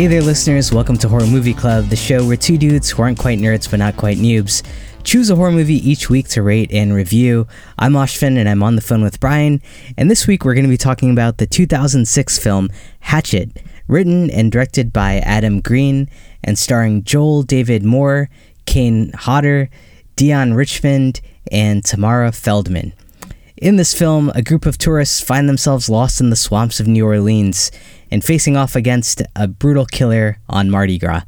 Hey 0.00 0.06
there, 0.06 0.22
listeners. 0.22 0.72
Welcome 0.72 0.96
to 0.96 1.10
Horror 1.10 1.26
Movie 1.26 1.52
Club, 1.52 1.90
the 1.90 1.94
show 1.94 2.26
where 2.26 2.34
two 2.34 2.56
dudes 2.56 2.88
who 2.88 3.02
aren't 3.02 3.18
quite 3.18 3.38
nerds 3.38 3.70
but 3.70 3.80
not 3.80 3.98
quite 3.98 4.16
noobs 4.16 4.62
choose 5.04 5.28
a 5.28 5.36
horror 5.36 5.52
movie 5.52 5.74
each 5.86 6.08
week 6.08 6.26
to 6.28 6.42
rate 6.42 6.72
and 6.72 6.94
review. 6.94 7.46
I'm 7.78 7.92
Ashvin 7.92 8.38
and 8.38 8.48
I'm 8.48 8.62
on 8.62 8.76
the 8.76 8.80
phone 8.80 9.02
with 9.02 9.20
Brian. 9.20 9.60
And 9.98 10.10
this 10.10 10.26
week 10.26 10.42
we're 10.42 10.54
going 10.54 10.64
to 10.64 10.70
be 10.70 10.78
talking 10.78 11.10
about 11.10 11.36
the 11.36 11.46
2006 11.46 12.38
film 12.38 12.70
Hatchet, 13.00 13.62
written 13.88 14.30
and 14.30 14.50
directed 14.50 14.90
by 14.90 15.18
Adam 15.18 15.60
Green 15.60 16.08
and 16.42 16.58
starring 16.58 17.04
Joel 17.04 17.42
David 17.42 17.84
Moore, 17.84 18.30
Kane 18.64 19.12
Hodder, 19.12 19.68
Deon 20.16 20.56
Richmond, 20.56 21.20
and 21.52 21.84
Tamara 21.84 22.32
Feldman. 22.32 22.94
In 23.58 23.76
this 23.76 23.92
film, 23.92 24.32
a 24.34 24.40
group 24.40 24.64
of 24.64 24.78
tourists 24.78 25.20
find 25.20 25.46
themselves 25.46 25.90
lost 25.90 26.22
in 26.22 26.30
the 26.30 26.36
swamps 26.36 26.80
of 26.80 26.88
New 26.88 27.04
Orleans 27.04 27.70
and 28.10 28.24
facing 28.24 28.56
off 28.56 28.76
against 28.76 29.22
a 29.36 29.46
brutal 29.46 29.86
killer 29.86 30.38
on 30.48 30.70
Mardi 30.70 30.98
Gras. 30.98 31.22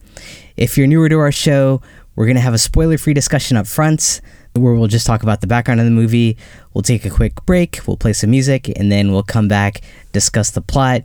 If 0.57 0.77
you're 0.77 0.87
newer 0.87 1.09
to 1.09 1.19
our 1.19 1.33
show, 1.33 1.81
we're 2.15 2.27
going 2.27 2.37
to 2.37 2.43
have 2.43 2.55
a 2.55 2.59
spoiler 2.59 2.99
free 2.99 3.15
discussion 3.15 3.57
up 3.57 3.67
front 3.67 4.21
where 4.55 4.75
we'll 4.75 4.89
just 4.89 5.07
talk 5.07 5.23
about 5.23 5.41
the 5.41 5.47
background 5.47 5.81
of 5.81 5.87
the 5.87 5.93
movie. 5.93 6.37
We'll 6.75 6.83
take 6.83 7.05
a 7.05 7.11
quick 7.11 7.45
break, 7.47 7.81
we'll 7.87 7.97
play 7.97 8.13
some 8.13 8.31
music, 8.31 8.69
and 8.79 8.93
then 8.93 9.13
we'll 9.13 9.23
come 9.23 9.49
back, 9.49 9.81
discuss 10.13 10.51
the 10.51 10.61
plot, 10.61 11.03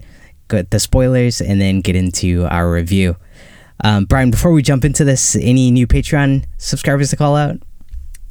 get 0.50 0.72
the 0.72 0.80
spoilers, 0.80 1.40
and 1.40 1.62
then 1.62 1.82
get 1.82 1.96
into 1.96 2.46
our 2.46 2.72
review. 2.72 3.16
Um, 3.84 4.06
Brian, 4.06 4.32
before 4.32 4.52
we 4.52 4.64
jump 4.64 4.84
into 4.84 5.04
this, 5.04 5.36
any 5.36 5.72
new 5.72 5.88
Patreon 5.88 6.46
subscribers 6.58 7.10
to 7.12 7.16
call 7.16 7.36
out? 7.36 7.58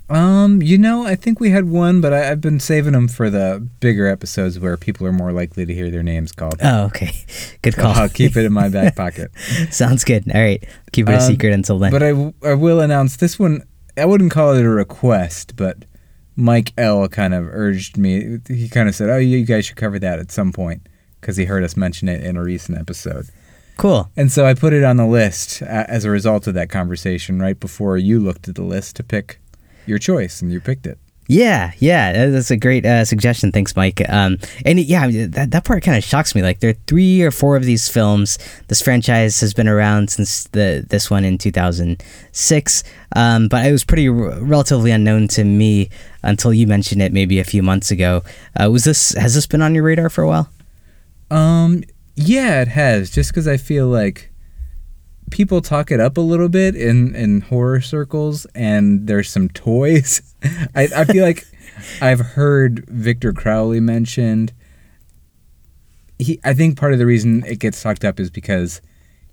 Um, 0.08 0.62
you 0.62 0.78
know, 0.78 1.04
I 1.04 1.16
think 1.16 1.40
we 1.40 1.50
had 1.50 1.68
one, 1.68 2.00
but 2.00 2.12
I, 2.12 2.24
have 2.26 2.40
been 2.40 2.60
saving 2.60 2.92
them 2.92 3.08
for 3.08 3.28
the 3.28 3.66
bigger 3.80 4.06
episodes 4.06 4.58
where 4.58 4.76
people 4.76 5.06
are 5.06 5.12
more 5.12 5.32
likely 5.32 5.66
to 5.66 5.74
hear 5.74 5.90
their 5.90 6.04
names 6.04 6.30
called. 6.30 6.56
Oh, 6.62 6.84
okay. 6.84 7.10
Good 7.62 7.74
call. 7.74 7.92
I'll 7.92 8.08
keep 8.08 8.36
it 8.36 8.44
in 8.44 8.52
my 8.52 8.68
back 8.68 8.94
pocket. 8.96 9.32
Sounds 9.70 10.04
good. 10.04 10.30
All 10.32 10.40
right. 10.40 10.64
Keep 10.92 11.08
it 11.08 11.12
a 11.12 11.16
um, 11.16 11.20
secret 11.22 11.52
until 11.52 11.78
then. 11.78 11.90
But 11.90 12.02
I, 12.02 12.10
I 12.48 12.54
will 12.54 12.80
announce 12.80 13.16
this 13.16 13.38
one. 13.38 13.64
I 13.96 14.04
wouldn't 14.04 14.30
call 14.30 14.54
it 14.54 14.64
a 14.64 14.68
request, 14.68 15.56
but 15.56 15.84
Mike 16.36 16.72
L 16.78 17.08
kind 17.08 17.34
of 17.34 17.48
urged 17.48 17.96
me. 17.96 18.38
He 18.46 18.68
kind 18.68 18.88
of 18.88 18.94
said, 18.94 19.08
"Oh, 19.08 19.16
you 19.16 19.44
guys 19.44 19.64
should 19.64 19.77
cover 19.77 19.98
that 19.98 20.18
at 20.18 20.30
some 20.30 20.52
point," 20.52 20.86
because 21.20 21.36
he 21.36 21.46
heard 21.46 21.64
us 21.64 21.77
mention 21.77 22.08
it 22.08 22.22
in 22.22 22.36
a 22.36 22.42
recent 22.42 22.78
episode. 22.78 23.28
Cool. 23.77 24.10
And 24.16 24.30
so 24.30 24.46
I 24.46 24.54
put 24.54 24.72
it 24.72 24.84
on 24.84 24.96
the 24.96 25.06
list 25.06 25.62
as 25.62 26.04
a 26.04 26.10
result 26.10 26.46
of 26.46 26.54
that 26.54 26.70
conversation 26.70 27.40
right 27.40 27.58
before 27.58 27.98
you 27.98 28.20
looked 28.20 28.48
at 28.48 28.54
the 28.54 28.62
list 28.62 28.96
to 28.96 29.02
pick 29.02 29.38
your 29.87 29.98
choice 29.98 30.42
and 30.42 30.53
you 30.53 30.61
picked 30.61 30.87
it. 30.87 30.98
Yeah, 31.29 31.73
yeah, 31.79 32.29
that's 32.29 32.53
a 32.53 32.56
great 32.56 32.87
uh, 32.87 33.05
suggestion. 33.05 33.51
Thanks, 33.51 33.75
Mike. 33.75 34.01
Um, 34.09 34.39
and 34.65 34.79
yeah, 34.79 35.09
that, 35.29 35.51
that 35.51 35.65
part 35.65 35.83
kind 35.83 35.98
of 35.98 36.05
shocks 36.05 36.37
me. 36.37 36.42
Like 36.42 36.61
there 36.61 36.70
are 36.70 36.79
three 36.87 37.23
or 37.23 37.33
four 37.33 37.56
of 37.56 37.65
these 37.65 37.89
films. 37.89 38.39
This 38.69 38.81
franchise 38.81 39.41
has 39.41 39.53
been 39.53 39.67
around 39.67 40.11
since 40.11 40.45
the 40.45 40.87
this 40.89 41.11
one 41.11 41.25
in 41.25 41.37
2006, 41.37 42.84
um, 43.17 43.48
but 43.48 43.67
it 43.67 43.73
was 43.73 43.83
pretty 43.83 44.09
r- 44.09 44.39
relatively 44.41 44.92
unknown 44.92 45.27
to 45.29 45.42
me 45.42 45.91
until 46.23 46.53
you 46.55 46.67
mentioned 46.69 47.03
it 47.03 47.12
maybe 47.12 47.41
a 47.41 47.45
few 47.45 47.62
months 47.62 47.91
ago. 47.91 48.23
Uh, 48.61 48.70
was 48.70 48.84
this 48.84 49.12
has 49.14 49.34
this 49.34 49.48
been 49.48 49.62
on 49.62 49.75
your 49.75 49.83
radar 49.83 50.09
for 50.09 50.23
a 50.23 50.29
while? 50.29 50.48
Um, 51.29 51.83
yeah, 52.14 52.62
it 52.62 52.69
has. 52.69 53.11
Just 53.11 53.33
because 53.33 53.48
I 53.48 53.57
feel 53.57 53.89
like 53.89 54.30
people 55.31 55.61
talk 55.61 55.91
it 55.91 56.01
up 56.01 56.17
a 56.17 56.20
little 56.20 56.48
bit 56.48 56.75
in 56.75 57.14
in 57.14 57.42
horror 57.42 57.81
circles, 57.81 58.47
and 58.55 59.07
there's 59.07 59.31
some 59.31 59.48
toys. 59.48 60.23
I 60.75 60.89
I 60.95 61.05
feel 61.05 61.25
like 61.25 61.47
I've 62.01 62.20
heard 62.20 62.87
Victor 62.89 63.33
Crowley 63.33 63.81
mentioned. 63.81 64.53
He, 66.19 66.41
I 66.45 66.55
think 66.55 66.79
part 66.79 66.95
of 66.95 66.98
the 66.98 67.05
reason 67.05 67.45
it 67.45 67.59
gets 67.59 67.83
talked 67.83 68.05
up 68.05 68.19
is 68.19 68.31
because 68.31 68.81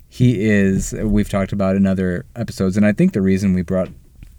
he 0.10 0.46
is. 0.46 0.94
We've 0.94 1.30
talked 1.30 1.54
about 1.54 1.76
in 1.76 1.86
other 1.86 2.26
episodes, 2.36 2.78
and 2.78 2.86
I 2.86 2.92
think 2.92 3.14
the 3.14 3.22
reason 3.22 3.54
we 3.54 3.62
brought 3.62 3.90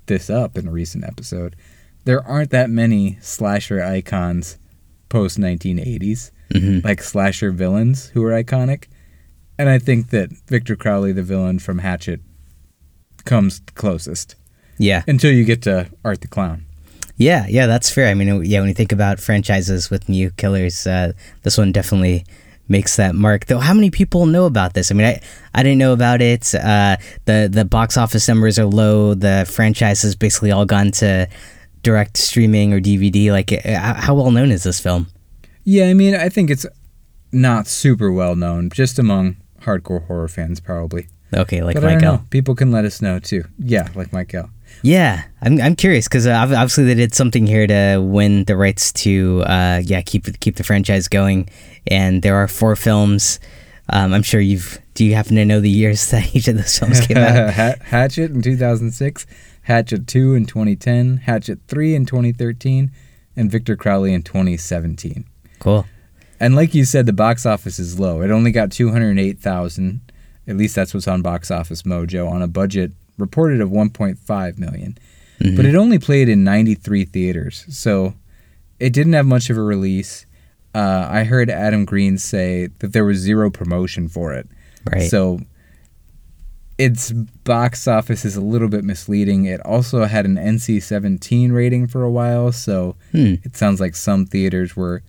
this 0.07 0.29
up 0.29 0.59
in 0.59 0.69
a 0.69 0.71
recent 0.71 1.05
episode, 1.05 1.57
there 2.05 2.23
aren't 2.27 2.51
that 2.51 2.69
many 2.69 3.19
slasher 3.21 3.83
icons 3.83 4.59
post 5.09 5.39
1980s, 5.39 6.31
mm-hmm. 6.51 6.87
like 6.87 7.03
slasher 7.03 7.51
villains 7.51 8.09
who 8.09 8.23
are 8.25 8.33
iconic. 8.33 8.87
And 9.59 9.69
I 9.69 9.79
think 9.79 10.11
that 10.11 10.31
Victor 10.49 10.77
Crowley, 10.77 11.13
the 11.13 11.23
villain 11.23 11.59
from 11.59 11.79
Hatchet, 11.79 12.21
comes 13.25 13.61
closest. 13.75 14.35
Yeah. 14.79 15.03
Until 15.07 15.33
you 15.33 15.45
get 15.45 15.63
to 15.63 15.89
Art 16.05 16.21
the 16.21 16.29
Clown. 16.29 16.67
Yeah, 17.17 17.47
yeah, 17.49 17.67
that's 17.67 17.91
fair. 17.91 18.09
I 18.09 18.15
mean, 18.15 18.45
yeah, 18.45 18.59
when 18.59 18.69
you 18.69 18.75
think 18.75 18.91
about 18.91 19.21
franchises 19.21 19.89
with 19.89 20.09
new 20.09 20.31
killers, 20.33 20.87
uh, 20.87 21.13
this 21.43 21.57
one 21.57 21.71
definitely 21.71 22.25
makes 22.69 22.97
that 22.97 23.15
mark. 23.15 23.47
Though, 23.47 23.61
how 23.61 23.73
many 23.73 23.91
people 23.91 24.27
know 24.27 24.47
about 24.47 24.75
this? 24.75 24.91
I 24.91 24.95
mean, 24.95 25.07
I 25.07 25.21
I 25.55 25.63
didn't 25.63 25.79
know 25.79 25.93
about 25.93 26.21
it. 26.21 26.53
Uh, 26.55 26.97
the 27.27 27.49
the 27.51 27.65
box 27.65 27.97
office 27.97 28.27
numbers 28.27 28.59
are 28.59 28.67
low. 28.67 29.15
The 29.15 29.47
franchise 29.49 30.03
has 30.03 30.17
basically 30.17 30.51
all 30.51 30.65
gone 30.65 30.91
to 30.93 31.29
direct 31.83 32.17
streaming 32.17 32.73
or 32.73 32.81
DVD. 32.81 33.31
Like, 33.31 33.53
uh, 33.53 33.95
how 33.95 34.15
well 34.15 34.33
known 34.33 34.51
is 34.51 34.65
this 34.65 34.81
film? 34.81 35.07
Yeah, 35.63 35.87
I 35.87 35.95
mean, 35.95 36.17
I 36.17 36.29
think 36.29 36.51
it's 36.51 36.67
not 37.31 37.69
super 37.69 38.11
well 38.11 38.35
known, 38.35 38.71
just 38.71 38.99
among 38.99 39.37
hardcore 39.65 40.07
horror 40.07 40.29
fans, 40.29 40.61
probably. 40.61 41.09
Okay, 41.33 41.63
like 41.63 41.75
but 41.75 41.83
Mike 41.83 42.03
L. 42.03 42.25
People 42.31 42.55
can 42.55 42.71
let 42.71 42.85
us 42.85 43.03
know 43.03 43.19
too. 43.19 43.45
Yeah, 43.59 43.89
like 43.95 44.13
Michael. 44.13 44.51
Yeah, 44.83 45.25
I'm, 45.41 45.61
I'm 45.61 45.77
curious 45.77 46.07
because 46.09 46.27
uh, 46.27 46.33
obviously 46.33 46.85
they 46.85 46.95
did 46.95 47.15
something 47.15 47.47
here 47.47 47.67
to 47.67 47.99
win 47.99 48.45
the 48.45 48.57
rights 48.57 48.93
to 49.05 49.43
uh, 49.47 49.81
yeah 49.85 50.03
keep 50.03 50.27
keep 50.41 50.57
the 50.57 50.65
franchise 50.65 51.09
going, 51.09 51.49
and 51.87 52.23
there 52.23 52.37
are 52.37 52.49
four 52.49 52.77
films. 52.77 53.41
Um, 53.89 54.15
I'm 54.15 54.23
sure 54.23 54.41
you've. 54.41 54.79
Do 54.95 55.05
you 55.05 55.15
happen 55.15 55.35
to 55.37 55.45
know 55.45 55.61
the 55.61 55.71
years 55.71 56.11
that 56.11 56.35
each 56.35 56.49
of 56.49 56.57
those 56.57 56.79
films 56.79 57.01
came 57.07 57.17
out? 57.17 57.53
Hatchet 57.83 58.31
in 58.31 58.43
2006, 58.43 59.27
Hatchet 59.63 60.07
2 60.07 60.35
in 60.35 60.47
2010, 60.47 61.19
Hatchet 61.19 61.61
3 61.67 61.95
in 61.95 62.07
2013, 62.07 62.93
and 63.37 63.51
Victor 63.51 63.77
Crowley 63.77 64.13
in 64.15 64.23
2017. 64.23 65.25
Cool. 65.59 65.87
And 66.45 66.55
like 66.55 66.75
you 66.75 66.85
said, 66.85 67.07
the 67.07 67.15
box 67.15 67.47
office 67.47 67.79
is 67.79 67.99
low. 67.99 68.21
It 68.21 68.31
only 68.31 68.51
got 68.51 68.71
208,000. 68.71 70.13
At 70.47 70.59
least 70.59 70.75
that's 70.75 70.93
what's 70.93 71.09
on 71.09 71.23
Box 71.23 71.51
Office 71.51 71.85
Mojo 71.85 72.31
on 72.31 72.43
a 72.43 72.47
budget 72.47 72.93
reported 73.17 73.63
of 73.63 73.71
1.5 73.71 74.59
million. 74.59 74.99
Mm-hmm. 75.41 75.57
But 75.57 75.65
it 75.65 75.75
only 75.75 75.99
played 75.99 76.29
in 76.29 76.45
93 76.45 77.07
theaters. 77.07 77.65
So 77.71 78.13
it 78.79 78.93
didn't 78.93 79.15
have 79.15 79.25
much 79.25 79.49
of 79.49 79.57
a 79.57 79.63
release. 79.63 80.27
Uh, 80.75 81.09
I 81.11 81.25
heard 81.25 81.49
Adam 81.49 81.87
Green 81.87 82.19
say 82.19 82.67
that 82.81 82.93
there 82.93 83.07
was 83.07 83.17
zero 83.17 83.49
promotion 83.49 84.07
for 84.07 84.35
it. 84.35 84.47
Right. 84.93 85.11
So 85.11 85.41
its 86.77 87.11
box 87.11 87.89
office 87.89 88.27
is 88.27 88.37
a 88.37 88.43
little 88.43 88.69
bit 88.69 88.85
misleading. 88.85 89.47
It 89.47 89.63
also 89.63 90.05
had 90.05 90.27
an 90.27 90.37
NC 90.37 90.83
17 90.83 91.53
rating 91.53 91.87
for 91.87 92.03
a 92.03 92.11
while. 92.11 92.53
So 92.53 92.97
hmm. 93.13 93.37
it 93.45 93.57
sounds 93.57 93.81
like 93.81 93.95
some 93.95 94.27
theaters 94.27 94.77
were 94.77 95.03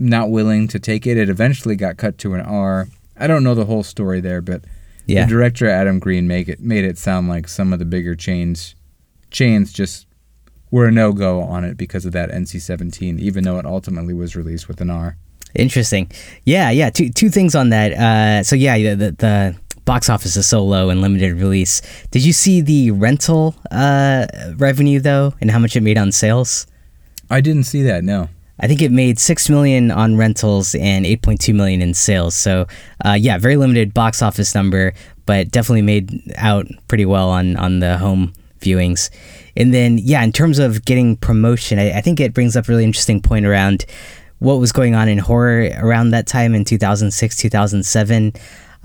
not 0.00 0.30
willing 0.30 0.66
to 0.68 0.78
take 0.78 1.06
it. 1.06 1.16
It 1.16 1.28
eventually 1.28 1.76
got 1.76 1.96
cut 1.96 2.18
to 2.18 2.34
an 2.34 2.40
R. 2.40 2.88
I 3.16 3.26
don't 3.26 3.44
know 3.44 3.54
the 3.54 3.66
whole 3.66 3.82
story 3.82 4.20
there, 4.20 4.40
but 4.40 4.64
yeah. 5.06 5.24
the 5.24 5.30
director 5.30 5.68
Adam 5.68 5.98
Green 5.98 6.26
make 6.26 6.48
it 6.48 6.60
made 6.60 6.84
it 6.84 6.98
sound 6.98 7.28
like 7.28 7.46
some 7.48 7.72
of 7.72 7.78
the 7.78 7.84
bigger 7.84 8.14
chains 8.14 8.74
chains 9.30 9.72
just 9.72 10.06
were 10.70 10.86
a 10.86 10.90
no 10.90 11.12
go 11.12 11.40
on 11.42 11.64
it 11.64 11.76
because 11.76 12.06
of 12.06 12.12
that 12.12 12.30
NC 12.30 12.60
seventeen, 12.60 13.18
even 13.18 13.44
though 13.44 13.58
it 13.58 13.66
ultimately 13.66 14.14
was 14.14 14.34
released 14.34 14.68
with 14.68 14.80
an 14.80 14.90
R. 14.90 15.16
Interesting. 15.54 16.10
Yeah, 16.44 16.70
yeah. 16.70 16.90
Two 16.90 17.10
two 17.10 17.28
things 17.28 17.54
on 17.54 17.70
that. 17.70 17.92
Uh, 17.92 18.42
so 18.42 18.56
yeah, 18.56 18.94
the, 18.94 19.12
the 19.12 19.56
box 19.84 20.08
office 20.08 20.36
is 20.36 20.46
so 20.46 20.64
low 20.64 20.88
and 20.90 21.02
limited 21.02 21.34
release. 21.34 21.82
Did 22.10 22.24
you 22.24 22.32
see 22.32 22.60
the 22.60 22.92
rental 22.92 23.54
uh, 23.70 24.26
revenue 24.56 25.00
though, 25.00 25.34
and 25.40 25.50
how 25.50 25.58
much 25.58 25.76
it 25.76 25.82
made 25.82 25.98
on 25.98 26.12
sales? 26.12 26.66
I 27.28 27.40
didn't 27.40 27.64
see 27.64 27.82
that. 27.82 28.04
No. 28.04 28.28
I 28.60 28.66
think 28.66 28.82
it 28.82 28.92
made 28.92 29.18
six 29.18 29.48
million 29.48 29.90
on 29.90 30.16
rentals 30.16 30.74
and 30.74 31.06
eight 31.06 31.22
point 31.22 31.40
two 31.40 31.54
million 31.54 31.82
in 31.82 31.94
sales. 31.94 32.34
So, 32.34 32.66
uh, 33.04 33.16
yeah, 33.18 33.38
very 33.38 33.56
limited 33.56 33.94
box 33.94 34.22
office 34.22 34.54
number, 34.54 34.92
but 35.26 35.50
definitely 35.50 35.82
made 35.82 36.32
out 36.36 36.66
pretty 36.88 37.06
well 37.06 37.30
on 37.30 37.56
on 37.56 37.80
the 37.80 37.98
home 37.98 38.32
viewings. 38.60 39.10
And 39.56 39.74
then, 39.74 39.98
yeah, 39.98 40.22
in 40.22 40.32
terms 40.32 40.58
of 40.58 40.84
getting 40.84 41.16
promotion, 41.16 41.78
I, 41.78 41.98
I 41.98 42.00
think 42.00 42.20
it 42.20 42.34
brings 42.34 42.56
up 42.56 42.68
a 42.68 42.72
really 42.72 42.84
interesting 42.84 43.20
point 43.20 43.46
around 43.46 43.86
what 44.38 44.54
was 44.54 44.72
going 44.72 44.94
on 44.94 45.08
in 45.08 45.18
horror 45.18 45.70
around 45.78 46.10
that 46.10 46.26
time 46.26 46.54
in 46.54 46.64
2006, 46.64 47.36
2007. 47.36 48.32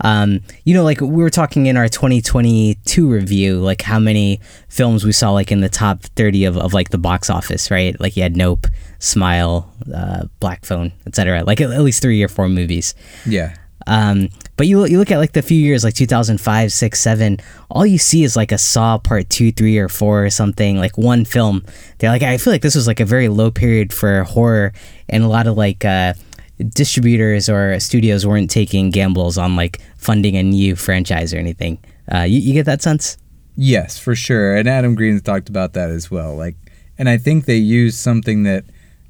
Um, 0.00 0.40
you 0.64 0.74
know, 0.74 0.84
like 0.84 1.00
we 1.00 1.08
were 1.08 1.30
talking 1.30 1.66
in 1.66 1.76
our 1.76 1.88
2022 1.88 3.08
review, 3.08 3.58
like 3.58 3.82
how 3.82 3.98
many 3.98 4.40
films 4.68 5.04
we 5.04 5.12
saw 5.12 5.30
like 5.30 5.50
in 5.50 5.60
the 5.60 5.68
top 5.68 6.02
30 6.02 6.44
of, 6.44 6.56
of 6.58 6.74
like 6.74 6.90
the 6.90 6.98
box 6.98 7.30
office, 7.30 7.70
right? 7.70 7.98
Like 7.98 8.16
you 8.16 8.22
had 8.22 8.36
Nope, 8.36 8.66
Smile, 8.98 9.72
uh, 9.94 10.26
Black 10.40 10.64
Phone, 10.64 10.92
etc. 11.06 11.44
Like 11.44 11.60
at, 11.60 11.70
at, 11.70 11.80
least 11.80 12.02
three 12.02 12.22
or 12.22 12.28
four 12.28 12.48
movies. 12.48 12.94
Yeah. 13.24 13.56
Um, 13.86 14.28
but 14.56 14.66
you 14.66 14.84
you 14.86 14.98
look 14.98 15.12
at 15.12 15.18
like 15.18 15.32
the 15.32 15.42
few 15.42 15.58
years 15.58 15.84
like 15.84 15.94
2005, 15.94 16.72
6, 16.72 17.00
7, 17.00 17.38
all 17.70 17.86
you 17.86 17.98
see 17.98 18.24
is 18.24 18.36
like 18.36 18.52
a 18.52 18.58
Saw 18.58 18.98
part 18.98 19.30
2, 19.30 19.52
3 19.52 19.78
or 19.78 19.88
4 19.88 20.24
or 20.24 20.30
something, 20.30 20.76
like 20.76 20.98
one 20.98 21.24
film. 21.24 21.64
They're 21.98 22.10
like 22.10 22.22
I 22.22 22.36
feel 22.38 22.52
like 22.52 22.62
this 22.62 22.74
was 22.74 22.86
like 22.86 23.00
a 23.00 23.04
very 23.04 23.28
low 23.28 23.50
period 23.50 23.92
for 23.92 24.24
horror 24.24 24.72
and 25.08 25.22
a 25.22 25.28
lot 25.28 25.46
of 25.46 25.56
like 25.56 25.84
uh 25.84 26.14
distributors 26.58 27.48
or 27.48 27.78
studios 27.80 28.26
weren't 28.26 28.50
taking 28.50 28.90
gambles 28.90 29.36
on 29.38 29.56
like 29.56 29.80
funding 29.96 30.36
a 30.36 30.42
new 30.42 30.74
franchise 30.76 31.34
or 31.34 31.38
anything. 31.38 31.78
Uh, 32.12 32.20
you, 32.22 32.38
you 32.40 32.52
get 32.54 32.66
that 32.66 32.82
sense? 32.82 33.18
Yes, 33.56 33.98
for 33.98 34.14
sure. 34.14 34.54
And 34.56 34.68
Adam 34.68 34.94
Green's 34.94 35.22
talked 35.22 35.48
about 35.48 35.72
that 35.74 35.90
as 35.90 36.10
well. 36.10 36.34
Like, 36.36 36.56
and 36.98 37.08
I 37.08 37.18
think 37.18 37.44
they 37.44 37.56
used 37.56 37.98
something 37.98 38.42
that 38.44 38.64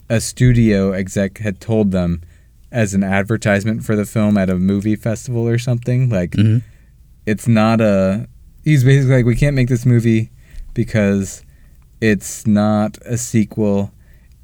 a 0.08 0.20
studio 0.20 0.92
exec 0.92 1.38
had 1.38 1.60
told 1.60 1.90
them 1.90 2.22
as 2.72 2.94
an 2.94 3.02
advertisement 3.04 3.84
for 3.84 3.96
the 3.96 4.04
film 4.04 4.36
at 4.36 4.50
a 4.50 4.56
movie 4.56 4.96
festival 4.96 5.46
or 5.48 5.58
something. 5.58 6.08
Like, 6.10 6.32
Mhm. 6.32 6.62
it's 7.26 7.46
not 7.48 7.80
a. 7.80 8.28
He's 8.64 8.82
basically 8.84 9.16
like, 9.16 9.24
we 9.26 9.36
can't 9.36 9.54
make 9.54 9.68
this 9.68 9.86
movie 9.86 10.30
because 10.74 11.44
it's 12.00 12.46
not 12.46 12.98
a 13.06 13.16
sequel, 13.16 13.92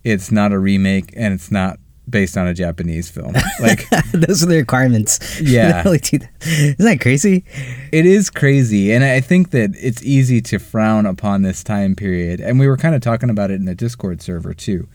it's 0.05 0.31
not 0.31 0.52
a 0.52 0.58
remake, 0.58 1.12
and 1.16 1.34
it's 1.34 1.50
not 1.50 1.78
based 2.12 2.36
on 2.36 2.46
a 2.46 2.54
Japanese 2.54 3.10
film. 3.10 3.34
Like, 3.60 3.88
Those 4.12 4.42
are 4.42 4.46
the 4.46 4.56
requirements. 4.56 5.40
Yeah. 5.42 5.82
Early 5.84 5.98
2000 5.98 6.30
Isn't 6.42 6.84
that 6.84 7.00
crazy? 7.00 7.44
It 7.90 8.06
is 8.06 8.30
crazy, 8.30 8.92
and 8.92 9.02
I 9.02 9.20
think 9.20 9.50
that 9.50 9.70
it's 9.76 10.02
easy 10.04 10.40
to 10.42 10.58
frown 10.58 11.06
upon 11.06 11.42
this 11.42 11.64
time 11.64 11.96
period. 11.96 12.40
And 12.40 12.60
we 12.60 12.68
were 12.68 12.76
kind 12.76 12.94
of 12.94 13.00
talking 13.00 13.30
about 13.30 13.50
it 13.50 13.54
in 13.54 13.64
the 13.64 13.74
Discord 13.74 14.22
server 14.22 14.54
too. 14.54 14.88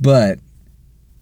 But 0.00 0.38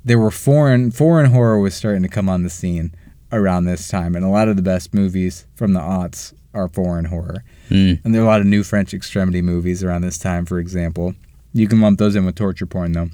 there 0.04 0.18
were 0.18 0.30
foreign 0.30 0.90
foreign 0.90 1.30
horror 1.30 1.58
was 1.58 1.74
starting 1.74 2.02
to 2.02 2.08
come 2.08 2.28
on 2.28 2.42
the 2.42 2.50
scene 2.50 2.94
around 3.32 3.64
this 3.64 3.88
time, 3.88 4.14
and 4.14 4.24
a 4.24 4.28
lot 4.28 4.48
of 4.48 4.56
the 4.56 4.62
best 4.62 4.92
movies 4.92 5.46
from 5.54 5.72
the 5.72 5.80
aughts 5.80 6.34
are 6.52 6.68
foreign 6.68 7.06
horror. 7.06 7.44
Mm. 7.70 8.04
And 8.04 8.14
there 8.14 8.22
are 8.22 8.24
a 8.24 8.28
lot 8.28 8.40
of 8.40 8.46
new 8.46 8.62
French 8.62 8.94
extremity 8.94 9.42
movies 9.42 9.82
around 9.82 10.02
this 10.02 10.18
time, 10.18 10.44
for 10.46 10.58
example. 10.58 11.14
You 11.52 11.68
can 11.68 11.80
lump 11.80 11.98
those 11.98 12.16
in 12.16 12.24
with 12.26 12.34
torture 12.34 12.66
porn 12.66 12.92
though. 12.92 13.10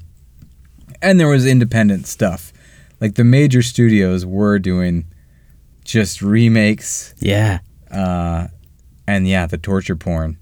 And 1.01 1.19
there 1.19 1.27
was 1.27 1.45
independent 1.45 2.07
stuff. 2.07 2.53
Like 2.99 3.15
the 3.15 3.23
major 3.23 3.61
studios 3.61 4.25
were 4.25 4.59
doing 4.59 5.05
just 5.83 6.21
remakes 6.21 7.13
Yeah. 7.19 7.59
uh, 7.89 8.47
and 9.07 9.27
yeah, 9.27 9.47
the 9.47 9.57
torture 9.57 9.95
porn. 9.95 10.37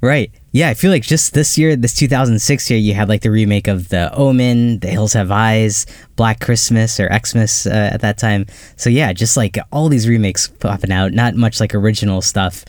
Right. 0.00 0.30
Yeah, 0.52 0.68
I 0.68 0.74
feel 0.74 0.90
like 0.90 1.02
just 1.02 1.32
this 1.32 1.56
year, 1.56 1.74
this 1.76 1.94
2006 1.94 2.68
year, 2.70 2.78
you 2.78 2.92
had 2.92 3.08
like 3.08 3.22
the 3.22 3.30
remake 3.30 3.66
of 3.68 3.88
The 3.88 4.12
Omen, 4.14 4.80
The 4.80 4.88
Hills 4.88 5.14
Have 5.14 5.30
Eyes, 5.30 5.86
Black 6.14 6.40
Christmas 6.40 7.00
or 7.00 7.08
Xmas 7.10 7.66
uh, 7.66 7.90
at 7.92 8.02
that 8.02 8.18
time. 8.18 8.44
So 8.76 8.90
yeah, 8.90 9.14
just 9.14 9.34
like 9.38 9.56
all 9.72 9.88
these 9.88 10.06
remakes 10.06 10.46
popping 10.48 10.92
out, 10.92 11.12
not 11.14 11.34
much 11.36 11.58
like 11.58 11.74
original 11.74 12.20
stuff. 12.20 12.66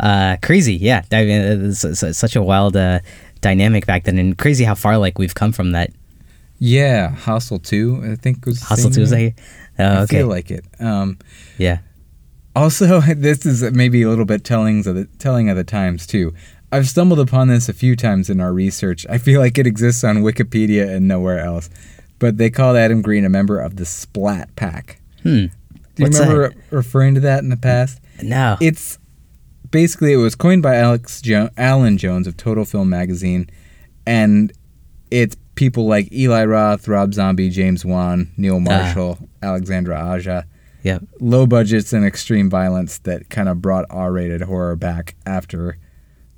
Uh, 0.00 0.38
crazy. 0.42 0.76
Yeah. 0.76 1.02
I 1.12 1.24
mean, 1.24 1.40
it's, 1.66 1.84
it's- 1.84 2.02
it's 2.02 2.18
such 2.18 2.36
a 2.36 2.42
wild 2.42 2.74
uh, 2.74 3.00
dynamic 3.42 3.84
back 3.84 4.04
then, 4.04 4.16
and 4.18 4.38
crazy 4.38 4.64
how 4.64 4.74
far 4.74 4.96
like 4.96 5.18
we've 5.18 5.34
come 5.34 5.52
from 5.52 5.72
that. 5.72 5.90
Yeah, 6.58 7.10
Hostel 7.10 7.58
2, 7.58 8.10
I 8.12 8.16
think 8.16 8.44
was 8.44 8.60
same 8.60 8.90
Tuesday. 8.90 9.20
year. 9.20 9.34
Oh, 9.78 10.02
I 10.02 10.06
feel 10.06 10.26
like 10.26 10.50
it. 10.50 10.64
Um, 10.80 11.18
yeah. 11.56 11.78
also, 12.56 13.00
this 13.16 13.46
is 13.46 13.62
maybe 13.72 14.02
a 14.02 14.08
little 14.08 14.24
bit 14.24 14.44
tellings 14.44 14.86
of 14.86 14.96
the 14.96 15.04
telling 15.18 15.48
of 15.48 15.56
the 15.56 15.64
times 15.64 16.06
too. 16.06 16.34
I've 16.70 16.88
stumbled 16.88 17.20
upon 17.20 17.48
this 17.48 17.68
a 17.68 17.72
few 17.72 17.96
times 17.96 18.28
in 18.28 18.40
our 18.40 18.52
research. 18.52 19.06
I 19.08 19.18
feel 19.18 19.40
like 19.40 19.56
it 19.56 19.66
exists 19.66 20.04
on 20.04 20.18
Wikipedia 20.18 20.94
and 20.94 21.08
nowhere 21.08 21.38
else. 21.38 21.70
But 22.18 22.36
they 22.36 22.50
called 22.50 22.76
Adam 22.76 23.00
Green 23.00 23.24
a 23.24 23.28
member 23.28 23.60
of 23.60 23.76
the 23.76 23.86
Splat 23.86 24.54
Pack. 24.56 25.00
Hmm. 25.22 25.46
Do 25.94 26.04
you 26.04 26.04
What's 26.04 26.18
remember 26.18 26.52
referring 26.70 27.14
to 27.14 27.20
that 27.20 27.42
in 27.42 27.48
the 27.48 27.56
past? 27.56 28.00
No. 28.22 28.56
It's 28.60 28.98
basically 29.70 30.12
it 30.12 30.16
was 30.16 30.34
coined 30.34 30.62
by 30.62 30.76
Alex 30.76 31.22
jo- 31.22 31.50
Alan 31.56 31.96
Jones 31.96 32.26
of 32.26 32.36
Total 32.36 32.64
Film 32.64 32.90
Magazine, 32.90 33.48
and 34.06 34.52
it's 35.10 35.36
people 35.58 35.86
like 35.88 36.12
Eli 36.12 36.44
Roth, 36.44 36.86
Rob 36.86 37.12
Zombie, 37.12 37.50
James 37.50 37.84
Wan, 37.84 38.30
Neil 38.36 38.60
Marshall, 38.60 39.18
Alexandre 39.42 39.92
Aja. 39.94 40.44
Yep. 40.84 41.02
Low 41.20 41.46
budgets 41.48 41.92
and 41.92 42.06
extreme 42.06 42.48
violence 42.48 42.98
that 43.00 43.28
kind 43.28 43.48
of 43.48 43.60
brought 43.60 43.84
R-rated 43.90 44.42
horror 44.42 44.76
back 44.76 45.16
after 45.26 45.76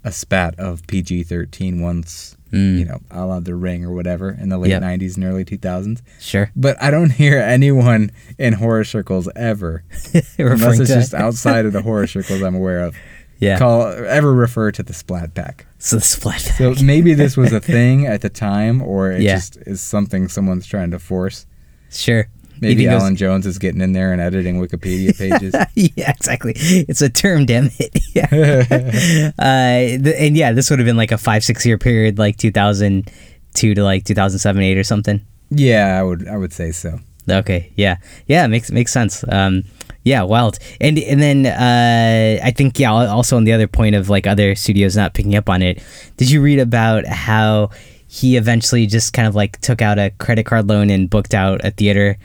a 0.02 0.10
spat 0.10 0.58
of 0.58 0.86
PG-13 0.86 1.82
once, 1.82 2.36
Mm. 2.50 2.78
you 2.80 2.84
know, 2.86 2.98
a 3.12 3.26
la 3.26 3.38
The 3.38 3.54
Ring 3.54 3.84
or 3.84 3.92
whatever 3.92 4.30
in 4.40 4.48
the 4.48 4.58
late 4.58 4.70
Yep. 4.70 4.82
90s 4.82 5.14
and 5.16 5.24
early 5.24 5.44
2000s. 5.44 6.02
Sure. 6.18 6.50
But 6.56 6.82
I 6.82 6.90
don't 6.90 7.10
hear 7.12 7.38
anyone 7.38 8.10
in 8.38 8.54
horror 8.54 8.82
circles 8.84 9.28
ever, 9.36 9.84
unless 10.38 10.80
it's 10.80 10.90
just 10.90 11.14
outside 11.14 11.64
of 11.66 11.72
the 11.74 11.82
horror 11.88 12.06
circles 12.08 12.42
I'm 12.42 12.56
aware 12.56 12.80
of, 12.80 12.96
Yeah. 13.40 13.58
call 13.58 13.82
ever 13.86 14.32
refer 14.32 14.70
to 14.72 14.82
the 14.82 14.92
Splat 14.92 15.34
Pack. 15.34 15.66
so 15.78 15.96
the 15.96 16.02
splat. 16.02 16.40
So 16.40 16.74
maybe 16.82 17.14
this 17.14 17.36
was 17.36 17.52
a 17.52 17.60
thing 17.76 18.06
at 18.06 18.20
the 18.20 18.28
time, 18.28 18.82
or 18.82 19.10
it 19.12 19.22
Yeah. 19.22 19.36
just 19.36 19.56
is 19.66 19.80
something 19.80 20.28
someone's 20.28 20.66
trying 20.66 20.90
to 20.92 20.98
force. 20.98 21.46
sure. 21.90 22.28
Maybe 22.62 22.82
think 22.84 22.90
it 22.90 22.94
was- 22.94 23.02
Alan 23.04 23.16
Jones 23.16 23.46
is 23.46 23.58
getting 23.58 23.80
in 23.80 23.92
there 23.94 24.12
and 24.12 24.20
editing 24.20 24.60
Wikipedia 24.60 25.16
pages. 25.16 25.54
yeah, 25.96 26.10
exactly. 26.10 26.52
It's 26.56 27.00
a 27.00 27.08
term, 27.08 27.46
damn 27.46 27.70
it. 27.78 27.98
yeah. 28.14 29.32
uh, 29.38 30.02
th- 30.02 30.14
and 30.18 30.36
yeah, 30.36 30.52
this 30.52 30.68
would 30.68 30.78
have 30.78 30.84
been 30.86 30.98
like 30.98 31.10
a 31.12 31.16
five, 31.16 31.42
six 31.42 31.64
year 31.64 31.78
period, 31.78 32.18
like 32.18 32.36
2002 32.36 33.74
to 33.74 33.82
like 33.82 34.04
2007, 34.04 34.62
8 34.62 34.76
or 34.78 34.84
something. 34.84 35.20
yeah, 35.50 35.98
I 35.98 36.02
would 36.02 36.28
I 36.28 36.36
would 36.36 36.52
say 36.52 36.70
so. 36.72 36.98
Okay, 37.28 37.72
yeah, 37.76 37.96
yeah, 38.26 38.46
makes 38.46 38.70
makes 38.70 38.92
sense. 38.92 39.24
Um, 39.28 39.62
yeah, 40.02 40.22
wild. 40.22 40.58
And 40.80 40.98
and 40.98 41.20
then 41.20 41.46
uh, 41.46 42.44
I 42.44 42.50
think 42.52 42.78
yeah, 42.78 42.92
also 42.92 43.36
on 43.36 43.44
the 43.44 43.52
other 43.52 43.66
point 43.66 43.94
of 43.94 44.08
like 44.08 44.26
other 44.26 44.54
studios 44.54 44.96
not 44.96 45.14
picking 45.14 45.36
up 45.36 45.48
on 45.48 45.62
it. 45.62 45.82
Did 46.16 46.30
you 46.30 46.40
read 46.40 46.58
about 46.58 47.06
how 47.06 47.70
he 48.06 48.36
eventually 48.36 48.86
just 48.86 49.12
kind 49.12 49.28
of 49.28 49.34
like 49.34 49.60
took 49.60 49.82
out 49.82 49.98
a 49.98 50.10
credit 50.18 50.44
card 50.44 50.68
loan 50.68 50.90
and 50.90 51.08
booked 51.08 51.34
out 51.34 51.64
a 51.64 51.70
theater, 51.70 52.16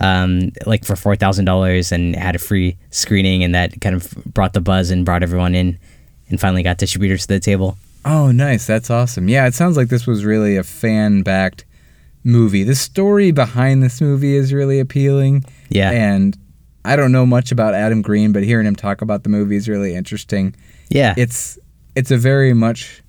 um, 0.00 0.52
like 0.66 0.84
for 0.84 0.96
four 0.96 1.16
thousand 1.16 1.44
dollars 1.44 1.92
and 1.92 2.14
had 2.16 2.34
a 2.34 2.38
free 2.38 2.76
screening, 2.90 3.42
and 3.42 3.54
that 3.54 3.80
kind 3.80 3.94
of 3.96 4.10
brought 4.26 4.52
the 4.52 4.60
buzz 4.60 4.90
and 4.90 5.04
brought 5.04 5.22
everyone 5.22 5.54
in, 5.54 5.78
and 6.28 6.40
finally 6.40 6.62
got 6.62 6.78
distributors 6.78 7.22
to 7.22 7.34
the 7.34 7.40
table. 7.40 7.76
Oh, 8.04 8.30
nice. 8.30 8.68
That's 8.68 8.88
awesome. 8.88 9.28
Yeah, 9.28 9.48
it 9.48 9.54
sounds 9.54 9.76
like 9.76 9.88
this 9.88 10.06
was 10.06 10.24
really 10.24 10.56
a 10.56 10.62
fan 10.62 11.22
backed 11.22 11.64
movie. 12.22 12.62
The 12.62 12.76
story 12.76 13.32
behind 13.32 13.82
this 13.82 14.00
movie 14.00 14.36
is 14.36 14.52
really 14.52 14.78
appealing. 14.78 15.44
Yeah, 15.70 15.90
And 15.90 16.38
I 16.86 16.96
don't 16.96 17.12
know 17.12 17.26
much 17.26 17.52
about 17.52 17.74
Adam 17.74 18.02
Green, 18.02 18.32
but 18.32 18.42
hearing 18.44 18.66
him 18.66 18.76
talk 18.76 19.02
about 19.02 19.22
the 19.22 19.28
movie 19.28 19.56
is 19.56 19.68
really 19.68 19.94
interesting. 19.94 20.54
yeah, 20.88 21.14
It's 21.16 21.58
it's 21.94 22.10
a 22.10 22.16
very 22.16 22.52
much 22.54 23.02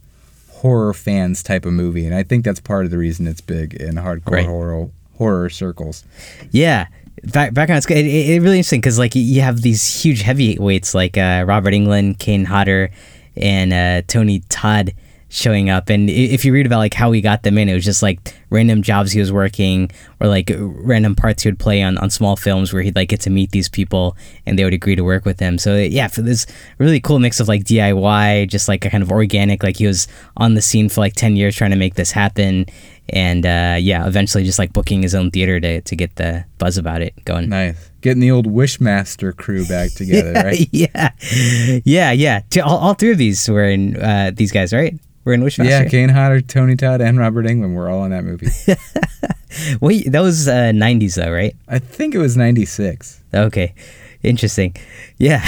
horror 0.50 0.93
fans 0.93 1.43
type 1.43 1.65
of 1.65 1.74
movie, 1.74 2.05
and 2.05 2.15
I 2.15 2.24
think 2.24 2.43
that's 2.46 2.60
part 2.60 2.86
of 2.86 2.91
the 2.91 2.98
reason 2.98 3.27
it's 3.27 3.41
big 3.41 3.74
in 3.75 3.96
hardcore 3.96 4.31
Right. 4.31 4.46
horror 4.46 4.89
horror 5.17 5.50
circles. 5.50 6.03
Yeah, 6.51 6.88
back 7.24 7.53
background. 7.53 7.77
It's, 7.77 7.89
it, 7.91 8.05
it, 8.05 8.41
really 8.41 8.57
interesting 8.57 8.81
because 8.81 8.98
like 9.00 9.13
you 9.15 9.41
have 9.41 9.62
these 9.62 10.01
huge 10.03 10.22
heavyweights 10.22 10.93
like 10.96 11.17
uh, 11.17 11.43
Robert 11.48 11.74
Englund, 11.74 12.19
Kane 12.19 12.46
Hodder, 12.46 12.89
and 13.36 13.74
uh, 13.74 14.01
Tony 14.07 14.41
Todd 14.50 14.93
showing 15.29 15.69
up. 15.69 15.89
And 15.89 16.10
if 16.10 16.46
you 16.46 16.53
read 16.53 16.65
about 16.65 16.77
like 16.77 16.93
how 16.93 17.12
he 17.12 17.22
got 17.22 17.43
them 17.43 17.57
in, 17.57 17.67
it 17.67 17.74
was 17.74 17.84
just 17.84 18.01
like 18.01 18.34
random 18.50 18.81
jobs 18.81 19.12
he 19.12 19.19
was 19.19 19.31
working 19.31 19.91
or 20.19 20.27
like 20.27 20.51
random 20.57 21.15
parts 21.15 21.43
he 21.43 21.50
would 21.50 21.60
play 21.60 21.81
on, 21.81 21.98
on 21.98 22.10
small 22.10 22.36
films 22.36 22.72
where 22.72 22.81
he'd 22.81 22.96
like 22.96 23.10
get 23.10 23.22
to 23.22 23.29
meet 23.29 23.51
these 23.51 23.67
people 23.67 24.15
and 24.46 24.57
they 24.57 24.63
would 24.63 24.74
agree 24.74 24.96
to 24.96 25.03
work 25.03 25.25
with 25.25 25.39
him. 25.39 25.57
So 25.57 25.75
yeah, 25.75 26.07
for 26.07 26.22
this 26.22 26.46
really 26.77 27.00
cool 27.00 27.19
mix 27.19 27.39
of 27.39 27.48
like 27.48 27.63
DIY, 27.63 28.48
just 28.48 28.67
like 28.67 28.86
a 28.86 28.89
kind 28.89 29.03
of 29.03 29.12
organic. 29.12 29.63
Like 29.63 29.77
he 29.77 29.88
was 29.88 30.07
on 30.38 30.53
the 30.53 30.62
scene 30.62 30.88
for 30.89 31.01
like 31.01 31.13
ten 31.13 31.36
years 31.36 31.55
trying 31.55 31.72
to 31.72 31.77
make 31.77 31.96
this 31.96 32.12
happen. 32.12 32.65
And 33.10 33.46
uh, 33.46 33.78
yeah, 33.80 34.06
eventually 34.06 34.44
just 34.44 34.60
like 34.60 34.74
booking 34.74 35.02
his 35.02 35.16
own 35.16 35.32
theater 35.32 35.60
to, 35.60 35.82
to 35.82 35.96
get 35.96 36.16
the 36.18 36.46
buzz 36.58 36.78
about 36.78 37.02
it 37.02 37.14
going. 37.24 37.50
Nice. 37.50 37.90
Getting 38.02 38.20
the 38.20 38.32
old 38.32 38.48
Wishmaster 38.48 39.36
crew 39.36 39.66
back 39.66 39.92
together, 39.96 40.34
right? 40.34 40.68
yeah, 40.72 41.12
yeah, 41.86 42.12
yeah. 42.12 42.42
All, 42.64 42.78
all 42.78 42.94
three 42.94 43.12
of 43.12 43.18
these 43.18 43.48
were 43.48 43.66
in 43.66 43.96
uh, 43.96 44.32
these 44.34 44.52
guys, 44.52 44.74
right? 44.74 45.00
We're 45.24 45.34
in 45.34 45.42
Wishmaster. 45.42 45.70
Yeah, 45.70 45.86
Kane 45.86 46.10
Hodder, 46.10 46.42
Tony 46.42 46.76
Todd, 46.76 47.02
and 47.02 47.18
Robert 47.18 47.46
Englund 47.46 47.76
were 47.76 47.90
all 47.90 48.04
in 48.06 48.12
that 48.12 48.24
movie. 48.24 48.48
Wait, 49.82 50.12
that 50.12 50.22
was 50.22 50.48
uh, 50.48 50.72
'90s 50.74 51.16
though, 51.16 51.32
right? 51.32 51.56
I 51.68 51.80
think 51.80 52.14
it 52.14 52.20
was 52.20 52.38
96. 52.38 53.22
Okay, 53.34 53.74
interesting. 54.24 54.76
Yeah, 55.18 55.44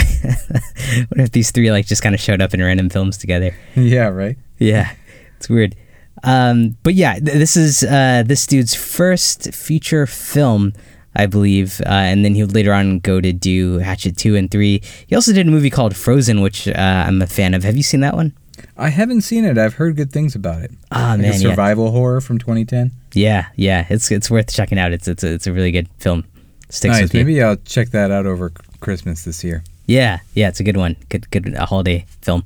what 1.10 1.20
if 1.20 1.32
these 1.32 1.51
three 1.51 1.72
like 1.72 1.86
just 1.86 2.01
kind 2.01 2.16
of 2.16 2.22
showed 2.22 2.42
up 2.42 2.54
in 2.54 2.62
random 2.62 2.89
films 2.89 3.18
together? 3.18 3.56
yeah, 3.75 4.08
right? 4.08 4.38
Yeah, 4.58 4.94
it's 5.38 5.50
weird. 5.50 5.75
Um, 6.23 6.77
but 6.83 6.93
yeah, 6.93 7.13
th- 7.13 7.23
this 7.23 7.55
is 7.55 7.83
uh, 7.83 8.23
this 8.25 8.45
dude's 8.45 8.75
first 8.75 9.53
feature 9.53 10.05
film, 10.05 10.73
I 11.15 11.25
believe, 11.25 11.81
uh, 11.85 11.89
and 11.89 12.25
then 12.25 12.35
he 12.35 12.43
would 12.43 12.53
later 12.53 12.73
on 12.73 12.99
go 12.99 13.21
to 13.21 13.31
do 13.31 13.79
Hatchet 13.79 14.17
two 14.17 14.35
and 14.35 14.49
three. 14.51 14.81
He 15.07 15.15
also 15.15 15.33
did 15.33 15.47
a 15.47 15.51
movie 15.51 15.69
called 15.69 15.95
Frozen, 15.95 16.41
which 16.41 16.67
uh, 16.67 16.73
I'm 17.07 17.21
a 17.21 17.27
fan 17.27 17.53
of. 17.53 17.63
Have 17.63 17.77
you 17.77 17.83
seen 17.83 18.01
that 18.01 18.15
one? 18.15 18.33
I 18.77 18.89
haven't 18.89 19.21
seen 19.21 19.45
it. 19.45 19.57
I've 19.57 19.75
heard 19.75 19.95
good 19.95 20.11
things 20.11 20.35
about 20.35 20.61
it. 20.61 20.71
Ah 20.91 21.11
like 21.11 21.21
man, 21.21 21.31
a 21.31 21.33
yeah. 21.33 21.49
survival 21.49 21.91
horror 21.91 22.21
from 22.21 22.39
2010. 22.39 22.91
Yeah, 23.13 23.47
yeah, 23.55 23.85
it's 23.89 24.11
it's 24.11 24.29
worth 24.29 24.53
checking 24.53 24.77
out. 24.77 24.91
It's 24.91 25.07
it's 25.07 25.23
a, 25.23 25.33
it's 25.33 25.47
a 25.47 25.53
really 25.53 25.71
good 25.71 25.88
film. 25.99 26.25
Sticks 26.69 26.99
nice. 26.99 27.13
Maybe 27.13 27.41
I'll 27.41 27.55
check 27.57 27.89
that 27.89 28.11
out 28.11 28.25
over 28.25 28.51
Christmas 28.79 29.23
this 29.23 29.43
year. 29.43 29.63
Yeah, 29.88 30.19
yeah, 30.33 30.49
it's 30.49 30.59
a 30.59 30.63
good 30.63 30.77
one. 30.77 30.95
Good 31.09 31.29
good 31.31 31.55
holiday 31.55 32.05
film. 32.21 32.43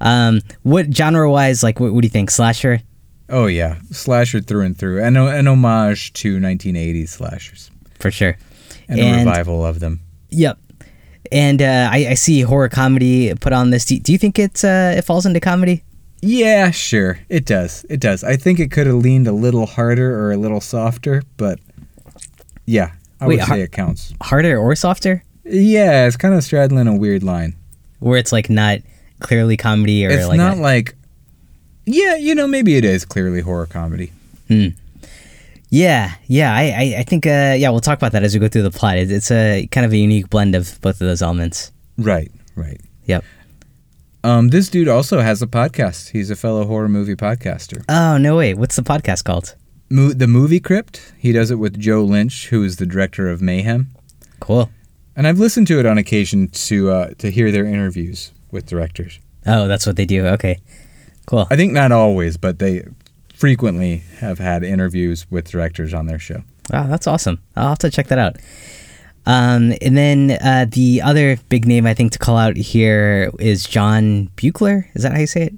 Um, 0.00 0.40
what 0.64 0.92
genre 0.92 1.30
wise, 1.30 1.62
like, 1.62 1.78
what, 1.78 1.92
what 1.92 2.00
do 2.00 2.06
you 2.06 2.10
think? 2.10 2.30
Slasher? 2.30 2.80
Oh 3.32 3.46
yeah, 3.46 3.76
slasher 3.90 4.40
through 4.40 4.66
and 4.66 4.76
through, 4.76 5.02
and 5.02 5.16
an 5.16 5.48
homage 5.48 6.12
to 6.12 6.38
1980s 6.38 7.08
slashers 7.08 7.70
for 7.98 8.10
sure, 8.10 8.36
and, 8.88 9.00
a 9.00 9.24
revival 9.24 9.64
of 9.64 9.80
them. 9.80 10.00
Yep. 10.28 10.58
And 11.30 11.62
uh, 11.62 11.88
I, 11.90 12.08
I, 12.10 12.14
see 12.14 12.42
horror 12.42 12.68
comedy 12.68 13.34
put 13.34 13.54
on 13.54 13.70
this. 13.70 13.86
Do, 13.86 13.98
do 13.98 14.12
you 14.12 14.18
think 14.18 14.38
it's 14.38 14.64
uh, 14.64 14.94
it 14.98 15.02
falls 15.02 15.24
into 15.24 15.40
comedy? 15.40 15.82
Yeah, 16.20 16.70
sure, 16.70 17.20
it 17.30 17.46
does. 17.46 17.86
It 17.88 18.00
does. 18.00 18.22
I 18.22 18.36
think 18.36 18.60
it 18.60 18.70
could 18.70 18.86
have 18.86 18.96
leaned 18.96 19.26
a 19.26 19.32
little 19.32 19.64
harder 19.64 20.14
or 20.14 20.32
a 20.32 20.36
little 20.36 20.60
softer, 20.60 21.22
but 21.38 21.58
yeah, 22.66 22.92
I 23.18 23.28
Wait, 23.28 23.38
would 23.38 23.48
say 23.48 23.62
it 23.62 23.72
counts. 23.72 24.12
Harder 24.20 24.58
or 24.58 24.76
softer? 24.76 25.24
Yeah, 25.44 26.06
it's 26.06 26.18
kind 26.18 26.34
of 26.34 26.44
straddling 26.44 26.86
a 26.86 26.94
weird 26.94 27.22
line 27.22 27.56
where 27.98 28.18
it's 28.18 28.30
like 28.30 28.50
not 28.50 28.80
clearly 29.20 29.56
comedy 29.56 30.04
or 30.04 30.10
it's 30.10 30.28
like 30.28 30.36
not 30.36 30.58
a, 30.58 30.60
like 30.60 30.94
yeah, 31.84 32.16
you 32.16 32.34
know, 32.34 32.46
maybe 32.46 32.76
it 32.76 32.84
is 32.84 33.04
clearly 33.04 33.40
horror 33.40 33.66
comedy. 33.66 34.12
Hmm. 34.48 34.68
Yeah, 35.70 36.12
yeah, 36.26 36.54
I, 36.54 36.62
I, 36.62 36.94
I 36.98 37.02
think, 37.02 37.26
uh, 37.26 37.54
yeah, 37.56 37.70
we'll 37.70 37.80
talk 37.80 37.96
about 37.96 38.12
that 38.12 38.22
as 38.22 38.34
we 38.34 38.40
go 38.40 38.48
through 38.48 38.62
the 38.62 38.70
plot. 38.70 38.98
It's, 38.98 39.10
it's 39.10 39.30
a 39.30 39.66
kind 39.68 39.86
of 39.86 39.92
a 39.92 39.96
unique 39.96 40.28
blend 40.28 40.54
of 40.54 40.78
both 40.82 41.00
of 41.00 41.06
those 41.06 41.22
elements. 41.22 41.72
Right, 41.96 42.30
right. 42.56 42.78
Yep. 43.06 43.24
Um, 44.24 44.48
this 44.50 44.68
dude 44.68 44.88
also 44.88 45.20
has 45.20 45.40
a 45.42 45.46
podcast. 45.46 46.10
He's 46.10 46.30
a 46.30 46.36
fellow 46.36 46.66
horror 46.66 46.88
movie 46.88 47.16
podcaster. 47.16 47.84
Oh 47.88 48.18
no 48.18 48.36
way! 48.36 48.54
What's 48.54 48.76
the 48.76 48.82
podcast 48.82 49.24
called? 49.24 49.56
Mo- 49.90 50.12
the 50.12 50.28
Movie 50.28 50.60
Crypt. 50.60 51.12
He 51.18 51.32
does 51.32 51.50
it 51.50 51.56
with 51.56 51.78
Joe 51.80 52.04
Lynch, 52.04 52.48
who 52.48 52.62
is 52.62 52.76
the 52.76 52.86
director 52.86 53.28
of 53.28 53.42
Mayhem. 53.42 53.90
Cool. 54.38 54.70
And 55.16 55.26
I've 55.26 55.38
listened 55.38 55.66
to 55.68 55.80
it 55.80 55.86
on 55.86 55.98
occasion 55.98 56.48
to 56.48 56.90
uh, 56.90 57.10
to 57.18 57.30
hear 57.30 57.50
their 57.50 57.64
interviews 57.66 58.30
with 58.52 58.66
directors. 58.66 59.18
Oh, 59.44 59.66
that's 59.66 59.86
what 59.86 59.96
they 59.96 60.06
do. 60.06 60.26
Okay. 60.26 60.60
Cool. 61.26 61.46
I 61.50 61.56
think 61.56 61.72
not 61.72 61.92
always, 61.92 62.36
but 62.36 62.58
they 62.58 62.86
frequently 63.34 63.98
have 64.18 64.38
had 64.38 64.62
interviews 64.62 65.26
with 65.30 65.50
directors 65.50 65.94
on 65.94 66.06
their 66.06 66.18
show. 66.18 66.42
Wow, 66.72 66.86
that's 66.86 67.06
awesome. 67.06 67.40
I'll 67.56 67.70
have 67.70 67.78
to 67.78 67.90
check 67.90 68.08
that 68.08 68.18
out. 68.18 68.36
Um, 69.24 69.72
and 69.80 69.96
then 69.96 70.38
uh, 70.42 70.66
the 70.68 71.02
other 71.02 71.36
big 71.48 71.66
name 71.66 71.86
I 71.86 71.94
think 71.94 72.12
to 72.12 72.18
call 72.18 72.36
out 72.36 72.56
here 72.56 73.30
is 73.38 73.66
John 73.66 74.30
Buechler. 74.36 74.86
Is 74.94 75.02
that 75.02 75.12
how 75.12 75.18
you 75.18 75.26
say 75.26 75.42
it? 75.44 75.54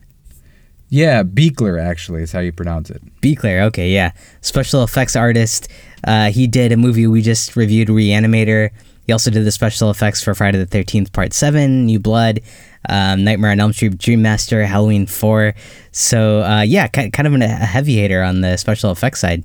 Yeah, 0.91 1.25
Beekler 1.25 1.83
actually 1.83 2.23
is 2.23 2.31
how 2.31 2.41
you 2.41 2.53
pronounce 2.53 2.89
it. 2.89 3.03
Beekler, 3.21 3.63
okay, 3.63 3.91
yeah. 3.91 4.13
Special 4.43 4.85
effects 4.85 5.17
artist. 5.17 5.67
Uh, 6.07 6.31
he 6.31 6.47
did 6.47 6.71
a 6.71 6.77
movie 6.77 7.07
we 7.07 7.21
just 7.21 7.57
reviewed, 7.57 7.89
Reanimator. 7.89 8.71
He 9.07 9.13
also 9.13 9.31
did 9.31 9.45
the 9.45 9.51
special 9.51 9.91
effects 9.91 10.23
for 10.23 10.35
Friday 10.35 10.63
the 10.63 10.67
13th, 10.67 11.13
Part 11.13 11.33
7, 11.33 11.85
New 11.85 11.99
Blood, 11.99 12.41
um, 12.89 13.25
Nightmare 13.25 13.51
on 13.51 13.61
Elm 13.61 13.73
Street, 13.73 13.99
Dream 13.99 14.23
Master, 14.23 14.65
Halloween 14.65 15.07
4. 15.07 15.55
So, 15.93 16.43
uh, 16.43 16.63
yeah, 16.63 16.89
kind 16.89 17.27
of 17.27 17.35
a 17.35 17.47
heavy 17.49 17.97
hater 17.97 18.23
on 18.23 18.41
the 18.41 18.57
special 18.57 18.91
effects 18.91 19.21
side. 19.21 19.45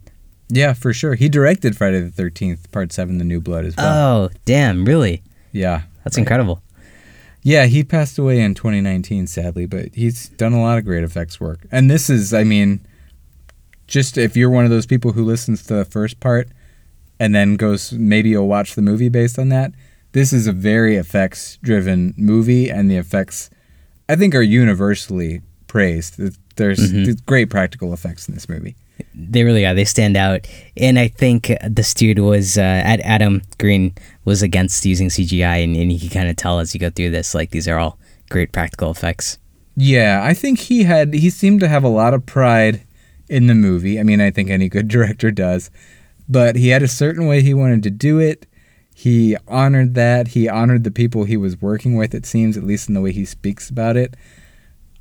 Yeah, 0.50 0.74
for 0.74 0.93
sure. 0.93 1.15
He 1.15 1.29
directed 1.29 1.77
Friday 1.77 2.01
the 2.01 2.24
13th, 2.24 2.72
Part 2.72 2.91
7, 2.91 3.17
The 3.19 3.24
New 3.24 3.39
Blood 3.39 3.65
as 3.65 3.77
well. 3.77 4.24
Oh, 4.24 4.29
damn, 4.46 4.84
really? 4.84 5.22
Yeah. 5.51 5.84
That's 6.03 6.17
right. 6.17 6.22
incredible. 6.22 6.62
Yeah, 7.43 7.65
he 7.67 7.84
passed 7.84 8.17
away 8.17 8.41
in 8.41 8.53
2019, 8.53 9.27
sadly, 9.27 9.65
but 9.65 9.93
he's 9.93 10.29
done 10.29 10.53
a 10.53 10.62
lot 10.62 10.77
of 10.77 10.86
great 10.86 11.03
effects 11.03 11.39
work. 11.39 11.60
And 11.72 11.89
this 11.89 12.10
is, 12.10 12.34
I 12.34 12.43
mean, 12.43 12.81
just 13.88 14.17
if 14.17 14.36
you're 14.36 14.50
one 14.50 14.65
of 14.65 14.72
those 14.72 14.86
people 14.86 15.13
who 15.13 15.24
listens 15.24 15.63
to 15.63 15.75
the 15.75 15.86
first 15.86 16.19
part 16.19 16.50
and 17.19 17.34
then 17.34 17.55
goes, 17.55 17.93
maybe 17.93 18.29
you'll 18.29 18.48
watch 18.48 18.75
the 18.75 18.81
movie 18.81 19.10
based 19.10 19.39
on 19.39 19.50
that, 19.50 19.72
this 20.11 20.33
is 20.33 20.47
a 20.47 20.51
very 20.51 20.95
effects 20.95 21.57
driven 21.61 22.13
movie, 22.17 22.69
and 22.69 22.89
the 22.89 22.97
effects, 22.97 23.49
I 24.07 24.15
think, 24.15 24.33
are 24.35 24.41
universally 24.41 25.41
praised. 25.67 26.19
There's 26.55 26.91
mm-hmm. 26.91 27.13
great 27.25 27.49
practical 27.49 27.93
effects 27.93 28.27
in 28.27 28.33
this 28.33 28.49
movie. 28.49 28.75
They 29.15 29.43
really 29.43 29.65
are. 29.65 29.73
They 29.73 29.85
stand 29.85 30.17
out. 30.17 30.47
And 30.75 30.99
I 30.99 31.07
think 31.07 31.47
the 31.47 31.93
dude 31.95 32.19
was 32.19 32.57
uh, 32.57 32.61
at 32.61 32.99
Adam 33.01 33.41
Green 33.57 33.93
was 34.25 34.41
against 34.41 34.85
using 34.85 35.07
CGI, 35.09 35.63
and, 35.63 35.75
and 35.75 35.91
you 35.91 35.99
can 35.99 36.09
kind 36.09 36.29
of 36.29 36.35
tell 36.35 36.59
as 36.59 36.73
you 36.73 36.79
go 36.79 36.89
through 36.89 37.11
this, 37.11 37.33
like 37.33 37.51
these 37.51 37.67
are 37.67 37.77
all 37.77 37.97
great 38.29 38.51
practical 38.51 38.91
effects. 38.91 39.37
Yeah, 39.75 40.21
I 40.23 40.33
think 40.33 40.59
he 40.59 40.83
had. 40.83 41.13
He 41.13 41.29
seemed 41.29 41.61
to 41.61 41.67
have 41.67 41.83
a 41.83 41.89
lot 41.89 42.13
of 42.13 42.25
pride 42.25 42.81
in 43.29 43.47
the 43.47 43.55
movie. 43.55 43.99
I 43.99 44.03
mean, 44.03 44.19
I 44.19 44.31
think 44.31 44.49
any 44.49 44.67
good 44.67 44.87
director 44.89 45.31
does, 45.31 45.71
but 46.27 46.55
he 46.55 46.69
had 46.69 46.83
a 46.83 46.87
certain 46.87 47.27
way 47.27 47.41
he 47.41 47.53
wanted 47.53 47.83
to 47.83 47.89
do 47.89 48.19
it. 48.19 48.45
He 49.00 49.38
honored 49.48 49.94
that. 49.94 50.27
He 50.27 50.50
honored 50.50 50.84
the 50.84 50.91
people 50.91 51.24
he 51.24 51.38
was 51.38 51.62
working 51.62 51.96
with. 51.96 52.13
It 52.13 52.25
seems, 52.25 52.58
at 52.58 52.65
least 52.65 52.89
in 52.89 52.96
the 52.96 53.00
way 53.00 53.13
he 53.13 53.24
speaks 53.24 53.70
about 53.70 53.96
it. 53.96 54.18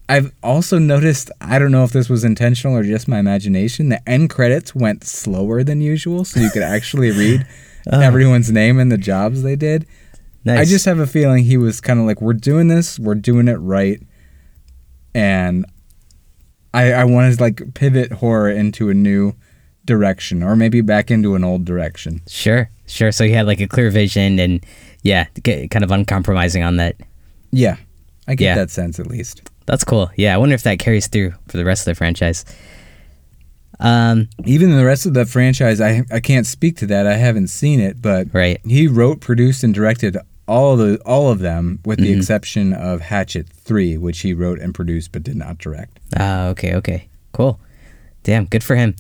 I've 0.09 0.33
also 0.41 0.79
noticed, 0.79 1.33
I 1.41 1.59
don't 1.59 1.73
know 1.73 1.83
if 1.83 1.91
this 1.91 2.09
was 2.09 2.23
intentional 2.23 2.77
or 2.77 2.85
just 2.85 3.09
my 3.09 3.19
imagination, 3.19 3.89
the 3.89 4.09
end 4.09 4.31
credits 4.31 4.73
went 4.73 5.03
slower 5.03 5.65
than 5.65 5.81
usual 5.81 6.25
so 6.25 6.39
you 6.39 6.49
could 6.51 6.63
actually 6.77 7.11
read 7.11 7.45
oh. 7.91 7.99
everyone's 7.99 8.53
name 8.53 8.79
and 8.79 8.93
the 8.93 8.99
jobs 8.99 9.43
they 9.43 9.57
did. 9.57 9.85
Nice. 10.45 10.61
I 10.61 10.65
just 10.65 10.85
have 10.85 11.01
a 11.01 11.07
feeling 11.09 11.43
he 11.43 11.57
was 11.57 11.81
kind 11.81 11.99
of 11.99 12.07
like, 12.07 12.21
we're 12.21 12.35
doing 12.35 12.69
this, 12.69 13.01
we're 13.01 13.17
doing 13.17 13.49
it 13.49 13.57
right. 13.57 14.01
And 15.13 15.67
I, 16.73 16.93
I 16.93 17.03
want 17.03 17.35
to 17.35 17.43
like 17.43 17.75
pivot 17.75 18.13
horror 18.13 18.49
into 18.49 18.91
a 18.91 18.95
new 18.95 19.35
direction 19.85 20.45
or 20.45 20.55
maybe 20.55 20.83
back 20.83 21.11
into 21.11 21.35
an 21.35 21.43
old 21.43 21.65
direction. 21.65 22.23
Sure, 22.29 22.71
sure. 22.89 23.13
So 23.13 23.25
he 23.25 23.33
had 23.33 23.47
like 23.47 23.61
a 23.61 23.69
clear 23.69 23.91
vision 23.91 24.39
and 24.39 24.65
yeah, 25.03 25.27
kind 25.45 25.85
of 25.85 25.91
uncompromising 25.91 26.63
on 26.63 26.77
that. 26.77 26.97
Yeah, 27.51 27.77
I 28.27 28.35
get 28.35 28.45
yeah. 28.45 28.55
that 28.57 28.71
sense 28.71 28.99
at 28.99 29.07
least. 29.07 29.49
That's 29.67 29.85
cool. 29.85 30.11
Yeah, 30.17 30.35
I 30.35 30.39
wonder 30.39 30.55
if 30.55 30.63
that 30.63 30.79
carries 30.79 31.07
through 31.07 31.35
for 31.47 31.57
the 31.57 31.65
rest 31.65 31.83
of 31.83 31.93
the 31.93 31.95
franchise. 31.95 32.45
Um, 33.81 34.29
Even 34.45 34.77
the 34.77 34.85
rest 34.85 35.07
of 35.07 35.15
the 35.15 35.25
franchise, 35.25 35.81
I 35.81 36.05
I 36.11 36.21
can't 36.21 36.47
speak 36.47 36.77
to 36.79 36.87
that. 36.87 37.07
I 37.07 37.15
haven't 37.15 37.49
seen 37.49 37.81
it, 37.81 38.03
but 38.03 38.27
right. 38.33 38.61
he 38.67 38.89
wrote, 38.89 39.21
produced, 39.21 39.63
and 39.63 39.73
directed 39.73 40.17
all 40.49 40.73
of 40.73 40.79
the 40.79 40.99
all 41.05 41.31
of 41.31 41.39
them, 41.39 41.79
with 41.85 41.99
the 41.99 42.11
mm-hmm. 42.11 42.19
exception 42.19 42.73
of 42.73 43.03
Hatchet 43.03 43.49
Three, 43.49 43.97
which 43.97 44.21
he 44.21 44.35
wrote 44.35 44.59
and 44.59 44.75
produced 44.75 45.13
but 45.13 45.23
did 45.23 45.37
not 45.37 45.59
direct. 45.59 46.01
Ah, 46.17 46.47
okay, 46.49 46.75
okay, 46.75 47.09
cool. 47.33 47.61
Damn, 48.25 48.47
good 48.47 48.65
for 48.65 48.75
him. 48.75 48.97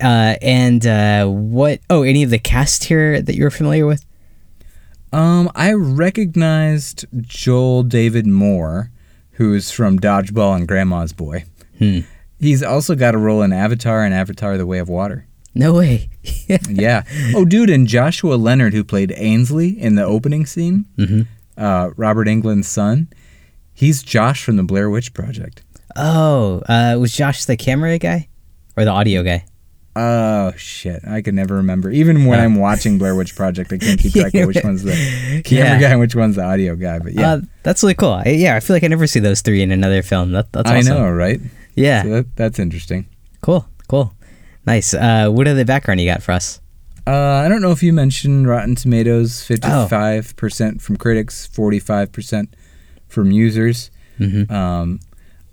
Uh, 0.00 0.36
and 0.42 0.86
uh, 0.86 1.26
what? 1.26 1.80
Oh, 1.88 2.02
any 2.02 2.22
of 2.22 2.30
the 2.30 2.38
cast 2.38 2.84
here 2.84 3.20
that 3.20 3.34
you're 3.34 3.50
familiar 3.50 3.86
with? 3.86 4.04
Um, 5.12 5.50
I 5.54 5.72
recognized 5.72 7.06
Joel 7.22 7.84
David 7.84 8.26
Moore 8.26 8.90
who's 9.36 9.70
from 9.70 9.98
Dodgeball 9.98 10.56
and 10.56 10.68
Grandma's 10.68 11.12
Boy. 11.12 11.44
Hmm. 11.78 12.00
He's 12.40 12.62
also 12.62 12.94
got 12.94 13.14
a 13.14 13.18
role 13.18 13.42
in 13.42 13.52
Avatar 13.52 14.02
and 14.02 14.12
Avatar: 14.12 14.56
The 14.56 14.66
Way 14.66 14.78
of 14.78 14.88
Water. 14.88 15.26
No 15.54 15.74
way. 15.74 16.10
yeah. 16.68 17.02
Oh, 17.34 17.46
dude, 17.46 17.70
and 17.70 17.86
Joshua 17.86 18.34
Leonard, 18.34 18.74
who 18.74 18.84
played 18.84 19.12
Ainsley 19.16 19.70
in 19.80 19.94
the 19.94 20.04
opening 20.04 20.44
scene, 20.44 20.84
mm-hmm. 20.98 21.22
uh, 21.56 21.90
Robert 21.96 22.28
Englund's 22.28 22.68
son, 22.68 23.08
he's 23.72 24.02
Josh 24.02 24.44
from 24.44 24.56
the 24.56 24.62
Blair 24.62 24.90
Witch 24.90 25.14
Project. 25.14 25.62
Oh, 25.96 26.62
uh, 26.68 26.98
was 27.00 27.12
Josh 27.12 27.46
the 27.46 27.56
camera 27.56 27.98
guy 27.98 28.28
or 28.76 28.84
the 28.84 28.90
audio 28.90 29.22
guy? 29.22 29.46
Oh 29.98 30.52
shit! 30.58 31.00
I 31.08 31.22
can 31.22 31.34
never 31.34 31.54
remember. 31.54 31.90
Even 31.90 32.26
when 32.26 32.38
I'm 32.38 32.56
watching 32.56 32.98
Blair 32.98 33.14
Witch 33.14 33.34
Project, 33.34 33.72
I 33.72 33.78
can't 33.78 33.98
keep 33.98 34.12
track 34.12 34.34
of 34.34 34.46
which 34.46 34.58
one's 34.64 34.82
the 34.82 34.92
camera 35.42 35.70
yeah. 35.70 35.80
guy 35.80 35.90
and 35.92 36.00
which 36.00 36.14
one's 36.14 36.36
the 36.36 36.44
audio 36.44 36.76
guy. 36.76 36.98
But 36.98 37.14
yeah, 37.14 37.32
uh, 37.32 37.40
that's 37.62 37.82
really 37.82 37.94
cool. 37.94 38.10
I, 38.10 38.24
yeah, 38.26 38.56
I 38.56 38.60
feel 38.60 38.76
like 38.76 38.84
I 38.84 38.88
never 38.88 39.06
see 39.06 39.20
those 39.20 39.40
three 39.40 39.62
in 39.62 39.72
another 39.72 40.02
film. 40.02 40.32
That, 40.32 40.52
that's 40.52 40.70
awesome. 40.70 40.92
I 40.92 40.96
know, 40.96 41.10
right? 41.10 41.40
Yeah, 41.76 42.02
so 42.02 42.08
that, 42.10 42.36
that's 42.36 42.58
interesting. 42.58 43.06
Cool, 43.40 43.66
cool, 43.88 44.12
nice. 44.66 44.92
Uh, 44.92 45.30
what 45.30 45.48
other 45.48 45.64
background 45.64 45.98
you 45.98 46.10
got 46.10 46.22
for 46.22 46.32
us? 46.32 46.60
Uh, 47.06 47.40
I 47.42 47.48
don't 47.48 47.62
know 47.62 47.72
if 47.72 47.82
you 47.82 47.94
mentioned 47.94 48.46
Rotten 48.46 48.74
Tomatoes, 48.74 49.42
fifty-five 49.44 50.36
percent 50.36 50.82
from 50.82 50.98
critics, 50.98 51.46
forty-five 51.46 52.12
percent 52.12 52.54
from 53.08 53.30
users. 53.30 53.90
Mm-hmm. 54.20 54.52
Um, 54.54 55.00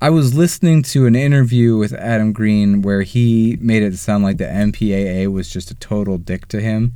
I 0.04 0.10
was 0.10 0.36
listening 0.36 0.84
to 0.84 1.06
an 1.06 1.16
interview 1.16 1.78
with 1.78 1.94
Adam 1.94 2.34
Green 2.34 2.82
where 2.82 3.04
he 3.04 3.58
made 3.62 3.84
it 3.84 3.98
sound 3.98 4.26
like 4.26 4.36
the 4.36 4.44
MPAA 4.44 5.32
was 5.32 5.48
just 5.48 5.72
a 5.72 5.76
total 5.76 6.18
dick 6.18 6.50
to 6.50 6.60
him. 6.60 6.96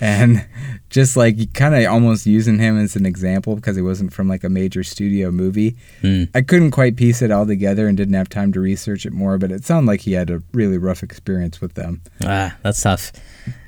And 0.00 0.44
just 0.90 1.16
like 1.16 1.54
kind 1.54 1.72
of 1.72 1.86
almost 1.86 2.26
using 2.26 2.58
him 2.58 2.76
as 2.80 2.96
an 2.96 3.06
example 3.06 3.54
because 3.54 3.76
he 3.76 3.82
wasn't 3.82 4.12
from 4.12 4.26
like 4.26 4.42
a 4.42 4.48
major 4.48 4.82
studio 4.82 5.30
movie. 5.30 5.76
Mm. 6.02 6.30
I 6.34 6.42
couldn't 6.42 6.72
quite 6.72 6.96
piece 6.96 7.22
it 7.22 7.30
all 7.30 7.46
together 7.46 7.86
and 7.86 7.96
didn't 7.96 8.14
have 8.14 8.28
time 8.28 8.52
to 8.54 8.60
research 8.60 9.06
it 9.06 9.12
more, 9.12 9.38
but 9.38 9.52
it 9.52 9.64
sounded 9.64 9.86
like 9.86 10.00
he 10.00 10.14
had 10.14 10.28
a 10.28 10.42
really 10.52 10.78
rough 10.78 11.04
experience 11.04 11.60
with 11.60 11.74
them. 11.74 12.02
Ah, 12.24 12.56
that's 12.64 12.82
tough. 12.82 13.12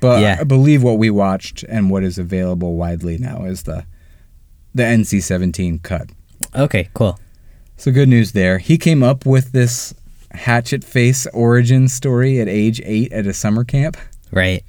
But 0.01 0.21
yeah. 0.21 0.39
I 0.41 0.43
believe 0.43 0.83
what 0.83 0.99
we 0.99 1.11
watched 1.11 1.63
and 1.69 1.91
what 1.91 2.03
is 2.03 2.19
available 2.19 2.75
widely 2.75 3.19
now 3.19 3.45
is 3.45 3.63
the 3.63 3.87
the 4.75 4.83
NC-17 4.83 5.81
cut. 5.85 6.11
Okay, 6.57 6.89
cool. 6.93 7.21
So 7.85 7.93
good 7.93 8.09
news 8.09 8.33
there. 8.33 8.57
He 8.57 8.79
came 8.79 9.03
up 9.03 9.27
with 9.27 9.53
this 9.53 9.93
hatchet 10.31 10.83
face 10.83 11.27
origin 11.35 11.87
story 11.89 12.41
at 12.41 12.49
age 12.49 12.81
eight 12.83 13.13
at 13.13 13.27
a 13.27 13.35
summer 13.35 13.63
camp. 13.63 13.99
Right. 14.33 14.65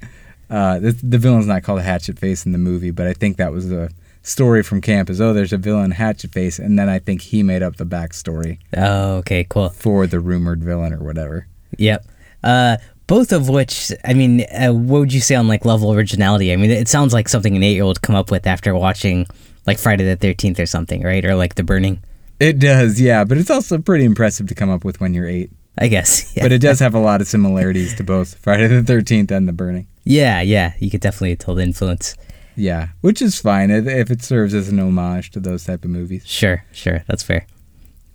Uh, 0.50 0.80
the, 0.80 0.90
the 0.90 1.16
villain's 1.16 1.46
not 1.46 1.62
called 1.62 1.80
Hatchet 1.80 2.18
Face 2.18 2.44
in 2.44 2.52
the 2.52 2.58
movie, 2.58 2.90
but 2.90 3.06
I 3.06 3.14
think 3.14 3.38
that 3.38 3.52
was 3.52 3.70
the 3.70 3.90
story 4.22 4.62
from 4.62 4.82
camp. 4.82 5.08
Is 5.08 5.18
oh, 5.18 5.32
there's 5.32 5.54
a 5.54 5.56
villain 5.56 5.92
Hatchet 5.92 6.30
Face, 6.32 6.58
and 6.58 6.78
then 6.78 6.90
I 6.90 6.98
think 6.98 7.22
he 7.22 7.42
made 7.42 7.62
up 7.62 7.76
the 7.76 7.86
backstory. 7.86 8.58
Oh, 8.76 9.14
okay, 9.14 9.46
cool. 9.48 9.70
For 9.70 10.06
the 10.06 10.20
rumored 10.20 10.62
villain 10.62 10.92
or 10.92 11.02
whatever. 11.02 11.46
Yep. 11.78 12.04
Uh, 12.44 12.76
both 13.06 13.32
of 13.32 13.48
which, 13.48 13.92
I 14.04 14.12
mean, 14.12 14.42
uh, 14.42 14.74
what 14.74 14.98
would 14.98 15.14
you 15.14 15.22
say 15.22 15.36
on 15.36 15.48
like 15.48 15.64
level 15.64 15.90
originality? 15.90 16.52
I 16.52 16.56
mean, 16.56 16.70
it 16.70 16.86
sounds 16.86 17.14
like 17.14 17.30
something 17.30 17.56
an 17.56 17.62
eight-year-old 17.62 18.02
come 18.02 18.14
up 18.14 18.30
with 18.30 18.46
after 18.46 18.74
watching 18.74 19.26
like 19.66 19.78
Friday 19.78 20.04
the 20.04 20.16
Thirteenth 20.16 20.60
or 20.60 20.66
something, 20.66 21.02
right? 21.02 21.24
Or 21.24 21.34
like 21.34 21.54
The 21.54 21.62
Burning. 21.62 22.02
It 22.38 22.58
does, 22.58 23.00
yeah, 23.00 23.24
but 23.24 23.38
it's 23.38 23.50
also 23.50 23.78
pretty 23.78 24.04
impressive 24.04 24.46
to 24.48 24.54
come 24.54 24.70
up 24.70 24.84
with 24.84 25.00
when 25.00 25.14
you're 25.14 25.28
eight. 25.28 25.50
I 25.78 25.88
guess. 25.88 26.32
Yeah. 26.36 26.42
But 26.44 26.52
it 26.52 26.58
does 26.60 26.80
have 26.80 26.94
a 26.94 26.98
lot 26.98 27.20
of 27.20 27.26
similarities 27.28 27.94
to 27.96 28.04
both 28.04 28.38
Friday 28.42 28.66
the 28.68 28.82
Thirteenth 28.82 29.30
and 29.30 29.46
The 29.48 29.52
Burning. 29.52 29.86
yeah, 30.04 30.40
yeah. 30.42 30.72
You 30.78 30.90
could 30.90 31.00
definitely 31.00 31.36
tell 31.36 31.54
the 31.54 31.62
influence. 31.62 32.14
Yeah, 32.56 32.88
which 33.02 33.20
is 33.20 33.38
fine 33.40 33.70
if 33.70 33.86
if 33.86 34.10
it 34.10 34.22
serves 34.22 34.54
as 34.54 34.68
an 34.70 34.78
homage 34.80 35.30
to 35.32 35.40
those 35.40 35.64
type 35.64 35.84
of 35.84 35.90
movies. 35.90 36.26
Sure, 36.26 36.64
sure. 36.72 37.04
That's 37.06 37.22
fair. 37.22 37.46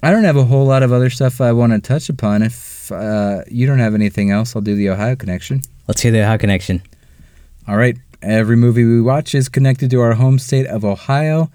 I 0.03 0.09
don't 0.09 0.23
have 0.23 0.37
a 0.37 0.45
whole 0.45 0.65
lot 0.65 0.81
of 0.81 0.91
other 0.91 1.11
stuff 1.11 1.39
I 1.41 1.51
want 1.51 1.73
to 1.73 1.79
touch 1.79 2.09
upon. 2.09 2.41
If 2.41 2.91
uh, 2.91 3.43
you 3.47 3.67
don't 3.67 3.77
have 3.77 3.93
anything 3.93 4.31
else, 4.31 4.55
I'll 4.55 4.61
do 4.63 4.75
the 4.75 4.89
Ohio 4.89 5.15
connection. 5.15 5.61
Let's 5.87 6.01
hear 6.01 6.11
the 6.11 6.21
Ohio 6.23 6.39
connection. 6.39 6.81
All 7.67 7.77
right. 7.77 7.97
Every 8.23 8.55
movie 8.55 8.83
we 8.83 8.99
watch 9.01 9.35
is 9.35 9.47
connected 9.49 9.91
to 9.91 10.01
our 10.01 10.13
home 10.13 10.39
state 10.39 10.65
of 10.67 10.83
Ohio 10.83 11.51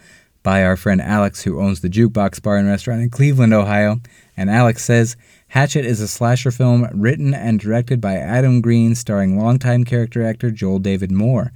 by 0.46 0.62
our 0.62 0.76
friend 0.76 1.02
Alex, 1.02 1.42
who 1.42 1.60
owns 1.60 1.80
the 1.80 1.88
Jukebox 1.88 2.40
Bar 2.40 2.58
and 2.58 2.68
Restaurant 2.68 3.02
in 3.02 3.10
Cleveland, 3.10 3.52
Ohio. 3.52 4.00
And 4.36 4.48
Alex 4.48 4.84
says 4.84 5.16
Hatchet 5.48 5.84
is 5.84 6.00
a 6.00 6.06
slasher 6.06 6.52
film 6.52 6.86
written 6.94 7.34
and 7.34 7.58
directed 7.58 8.00
by 8.00 8.14
Adam 8.14 8.60
Green, 8.60 8.94
starring 8.94 9.36
longtime 9.36 9.82
character 9.82 10.24
actor 10.24 10.52
Joel 10.52 10.78
David 10.78 11.10
Moore. 11.10 11.50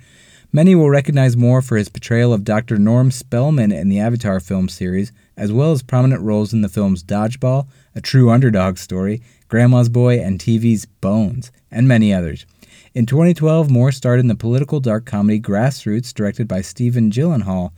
Many 0.50 0.74
will 0.74 0.90
recognize 0.90 1.36
Moore 1.36 1.62
for 1.62 1.76
his 1.76 1.88
portrayal 1.88 2.32
of 2.32 2.42
Dr. 2.42 2.78
Norm 2.78 3.12
Spellman 3.12 3.70
in 3.70 3.88
the 3.90 4.00
Avatar 4.00 4.40
film 4.40 4.68
series, 4.68 5.12
as 5.36 5.52
well 5.52 5.70
as 5.70 5.84
prominent 5.84 6.22
roles 6.22 6.52
in 6.52 6.62
the 6.62 6.68
films 6.68 7.04
Dodgeball, 7.04 7.68
A 7.94 8.00
True 8.00 8.28
Underdog 8.28 8.76
Story, 8.76 9.22
Grandma's 9.46 9.88
Boy, 9.88 10.18
and 10.18 10.40
TV's 10.40 10.86
Bones, 10.86 11.52
and 11.70 11.86
many 11.86 12.12
others. 12.12 12.44
In 12.92 13.06
2012, 13.06 13.70
Moore 13.70 13.92
starred 13.92 14.18
in 14.18 14.26
the 14.26 14.34
political 14.34 14.80
dark 14.80 15.06
comedy 15.06 15.38
Grassroots, 15.38 16.12
directed 16.12 16.48
by 16.48 16.60
Stephen 16.60 17.12
Gyllenhaal, 17.12 17.70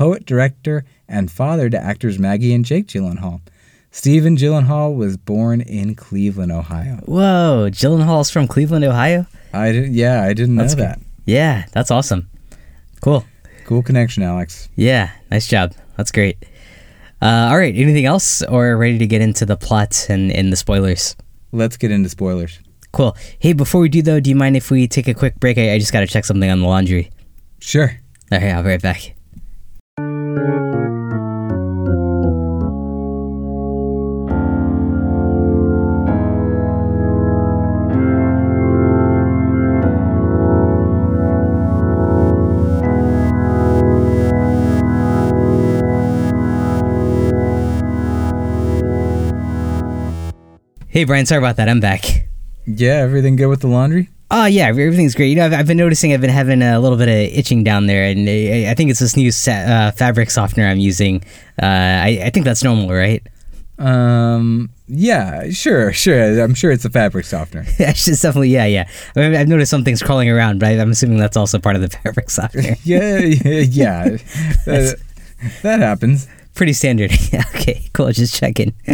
poet, 0.00 0.24
director, 0.24 0.82
and 1.10 1.30
father 1.30 1.68
to 1.68 1.78
actors 1.78 2.18
Maggie 2.18 2.54
and 2.54 2.64
Jake 2.64 2.86
Gyllenhaal. 2.86 3.42
Stephen 3.90 4.34
Gyllenhaal 4.34 4.96
was 4.96 5.18
born 5.18 5.60
in 5.60 5.94
Cleveland, 5.94 6.50
Ohio. 6.50 7.02
Whoa, 7.04 7.68
Gyllenhaal's 7.70 8.30
from 8.30 8.48
Cleveland, 8.48 8.82
Ohio. 8.82 9.26
I 9.52 9.72
didn't. 9.72 9.92
Yeah, 9.92 10.22
I 10.22 10.32
didn't 10.32 10.54
know 10.54 10.62
That's 10.62 10.74
good. 10.74 10.86
that. 10.86 11.00
Yeah, 11.26 11.66
that's 11.72 11.90
awesome. 11.90 12.30
Cool. 13.02 13.26
Cool 13.66 13.82
connection, 13.82 14.22
Alex. 14.22 14.70
Yeah, 14.74 15.10
nice 15.30 15.46
job. 15.46 15.74
That's 15.98 16.12
great. 16.12 16.46
Uh, 17.20 17.48
all 17.50 17.58
right, 17.58 17.76
anything 17.76 18.06
else, 18.06 18.40
or 18.44 18.78
ready 18.78 18.96
to 18.96 19.06
get 19.06 19.20
into 19.20 19.44
the 19.44 19.58
plot 19.58 20.06
and, 20.08 20.32
and 20.32 20.50
the 20.50 20.56
spoilers? 20.56 21.14
Let's 21.52 21.76
get 21.76 21.90
into 21.90 22.08
spoilers. 22.08 22.58
Cool. 22.92 23.14
Hey, 23.38 23.52
before 23.52 23.82
we 23.82 23.90
do 23.90 24.00
though, 24.00 24.18
do 24.18 24.30
you 24.30 24.36
mind 24.36 24.56
if 24.56 24.70
we 24.70 24.88
take 24.88 25.08
a 25.08 25.14
quick 25.14 25.38
break? 25.38 25.58
I, 25.58 25.74
I 25.74 25.78
just 25.78 25.92
got 25.92 26.00
to 26.00 26.06
check 26.06 26.24
something 26.24 26.48
on 26.48 26.60
the 26.60 26.66
laundry. 26.66 27.10
Sure. 27.58 28.00
All 28.32 28.38
right, 28.38 28.48
I'll 28.52 28.62
be 28.62 28.70
right 28.70 28.80
back. 28.80 29.14
Hey, 51.00 51.04
Brian, 51.04 51.24
sorry 51.24 51.38
about 51.38 51.56
that. 51.56 51.68
I'm 51.68 51.80
back. 51.80 52.28
Yeah, 52.66 52.96
everything 52.96 53.36
good 53.36 53.46
with 53.46 53.60
the 53.60 53.68
laundry? 53.68 54.10
Oh 54.32 54.44
yeah, 54.46 54.68
everything's 54.68 55.14
great. 55.14 55.28
You 55.28 55.36
know, 55.36 55.46
I've, 55.46 55.52
I've 55.52 55.66
been 55.66 55.76
noticing 55.76 56.12
I've 56.12 56.20
been 56.20 56.30
having 56.30 56.62
a 56.62 56.78
little 56.78 56.96
bit 56.96 57.08
of 57.08 57.36
itching 57.38 57.64
down 57.64 57.86
there, 57.86 58.04
and 58.04 58.28
I, 58.28 58.70
I 58.70 58.74
think 58.74 58.90
it's 58.90 59.00
this 59.00 59.16
new 59.16 59.32
sa- 59.32 59.50
uh, 59.50 59.90
fabric 59.90 60.30
softener 60.30 60.66
I'm 60.66 60.78
using. 60.78 61.22
Uh, 61.60 61.66
I, 61.66 62.20
I 62.24 62.30
think 62.30 62.44
that's 62.44 62.62
normal, 62.62 62.90
right? 62.90 63.26
Um. 63.78 64.70
Yeah. 64.86 65.50
Sure. 65.50 65.92
Sure. 65.92 66.42
I'm 66.42 66.54
sure 66.54 66.70
it's 66.70 66.84
a 66.84 66.90
fabric 66.90 67.24
softener. 67.24 67.64
it's 67.78 68.04
definitely 68.04 68.50
yeah, 68.50 68.66
yeah. 68.66 68.88
I 69.16 69.20
mean, 69.20 69.34
I've 69.34 69.48
noticed 69.48 69.70
some 69.70 69.84
things 69.84 70.02
crawling 70.02 70.28
around, 70.28 70.60
but 70.60 70.68
I, 70.68 70.78
I'm 70.78 70.90
assuming 70.90 71.18
that's 71.18 71.36
also 71.36 71.58
part 71.58 71.76
of 71.76 71.82
the 71.82 71.88
fabric 72.04 72.30
softener. 72.30 72.76
yeah. 72.84 73.18
Yeah. 73.18 73.60
yeah. 73.62 74.04
that, 74.66 75.00
that 75.62 75.80
happens. 75.80 76.28
Pretty 76.60 76.74
standard. 76.74 77.10
Okay, 77.56 77.88
cool. 77.94 78.12
Just 78.12 78.34
checking. 78.34 78.74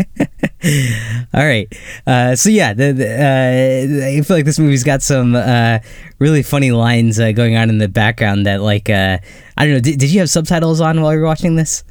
All 1.35 1.45
right. 1.45 1.67
Uh, 2.07 2.37
so 2.37 2.49
yeah, 2.49 2.73
the, 2.73 2.93
the, 2.93 3.09
uh, 3.09 4.07
I 4.07 4.21
feel 4.21 4.37
like 4.37 4.45
this 4.45 4.61
movie's 4.61 4.85
got 4.85 5.03
some 5.03 5.35
uh, 5.35 5.81
really 6.21 6.45
funny 6.45 6.71
lines 6.71 7.19
uh, 7.19 7.33
going 7.33 7.57
on 7.57 7.69
in 7.69 7.79
the 7.79 7.89
background. 7.89 8.47
That 8.47 8.61
like 8.61 8.89
uh, 8.89 9.19
I 9.57 9.65
don't 9.65 9.75
know. 9.75 9.81
Did, 9.81 9.99
did 9.99 10.13
you 10.13 10.21
have 10.21 10.31
subtitles 10.31 10.81
on 10.81 11.01
while 11.01 11.13
you 11.13 11.19
were 11.19 11.27
watching 11.27 11.57
this? 11.57 11.83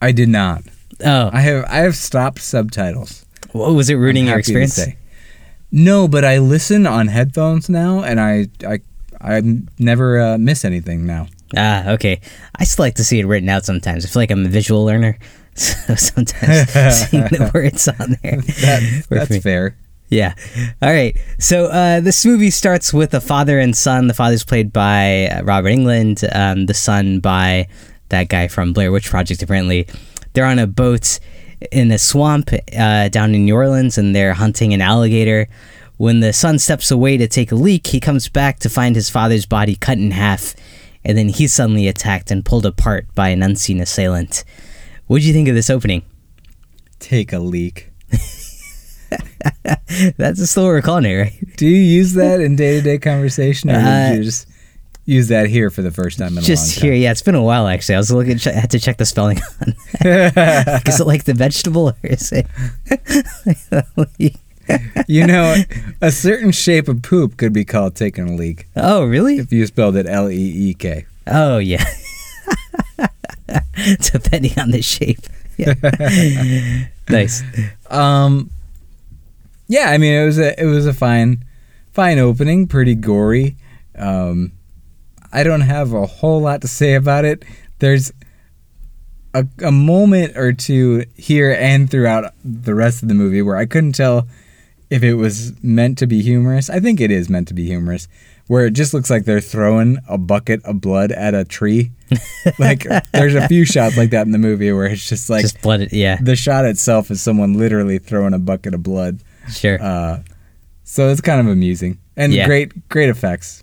I 0.00 0.12
did 0.12 0.30
not. 0.30 0.62
Oh, 1.04 1.28
I 1.30 1.40
have. 1.40 1.66
I 1.68 1.76
have 1.80 1.94
stopped 1.94 2.40
subtitles. 2.40 3.26
what, 3.52 3.74
was 3.74 3.90
it 3.90 3.96
ruining 3.96 4.28
your 4.28 4.38
experience? 4.38 4.80
No, 5.70 6.08
but 6.08 6.24
I 6.24 6.38
listen 6.38 6.86
on 6.86 7.08
headphones 7.08 7.68
now, 7.68 8.02
and 8.02 8.18
I 8.18 8.46
I 8.66 8.80
I 9.20 9.42
never 9.78 10.18
uh, 10.20 10.38
miss 10.38 10.64
anything 10.64 11.04
now. 11.04 11.26
Ah, 11.56 11.90
okay. 11.90 12.20
I 12.56 12.64
still 12.64 12.84
like 12.84 12.94
to 12.96 13.04
see 13.04 13.20
it 13.20 13.26
written 13.26 13.48
out 13.48 13.64
sometimes. 13.64 14.04
I 14.04 14.08
feel 14.08 14.22
like 14.22 14.30
I'm 14.30 14.44
a 14.44 14.48
visual 14.48 14.84
learner, 14.84 15.18
so 15.54 15.94
sometimes 15.94 16.70
seeing 17.08 17.24
the 17.24 17.50
words 17.54 17.88
on 17.88 18.16
there. 18.22 18.40
That, 18.40 19.06
that's 19.08 19.38
fair. 19.38 19.76
Yeah. 20.10 20.34
All 20.80 20.90
right. 20.90 21.16
So 21.38 21.66
uh, 21.66 22.00
this 22.00 22.24
movie 22.24 22.50
starts 22.50 22.94
with 22.94 23.12
a 23.12 23.20
father 23.20 23.58
and 23.58 23.76
son. 23.76 24.06
The 24.06 24.14
father's 24.14 24.44
played 24.44 24.72
by 24.72 25.26
uh, 25.26 25.42
Robert 25.42 25.68
Englund. 25.68 26.26
Um, 26.34 26.66
the 26.66 26.74
son 26.74 27.20
by 27.20 27.68
that 28.08 28.28
guy 28.28 28.48
from 28.48 28.72
Blair 28.72 28.90
Witch 28.90 29.10
Project. 29.10 29.42
Apparently, 29.42 29.86
they're 30.32 30.46
on 30.46 30.58
a 30.58 30.66
boat 30.66 31.18
in 31.72 31.90
a 31.90 31.98
swamp 31.98 32.50
uh, 32.78 33.08
down 33.08 33.34
in 33.34 33.44
New 33.44 33.54
Orleans, 33.54 33.98
and 33.98 34.14
they're 34.14 34.34
hunting 34.34 34.72
an 34.72 34.80
alligator. 34.80 35.48
When 35.96 36.20
the 36.20 36.32
son 36.32 36.58
steps 36.58 36.90
away 36.90 37.16
to 37.16 37.26
take 37.26 37.50
a 37.50 37.56
leak, 37.56 37.88
he 37.88 37.98
comes 38.00 38.28
back 38.28 38.60
to 38.60 38.70
find 38.70 38.94
his 38.94 39.10
father's 39.10 39.46
body 39.46 39.74
cut 39.74 39.98
in 39.98 40.12
half, 40.12 40.54
and 41.04 41.16
then 41.18 41.28
he's 41.28 41.52
suddenly 41.52 41.88
attacked 41.88 42.30
and 42.30 42.44
pulled 42.44 42.66
apart 42.66 43.06
by 43.14 43.28
an 43.28 43.42
unseen 43.42 43.80
assailant. 43.80 44.44
What 45.06 45.20
do 45.20 45.26
you 45.26 45.32
think 45.32 45.48
of 45.48 45.54
this 45.54 45.70
opening? 45.70 46.02
Take 46.98 47.32
a 47.32 47.38
leak. 47.38 47.90
That's 50.18 50.40
a 50.40 50.46
calling 50.82 51.04
it, 51.06 51.14
right? 51.14 51.56
Do 51.56 51.66
you 51.66 51.76
use 51.80 52.12
that 52.14 52.40
in 52.40 52.56
day 52.56 52.76
to 52.76 52.82
day 52.82 52.98
conversation, 52.98 53.70
or 53.70 53.76
Uh, 53.76 54.10
did 54.10 54.18
you 54.18 54.24
just 54.24 54.46
use 55.06 55.28
that 55.28 55.48
here 55.48 55.70
for 55.70 55.80
the 55.80 55.90
first 55.90 56.18
time 56.18 56.36
in 56.36 56.44
Just 56.44 56.78
here, 56.78 56.92
yeah. 56.92 57.10
It's 57.10 57.22
been 57.22 57.34
a 57.34 57.42
while 57.42 57.66
actually. 57.66 57.94
I 57.94 57.98
was 57.98 58.10
looking. 58.12 58.38
I 58.44 58.50
had 58.50 58.70
to 58.72 58.78
check 58.78 58.98
the 58.98 59.06
spelling 59.06 59.38
on. 59.66 59.74
time? 60.02 60.82
is 60.86 61.00
it 61.00 61.06
like 61.06 61.24
the 61.24 61.32
vegetable 61.34 61.88
or 61.88 61.96
is 62.02 62.32
it? 62.32 62.46
you 65.08 65.26
know, 65.26 65.56
a 66.00 66.10
certain 66.10 66.52
shape 66.52 66.88
of 66.88 67.02
poop 67.02 67.36
could 67.36 67.52
be 67.52 67.64
called 67.64 67.94
taking 67.94 68.28
a 68.28 68.34
leak 68.34 68.66
oh, 68.76 69.04
really? 69.04 69.38
if 69.38 69.52
you 69.52 69.66
spelled 69.66 69.96
it 69.96 70.06
L 70.06 70.30
E 70.30 70.70
E 70.70 70.74
K. 70.74 71.06
Oh, 71.26 71.58
yeah. 71.58 71.84
Depending 74.00 74.58
on 74.58 74.70
the 74.70 74.82
shape. 74.82 75.20
Yeah. 75.56 75.74
nice. 77.08 77.42
Um, 77.90 78.50
yeah, 79.68 79.90
I 79.90 79.98
mean 79.98 80.14
it 80.14 80.24
was 80.24 80.38
a 80.38 80.60
it 80.60 80.66
was 80.66 80.86
a 80.86 80.94
fine 80.94 81.44
fine 81.92 82.18
opening, 82.18 82.66
pretty 82.66 82.94
gory. 82.94 83.56
Um, 83.96 84.52
I 85.32 85.42
don't 85.42 85.62
have 85.62 85.92
a 85.92 86.06
whole 86.06 86.40
lot 86.40 86.62
to 86.62 86.68
say 86.68 86.94
about 86.94 87.24
it. 87.24 87.44
There's 87.80 88.12
a, 89.34 89.46
a 89.62 89.72
moment 89.72 90.36
or 90.36 90.52
two 90.52 91.04
here 91.16 91.52
and 91.52 91.90
throughout 91.90 92.32
the 92.44 92.74
rest 92.74 93.02
of 93.02 93.08
the 93.08 93.14
movie 93.14 93.42
where 93.42 93.56
I 93.56 93.66
couldn't 93.66 93.92
tell 93.92 94.26
if 94.90 95.02
it 95.02 95.14
was 95.14 95.52
meant 95.62 95.98
to 95.98 96.06
be 96.06 96.22
humorous. 96.22 96.70
I 96.70 96.80
think 96.80 97.00
it 97.00 97.10
is 97.10 97.28
meant 97.28 97.48
to 97.48 97.54
be 97.54 97.66
humorous, 97.66 98.08
where 98.46 98.66
it 98.66 98.72
just 98.72 98.94
looks 98.94 99.10
like 99.10 99.24
they're 99.24 99.40
throwing 99.40 99.98
a 100.08 100.16
bucket 100.18 100.64
of 100.64 100.80
blood 100.80 101.12
at 101.12 101.34
a 101.34 101.44
tree. 101.44 101.92
like 102.58 102.86
there's 103.12 103.34
a 103.34 103.46
few 103.48 103.64
shots 103.64 103.96
like 103.96 104.10
that 104.10 104.24
in 104.26 104.32
the 104.32 104.38
movie 104.38 104.72
where 104.72 104.86
it's 104.86 105.08
just 105.08 105.28
like 105.28 105.42
Just 105.42 105.60
blooded. 105.60 105.92
Yeah, 105.92 106.16
the 106.20 106.36
shot 106.36 106.64
itself 106.64 107.10
is 107.10 107.20
someone 107.20 107.54
literally 107.54 107.98
throwing 107.98 108.32
a 108.34 108.38
bucket 108.38 108.74
of 108.74 108.82
blood. 108.82 109.20
sure. 109.50 109.80
Uh, 109.82 110.22
so 110.84 111.08
it's 111.10 111.20
kind 111.20 111.38
of 111.40 111.46
amusing 111.48 111.98
and 112.16 112.32
Yeah. 112.32 112.46
great, 112.46 112.88
great 112.88 113.10
effects. 113.10 113.62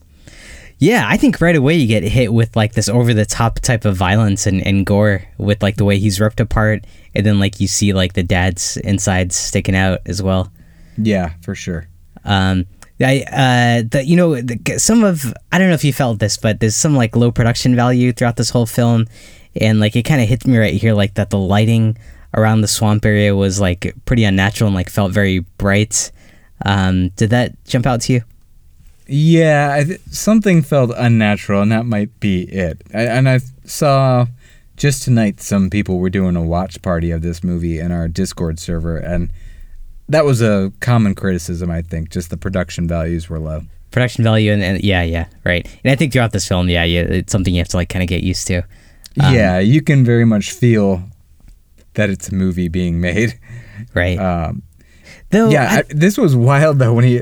Yeah, 0.77 1.05
I 1.07 1.15
think 1.17 1.39
right 1.41 1.55
away 1.55 1.75
you 1.75 1.87
get 1.87 2.03
hit 2.03 2.33
with 2.33 2.55
like 2.55 2.73
this 2.73 2.89
over 2.89 3.13
the 3.13 3.25
top 3.25 3.61
type 3.61 3.85
of 3.85 3.95
violence 3.95 4.45
and, 4.45 4.61
and 4.65 4.85
gore 4.85 5.23
with 5.37 5.63
like 5.63 5.77
the 5.77 5.85
way 5.85 5.97
he's 5.97 6.19
ripped 6.19 6.39
apart, 6.41 6.85
and 7.15 7.25
then 7.25 7.39
like 7.39 7.59
you 7.61 7.67
see 7.67 7.93
like 7.93 8.13
the 8.13 8.23
dad's 8.23 8.75
insides 8.77 9.35
sticking 9.37 9.75
out 9.75 10.01
as 10.05 10.21
well. 10.21 10.51
Yeah, 10.97 11.33
for 11.41 11.55
sure. 11.55 11.87
Um, 12.23 12.65
I 12.99 13.23
uh, 13.23 13.87
the 13.89 14.05
you 14.05 14.15
know 14.15 14.39
the, 14.41 14.79
some 14.79 15.03
of 15.03 15.33
I 15.51 15.57
don't 15.57 15.67
know 15.67 15.73
if 15.73 15.83
you 15.83 15.93
felt 15.93 16.19
this, 16.19 16.37
but 16.37 16.59
there's 16.59 16.75
some 16.75 16.95
like 16.95 17.15
low 17.15 17.31
production 17.31 17.75
value 17.75 18.13
throughout 18.13 18.37
this 18.37 18.49
whole 18.49 18.65
film, 18.65 19.05
and 19.59 19.79
like 19.79 19.95
it 19.95 20.03
kind 20.03 20.21
of 20.21 20.29
hits 20.29 20.45
me 20.47 20.57
right 20.57 20.73
here, 20.73 20.93
like 20.93 21.15
that 21.15 21.29
the 21.29 21.37
lighting 21.37 21.97
around 22.33 22.61
the 22.61 22.67
swamp 22.67 23.05
area 23.05 23.35
was 23.35 23.59
like 23.59 23.93
pretty 24.05 24.23
unnatural 24.23 24.67
and 24.67 24.75
like 24.75 24.89
felt 24.89 25.11
very 25.11 25.39
bright. 25.39 26.11
Um, 26.65 27.09
did 27.09 27.31
that 27.31 27.63
jump 27.65 27.85
out 27.85 28.01
to 28.01 28.13
you? 28.13 28.21
Yeah, 29.07 29.73
I 29.77 29.83
th- 29.83 30.01
something 30.09 30.61
felt 30.61 30.91
unnatural, 30.95 31.61
and 31.61 31.71
that 31.71 31.85
might 31.85 32.17
be 32.19 32.43
it. 32.43 32.81
I, 32.93 33.03
and 33.03 33.29
I 33.29 33.39
saw 33.65 34.27
just 34.77 35.03
tonight 35.03 35.41
some 35.41 35.69
people 35.69 35.99
were 35.99 36.09
doing 36.09 36.35
a 36.35 36.41
watch 36.41 36.81
party 36.81 37.11
of 37.11 37.21
this 37.21 37.43
movie 37.43 37.79
in 37.79 37.91
our 37.91 38.07
Discord 38.07 38.57
server, 38.57 38.97
and 38.97 39.29
that 40.09 40.25
was 40.25 40.41
a 40.41 40.71
common 40.79 41.15
criticism. 41.15 41.69
I 41.71 41.81
think 41.81 42.09
just 42.09 42.29
the 42.29 42.37
production 42.37 42.87
values 42.87 43.29
were 43.29 43.39
low. 43.39 43.61
Production 43.91 44.23
value 44.23 44.51
and, 44.51 44.61
and 44.61 44.83
yeah, 44.83 45.03
yeah, 45.03 45.27
right. 45.45 45.65
And 45.83 45.91
I 45.91 45.95
think 45.95 46.11
throughout 46.13 46.31
this 46.33 46.47
film, 46.47 46.67
yeah, 46.69 46.83
yeah, 46.83 47.01
it's 47.01 47.31
something 47.31 47.53
you 47.53 47.59
have 47.61 47.69
to 47.69 47.77
like 47.77 47.89
kind 47.89 48.03
of 48.03 48.09
get 48.09 48.23
used 48.23 48.45
to. 48.47 48.57
Um, 49.19 49.33
yeah, 49.33 49.59
you 49.59 49.81
can 49.81 50.03
very 50.03 50.25
much 50.25 50.51
feel 50.51 51.01
that 51.93 52.09
it's 52.09 52.27
a 52.29 52.35
movie 52.35 52.67
being 52.67 52.99
made. 52.99 53.39
Right. 53.93 54.17
Um, 54.19 54.63
Though, 55.31 55.49
yeah, 55.49 55.67
I- 55.71 55.77
I, 55.79 55.83
this 55.89 56.17
was 56.17 56.35
wild 56.35 56.79
though 56.79 56.93
when 56.93 57.03
he, 57.05 57.21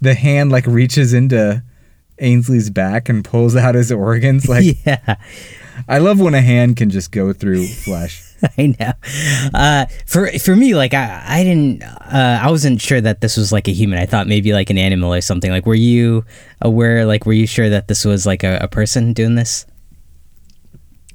the 0.00 0.14
hand 0.14 0.50
like 0.52 0.66
reaches 0.66 1.12
into 1.14 1.62
Ainsley's 2.18 2.70
back 2.70 3.08
and 3.08 3.24
pulls 3.24 3.54
out 3.56 3.74
his 3.74 3.90
organs. 3.92 4.48
Like 4.48 4.64
yeah. 4.86 5.16
I 5.88 5.98
love 5.98 6.20
when 6.20 6.34
a 6.34 6.40
hand 6.42 6.76
can 6.76 6.90
just 6.90 7.12
go 7.12 7.32
through 7.32 7.66
flesh. 7.68 8.22
I 8.58 8.74
know. 8.78 8.92
Uh, 9.52 9.86
for 10.06 10.28
for 10.38 10.54
me, 10.54 10.74
like 10.74 10.94
I 10.94 11.22
I 11.26 11.42
didn't 11.44 11.82
uh, 11.82 12.40
I 12.42 12.50
wasn't 12.50 12.80
sure 12.80 13.00
that 13.00 13.20
this 13.20 13.36
was 13.36 13.52
like 13.52 13.68
a 13.68 13.72
human. 13.72 13.98
I 13.98 14.06
thought 14.06 14.26
maybe 14.26 14.52
like 14.52 14.70
an 14.70 14.78
animal 14.78 15.12
or 15.12 15.20
something. 15.20 15.50
Like, 15.50 15.66
were 15.66 15.74
you 15.74 16.24
aware? 16.62 17.04
Like, 17.04 17.26
were 17.26 17.32
you 17.32 17.46
sure 17.46 17.68
that 17.68 17.88
this 17.88 18.04
was 18.04 18.26
like 18.26 18.44
a, 18.44 18.58
a 18.60 18.68
person 18.68 19.12
doing 19.12 19.34
this? 19.34 19.66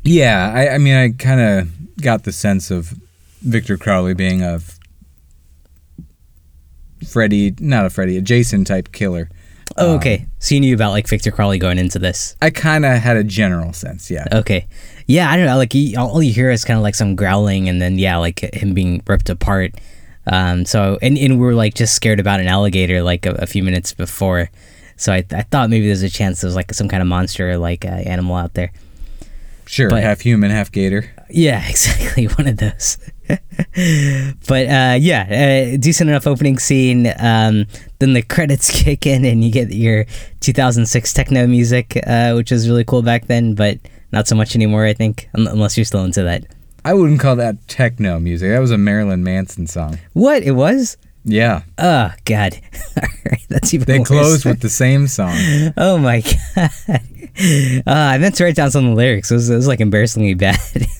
Yeah, 0.03 0.51
I, 0.53 0.75
I 0.75 0.77
mean, 0.79 0.95
I 0.95 1.11
kind 1.11 1.39
of 1.39 2.01
got 2.01 2.23
the 2.23 2.31
sense 2.33 2.69
of 2.71 2.93
Victor 3.41 3.77
Crowley 3.77 4.13
being 4.13 4.41
a 4.41 4.59
Freddy, 7.07 7.53
not 7.59 7.85
a 7.85 7.89
Freddy, 7.89 8.17
a 8.17 8.21
Jason 8.21 8.63
type 8.65 8.91
killer. 8.91 9.29
Oh, 9.77 9.91
Um, 9.91 9.95
okay. 9.97 10.27
So 10.39 10.55
you 10.55 10.61
knew 10.61 10.75
about 10.75 10.91
like 10.91 11.07
Victor 11.07 11.31
Crowley 11.31 11.57
going 11.57 11.77
into 11.77 11.99
this. 11.99 12.35
I 12.41 12.49
kind 12.49 12.85
of 12.85 12.97
had 12.99 13.17
a 13.17 13.23
general 13.23 13.73
sense, 13.73 14.09
yeah. 14.11 14.25
Okay. 14.31 14.67
Yeah, 15.07 15.29
I 15.29 15.35
don't 15.35 15.45
know. 15.45 15.57
Like 15.57 15.73
he, 15.73 15.95
all 15.95 16.09
all 16.11 16.23
you 16.23 16.33
hear 16.33 16.51
is 16.51 16.63
kind 16.63 16.77
of 16.77 16.83
like 16.83 16.95
some 16.95 17.15
growling, 17.15 17.67
and 17.69 17.81
then 17.81 17.97
yeah, 17.97 18.17
like 18.17 18.39
him 18.53 18.73
being 18.73 19.01
ripped 19.07 19.29
apart. 19.29 19.75
Um. 20.25 20.65
So 20.65 20.97
and 21.01 21.17
and 21.17 21.39
we 21.39 21.47
are 21.47 21.53
like 21.55 21.73
just 21.73 21.95
scared 21.95 22.19
about 22.19 22.39
an 22.39 22.47
alligator 22.47 23.01
like 23.03 23.25
a, 23.25 23.31
a 23.33 23.45
few 23.45 23.63
minutes 23.63 23.93
before. 23.93 24.49
So 24.95 25.11
I, 25.11 25.25
I 25.31 25.41
thought 25.41 25.69
maybe 25.69 25.87
there's 25.87 26.03
a 26.03 26.09
chance 26.09 26.41
there's 26.41 26.55
like 26.55 26.73
some 26.73 26.87
kind 26.87 27.01
of 27.01 27.07
monster 27.07 27.57
like 27.57 27.83
uh, 27.85 27.89
animal 27.89 28.35
out 28.35 28.53
there. 28.53 28.71
Sure, 29.65 29.89
but- 29.89 30.03
half 30.03 30.21
human, 30.21 30.51
half 30.51 30.71
gator. 30.71 31.11
Yeah, 31.29 31.65
exactly. 31.69 32.25
One 32.25 32.47
of 32.47 32.57
those. 32.57 32.97
but 33.27 34.67
uh, 34.67 34.97
yeah, 34.99 35.73
uh, 35.73 35.77
decent 35.77 36.09
enough 36.09 36.27
opening 36.27 36.59
scene. 36.59 37.07
Um, 37.17 37.65
then 37.99 38.13
the 38.13 38.21
credits 38.21 38.69
kick 38.83 39.05
in, 39.05 39.25
and 39.25 39.43
you 39.43 39.51
get 39.51 39.71
your 39.71 40.05
2006 40.41 41.13
techno 41.13 41.47
music, 41.47 41.97
uh, 42.05 42.33
which 42.33 42.51
was 42.51 42.67
really 42.67 42.83
cool 42.83 43.01
back 43.01 43.27
then, 43.27 43.55
but 43.55 43.79
not 44.13 44.27
so 44.29 44.35
much 44.35 44.55
anymore. 44.55 44.85
I 44.85 44.93
think, 44.93 45.27
unless 45.33 45.77
you're 45.77 45.83
still 45.85 46.05
into 46.05 46.23
that. 46.23 46.45
I 46.85 46.93
wouldn't 46.93 47.19
call 47.19 47.35
that 47.37 47.67
techno 47.67 48.19
music. 48.19 48.49
That 48.49 48.59
was 48.59 48.71
a 48.71 48.77
Marilyn 48.77 49.23
Manson 49.23 49.67
song. 49.67 49.99
What 50.13 50.43
it 50.43 50.51
was? 50.51 50.97
Yeah, 51.25 51.63
Oh 51.77 52.11
God! 52.25 52.59
All 53.01 53.07
right, 53.31 53.45
that's 53.47 53.73
even 53.73 53.85
they 53.85 53.99
worse. 53.99 54.07
closed 54.09 54.45
with 54.45 54.59
the 54.59 54.69
same 54.69 55.07
song. 55.07 55.33
Oh 55.77 55.97
my 55.97 56.21
God! 56.21 56.69
Uh, 57.35 57.81
I 57.87 58.19
meant 58.19 58.35
to 58.35 58.43
write 58.43 58.55
down 58.55 58.69
some 58.69 58.85
of 58.85 58.91
the 58.91 58.95
lyrics. 58.95 59.31
It 59.31 59.35
was, 59.35 59.49
it 59.49 59.55
was 59.55 59.67
like 59.67 59.79
embarrassingly 59.81 60.35
bad. 60.35 60.59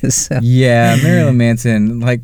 so, 0.10 0.40
Yeah, 0.42 0.98
Marilyn 1.04 1.38
Manson, 1.38 2.00
like 2.00 2.22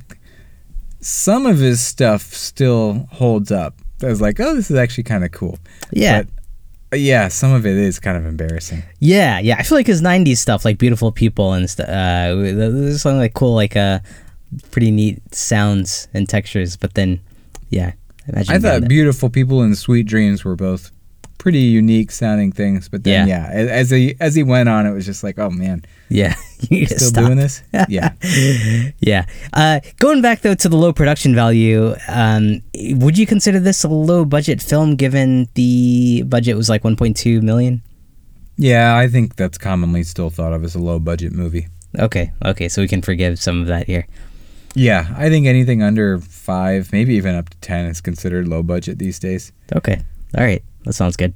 some 1.00 1.46
of 1.46 1.60
his 1.60 1.80
stuff 1.80 2.22
still 2.24 3.08
holds 3.12 3.52
up. 3.52 3.76
I 4.02 4.08
was 4.08 4.20
like, 4.20 4.40
oh, 4.40 4.56
this 4.56 4.72
is 4.72 4.78
actually 4.78 5.04
kind 5.04 5.24
of 5.24 5.32
cool. 5.32 5.60
yeah. 5.92 6.24
But 6.24 6.32
yeah, 6.94 7.28
some 7.28 7.54
of 7.54 7.66
it 7.66 7.78
is 7.78 8.00
kind 8.00 8.18
of 8.18 8.26
embarrassing. 8.26 8.84
Yeah, 9.00 9.40
yeah. 9.40 9.58
I 9.60 9.64
feel 9.64 9.78
like 9.78 9.88
his 9.88 10.02
'90s 10.02 10.38
stuff, 10.38 10.66
like 10.66 10.78
"Beautiful 10.78 11.12
People" 11.12 11.54
and 11.54 11.70
stuff, 11.70 11.88
uh, 11.88 12.36
there's 12.36 13.02
something 13.02 13.20
like 13.20 13.34
cool, 13.34 13.54
like 13.56 13.76
uh, 13.76 14.00
pretty 14.72 14.92
neat 14.92 15.22
sounds 15.34 16.08
and 16.14 16.28
textures. 16.28 16.78
But 16.78 16.96
then, 16.96 17.20
yeah, 17.70 17.94
imagine. 18.28 18.56
I 18.56 18.60
thought 18.60 18.82
that. 18.82 18.90
"Beautiful 18.90 19.30
People" 19.30 19.62
and 19.62 19.78
"Sweet 19.78 20.08
Dreams" 20.08 20.44
were 20.44 20.56
both 20.56 20.92
pretty 21.40 21.60
unique 21.60 22.12
sounding 22.12 22.52
things. 22.52 22.88
But 22.88 23.04
then, 23.04 23.28
yeah, 23.28 23.50
a- 23.52 23.72
as 23.72 23.90
he 23.90 24.14
as 24.20 24.36
he 24.36 24.44
went 24.44 24.70
on, 24.70 24.86
it 24.86 24.92
was 24.94 25.06
just 25.06 25.24
like, 25.24 25.40
oh 25.40 25.50
man, 25.50 25.84
yeah, 26.10 26.36
you 26.70 26.86
still 26.86 27.10
stop. 27.10 27.26
doing 27.26 27.38
this? 27.38 27.64
Yeah, 27.90 28.14
yeah. 29.00 29.26
Uh, 29.54 29.80
going 29.98 30.22
back 30.22 30.42
though 30.42 30.54
to 30.56 30.70
the 30.70 30.78
low 30.78 30.94
production 30.94 31.34
value, 31.34 31.96
um, 32.08 32.62
would 32.76 33.18
you 33.18 33.26
consider 33.26 33.60
this 33.60 33.84
a 33.84 33.88
low 33.90 34.26
budget 34.26 34.62
film 34.62 34.96
given 34.96 35.48
the 35.56 36.22
budget 36.28 36.56
was 36.56 36.70
like 36.70 36.84
1.2 36.84 37.42
million? 37.42 37.82
yeah. 38.58 38.96
I 38.98 39.08
think 39.08 39.36
that's 39.36 39.58
commonly 39.58 40.04
still 40.04 40.30
thought 40.30 40.54
of 40.54 40.64
as 40.64 40.76
a 40.76 40.80
low 40.80 41.00
budget 41.00 41.32
movie. 41.34 41.68
Okay, 41.98 42.32
okay, 42.46 42.70
so 42.70 42.82
we 42.84 42.88
can 42.88 43.02
forgive 43.02 43.40
some 43.40 43.62
of 43.62 43.68
that 43.68 43.88
here. 43.88 44.06
Yeah, 44.76 45.08
I 45.18 45.30
think 45.30 45.48
anything 45.48 45.82
under 45.82 46.20
five, 46.20 46.92
maybe 46.94 47.16
even 47.16 47.34
up 47.34 47.50
to 47.50 47.58
ten, 47.58 47.88
is 47.88 48.02
considered 48.02 48.48
low 48.48 48.62
budget 48.62 49.00
these 49.00 49.18
days. 49.18 49.52
Okay. 49.76 50.02
All 50.38 50.44
right. 50.44 50.62
That 50.86 50.94
sounds 50.94 51.16
good. 51.16 51.34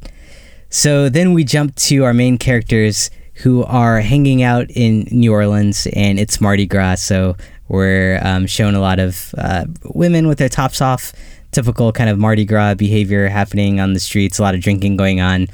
So 0.69 1.09
then 1.09 1.33
we 1.33 1.43
jump 1.43 1.75
to 1.75 2.03
our 2.03 2.13
main 2.13 2.37
characters 2.37 3.09
who 3.35 3.63
are 3.63 4.01
hanging 4.01 4.43
out 4.43 4.69
in 4.69 5.07
New 5.11 5.31
Orleans 5.31 5.87
and 5.93 6.19
it's 6.19 6.39
Mardi 6.39 6.65
Gras. 6.65 6.95
So 6.95 7.35
we're 7.67 8.19
um, 8.23 8.47
shown 8.47 8.75
a 8.75 8.79
lot 8.79 8.99
of 8.99 9.33
uh, 9.37 9.65
women 9.85 10.27
with 10.27 10.37
their 10.37 10.49
tops 10.49 10.81
off, 10.81 11.13
typical 11.51 11.91
kind 11.91 12.09
of 12.09 12.17
Mardi 12.17 12.45
Gras 12.45 12.75
behavior 12.75 13.27
happening 13.29 13.79
on 13.79 13.93
the 13.93 13.99
streets, 13.99 14.39
a 14.39 14.41
lot 14.41 14.55
of 14.55 14.61
drinking 14.61 14.97
going 14.97 15.21
on. 15.21 15.47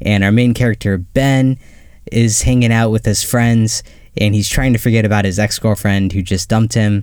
And 0.00 0.22
our 0.22 0.32
main 0.32 0.54
character, 0.54 0.98
Ben, 0.98 1.58
is 2.12 2.42
hanging 2.42 2.72
out 2.72 2.90
with 2.90 3.04
his 3.04 3.22
friends 3.22 3.82
and 4.16 4.34
he's 4.34 4.48
trying 4.48 4.72
to 4.72 4.78
forget 4.78 5.04
about 5.04 5.24
his 5.24 5.38
ex 5.38 5.58
girlfriend 5.58 6.12
who 6.12 6.22
just 6.22 6.48
dumped 6.48 6.74
him. 6.74 7.02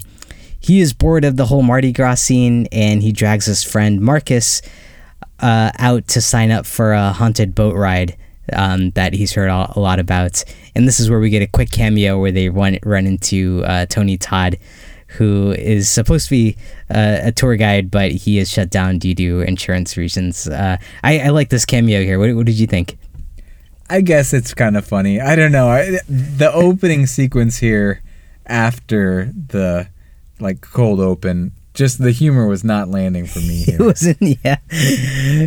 He 0.59 0.79
is 0.79 0.93
bored 0.93 1.25
of 1.25 1.37
the 1.37 1.47
whole 1.47 1.63
Mardi 1.63 1.91
Gras 1.91 2.15
scene 2.15 2.67
and 2.71 3.01
he 3.01 3.11
drags 3.11 3.45
his 3.47 3.63
friend 3.63 3.99
Marcus 3.99 4.61
uh, 5.41 5.71
out 5.79 6.07
to 6.09 6.21
sign 6.21 6.51
up 6.51 6.65
for 6.65 6.93
a 6.93 7.11
haunted 7.11 7.55
boat 7.55 7.75
ride 7.75 8.15
um, 8.53 8.91
that 8.91 9.13
he's 9.13 9.33
heard 9.33 9.49
a 9.49 9.79
lot 9.79 9.99
about. 9.99 10.43
And 10.75 10.87
this 10.87 10.99
is 10.99 11.09
where 11.09 11.19
we 11.19 11.29
get 11.29 11.41
a 11.41 11.47
quick 11.47 11.71
cameo 11.71 12.19
where 12.19 12.31
they 12.31 12.49
run, 12.49 12.79
run 12.83 13.05
into 13.05 13.63
uh, 13.65 13.85
Tony 13.87 14.17
Todd, 14.17 14.57
who 15.07 15.51
is 15.51 15.89
supposed 15.89 16.25
to 16.25 16.31
be 16.31 16.57
uh, 16.89 17.19
a 17.21 17.31
tour 17.31 17.55
guide, 17.55 17.91
but 17.91 18.11
he 18.11 18.37
is 18.37 18.49
shut 18.49 18.69
down 18.69 18.97
due 18.99 19.13
to 19.15 19.41
insurance 19.41 19.97
reasons. 19.97 20.47
Uh, 20.47 20.77
I, 21.03 21.19
I 21.19 21.29
like 21.29 21.49
this 21.49 21.65
cameo 21.65 22.01
here. 22.01 22.17
What, 22.19 22.33
what 22.35 22.45
did 22.45 22.59
you 22.59 22.67
think? 22.67 22.97
I 23.89 23.99
guess 23.99 24.33
it's 24.33 24.53
kind 24.53 24.77
of 24.77 24.87
funny. 24.87 25.19
I 25.19 25.35
don't 25.35 25.51
know. 25.51 25.67
I, 25.67 25.99
the 26.07 26.49
opening 26.53 27.07
sequence 27.07 27.57
here, 27.57 28.01
after 28.45 29.31
the 29.33 29.89
like 30.39 30.61
cold 30.61 30.99
open, 30.99 31.51
just 31.73 32.01
the 32.01 32.11
humor 32.11 32.47
was 32.47 32.63
not 32.63 32.89
landing 32.89 33.25
for 33.25 33.39
me 33.39 33.63
It 33.67 33.79
wasn't, 33.79 34.17
yeah, 34.43 34.57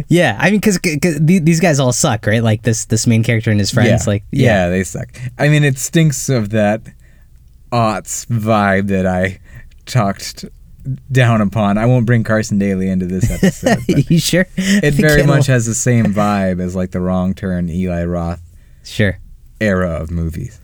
yeah. 0.08 0.38
I 0.40 0.50
mean, 0.50 0.60
because 0.60 0.78
these 1.20 1.60
guys 1.60 1.78
all 1.78 1.92
suck, 1.92 2.26
right? 2.26 2.42
Like 2.42 2.62
this 2.62 2.86
this 2.86 3.06
main 3.06 3.22
character 3.22 3.50
and 3.50 3.60
his 3.60 3.70
friends, 3.70 4.06
yeah. 4.06 4.10
like 4.10 4.24
yeah, 4.30 4.68
they 4.68 4.84
suck. 4.84 5.08
I 5.38 5.48
mean, 5.48 5.64
it 5.64 5.78
stinks 5.78 6.28
of 6.28 6.50
that 6.50 6.82
aughts 7.72 8.26
vibe 8.26 8.88
that 8.88 9.06
I 9.06 9.40
talked 9.86 10.44
down 11.10 11.40
upon. 11.40 11.78
I 11.78 11.86
won't 11.86 12.06
bring 12.06 12.24
Carson 12.24 12.58
Daly 12.58 12.88
into 12.88 13.06
this 13.06 13.30
episode. 13.30 13.82
you 13.88 14.18
sure? 14.18 14.46
it 14.56 14.94
very 14.94 15.24
much 15.24 15.46
has 15.46 15.66
the 15.66 15.74
same 15.74 16.06
vibe 16.06 16.60
as 16.60 16.74
like 16.74 16.90
the 16.90 17.00
Wrong 17.00 17.34
Turn, 17.34 17.68
Eli 17.68 18.04
Roth 18.04 18.40
sure. 18.84 19.18
era 19.60 19.90
of 19.90 20.10
movies. 20.10 20.60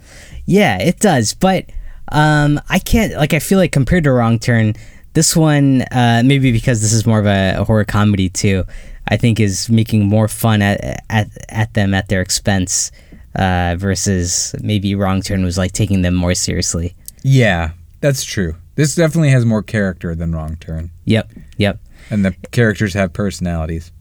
Yeah, 0.46 0.78
it 0.78 1.00
does. 1.00 1.34
But 1.34 1.66
um, 2.08 2.60
I 2.68 2.78
can't 2.78 3.14
like 3.14 3.34
I 3.34 3.38
feel 3.38 3.58
like 3.58 3.72
compared 3.72 4.04
to 4.04 4.12
Wrong 4.12 4.38
Turn, 4.38 4.74
this 5.14 5.34
one 5.36 5.82
uh, 5.90 6.22
maybe 6.24 6.52
because 6.52 6.80
this 6.82 6.92
is 6.92 7.06
more 7.06 7.18
of 7.18 7.26
a, 7.26 7.54
a 7.58 7.64
horror 7.64 7.84
comedy 7.84 8.28
too. 8.28 8.64
I 9.08 9.16
think 9.16 9.40
is 9.40 9.68
making 9.68 10.06
more 10.06 10.28
fun 10.28 10.62
at 10.62 11.02
at, 11.10 11.28
at 11.48 11.74
them 11.74 11.94
at 11.94 12.08
their 12.08 12.20
expense 12.20 12.92
uh, 13.34 13.74
versus 13.78 14.54
maybe 14.62 14.94
Wrong 14.94 15.20
Turn 15.22 15.42
was 15.44 15.58
like 15.58 15.72
taking 15.72 16.02
them 16.02 16.14
more 16.14 16.34
seriously. 16.34 16.94
Yeah, 17.22 17.72
that's 18.00 18.24
true. 18.24 18.54
This 18.76 18.94
definitely 18.94 19.30
has 19.30 19.44
more 19.44 19.62
character 19.62 20.14
than 20.14 20.32
Wrong 20.34 20.56
Turn, 20.56 20.90
Yep, 21.04 21.32
yep. 21.58 21.78
and 22.10 22.24
the 22.24 22.32
characters 22.50 22.94
have 22.94 23.12
personalities. 23.12 23.92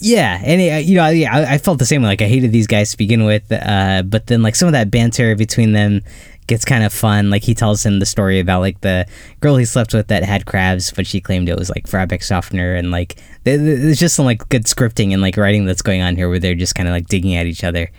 Yeah, 0.00 0.40
and 0.44 0.60
it, 0.60 0.84
you 0.84 0.94
know, 0.96 1.08
yeah, 1.08 1.34
I, 1.34 1.54
I 1.54 1.58
felt 1.58 1.80
the 1.80 1.86
same. 1.86 2.02
way. 2.02 2.08
Like 2.08 2.22
I 2.22 2.28
hated 2.28 2.52
these 2.52 2.68
guys 2.68 2.92
to 2.92 2.96
begin 2.96 3.24
with, 3.24 3.50
uh, 3.50 4.02
but 4.06 4.28
then 4.28 4.42
like 4.42 4.54
some 4.54 4.68
of 4.68 4.72
that 4.72 4.90
banter 4.92 5.34
between 5.34 5.72
them 5.72 6.02
gets 6.48 6.64
kind 6.64 6.82
of 6.82 6.92
fun. 6.92 7.30
Like 7.30 7.44
he 7.44 7.54
tells 7.54 7.86
him 7.86 8.00
the 8.00 8.06
story 8.06 8.40
about 8.40 8.60
like 8.60 8.80
the 8.80 9.06
girl 9.40 9.56
he 9.56 9.64
slept 9.64 9.94
with 9.94 10.08
that 10.08 10.24
had 10.24 10.44
crabs, 10.46 10.90
but 10.90 11.06
she 11.06 11.20
claimed 11.20 11.48
it 11.48 11.56
was 11.56 11.70
like 11.70 11.86
fabric 11.86 12.24
softener, 12.24 12.74
and 12.74 12.90
like 12.90 13.14
th- 13.44 13.60
th- 13.60 13.78
there's 13.80 13.98
just 14.00 14.16
some 14.16 14.24
like 14.26 14.48
good 14.48 14.64
scripting 14.64 15.12
and 15.12 15.22
like 15.22 15.36
writing 15.36 15.64
that's 15.64 15.82
going 15.82 16.02
on 16.02 16.16
here 16.16 16.28
where 16.28 16.40
they're 16.40 16.56
just 16.56 16.74
kind 16.74 16.88
of 16.88 16.92
like 16.92 17.06
digging 17.06 17.36
at 17.36 17.46
each 17.46 17.62
other. 17.62 17.90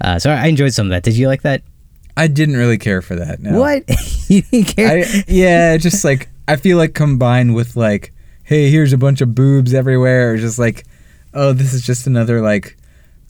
Uh, 0.00 0.18
so 0.18 0.30
I 0.30 0.46
enjoyed 0.46 0.72
some 0.72 0.86
of 0.86 0.90
that. 0.90 1.02
Did 1.02 1.16
you 1.16 1.26
like 1.26 1.42
that? 1.42 1.62
I 2.16 2.28
didn't 2.28 2.56
really 2.56 2.78
care 2.78 3.02
for 3.02 3.16
that. 3.16 3.40
No. 3.40 3.58
What 3.58 3.82
you 4.28 4.42
didn't 4.42 4.76
care? 4.76 5.04
I, 5.04 5.24
yeah, 5.26 5.76
just 5.76 6.04
like 6.04 6.28
I 6.46 6.54
feel 6.56 6.76
like 6.78 6.94
combined 6.94 7.54
with 7.56 7.74
like, 7.76 8.12
hey, 8.44 8.70
here's 8.70 8.92
a 8.92 8.98
bunch 8.98 9.20
of 9.20 9.34
boobs 9.34 9.74
everywhere, 9.74 10.32
or 10.32 10.36
just 10.36 10.58
like 10.58 10.84
oh, 11.32 11.52
this 11.52 11.72
is 11.74 11.84
just 11.84 12.06
another 12.06 12.40
like 12.40 12.76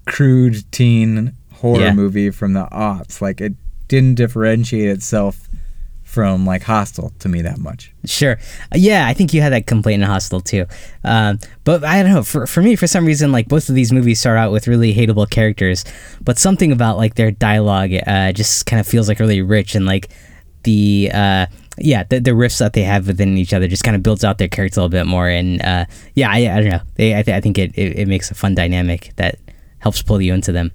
crude 0.07 0.71
teen 0.73 1.33
horror 1.53 1.81
Yeah. 1.81 1.93
movie 1.95 2.31
from 2.31 2.53
the 2.53 2.67
aughts. 2.67 3.21
Like 3.23 3.41
it 3.41 3.55
didn't 3.95 4.17
differentiate 4.17 4.89
itself 4.89 5.49
from 6.03 6.45
like 6.47 6.63
Hostel 6.63 7.13
to 7.21 7.29
me 7.29 7.43
that 7.43 7.59
much. 7.59 7.93
Sure. 8.05 8.39
Yeah, 8.75 9.07
I 9.07 9.15
think 9.15 9.33
you 9.35 9.41
had 9.41 9.53
that 9.53 9.67
complaint 9.67 10.03
in 10.03 10.09
Hostel 10.09 10.41
too. 10.41 10.67
Um, 11.03 11.39
but 11.65 11.85
I 11.85 12.03
don't 12.03 12.13
know. 12.13 12.23
For 12.23 12.47
for 12.47 12.63
me, 12.63 12.77
for 12.77 12.87
some 12.87 13.05
reason, 13.07 13.33
like 13.33 13.49
both 13.49 13.69
of 13.69 13.75
these 13.75 13.93
movies 13.93 14.21
start 14.21 14.39
out 14.39 14.53
with 14.53 14.67
really 14.69 14.95
hateable 14.95 15.29
characters, 15.29 15.85
but 16.21 16.39
something 16.39 16.73
about 16.73 16.97
like 16.97 17.15
their 17.15 17.31
dialogue 17.31 17.91
uh, 18.07 18.33
just 18.33 18.67
kind 18.67 18.81
of 18.81 18.87
feels 18.87 19.09
like 19.09 19.19
really 19.21 19.43
rich 19.43 19.75
and 19.75 19.87
like 19.87 20.09
the 20.65 21.11
uh, 21.13 21.47
yeah 21.79 22.05
the, 22.05 22.21
the 22.21 22.31
riffs 22.31 22.59
that 22.59 22.73
they 22.73 22.83
have 22.83 23.07
within 23.07 23.37
each 23.37 23.53
other 23.53 23.69
just 23.69 23.85
kind 23.85 23.97
of 23.97 24.03
builds 24.03 24.25
out 24.25 24.39
their 24.39 24.49
character 24.49 24.81
a 24.81 24.85
little 24.85 24.91
bit 24.99 25.07
more. 25.07 25.29
And 25.29 25.63
uh, 25.63 25.85
yeah, 26.15 26.31
I, 26.31 26.39
I 26.39 26.61
don't 26.61 26.71
know. 26.71 26.83
They, 26.97 27.17
I, 27.19 27.23
th- 27.23 27.37
I 27.37 27.41
think 27.41 27.59
it, 27.59 27.73
it 27.77 27.99
it 28.01 28.09
makes 28.09 28.31
a 28.31 28.35
fun 28.35 28.55
dynamic 28.55 29.13
that 29.17 29.39
helps 29.79 30.03
pull 30.03 30.21
you 30.21 30.35
into 30.35 30.53
them. 30.53 30.73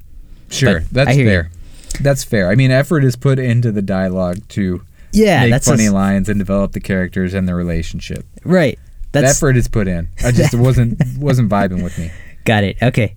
Sure, 0.49 0.79
But 0.79 0.91
that's 0.91 1.15
hear 1.15 1.43
you. 1.43 1.58
That's 2.01 2.23
fair. 2.23 2.49
I 2.49 2.55
mean, 2.55 2.71
effort 2.71 3.03
is 3.03 3.15
put 3.15 3.39
into 3.39 3.71
the 3.71 3.81
dialogue 3.81 4.37
to 4.49 4.81
Yeah, 5.11 5.41
make 5.41 5.51
that's 5.51 5.67
funny 5.67 5.87
a- 5.87 5.91
lines 5.91 6.29
and 6.29 6.39
develop 6.39 6.71
the 6.73 6.79
characters 6.79 7.33
and 7.33 7.47
the 7.47 7.55
relationship. 7.55 8.25
right. 8.43 8.77
That's 9.11 9.37
effort 9.37 9.57
is 9.57 9.67
put 9.67 9.87
in. 9.87 10.07
I 10.23 10.31
just 10.31 10.53
wasn't 10.67 11.01
wasn't 11.17 11.49
vibing 11.49 11.81
with 11.83 11.97
me. 11.97 12.11
Got 12.45 12.63
it. 12.63 12.77
Okay. 12.79 13.15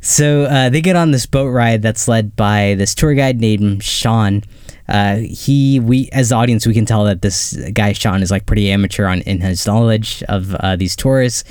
So 0.00 0.44
uh, 0.44 0.68
they 0.68 0.80
get 0.80 0.94
on 0.94 1.10
this 1.10 1.26
boat 1.26 1.48
ride 1.48 1.82
that's 1.82 2.06
led 2.06 2.36
by 2.36 2.74
this 2.78 2.94
tour 2.94 3.12
guide 3.14 3.40
named 3.40 3.82
Sean. 3.82 4.42
Uh, 4.88 5.16
he, 5.16 5.80
we 5.80 6.08
as 6.12 6.28
the 6.28 6.36
audience, 6.36 6.64
we 6.64 6.74
can 6.74 6.86
tell 6.86 7.04
that 7.06 7.22
this 7.22 7.54
guy 7.72 7.92
Sean 7.92 8.22
is 8.22 8.30
like 8.30 8.46
pretty 8.46 8.70
amateur 8.70 9.06
on 9.06 9.20
in 9.22 9.40
his 9.40 9.66
knowledge 9.66 10.22
of 10.28 10.54
uh, 10.56 10.76
these 10.76 10.94
tours, 10.94 11.42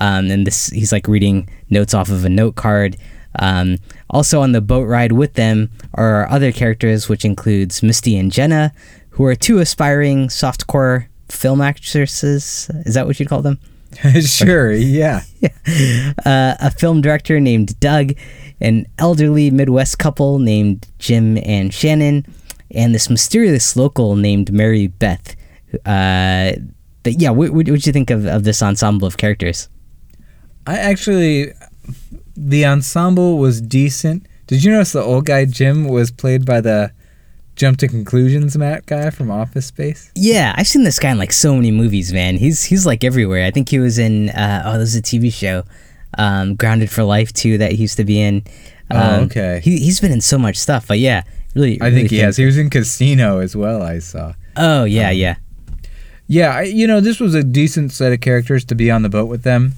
um, 0.00 0.30
and 0.30 0.46
this 0.46 0.68
he's 0.68 0.92
like 0.92 1.08
reading 1.08 1.48
notes 1.68 1.94
off 1.94 2.10
of 2.10 2.24
a 2.24 2.28
note 2.28 2.54
card. 2.54 2.96
Um, 3.40 3.78
also 4.12 4.40
on 4.42 4.52
the 4.52 4.60
boat 4.60 4.86
ride 4.86 5.12
with 5.12 5.34
them 5.34 5.70
are 5.94 6.28
other 6.28 6.52
characters, 6.52 7.08
which 7.08 7.24
includes 7.24 7.82
Misty 7.82 8.16
and 8.16 8.30
Jenna, 8.30 8.72
who 9.10 9.24
are 9.24 9.34
two 9.34 9.58
aspiring 9.58 10.28
softcore 10.28 11.06
film 11.28 11.60
actresses. 11.60 12.70
Is 12.86 12.94
that 12.94 13.06
what 13.06 13.18
you'd 13.18 13.28
call 13.28 13.42
them? 13.42 13.58
sure, 14.20 14.72
yeah. 14.72 15.22
uh, 16.24 16.54
a 16.60 16.70
film 16.70 17.00
director 17.00 17.40
named 17.40 17.78
Doug, 17.80 18.12
an 18.60 18.86
elderly 18.98 19.50
Midwest 19.50 19.98
couple 19.98 20.38
named 20.38 20.86
Jim 20.98 21.38
and 21.38 21.72
Shannon, 21.74 22.26
and 22.70 22.94
this 22.94 23.10
mysterious 23.10 23.76
local 23.76 24.16
named 24.16 24.52
Mary 24.52 24.86
Beth. 24.86 25.36
Uh, 25.84 26.52
but 27.02 27.20
yeah, 27.20 27.30
what 27.30 27.50
what 27.50 27.68
would 27.68 27.86
you 27.86 27.92
think 27.92 28.10
of, 28.10 28.26
of 28.26 28.44
this 28.44 28.62
ensemble 28.62 29.06
of 29.06 29.16
characters? 29.16 29.68
I 30.66 30.78
actually, 30.78 31.52
the 32.36 32.64
ensemble 32.66 33.38
was 33.38 33.60
decent. 33.60 34.26
Did 34.46 34.64
you 34.64 34.72
notice 34.72 34.92
the 34.92 35.02
old 35.02 35.26
guy 35.26 35.44
Jim 35.44 35.88
was 35.88 36.10
played 36.10 36.44
by 36.44 36.60
the 36.60 36.92
Jump 37.56 37.78
to 37.78 37.88
Conclusions 37.88 38.56
Mat 38.56 38.86
guy 38.86 39.10
from 39.10 39.30
Office 39.30 39.66
Space? 39.66 40.10
Yeah, 40.14 40.54
I've 40.56 40.66
seen 40.66 40.84
this 40.84 40.98
guy 40.98 41.10
in 41.12 41.18
like 41.18 41.32
so 41.32 41.54
many 41.54 41.70
movies, 41.70 42.12
man. 42.12 42.36
He's 42.36 42.64
he's 42.64 42.86
like 42.86 43.04
everywhere. 43.04 43.44
I 43.44 43.50
think 43.50 43.68
he 43.68 43.78
was 43.78 43.98
in 43.98 44.30
uh, 44.30 44.62
oh, 44.66 44.76
there's 44.78 44.96
a 44.96 45.02
TV 45.02 45.32
show, 45.32 45.64
um, 46.18 46.54
Grounded 46.56 46.90
for 46.90 47.02
Life 47.02 47.32
too 47.32 47.58
that 47.58 47.72
he 47.72 47.78
used 47.82 47.96
to 47.98 48.04
be 48.04 48.20
in. 48.20 48.42
Oh, 48.90 48.98
Um, 49.18 49.24
okay. 49.24 49.60
He 49.62 49.78
he's 49.78 50.00
been 50.00 50.12
in 50.12 50.20
so 50.20 50.38
much 50.38 50.56
stuff, 50.56 50.86
but 50.88 50.98
yeah, 50.98 51.22
really. 51.54 51.80
I 51.80 51.86
really 51.86 51.96
think 52.00 52.10
he 52.10 52.18
has. 52.18 52.36
He 52.36 52.44
was 52.44 52.58
in 52.58 52.68
Casino 52.70 53.38
as 53.38 53.54
well. 53.54 53.82
I 53.82 53.98
saw. 54.00 54.34
Oh 54.56 54.84
yeah, 54.84 55.10
yeah. 55.10 55.36
Yeah, 56.28 56.48
I, 56.56 56.62
you 56.62 56.86
know, 56.86 57.00
this 57.00 57.20
was 57.20 57.34
a 57.34 57.42
decent 57.42 57.92
set 57.92 58.12
of 58.12 58.20
characters 58.20 58.64
to 58.66 58.74
be 58.74 58.90
on 58.90 59.02
the 59.02 59.08
boat 59.10 59.26
with 59.28 59.42
them. 59.42 59.74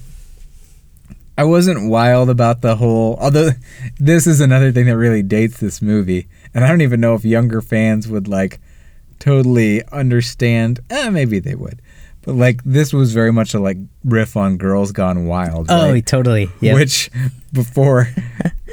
I 1.37 1.43
wasn't 1.43 1.89
wild 1.89 2.29
about 2.29 2.61
the 2.61 2.77
whole. 2.77 3.17
Although, 3.19 3.49
this 3.99 4.25
is 4.25 4.39
another 4.39 4.71
thing 4.71 4.85
that 4.85 4.97
really 4.97 5.21
dates 5.21 5.59
this 5.59 5.81
movie, 5.81 6.27
and 6.53 6.63
I 6.63 6.67
don't 6.67 6.81
even 6.81 7.01
know 7.01 7.13
if 7.15 7.25
younger 7.25 7.61
fans 7.61 8.07
would 8.07 8.27
like 8.27 8.59
totally 9.19 9.83
understand. 9.91 10.79
Eh, 10.89 11.09
maybe 11.09 11.39
they 11.39 11.55
would, 11.55 11.81
but 12.21 12.35
like 12.35 12.63
this 12.63 12.93
was 12.93 13.13
very 13.13 13.33
much 13.33 13.53
a 13.53 13.59
like 13.59 13.77
riff 14.03 14.37
on 14.37 14.57
Girls 14.57 14.91
Gone 14.91 15.25
Wild. 15.25 15.67
Oh, 15.69 15.91
right? 15.91 16.05
totally. 16.05 16.49
Yeah. 16.61 16.73
which 16.75 17.09
before 17.51 18.07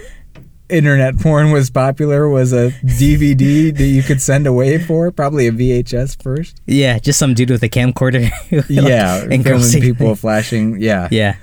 internet 0.69 1.19
porn 1.19 1.51
was 1.51 1.71
popular 1.71 2.29
was 2.29 2.53
a 2.53 2.71
DVD 2.85 3.77
that 3.77 3.87
you 3.87 4.03
could 4.03 4.21
send 4.21 4.47
away 4.47 4.79
for, 4.79 5.11
probably 5.11 5.47
a 5.47 5.53
VHS 5.53 6.23
first. 6.23 6.61
Yeah, 6.67 6.99
just 6.99 7.19
some 7.19 7.35
dude 7.35 7.51
with 7.51 7.63
a 7.63 7.69
camcorder. 7.69 8.31
Yeah, 8.69 9.23
and 9.31 9.45
filming 9.45 9.81
people 9.81 10.15
flashing. 10.17 10.81
Yeah. 10.81 11.09
Yeah, 11.11 11.37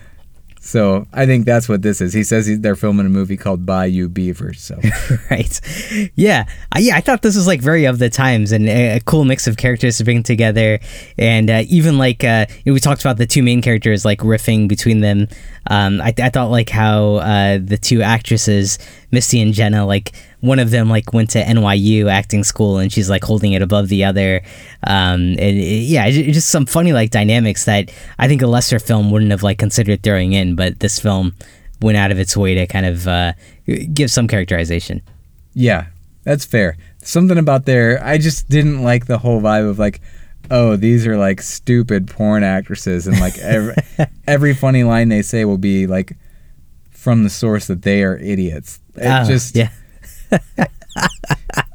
So 0.70 1.08
I 1.12 1.26
think 1.26 1.48
that's 1.48 1.68
what 1.68 1.82
this 1.82 2.00
is. 2.00 2.14
He 2.14 2.24
says 2.24 2.46
he, 2.46 2.54
they're 2.54 2.76
filming 2.76 3.08
a 3.08 3.10
movie 3.10 3.38
called 3.38 3.66
Bayou 3.66 4.08
Beavers. 4.08 4.62
So 4.62 4.80
right. 5.32 5.60
Yeah, 6.14 6.46
I, 6.72 6.80
yeah. 6.80 6.96
I 6.96 7.02
thought 7.02 7.24
this 7.24 7.36
was 7.36 7.48
like 7.48 7.60
very 7.60 7.86
of 7.86 7.98
the 7.98 8.08
times 8.08 8.52
and 8.52 8.70
a, 8.70 8.98
a 8.98 9.00
cool 9.00 9.26
mix 9.26 9.48
of 9.48 9.58
characters 9.58 9.98
to 9.98 10.04
bring 10.04 10.22
together, 10.22 10.80
and 11.18 11.50
uh, 11.50 11.64
even 11.70 11.98
like 11.98 12.24
uh, 12.24 12.46
you 12.64 12.72
know, 12.72 12.74
we 12.76 12.80
talked 12.80 13.02
about 13.02 13.18
the 13.18 13.26
two 13.26 13.42
main 13.42 13.64
characters 13.64 14.06
like 14.06 14.20
riffing 14.20 14.68
between 14.68 15.00
them. 15.00 15.28
Um, 15.66 16.02
I, 16.02 16.14
I 16.20 16.30
thought 16.30 16.52
like 16.52 16.70
how 16.70 17.16
uh, 17.16 17.58
the 17.58 17.78
two 17.78 18.04
actresses, 18.04 18.78
Misty 19.12 19.42
and 19.42 19.54
Jenna, 19.54 19.86
like 19.86 20.14
one 20.42 20.60
of 20.60 20.72
them 20.72 20.90
like 20.90 21.14
went 21.14 21.32
to 21.32 21.44
NYU 21.44 22.10
acting 22.10 22.44
school 22.44 22.78
and 22.78 22.92
she's 22.92 23.10
like 23.10 23.24
holding 23.24 23.54
it 23.54 23.62
above 23.62 23.90
the 23.90 24.04
other. 24.04 24.42
Um, 24.86 25.22
and 25.22 25.40
it, 25.40 25.84
yeah, 25.84 26.06
it, 26.06 26.32
just 26.32 26.50
some 26.50 26.66
funny 26.66 26.94
like 26.94 27.12
dynamics 27.12 27.66
that 27.66 27.92
I 28.18 28.28
think 28.28 28.42
a 28.42 28.48
lesser 28.48 28.80
film 28.80 29.12
wouldn't 29.12 29.32
have 29.32 29.44
like 29.44 29.58
considered 29.58 30.04
throwing 30.04 30.34
in, 30.34 30.56
but 30.56 30.80
this 30.80 31.00
film 31.00 31.34
went 31.82 31.98
out 31.98 32.12
of 32.12 32.20
its 32.20 32.36
way 32.36 32.56
to 32.56 32.68
kind 32.68 32.86
of 32.86 33.08
uh, 33.08 33.34
give 33.94 34.12
some 34.12 34.28
characterization. 34.28 35.02
yeah, 35.54 35.88
that's 36.24 36.46
fair. 36.46 36.78
Something 37.02 37.38
about 37.38 37.66
there, 37.66 38.04
I 38.04 38.18
just 38.18 38.50
didn't 38.50 38.84
like 38.84 39.06
the 39.06 39.18
whole 39.18 39.42
vibe 39.42 39.70
of 39.70 39.80
like, 39.80 40.02
oh, 40.52 40.76
these 40.76 41.08
are 41.08 41.18
like 41.18 41.42
stupid 41.42 42.08
porn 42.08 42.44
actresses, 42.44 43.08
and 43.08 43.20
like 43.20 43.38
every 43.40 43.76
every 44.28 44.54
funny 44.54 44.84
line 44.84 45.10
they 45.10 45.22
say 45.22 45.46
will 45.46 45.58
be 45.58 45.88
like 45.88 46.16
from 47.00 47.24
the 47.24 47.30
source 47.30 47.68
that 47.68 47.82
they 47.84 48.04
are 48.04 48.18
idiots. 48.18 48.80
It 48.96 49.06
Oh, 49.08 49.24
just 49.26 49.56
yeah. 49.56 49.70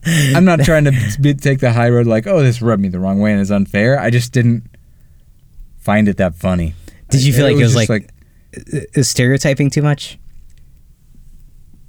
I'm 0.06 0.44
not 0.44 0.60
trying 0.60 0.84
to 0.84 0.92
be, 1.20 1.32
take 1.34 1.60
the 1.60 1.72
high 1.72 1.88
road 1.88 2.06
like, 2.06 2.26
oh, 2.26 2.42
this 2.42 2.60
rubbed 2.60 2.82
me 2.82 2.88
the 2.88 2.98
wrong 3.00 3.20
way 3.20 3.32
and 3.32 3.40
is 3.40 3.50
unfair. 3.50 3.98
I 3.98 4.10
just 4.10 4.32
didn't 4.32 4.64
find 5.78 6.08
it 6.08 6.18
that 6.18 6.34
funny. 6.36 6.74
Did 7.10 7.24
you 7.24 7.32
feel 7.32 7.44
like 7.46 7.56
it 7.56 7.62
was 7.62 7.74
just 7.74 7.88
like- 7.88 8.10
Is 8.52 9.08
stereotyping 9.08 9.70
too 9.70 9.82
much? 9.82 10.18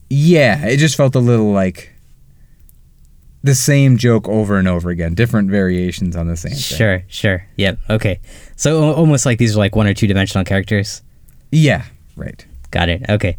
yeah, 0.10 0.66
it 0.68 0.78
just 0.78 0.96
felt 0.96 1.16
a 1.16 1.20
little 1.20 1.52
like 1.52 1.92
the 3.44 3.56
same 3.56 3.98
joke 3.98 4.28
over 4.30 4.58
and 4.58 4.68
over 4.68 4.90
again, 4.92 5.14
different 5.16 5.50
variations 5.50 6.16
on 6.16 6.28
the 6.28 6.38
same 6.38 6.52
thing. 6.52 6.60
Sure, 6.60 7.04
sure. 7.08 7.46
Yep. 7.58 7.80
Okay. 7.90 8.20
So 8.56 8.94
almost 8.94 9.26
like 9.26 9.40
these 9.40 9.56
are 9.56 9.60
like 9.60 9.76
one 9.76 9.88
or 9.88 9.94
two 9.94 10.08
dimensional 10.08 10.46
characters. 10.46 11.02
Yeah, 11.52 11.86
right. 12.16 12.46
Got 12.76 12.90
it. 12.90 13.06
Okay. 13.08 13.38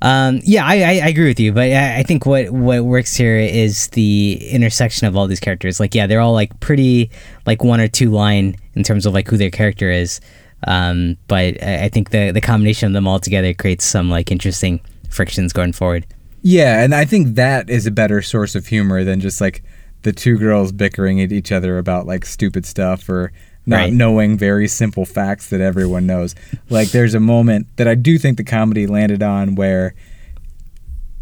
Um, 0.00 0.40
yeah, 0.42 0.64
I, 0.64 0.76
I, 0.76 0.90
I 1.04 1.08
agree 1.08 1.26
with 1.26 1.38
you, 1.38 1.52
but 1.52 1.64
I, 1.64 1.98
I 1.98 2.02
think 2.04 2.24
what, 2.24 2.50
what 2.50 2.86
works 2.86 3.14
here 3.14 3.36
is 3.36 3.88
the 3.88 4.38
intersection 4.50 5.06
of 5.06 5.14
all 5.14 5.26
these 5.26 5.40
characters. 5.40 5.78
Like, 5.78 5.94
yeah, 5.94 6.06
they're 6.06 6.20
all 6.20 6.32
like 6.32 6.58
pretty 6.60 7.10
like 7.44 7.62
one 7.62 7.82
or 7.82 7.88
two 7.88 8.10
line 8.10 8.56
in 8.72 8.82
terms 8.82 9.04
of 9.04 9.12
like 9.12 9.28
who 9.28 9.36
their 9.36 9.50
character 9.50 9.90
is. 9.90 10.22
Um, 10.66 11.18
but 11.28 11.62
I, 11.62 11.84
I 11.84 11.88
think 11.90 12.12
the 12.12 12.30
the 12.30 12.40
combination 12.40 12.86
of 12.86 12.94
them 12.94 13.06
all 13.06 13.18
together 13.18 13.52
creates 13.52 13.84
some 13.84 14.08
like 14.08 14.32
interesting 14.32 14.80
frictions 15.10 15.52
going 15.52 15.74
forward. 15.74 16.06
Yeah, 16.40 16.82
and 16.82 16.94
I 16.94 17.04
think 17.04 17.34
that 17.34 17.68
is 17.68 17.86
a 17.86 17.90
better 17.90 18.22
source 18.22 18.54
of 18.54 18.66
humor 18.68 19.04
than 19.04 19.20
just 19.20 19.38
like 19.38 19.62
the 20.00 20.14
two 20.14 20.38
girls 20.38 20.72
bickering 20.72 21.20
at 21.20 21.30
each 21.30 21.52
other 21.52 21.76
about 21.76 22.06
like 22.06 22.24
stupid 22.24 22.64
stuff 22.64 23.06
or 23.10 23.32
not 23.66 23.76
Right. 23.76 23.92
knowing 23.92 24.38
very 24.38 24.68
simple 24.68 25.04
facts 25.04 25.48
that 25.50 25.60
everyone 25.60 26.06
knows. 26.06 26.34
Like 26.70 26.90
there's 26.90 27.14
a 27.14 27.20
moment 27.20 27.66
that 27.76 27.88
I 27.88 27.94
do 27.96 28.16
think 28.18 28.36
the 28.36 28.44
comedy 28.44 28.86
landed 28.86 29.22
on 29.22 29.54
where 29.56 29.94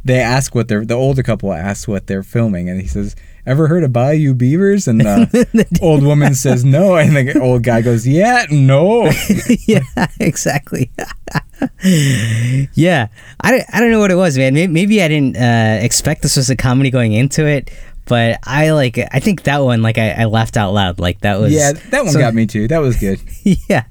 they 0.04 0.20
ask 0.20 0.54
what 0.54 0.68
they're 0.68 0.84
the 0.84 0.94
older 0.94 1.22
couple 1.22 1.52
asks 1.54 1.88
what 1.88 2.06
they're 2.06 2.22
filming 2.22 2.68
and 2.68 2.80
he 2.80 2.86
says, 2.86 3.16
Ever 3.46 3.68
heard 3.68 3.84
of 3.84 3.92
Bayou 3.92 4.32
Beavers? 4.34 4.86
And 4.88 5.00
the 5.02 5.78
old 5.82 6.02
woman 6.02 6.34
says 6.34 6.64
no 6.64 6.96
and 6.96 7.14
the 7.16 7.38
old 7.40 7.62
guy 7.62 7.80
goes, 7.82 8.06
Yeah, 8.06 8.44
no. 8.50 9.10
yeah, 9.66 9.80
exactly. 10.20 10.90
yeah, 12.74 13.08
I, 13.40 13.50
don't- 13.50 13.64
I 13.72 13.80
don't 13.80 13.90
know 13.90 14.00
what 14.00 14.10
it 14.10 14.16
was, 14.16 14.36
man. 14.36 14.54
Maybe, 14.54 14.72
maybe 14.72 15.02
I 15.02 15.08
didn't 15.08 15.36
uh, 15.36 15.78
expect 15.82 16.22
this 16.22 16.36
was 16.36 16.50
a 16.50 16.56
comedy 16.56 16.90
going 16.90 17.12
into 17.12 17.46
it, 17.46 17.70
but 18.06 18.38
I 18.44 18.70
like 18.70 18.98
I 18.98 19.20
think 19.20 19.44
that 19.44 19.58
one 19.58 19.82
like 19.82 19.98
I, 19.98 20.10
I 20.10 20.24
laughed 20.24 20.56
out 20.56 20.72
loud. 20.72 20.98
Like 20.98 21.20
that 21.20 21.40
was 21.40 21.52
yeah, 21.52 21.72
that 21.90 22.04
one 22.04 22.12
so- 22.12 22.18
got 22.18 22.34
me 22.34 22.46
too. 22.46 22.68
That 22.68 22.78
was 22.78 22.96
good. 22.96 23.20
yeah, 23.68 23.84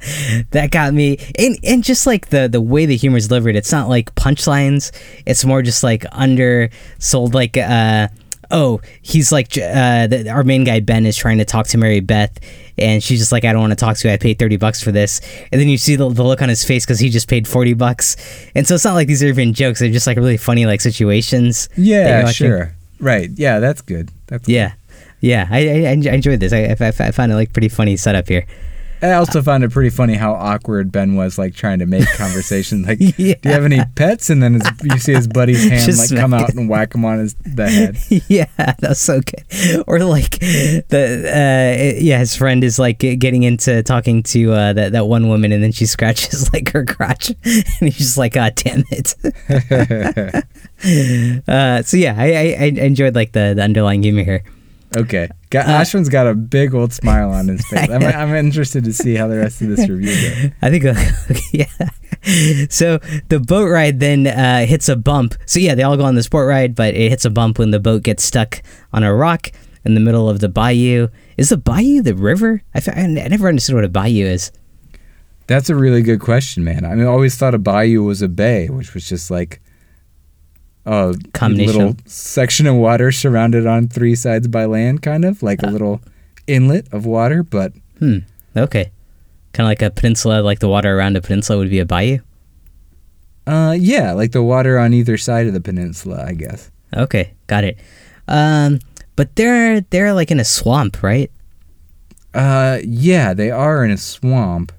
that 0.52 0.71
got 0.71 0.93
me. 0.93 1.17
And 1.38 1.58
and 1.63 1.84
just 1.84 2.06
like 2.06 2.30
the 2.30 2.47
the 2.47 2.62
way 2.62 2.86
the 2.86 2.95
humor 2.95 3.17
is 3.17 3.28
delivered, 3.28 3.56
it's 3.56 3.71
not 3.71 3.89
like 3.89 4.13
punchlines. 4.15 4.91
It's 5.26 5.45
more 5.45 5.62
just 5.62 5.84
like 5.84 6.06
undersold, 6.12 7.34
like 7.34 7.58
uh 7.58 8.08
oh, 8.54 8.80
he's 9.02 9.32
like 9.32 9.58
uh, 9.58 10.08
the, 10.08 10.30
our 10.30 10.43
main 10.43 10.63
guy 10.63 10.80
Ben 10.80 11.06
is 11.06 11.17
trying 11.17 11.39
to 11.39 11.45
talk 11.45 11.67
to 11.67 11.78
Mary 11.78 11.99
Beth, 11.99 12.39
and 12.78 13.04
she's 13.04 13.19
just 13.19 13.32
like, 13.32 13.43
I 13.43 13.52
don't 13.52 13.62
want 13.62 13.71
to 13.71 13.76
talk 13.76 13.97
to 13.97 14.08
you. 14.08 14.13
I 14.13 14.17
paid 14.17 14.39
thirty 14.39 14.58
bucks 14.58 14.82
for 14.82 14.91
this, 14.91 15.19
and 15.52 15.60
then 15.60 15.67
you 15.67 15.78
see 15.78 15.95
the, 15.95 16.08
the 16.10 16.23
look 16.23 16.41
on 16.41 16.49
his 16.49 16.63
face 16.63 16.86
because 16.86 16.99
he 16.99 17.10
just 17.10 17.28
paid 17.28 17.47
forty 17.47 17.73
bucks, 17.73 18.15
and 18.56 18.65
so 18.65 18.76
it's 18.76 18.86
not 18.86 18.93
like 18.93 19.08
these 19.08 19.23
are 19.23 19.28
even 19.28 19.54
jokes. 19.54 19.80
They're 19.80 19.89
just 19.89 20.08
like 20.08 20.17
really 20.17 20.38
funny 20.38 20.65
like 20.65 20.80
situations. 20.82 21.67
Yeah, 21.76 22.32
sure. 22.32 22.76
Right. 23.03 23.29
Yeah, 23.35 23.59
that's 23.59 23.81
good. 23.81 24.09
That's 24.27 24.47
Yeah, 24.47 24.73
yeah. 25.19 25.47
I, 25.51 25.59
I, 25.59 25.89
I 25.89 26.15
enjoyed 26.15 26.39
this. 26.39 26.53
I, 26.53 26.75
I, 26.79 26.87
I 26.87 27.11
found 27.11 27.31
it 27.31 27.35
like 27.35 27.51
pretty 27.51 27.69
funny 27.69 27.97
setup 27.97 28.27
here. 28.27 28.45
I 29.03 29.13
also 29.13 29.41
found 29.41 29.63
it 29.65 29.71
pretty 29.71 29.89
funny 29.89 30.13
how 30.15 30.33
awkward 30.33 30.91
Ben 30.91 31.15
was, 31.15 31.37
like 31.37 31.53
trying 31.55 31.79
to 31.79 31.85
make 31.85 32.07
conversation. 32.13 32.83
Like, 32.83 32.99
Yeah. 33.17 33.35
do 33.41 33.49
you 33.49 33.53
have 33.53 33.65
any 33.65 33.81
pets? 33.95 34.29
And 34.29 34.41
then 34.41 34.53
his, 34.55 34.63
you 34.83 34.97
see 34.97 35.13
his 35.13 35.27
buddy's 35.27 35.63
hand 35.69 35.85
Just 35.85 36.11
like 36.11 36.19
come 36.19 36.31
smack 36.31 36.41
out 36.43 36.53
and 36.55 36.69
whack 36.69 36.95
him 36.95 37.03
on 37.03 37.19
his 37.19 37.33
the 37.45 37.69
head. 37.69 37.97
yeah, 38.29 38.45
that's 38.79 39.01
so 39.01 39.19
good. 39.19 39.83
Or 39.87 39.99
like 39.99 40.39
the 40.39 41.25
uh, 41.27 41.99
yeah, 42.01 42.19
his 42.19 42.35
friend 42.35 42.63
is 42.63 42.79
like 42.79 42.99
getting 42.99 43.43
into 43.43 43.83
talking 43.83 44.23
to 44.23 44.53
uh, 44.53 44.73
that 44.73 44.93
that 44.93 45.07
one 45.07 45.27
woman, 45.27 45.51
and 45.51 45.61
then 45.63 45.71
she 45.73 45.85
scratches 45.85 46.51
like 46.53 46.71
her 46.71 46.85
crotch, 46.85 47.29
and 47.43 47.65
he's 47.81 47.97
just 47.97 48.17
like, 48.17 48.33
"God 48.33 48.55
damn 48.55 48.83
it!" 48.89 49.15
uh, 51.47 51.81
so 51.83 51.97
yeah, 51.97 52.15
I, 52.17 52.25
I, 52.33 52.57
I 52.59 52.65
enjoyed 52.85 53.15
like 53.15 53.31
the, 53.33 53.53
the 53.55 53.61
underlying 53.61 54.03
humor 54.03 54.23
here. 54.23 54.43
Okay, 54.95 55.29
got, 55.49 55.67
Uh, 55.67 55.79
Ashwin's 55.82 56.10
got 56.10 56.27
a 56.27 56.34
big 56.36 56.73
old 56.73 56.93
smile 56.93 57.32
on 57.32 57.47
his 57.47 57.65
face. 57.69 57.89
I'm, 57.89 58.03
I'm 58.03 58.36
interested 58.36 58.84
to 58.86 58.93
see 58.93 59.15
how 59.15 59.27
the 59.27 59.38
rest 59.38 59.62
of 59.62 59.69
this 59.69 59.88
review 59.89 60.13
goes. 60.13 60.51
I 60.62 60.69
think, 60.69 60.86
uh, 60.86 60.93
yeah. 61.51 62.67
So 62.69 62.99
the 63.29 63.39
boat 63.39 63.69
ride 63.69 63.99
then 63.99 64.27
uh, 64.27 64.65
hits 64.65 64.88
a 64.89 64.95
bump. 64.95 65.36
So 65.45 65.60
yeah, 65.60 65.75
they 65.75 65.84
all 65.84 65.97
go 65.97 66.06
on 66.06 66.15
the 66.15 66.23
sport 66.23 66.47
ride, 66.47 66.75
but 66.75 66.93
it 66.93 67.10
hits 67.10 67.25
a 67.25 67.29
bump 67.29 67.60
when 67.60 67.71
the 67.71 67.79
boat 67.79 68.03
gets 68.03 68.23
stuck 68.23 68.62
on 68.93 69.03
a 69.03 69.13
rock 69.13 69.51
in 69.84 69.93
the 69.95 69.99
middle 69.99 70.29
of 70.29 70.39
the 70.39 70.47
bayou. 70.49 71.10
Is 71.38 71.49
the 71.49 71.58
bayou 71.58 72.01
the 72.01 72.15
river? 72.15 72.62
I, 72.73 72.82
I 72.95 73.08
never 73.08 73.47
understood 73.49 73.75
what 73.75 73.84
a 73.84 73.89
bayou 73.89 74.25
is. 74.25 74.51
That's 75.47 75.69
a 75.69 75.75
really 75.75 76.01
good 76.01 76.21
question, 76.21 76.63
man. 76.63 76.86
I 76.86 76.95
mean, 76.95 77.06
I 77.06 77.10
always 77.10 77.36
thought 77.36 77.53
a 77.53 77.60
bayou 77.60 78.03
was 78.03 78.21
a 78.21 78.29
bay, 78.29 78.69
which 78.69 78.93
was 78.93 79.10
just 79.10 79.29
like 79.29 79.60
a 80.85 81.13
Combination. 81.33 81.75
little 81.77 81.95
section 82.05 82.67
of 82.67 82.75
water 82.75 83.11
surrounded 83.11 83.65
on 83.65 83.87
three 83.87 84.15
sides 84.15 84.47
by 84.47 84.65
land, 84.65 85.01
kind 85.01 85.23
of 85.25 85.41
like 85.43 85.63
a 85.63 85.67
little 85.67 86.01
inlet 86.47 86.91
of 86.93 87.05
water. 87.05 87.43
But 87.43 87.73
Hmm. 87.99 88.19
Okay. 88.55 88.91
Kind 89.53 89.65
of 89.65 89.69
like 89.69 89.81
a 89.81 89.91
peninsula, 89.91 90.41
like 90.41 90.59
the 90.59 90.67
water 90.67 90.97
around 90.97 91.15
a 91.15 91.21
peninsula 91.21 91.59
would 91.59 91.69
be 91.69 91.79
a 91.79 91.85
bayou. 91.85 92.19
uh, 93.47 93.75
yeah, 93.77 94.13
like 94.13 94.31
the 94.31 94.41
water 94.43 94.79
on 94.79 94.93
either 94.93 95.17
side 95.17 95.47
of 95.47 95.53
the 95.53 95.61
peninsula, 95.61 96.23
I 96.25 96.33
guess. 96.33 96.71
Okay, 96.95 97.33
got 97.47 97.63
it. 97.63 97.77
Um, 98.27 98.79
but 99.15 99.35
they're 99.35 99.81
they're 99.81 100.13
like 100.13 100.31
in 100.31 100.39
a 100.39 100.45
swamp, 100.45 101.03
right? 101.03 101.29
Uh, 102.33 102.79
yeah, 102.83 103.33
they 103.33 103.51
are 103.51 103.83
in 103.85 103.91
a 103.91 103.97
swamp. 103.97 104.71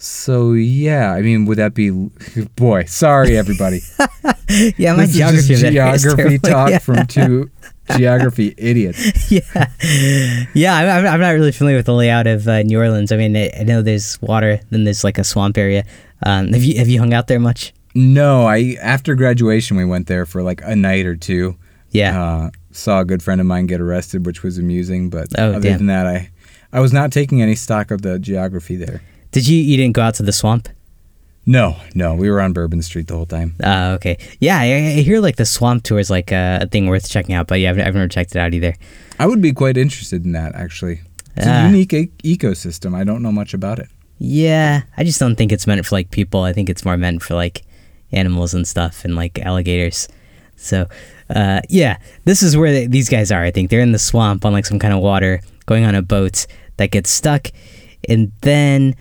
So 0.00 0.52
yeah, 0.52 1.12
I 1.12 1.22
mean, 1.22 1.44
would 1.46 1.58
that 1.58 1.74
be? 1.74 1.90
Boy, 2.56 2.84
sorry 2.84 3.36
everybody. 3.36 3.80
Yeah, 4.78 4.94
my 4.94 5.04
this 5.04 5.14
geography 5.14 5.52
is 5.52 5.60
just 5.60 5.62
that 5.62 5.74
area 5.74 5.92
is 5.92 6.02
geography 6.02 6.38
talk 6.38 6.70
yeah. 6.70 6.78
from 6.88 7.06
two 7.06 7.50
geography 7.98 8.54
idiots. 8.56 9.30
yeah, 9.30 9.40
yeah. 10.54 10.74
I'm, 10.74 10.88
I'm- 10.88 11.06
I'm 11.14 11.20
not 11.20 11.30
really 11.30 11.52
familiar 11.52 11.76
with 11.76 11.84
the 11.84 11.92
layout 11.92 12.26
of 12.26 12.48
uh, 12.48 12.62
New 12.62 12.78
Orleans. 12.78 13.12
I 13.12 13.18
mean, 13.18 13.36
I, 13.36 13.50
I 13.60 13.64
know 13.64 13.82
there's 13.82 14.20
water, 14.22 14.58
then 14.70 14.84
there's 14.84 15.04
like 15.04 15.18
a 15.18 15.24
swamp 15.24 15.58
area. 15.58 15.84
Um, 16.24 16.48
have 16.54 16.62
you 16.64 16.78
have 16.78 16.88
you 16.88 16.98
hung 16.98 17.12
out 17.12 17.26
there 17.26 17.38
much? 17.38 17.74
No, 17.94 18.46
I 18.46 18.76
after 18.80 19.14
graduation 19.14 19.76
we 19.76 19.84
went 19.84 20.06
there 20.06 20.24
for 20.24 20.42
like 20.42 20.62
a 20.64 20.74
night 20.74 21.04
or 21.04 21.14
two. 21.16 21.56
Yeah. 21.90 22.22
Uh, 22.22 22.50
saw 22.70 23.00
a 23.00 23.04
good 23.04 23.22
friend 23.22 23.40
of 23.42 23.46
mine 23.46 23.66
get 23.66 23.80
arrested, 23.82 24.24
which 24.24 24.42
was 24.42 24.56
amusing. 24.56 25.10
But 25.10 25.28
Oh, 25.36 25.50
other 25.52 25.60
damn. 25.60 25.76
than 25.78 25.86
that, 25.88 26.06
I 26.06 26.30
I 26.72 26.80
was 26.80 26.94
not 26.94 27.12
taking 27.12 27.42
any 27.42 27.54
stock 27.54 27.90
of 27.90 28.00
the 28.00 28.18
geography 28.18 28.76
there. 28.76 29.02
Did 29.32 29.46
you 29.48 29.58
you 29.58 29.76
didn't 29.76 29.94
go 29.94 30.02
out 30.02 30.14
to 30.16 30.22
the 30.22 30.32
swamp? 30.32 30.68
No, 31.46 31.76
no, 31.94 32.14
we 32.14 32.28
were 32.28 32.40
on 32.42 32.52
Bourbon 32.52 32.82
Street 32.82 33.06
the 33.08 33.14
whole 33.16 33.24
time. 33.24 33.54
Uh, 33.62 33.92
okay. 33.96 34.18
Yeah, 34.38 34.58
I, 34.58 34.64
I 34.98 35.00
hear 35.00 35.18
like 35.18 35.36
the 35.36 35.46
swamp 35.46 35.82
tour 35.82 35.98
is 35.98 36.10
like 36.10 36.30
a, 36.30 36.58
a 36.62 36.66
thing 36.66 36.86
worth 36.88 37.08
checking 37.08 37.34
out, 37.34 37.46
but 37.46 37.58
yeah, 37.58 37.70
I've, 37.70 37.78
I've 37.78 37.94
never 37.94 38.06
checked 38.08 38.36
it 38.36 38.38
out 38.38 38.52
either. 38.52 38.74
I 39.18 39.26
would 39.26 39.40
be 39.40 39.52
quite 39.52 39.78
interested 39.78 40.26
in 40.26 40.32
that 40.32 40.54
actually. 40.54 41.00
It's 41.36 41.46
Ah. 41.46 41.64
a 41.64 41.66
unique 41.70 41.94
e- 41.94 42.10
ecosystem. 42.22 42.94
I 42.94 43.04
don't 43.04 43.22
know 43.22 43.32
much 43.32 43.54
about 43.54 43.78
it. 43.78 43.88
Yeah, 44.18 44.82
I 44.98 45.04
just 45.04 45.18
don't 45.20 45.36
think 45.36 45.50
it's 45.52 45.66
meant 45.66 45.84
for 45.86 45.94
like 45.94 46.10
people. 46.10 46.42
I 46.42 46.52
think 46.52 46.68
it's 46.68 46.84
more 46.84 46.98
meant 46.98 47.22
for 47.22 47.34
like 47.34 47.62
animals 48.12 48.52
and 48.52 48.66
stuff 48.68 49.04
and 49.04 49.16
like 49.16 49.38
alligators. 49.38 50.06
So, 50.56 50.86
uh, 51.30 51.60
yeah, 51.70 51.96
this 52.24 52.42
is 52.42 52.56
where 52.58 52.72
they, 52.72 52.86
these 52.88 53.08
guys 53.08 53.30
are. 53.32 53.42
I 53.42 53.52
think 53.52 53.70
they're 53.70 53.80
in 53.80 53.92
the 53.92 53.98
swamp 53.98 54.44
on 54.44 54.52
like 54.52 54.66
some 54.66 54.78
kind 54.80 54.92
of 54.92 55.00
water, 55.00 55.40
going 55.66 55.84
on 55.84 55.94
a 55.94 56.02
boat 56.02 56.46
that 56.76 56.90
gets 56.90 57.08
stuck, 57.10 57.48
and 58.08 58.32
then 58.42 58.96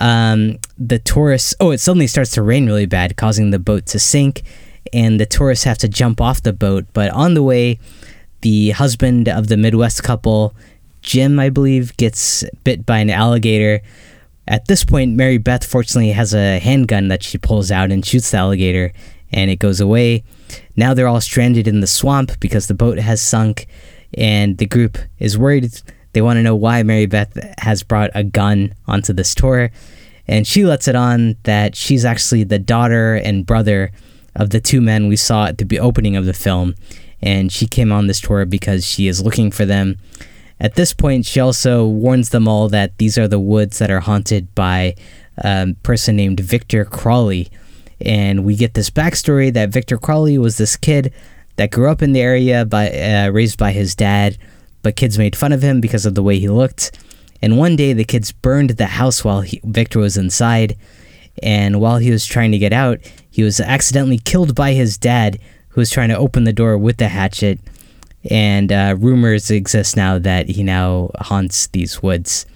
um, 0.00 0.58
the 0.78 0.98
tourists. 0.98 1.54
Oh, 1.60 1.70
it 1.70 1.78
suddenly 1.78 2.06
starts 2.06 2.32
to 2.32 2.42
rain 2.42 2.66
really 2.66 2.86
bad, 2.86 3.16
causing 3.16 3.50
the 3.50 3.58
boat 3.58 3.86
to 3.86 3.98
sink, 3.98 4.42
and 4.92 5.18
the 5.18 5.26
tourists 5.26 5.64
have 5.64 5.78
to 5.78 5.88
jump 5.88 6.20
off 6.20 6.42
the 6.42 6.52
boat. 6.52 6.86
But 6.92 7.10
on 7.10 7.34
the 7.34 7.42
way, 7.42 7.78
the 8.42 8.70
husband 8.70 9.28
of 9.28 9.48
the 9.48 9.56
Midwest 9.56 10.02
couple, 10.02 10.54
Jim, 11.02 11.38
I 11.38 11.50
believe, 11.50 11.96
gets 11.96 12.44
bit 12.64 12.84
by 12.84 12.98
an 12.98 13.10
alligator. 13.10 13.80
At 14.46 14.66
this 14.66 14.84
point, 14.84 15.16
Mary 15.16 15.38
Beth 15.38 15.64
fortunately 15.64 16.12
has 16.12 16.34
a 16.34 16.58
handgun 16.58 17.08
that 17.08 17.22
she 17.22 17.38
pulls 17.38 17.70
out 17.70 17.90
and 17.90 18.04
shoots 18.04 18.30
the 18.30 18.36
alligator, 18.38 18.92
and 19.32 19.50
it 19.50 19.56
goes 19.56 19.80
away. 19.80 20.24
Now 20.76 20.92
they're 20.92 21.08
all 21.08 21.20
stranded 21.20 21.66
in 21.66 21.80
the 21.80 21.86
swamp 21.86 22.38
because 22.40 22.66
the 22.66 22.74
boat 22.74 22.98
has 22.98 23.22
sunk, 23.22 23.66
and 24.12 24.58
the 24.58 24.66
group 24.66 24.98
is 25.18 25.38
worried. 25.38 25.72
They 26.14 26.22
want 26.22 26.38
to 26.38 26.42
know 26.42 26.56
why 26.56 26.82
Mary 26.82 27.06
Beth 27.06 27.36
has 27.58 27.82
brought 27.82 28.10
a 28.14 28.24
gun 28.24 28.74
onto 28.86 29.12
this 29.12 29.34
tour, 29.34 29.70
and 30.26 30.46
she 30.46 30.64
lets 30.64 30.88
it 30.88 30.96
on 30.96 31.36
that 31.42 31.76
she's 31.76 32.04
actually 32.04 32.44
the 32.44 32.58
daughter 32.58 33.16
and 33.16 33.44
brother 33.44 33.90
of 34.34 34.50
the 34.50 34.60
two 34.60 34.80
men 34.80 35.08
we 35.08 35.16
saw 35.16 35.46
at 35.46 35.58
the 35.58 35.78
opening 35.78 36.16
of 36.16 36.24
the 36.24 36.32
film, 36.32 36.74
and 37.20 37.52
she 37.52 37.66
came 37.66 37.92
on 37.92 38.06
this 38.06 38.20
tour 38.20 38.44
because 38.46 38.86
she 38.86 39.06
is 39.06 39.22
looking 39.22 39.50
for 39.50 39.64
them. 39.64 39.96
At 40.60 40.76
this 40.76 40.94
point, 40.94 41.26
she 41.26 41.40
also 41.40 41.86
warns 41.86 42.30
them 42.30 42.48
all 42.48 42.68
that 42.68 42.96
these 42.98 43.18
are 43.18 43.28
the 43.28 43.40
woods 43.40 43.78
that 43.78 43.90
are 43.90 44.00
haunted 44.00 44.54
by 44.54 44.94
a 45.38 45.74
person 45.82 46.16
named 46.16 46.40
Victor 46.40 46.84
Crowley. 46.84 47.48
And 48.00 48.44
we 48.44 48.56
get 48.56 48.74
this 48.74 48.90
backstory 48.90 49.52
that 49.52 49.70
Victor 49.70 49.98
Crowley 49.98 50.38
was 50.38 50.56
this 50.56 50.76
kid 50.76 51.12
that 51.56 51.70
grew 51.70 51.90
up 51.90 52.02
in 52.02 52.12
the 52.12 52.20
area, 52.20 52.64
by, 52.64 52.90
uh, 52.90 53.30
raised 53.30 53.58
by 53.58 53.72
his 53.72 53.94
dad, 53.94 54.38
but 54.84 54.94
kids 54.94 55.18
made 55.18 55.34
fun 55.34 55.50
of 55.50 55.62
him 55.62 55.80
because 55.80 56.06
of 56.06 56.14
the 56.14 56.22
way 56.22 56.38
he 56.38 56.48
looked. 56.48 56.96
And 57.42 57.58
one 57.58 57.74
day, 57.74 57.92
the 57.92 58.04
kids 58.04 58.30
burned 58.30 58.70
the 58.70 58.86
house 58.86 59.24
while 59.24 59.40
he, 59.40 59.60
Victor 59.64 59.98
was 59.98 60.16
inside. 60.16 60.76
And 61.42 61.80
while 61.80 61.98
he 61.98 62.12
was 62.12 62.24
trying 62.24 62.52
to 62.52 62.58
get 62.58 62.72
out, 62.72 63.00
he 63.28 63.42
was 63.42 63.58
accidentally 63.58 64.18
killed 64.18 64.54
by 64.54 64.72
his 64.72 64.96
dad, 64.96 65.40
who 65.70 65.80
was 65.80 65.90
trying 65.90 66.10
to 66.10 66.16
open 66.16 66.44
the 66.44 66.52
door 66.52 66.78
with 66.78 66.98
the 66.98 67.08
hatchet 67.08 67.58
and 68.30 68.72
uh, 68.72 68.96
rumors 68.98 69.50
exist 69.50 69.96
now 69.96 70.18
that 70.18 70.48
he 70.48 70.62
now 70.62 71.10
haunts 71.18 71.66
these 71.68 72.02
woods. 72.02 72.46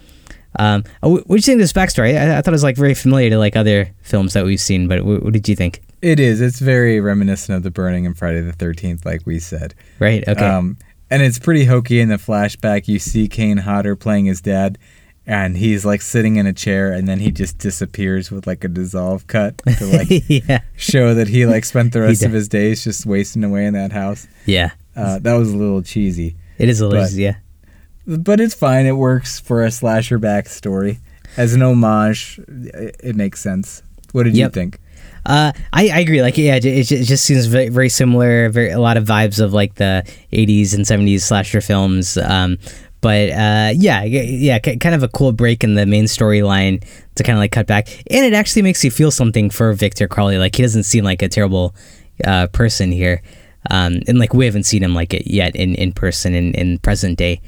Um, 0.58 0.84
uh, 1.02 1.10
what 1.10 1.26
do 1.26 1.34
you 1.34 1.42
think 1.42 1.56
of 1.56 1.60
this 1.60 1.72
backstory? 1.72 2.18
I, 2.18 2.38
I 2.38 2.40
thought 2.40 2.48
it 2.48 2.52
was 2.52 2.62
like 2.62 2.76
very 2.76 2.94
familiar 2.94 3.30
to 3.30 3.38
like 3.38 3.54
other 3.54 3.92
films 4.02 4.32
that 4.32 4.44
we've 4.44 4.60
seen, 4.60 4.88
but 4.88 5.04
what, 5.04 5.22
what 5.22 5.32
did 5.32 5.48
you 5.48 5.54
think? 5.54 5.82
It 6.00 6.20
is. 6.20 6.40
It's 6.40 6.60
very 6.60 7.00
reminiscent 7.00 7.56
of 7.56 7.62
the 7.64 7.70
burning 7.70 8.04
in 8.04 8.14
Friday 8.14 8.40
the 8.40 8.52
Thirteenth, 8.52 9.04
like 9.04 9.26
we 9.26 9.40
said. 9.40 9.74
Right? 9.98 10.26
Okay. 10.26 10.44
Um, 10.44 10.78
and 11.10 11.22
it's 11.22 11.38
pretty 11.38 11.64
hokey 11.64 12.00
in 12.00 12.08
the 12.08 12.16
flashback. 12.16 12.88
You 12.88 12.98
see 12.98 13.28
Kane 13.28 13.58
Hodder 13.58 13.96
playing 13.96 14.26
his 14.26 14.40
dad, 14.40 14.78
and 15.26 15.56
he's 15.56 15.84
like 15.84 16.00
sitting 16.02 16.36
in 16.36 16.46
a 16.46 16.52
chair, 16.52 16.92
and 16.92 17.08
then 17.08 17.18
he 17.18 17.30
just 17.30 17.58
disappears 17.58 18.30
with 18.30 18.46
like 18.46 18.64
a 18.64 18.68
dissolve 18.68 19.26
cut 19.26 19.58
to 19.78 19.86
like 19.96 20.08
yeah. 20.28 20.60
show 20.76 21.14
that 21.14 21.28
he 21.28 21.46
like 21.46 21.64
spent 21.64 21.92
the 21.92 22.00
rest 22.00 22.22
of 22.22 22.32
his 22.32 22.48
days 22.48 22.84
just 22.84 23.06
wasting 23.06 23.44
away 23.44 23.66
in 23.66 23.74
that 23.74 23.92
house. 23.92 24.26
Yeah. 24.46 24.70
Uh, 24.96 25.18
that 25.20 25.34
was 25.34 25.52
a 25.52 25.56
little 25.56 25.82
cheesy, 25.82 26.34
It 26.58 26.68
is 26.68 26.80
a 26.80 26.88
little, 26.88 27.04
But- 27.04 27.12
yeah. 27.12 27.36
but 28.06 28.40
it's 28.40 28.54
fine. 28.54 28.84
It 28.86 28.96
works 28.96 29.38
for 29.38 29.62
a 29.64 29.70
slasher 29.70 30.18
backstory 30.18 30.98
as 31.36 31.54
an 31.54 31.62
homage. 31.62 32.40
It, 32.48 32.96
it 33.02 33.16
makes 33.16 33.40
sense. 33.40 33.82
What 34.12 34.24
did 34.24 34.36
you 34.36 34.48
think? 34.48 34.80
Uh, 35.26 35.52
I, 35.72 35.88
I 35.88 35.98
agree. 36.00 36.22
Like, 36.22 36.38
yeah, 36.38 36.56
it, 36.56 36.64
it 36.64 36.82
ju- 36.84 36.96
it 36.96 37.04
just 37.04 37.24
seems 37.24 37.46
very, 37.46 37.68
very 37.68 37.88
similar. 37.88 38.48
Very 38.48 38.70
a 38.70 38.80
lot 38.80 38.96
of 38.96 39.04
vibes 39.04 39.40
of 39.40 39.52
like 39.52 39.74
the 39.74 40.02
'80s 40.32 40.74
and 40.74 40.84
'70s 40.84 41.20
slasher 41.22 41.60
films. 41.60 42.16
Um, 42.16 42.58
but 43.00 43.30
uh, 43.30 43.72
yeah, 43.76 44.02
yeah, 44.02 44.22
yeah, 44.22 44.58
kind 44.58 44.94
of 44.94 45.02
a 45.02 45.08
cool 45.08 45.32
break 45.32 45.62
in 45.62 45.74
the 45.74 45.86
main 45.86 46.04
storyline 46.04 46.84
to 47.14 47.22
kind 47.22 47.38
of 47.38 47.40
like 47.40 47.52
cut 47.52 47.66
back, 47.66 47.88
and 48.10 48.24
it 48.24 48.32
actually 48.32 48.62
makes 48.62 48.82
you 48.82 48.90
feel 48.90 49.10
something 49.10 49.50
for 49.50 49.72
Victor 49.72 50.08
Crowley. 50.08 50.38
Like 50.38 50.56
he 50.56 50.62
doesn't 50.62 50.82
seem 50.82 51.04
like 51.04 51.22
a 51.22 51.28
terrible 51.28 51.74
uh, 52.24 52.48
person 52.48 52.90
here, 52.90 53.22
um, 53.70 54.00
and 54.08 54.18
like 54.18 54.34
we 54.34 54.46
haven't 54.46 54.64
seen 54.64 54.82
him 54.82 54.94
like 54.94 55.14
it 55.14 55.28
yet 55.28 55.54
in, 55.54 55.74
in 55.76 55.92
person 55.92 56.34
in, 56.34 56.54
in 56.54 56.78
present 56.78 57.18
day. 57.18 57.40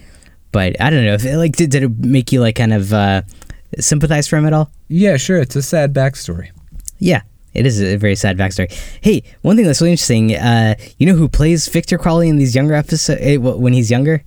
But 0.53 0.81
I 0.81 0.91
don't 0.91 1.05
know 1.05 1.15
if 1.15 1.25
it, 1.25 1.37
like 1.37 1.57
did, 1.57 1.71
did 1.71 1.83
it 1.83 1.99
make 1.99 2.31
you 2.31 2.41
like 2.41 2.55
kind 2.57 2.73
of 2.73 2.93
uh, 2.93 3.23
sympathize 3.81 4.29
for 4.29 4.37
him 4.37 4.47
at 4.47 4.53
all? 4.53 4.71
Yeah, 4.89 5.17
sure. 5.17 5.39
It's 5.39 5.57
a 5.57 5.63
sad 5.63 5.93
backstory. 5.93 6.51
Yeah, 6.99 7.23
It 7.55 7.67
is 7.67 7.81
a 7.81 7.97
very 7.97 8.15
sad 8.15 8.39
backstory. 8.39 8.73
Hey, 9.01 9.23
one 9.43 9.57
thing 9.57 9.67
that's 9.67 9.81
really 9.81 9.93
interesting. 9.93 10.35
Uh, 10.37 10.77
you 10.99 11.07
know 11.07 11.15
who 11.15 11.29
plays 11.29 11.69
Victor 11.69 11.99
Crowley 11.99 12.29
in 12.29 12.37
these 12.37 12.55
younger 12.55 12.75
episodes 12.75 13.39
when 13.39 13.73
he's 13.73 13.91
younger? 13.91 14.23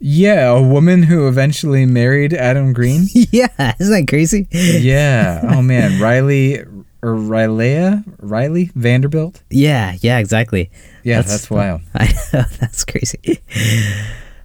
Yeah, 0.00 0.50
a 0.50 0.62
woman 0.62 1.02
who 1.02 1.28
eventually 1.28 1.86
married 1.86 2.34
Adam 2.34 2.72
Green. 2.72 3.06
yeah, 3.14 3.74
isn't 3.78 3.92
that 3.92 4.06
crazy? 4.08 4.48
yeah. 4.50 5.40
Oh 5.44 5.62
man, 5.62 6.00
Riley 6.00 6.60
or 7.02 7.14
Riley 7.14 7.74
Rileah 8.20 8.72
Vanderbilt. 8.74 9.42
Yeah, 9.50 9.96
yeah, 10.00 10.18
exactly. 10.18 10.70
Yeah, 11.04 11.16
that's, 11.22 11.30
that's 11.30 11.50
wild. 11.50 11.82
I 11.94 12.06
know 12.32 12.44
that's 12.58 12.84
crazy. 12.84 13.40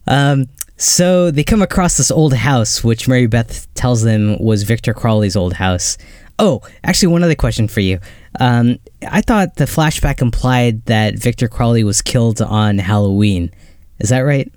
um, 0.07 0.47
so 0.77 1.29
they 1.29 1.43
come 1.43 1.61
across 1.61 1.97
this 1.97 2.09
old 2.09 2.33
house, 2.33 2.81
which 2.81 3.07
Mary 3.07 3.27
Beth 3.27 3.67
tells 3.73 4.01
them 4.01 4.37
was 4.39 4.63
Victor 4.63 4.93
Crowley's 4.93 5.35
old 5.35 5.53
house. 5.53 5.97
Oh, 6.39 6.61
actually, 6.83 7.09
one 7.09 7.23
other 7.23 7.35
question 7.35 7.67
for 7.67 7.81
you. 7.81 7.99
Um, 8.39 8.79
I 9.07 9.21
thought 9.21 9.55
the 9.55 9.65
flashback 9.65 10.21
implied 10.21 10.85
that 10.85 11.19
Victor 11.19 11.47
Crowley 11.47 11.83
was 11.83 12.01
killed 12.01 12.41
on 12.41 12.77
Halloween. 12.77 13.51
Is 13.99 14.09
that 14.09 14.21
right? 14.21 14.51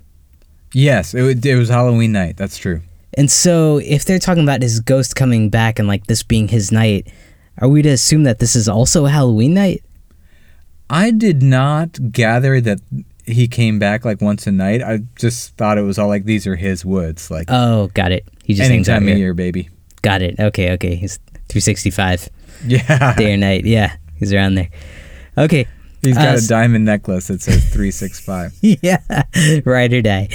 Yes, 0.73 1.13
it, 1.13 1.45
it 1.45 1.55
was 1.55 1.69
Halloween 1.69 2.13
night. 2.13 2.37
That's 2.37 2.57
true. 2.57 2.81
And 3.15 3.29
so, 3.29 3.77
if 3.77 4.05
they're 4.05 4.17
talking 4.17 4.43
about 4.43 4.61
his 4.61 4.79
ghost 4.79 5.15
coming 5.15 5.49
back 5.49 5.77
and 5.77 5.87
like 5.87 6.07
this 6.07 6.23
being 6.23 6.47
his 6.47 6.71
night, 6.71 7.07
are 7.59 7.67
we 7.67 7.81
to 7.81 7.89
assume 7.89 8.23
that 8.23 8.39
this 8.39 8.55
is 8.55 8.67
also 8.67 9.05
a 9.05 9.09
Halloween 9.09 9.53
night? 9.53 9.83
I 10.89 11.11
did 11.11 11.43
not 11.43 12.11
gather 12.11 12.61
that 12.61 12.79
he 13.25 13.47
came 13.47 13.79
back 13.79 14.05
like 14.05 14.21
once 14.21 14.47
a 14.47 14.51
night. 14.51 14.81
I 14.81 14.99
just 15.15 15.55
thought 15.57 15.77
it 15.77 15.83
was 15.83 15.97
all 15.97 16.07
like 16.07 16.25
these 16.25 16.47
are 16.47 16.55
his 16.55 16.85
woods. 16.85 17.29
Like 17.29 17.47
oh, 17.49 17.87
got 17.93 18.11
it. 18.11 18.27
He 18.43 18.53
just 18.53 18.69
anytime 18.69 19.07
of 19.07 19.17
year, 19.17 19.33
baby. 19.33 19.69
Got 20.01 20.21
it. 20.21 20.39
Okay, 20.39 20.71
okay. 20.73 20.95
He's 20.95 21.19
365. 21.49 22.29
Yeah. 22.65 23.15
Day 23.15 23.33
or 23.33 23.37
night. 23.37 23.65
Yeah. 23.65 23.95
He's 24.17 24.33
around 24.33 24.55
there. 24.55 24.69
Okay. 25.37 25.67
He's 26.01 26.17
got 26.17 26.35
uh, 26.35 26.37
a 26.37 26.47
diamond 26.47 26.83
necklace 26.85 27.27
that 27.27 27.41
says 27.41 27.63
365. 27.69 28.57
yeah. 28.61 28.99
Ride 29.65 29.93
or 29.93 30.01
die. 30.01 30.27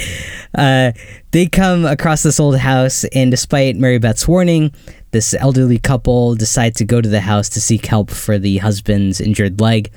Uh, 0.57 0.91
they 1.31 1.45
come 1.45 1.85
across 1.85 2.23
this 2.23 2.39
old 2.39 2.57
house, 2.57 3.03
and 3.05 3.29
despite 3.29 3.75
Mary 3.75 3.99
Beth's 3.99 4.27
warning, 4.27 4.71
this 5.11 5.35
elderly 5.35 5.77
couple 5.77 6.33
decide 6.33 6.73
to 6.75 6.85
go 6.85 7.01
to 7.01 7.09
the 7.09 7.21
house 7.21 7.49
to 7.49 7.61
seek 7.61 7.85
help 7.85 8.09
for 8.09 8.39
the 8.39 8.57
husband's 8.57 9.21
injured 9.21 9.61
leg. 9.61 9.91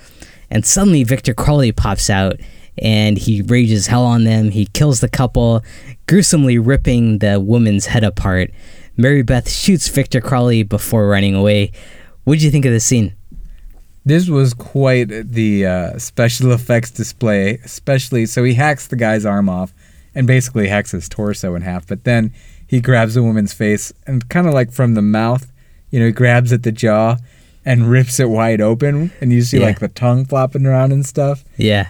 And 0.51 0.67
suddenly, 0.67 1.05
Victor 1.05 1.33
Crowley 1.33 1.73
pops 1.73 2.11
out 2.11 2.39
and 2.79 3.17
he 3.17 3.41
rages 3.41 3.87
hell 3.87 4.05
on 4.05 4.25
them. 4.25 4.51
He 4.51 4.67
kills 4.67 5.01
the 5.01 5.09
couple, 5.09 5.63
gruesomely 6.07 6.59
ripping 6.59 7.19
the 7.19 7.41
woman's 7.41 7.87
head 7.87 8.05
apart. 8.05 8.51
Mary 8.97 9.23
Beth 9.23 9.51
shoots 9.51 9.89
Victor 9.89 10.21
Crowley 10.21 10.63
before 10.63 11.09
running 11.09 11.35
away. 11.35 11.73
What 12.25 12.35
did 12.35 12.43
you 12.43 12.51
think 12.51 12.65
of 12.65 12.73
the 12.73 12.81
scene? 12.81 13.15
This 14.05 14.29
was 14.29 14.53
quite 14.53 15.05
the 15.05 15.67
uh, 15.67 15.99
special 15.99 16.53
effects 16.53 16.91
display, 16.91 17.59
especially 17.65 18.27
so 18.27 18.45
he 18.45 18.55
hacks 18.55 18.89
the 18.89 18.97
guy's 18.97 19.25
arm 19.25 19.49
off 19.49 19.73
and 20.15 20.27
basically 20.27 20.69
hacks 20.69 20.91
his 20.91 21.09
torso 21.09 21.55
in 21.55 21.63
half, 21.63 21.87
but 21.87 22.05
then 22.05 22.33
he 22.67 22.81
grabs 22.81 23.15
the 23.15 23.23
woman's 23.23 23.53
face 23.53 23.93
and 24.07 24.29
kind 24.29 24.47
of 24.47 24.55
like 24.55 24.73
from 24.73 24.95
the 24.95 25.03
mouth, 25.03 25.51
you 25.91 26.01
know, 26.01 26.07
he 26.07 26.13
grabs 26.13 26.53
at 26.53 26.63
the 26.63 26.73
jaw 26.73 27.17
and 27.65 27.91
rips 27.91 28.19
it 28.21 28.29
wide 28.29 28.61
open 28.61 29.13
and 29.21 29.33
you 29.33 29.43
see 29.43 29.59
yeah. 29.59 29.67
like 29.67 29.79
the 29.79 29.89
tongue 29.89 30.25
flopping 30.25 30.67
around 30.67 30.93
and 30.93 31.07
stuff. 31.07 31.45
Yeah. 31.57 31.89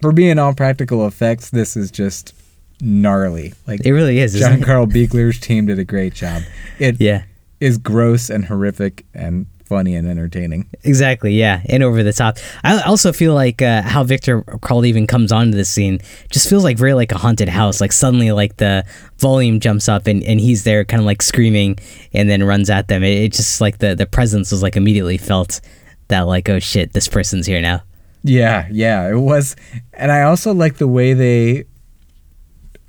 For 0.00 0.12
being 0.12 0.38
all 0.38 0.54
practical 0.54 1.06
effects, 1.06 1.50
this 1.50 1.76
is 1.76 1.90
just 1.90 2.34
gnarly. 2.80 3.54
Like 3.66 3.84
it 3.84 3.92
really 3.92 4.18
is. 4.18 4.38
John 4.38 4.62
Carl 4.62 4.86
Buechler's 4.86 5.38
team 5.38 5.66
did 5.66 5.78
a 5.78 5.84
great 5.84 6.14
job. 6.14 6.42
It 6.78 7.00
yeah. 7.00 7.24
is 7.60 7.78
gross 7.78 8.30
and 8.30 8.44
horrific 8.44 9.04
and 9.14 9.46
funny 9.68 9.94
and 9.94 10.08
entertaining. 10.08 10.68
Exactly, 10.82 11.34
yeah, 11.34 11.60
and 11.68 11.82
over 11.82 12.02
the 12.02 12.12
top. 12.12 12.38
I 12.64 12.80
also 12.80 13.12
feel 13.12 13.34
like 13.34 13.60
uh, 13.60 13.82
how 13.82 14.02
Victor 14.02 14.42
Crowley 14.42 14.88
even 14.88 15.06
comes 15.06 15.30
onto 15.30 15.56
the 15.56 15.64
scene 15.64 16.00
just 16.30 16.48
feels 16.48 16.64
like 16.64 16.78
very 16.78 16.94
like 16.94 17.12
a 17.12 17.18
haunted 17.18 17.48
house. 17.48 17.80
Like 17.80 17.92
suddenly, 17.92 18.32
like 18.32 18.56
the 18.56 18.84
volume 19.18 19.60
jumps 19.60 19.88
up 19.88 20.06
and, 20.06 20.24
and 20.24 20.40
he's 20.40 20.64
there, 20.64 20.84
kind 20.84 21.00
of 21.00 21.06
like 21.06 21.22
screaming, 21.22 21.78
and 22.12 22.28
then 22.30 22.42
runs 22.42 22.70
at 22.70 22.88
them. 22.88 23.04
It, 23.04 23.18
it 23.18 23.32
just 23.32 23.60
like 23.60 23.78
the 23.78 23.94
the 23.94 24.06
presence 24.06 24.50
was 24.50 24.62
like 24.62 24.76
immediately 24.76 25.18
felt 25.18 25.60
that 26.08 26.22
like 26.22 26.48
oh 26.48 26.58
shit, 26.58 26.94
this 26.94 27.06
person's 27.06 27.46
here 27.46 27.60
now. 27.60 27.82
Yeah, 28.24 28.66
yeah, 28.70 29.08
it 29.08 29.18
was, 29.18 29.54
and 29.92 30.10
I 30.10 30.22
also 30.22 30.52
like 30.52 30.78
the 30.78 30.88
way 30.88 31.12
they 31.12 31.64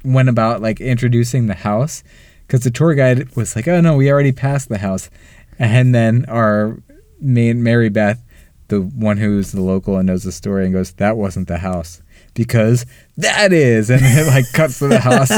went 0.04 0.30
about 0.30 0.62
like 0.62 0.80
introducing 0.82 1.48
the 1.48 1.54
house 1.54 2.04
because 2.48 2.64
the 2.64 2.72
tour 2.72 2.96
guide 2.96 3.36
was 3.36 3.56
like, 3.56 3.68
"Oh 3.68 3.82
no, 3.82 3.96
we 3.96 4.12
already 4.12 4.32
passed 4.32 4.70
the 4.70 4.80
house," 4.80 5.10
and 5.58 5.94
then 5.94 6.26
our 6.28 6.78
main 7.22 7.62
Mary 7.64 7.90
Beth, 7.90 8.24
the 8.70 8.82
one 8.82 9.18
who's 9.18 9.52
the 9.52 9.62
local 9.62 9.98
and 9.98 10.08
knows 10.08 10.24
the 10.24 10.32
story, 10.32 10.66
and 10.66 10.74
goes, 10.74 10.94
"That 10.94 11.18
wasn't 11.18 11.48
the 11.48 11.60
house." 11.60 12.02
Because 12.34 12.86
that 13.20 13.54
is, 13.54 13.90
and 13.90 14.02
it 14.04 14.28
like 14.28 14.52
cuts 14.54 14.80
to 14.80 14.88
the 14.88 15.00
house. 15.10 15.30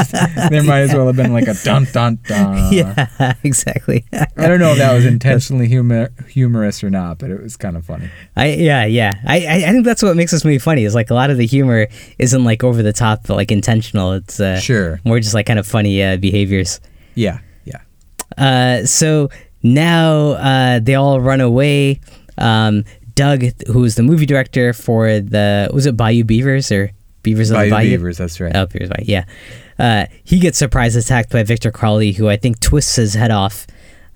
there 0.50 0.64
might 0.64 0.82
as 0.82 0.94
well 0.94 1.08
have 1.08 1.16
been 1.16 1.34
like 1.34 1.48
a 1.48 1.56
dun 1.64 1.86
dun 1.92 2.20
dun. 2.28 2.72
Yeah, 2.74 3.34
exactly. 3.44 4.06
I 4.14 4.48
don't 4.48 4.60
know 4.60 4.72
if 4.72 4.78
that 4.78 4.94
was 4.94 5.06
intentionally 5.18 5.68
humor 5.68 6.10
humorous 6.28 6.84
or 6.84 6.90
not, 6.90 7.20
but 7.20 7.30
it 7.32 7.42
was 7.42 7.58
kind 7.58 7.76
of 7.76 7.86
funny. 7.86 8.10
I 8.36 8.54
yeah 8.54 8.86
yeah. 8.86 9.20
I, 9.26 9.38
I 9.66 9.72
think 9.72 9.86
that's 9.86 10.04
what 10.04 10.16
makes 10.16 10.32
this 10.32 10.46
movie 10.46 10.60
funny. 10.60 10.86
Is 10.86 10.96
like 10.96 11.10
a 11.10 11.14
lot 11.16 11.30
of 11.30 11.38
the 11.38 11.46
humor 11.46 11.88
isn't 12.20 12.44
like 12.44 12.64
over 12.64 12.82
the 12.84 12.94
top, 12.94 13.28
but 13.28 13.36
like 13.36 13.52
intentional. 13.52 14.14
It's 14.14 14.40
uh, 14.40 14.60
sure 14.60 15.00
more 15.04 15.20
just 15.20 15.34
like 15.34 15.48
kind 15.48 15.60
of 15.60 15.68
funny 15.68 16.02
uh, 16.04 16.18
behaviors. 16.18 16.80
Yeah 17.16 17.40
yeah. 17.66 17.82
Uh, 18.38 18.86
so 18.86 19.30
now 19.64 20.32
uh, 20.32 20.80
they 20.80 20.96
all 20.96 21.20
run 21.20 21.42
away. 21.42 22.00
Um, 22.38 22.84
Doug, 23.16 23.44
who 23.68 23.80
was 23.82 23.96
the 23.96 24.04
movie 24.04 24.26
director 24.26 24.74
for 24.74 25.20
the 25.20 25.70
was 25.74 25.86
it 25.86 25.98
Bayou 25.98 26.24
Beavers 26.24 26.72
or 26.72 26.92
Beavers 27.24 27.52
Bayou 27.52 27.62
of 27.62 27.70
the 27.70 27.76
Bayou? 27.76 27.90
Beavers, 27.90 28.18
that's 28.18 28.40
right. 28.40 28.56
Oh, 28.56 28.66
Beavers 28.66 28.90
Bayou, 28.90 29.06
yeah. 29.06 29.26
Uh, 29.78 30.06
he 30.24 30.40
gets 30.40 30.58
surprise 30.58 30.96
attacked 30.96 31.32
by 31.32 31.44
Victor 31.44 31.72
Crowley, 31.72 32.12
who 32.14 32.28
I 32.30 32.38
think 32.38 32.60
twists 32.60 32.96
his 32.96 33.14
head 33.14 33.32
off. 33.32 33.68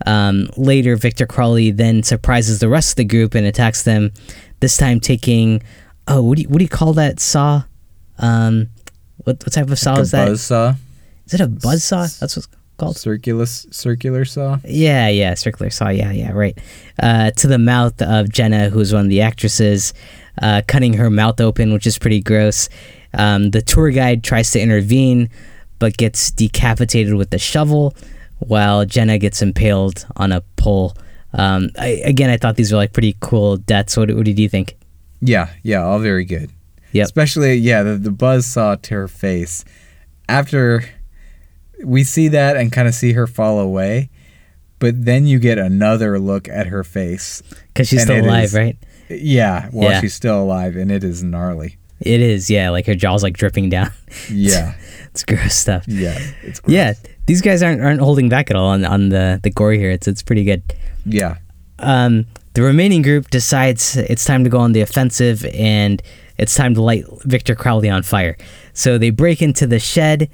Um, 0.06 0.49
later, 0.58 0.95
Victor 0.95 1.26
Crowley 1.26 1.72
then 1.72 2.03
surprises 2.03 2.60
the 2.60 2.70
rest 2.70 2.91
of 2.91 2.95
the 2.97 3.06
group 3.06 3.34
and 3.34 3.45
attacks 3.45 3.84
them. 3.84 4.12
This 4.60 4.78
time, 4.78 4.99
taking 4.99 5.62
oh, 6.08 6.22
what 6.22 6.38
do 6.38 6.43
you 6.43 6.49
what 6.49 6.60
do 6.60 6.64
you 6.64 6.70
call 6.70 6.93
that 6.93 7.20
saw? 7.20 7.64
Um, 8.18 8.70
what 9.18 9.43
what 9.43 9.53
type 9.53 9.70
of 9.70 9.80
saw 9.80 9.93
like 9.93 10.01
is 10.01 10.12
that? 10.12 10.28
Buzz 10.28 10.41
saw. 10.41 10.76
Is 11.26 11.34
it 11.34 11.41
a 11.41 11.47
buzz 11.47 11.84
saw? 11.84 12.01
That's 12.01 12.36
what's 12.36 12.47
called? 12.78 12.98
Circular 12.98 13.46
circular 13.46 14.26
saw. 14.26 14.60
Yeah, 14.64 15.08
yeah, 15.10 15.34
circular 15.34 15.70
saw. 15.70 15.90
Yeah, 15.90 16.12
yeah, 16.12 16.32
right. 16.32 16.58
Uh, 17.02 17.32
to 17.32 17.48
the 17.48 17.58
mouth 17.58 18.02
of 18.02 18.30
Jenna, 18.30 18.70
who's 18.70 18.94
one 18.94 19.06
of 19.06 19.10
the 19.10 19.22
actresses, 19.22 19.94
uh, 20.42 20.62
cutting 20.68 20.94
her 20.94 21.10
mouth 21.10 21.40
open, 21.42 21.74
which 21.74 21.88
is 21.88 21.98
pretty 21.98 22.22
gross. 22.22 22.70
Um, 23.14 23.52
the 23.52 23.62
tour 23.62 23.92
guide 23.92 24.24
tries 24.24 24.52
to 24.52 24.60
intervene, 24.60 25.30
but 25.80 25.98
gets 25.98 26.32
decapitated 26.32 27.16
with 27.16 27.34
a 27.34 27.40
shovel, 27.40 27.96
while 28.40 28.86
Jenna 28.86 29.18
gets 29.18 29.42
impaled 29.42 30.06
on 30.16 30.32
a 30.32 30.42
pole. 30.58 30.96
Um, 31.34 31.70
I, 31.78 32.02
again, 32.06 32.30
I 32.30 32.38
thought 32.38 32.56
these 32.56 32.72
were 32.72 32.78
like 32.78 32.94
pretty 32.94 33.18
cool 33.20 33.58
deaths. 33.58 33.98
What, 33.98 34.12
what 34.12 34.26
did 34.26 34.40
you 34.40 34.50
think? 34.50 34.78
Yeah, 35.22 35.50
yeah, 35.64 35.84
all 35.84 36.00
very 36.00 36.26
good. 36.26 36.52
Yeah, 36.92 37.04
especially 37.04 37.56
yeah, 37.56 37.84
the, 37.84 37.96
the 37.96 38.12
buzz 38.12 38.46
saw 38.46 38.76
to 38.76 38.94
her 38.94 39.08
face 39.08 39.66
after 40.30 40.86
we 41.86 42.04
see 42.04 42.28
that 42.30 42.58
and 42.58 42.72
kind 42.72 42.88
of 42.88 42.94
see 42.94 43.14
her 43.14 43.28
fall 43.28 43.60
away, 43.60 44.10
but 44.80 45.06
then 45.06 45.26
you 45.26 45.40
get 45.40 45.58
another 45.58 46.20
look 46.20 46.50
at 46.50 46.68
her 46.68 46.84
face 46.84 47.42
because 47.68 47.88
she's 47.88 48.04
still 48.04 48.26
alive, 48.26 48.46
is, 48.46 48.54
right? 48.54 48.78
Yeah, 49.10 49.70
well, 49.72 49.92
yeah. 49.92 50.02
she's 50.02 50.14
still 50.14 50.42
alive, 50.42 50.76
and 50.76 50.92
it 50.92 51.04
is 51.04 51.24
gnarly. 51.24 51.78
It 52.02 52.22
is, 52.22 52.50
yeah. 52.50 52.72
Like 52.72 52.86
her 52.88 52.96
jaw's 52.96 53.24
like 53.24 53.38
dripping 53.38 53.70
down. 53.70 53.92
Yeah, 54.32 54.76
it's, 55.12 55.26
gross 55.26 55.54
stuff. 55.54 55.86
Yeah, 55.88 56.18
it's 56.42 56.62
gross. 56.62 56.74
yeah. 56.74 56.94
These 57.26 57.42
guys 57.42 57.62
aren't 57.62 57.82
aren't 57.82 58.00
holding 58.00 58.30
back 58.30 58.50
at 58.50 58.56
all 58.56 58.68
on 58.68 58.86
on 58.86 59.10
the 59.10 59.42
the 59.44 59.50
gore 59.50 59.74
here. 59.74 59.92
It's 59.92 60.08
it's 60.08 60.24
pretty 60.24 60.46
good. 60.46 60.64
Yeah. 61.06 61.38
Um, 61.80 62.26
the 62.54 62.62
remaining 62.62 63.02
group 63.02 63.30
decides 63.30 63.98
it's 63.98 64.24
time 64.24 64.46
to 64.46 64.50
go 64.50 64.58
on 64.60 64.72
the 64.72 64.80
offensive 64.80 65.46
and 65.54 66.02
it's 66.38 66.56
time 66.56 66.74
to 66.76 66.82
light 66.82 67.04
Victor 67.24 67.56
Crowley 67.56 67.90
on 67.90 68.04
fire. 68.04 68.38
So 68.74 68.98
they 68.98 69.10
break 69.10 69.42
into 69.42 69.68
the 69.68 69.80
shed 69.80 70.30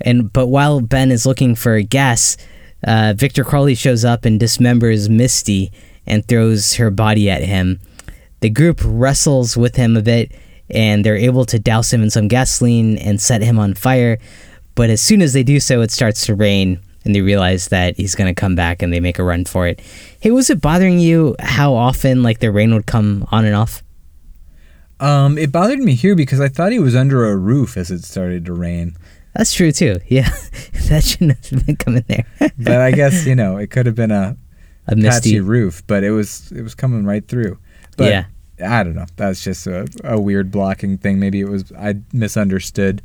and 0.00 0.32
but 0.32 0.46
while 0.46 0.80
Ben 0.80 1.10
is 1.10 1.26
looking 1.26 1.54
for 1.54 1.80
gas, 1.80 2.36
uh, 2.84 3.14
Victor 3.16 3.44
Crowley 3.44 3.74
shows 3.74 4.04
up 4.04 4.24
and 4.24 4.40
dismembers 4.40 5.08
Misty 5.08 5.72
and 6.06 6.26
throws 6.26 6.74
her 6.74 6.90
body 6.90 7.28
at 7.28 7.42
him. 7.42 7.80
The 8.40 8.50
group 8.50 8.80
wrestles 8.84 9.56
with 9.56 9.76
him 9.76 9.96
a 9.96 10.02
bit, 10.02 10.32
and 10.70 11.04
they're 11.04 11.16
able 11.16 11.44
to 11.46 11.58
douse 11.58 11.92
him 11.92 12.02
in 12.02 12.10
some 12.10 12.28
gasoline 12.28 12.98
and 12.98 13.20
set 13.20 13.42
him 13.42 13.58
on 13.58 13.74
fire. 13.74 14.18
But 14.74 14.90
as 14.90 15.00
soon 15.00 15.22
as 15.22 15.32
they 15.32 15.42
do 15.42 15.58
so, 15.58 15.80
it 15.80 15.90
starts 15.90 16.24
to 16.26 16.34
rain, 16.34 16.80
and 17.04 17.14
they 17.14 17.20
realize 17.20 17.68
that 17.68 17.96
he's 17.96 18.14
gonna 18.14 18.34
come 18.34 18.54
back, 18.54 18.80
and 18.80 18.92
they 18.92 19.00
make 19.00 19.18
a 19.18 19.24
run 19.24 19.44
for 19.44 19.66
it. 19.66 19.80
Hey, 20.20 20.30
was 20.30 20.50
it 20.50 20.60
bothering 20.60 21.00
you 21.00 21.34
how 21.40 21.74
often 21.74 22.22
like 22.22 22.38
the 22.38 22.52
rain 22.52 22.72
would 22.74 22.86
come 22.86 23.26
on 23.32 23.44
and 23.44 23.56
off? 23.56 23.82
Um, 25.00 25.38
it 25.38 25.52
bothered 25.52 25.78
me 25.78 25.94
here 25.94 26.16
because 26.16 26.40
I 26.40 26.48
thought 26.48 26.72
he 26.72 26.78
was 26.78 26.96
under 26.96 27.26
a 27.26 27.36
roof 27.36 27.76
as 27.76 27.90
it 27.90 28.04
started 28.04 28.44
to 28.46 28.52
rain. 28.52 28.96
That's 29.38 29.54
true 29.54 29.70
too. 29.70 30.00
Yeah, 30.08 30.28
that 30.88 31.04
shouldn't 31.04 31.46
have 31.46 31.64
been 31.64 31.76
coming 31.76 32.04
there. 32.08 32.26
but 32.58 32.80
I 32.80 32.90
guess 32.90 33.24
you 33.24 33.36
know 33.36 33.56
it 33.56 33.70
could 33.70 33.86
have 33.86 33.94
been 33.94 34.10
a 34.10 34.36
a 34.88 34.96
misty. 34.96 35.30
patchy 35.30 35.40
roof, 35.40 35.82
but 35.86 36.02
it 36.02 36.10
was 36.10 36.50
it 36.52 36.62
was 36.62 36.74
coming 36.74 37.04
right 37.04 37.26
through. 37.26 37.56
But 37.96 38.10
Yeah. 38.10 38.24
I 38.60 38.82
don't 38.82 38.96
know. 38.96 39.06
That's 39.14 39.44
just 39.44 39.68
a, 39.68 39.86
a 40.02 40.20
weird 40.20 40.50
blocking 40.50 40.98
thing. 40.98 41.20
Maybe 41.20 41.40
it 41.40 41.48
was 41.48 41.70
I 41.78 41.94
misunderstood 42.12 43.00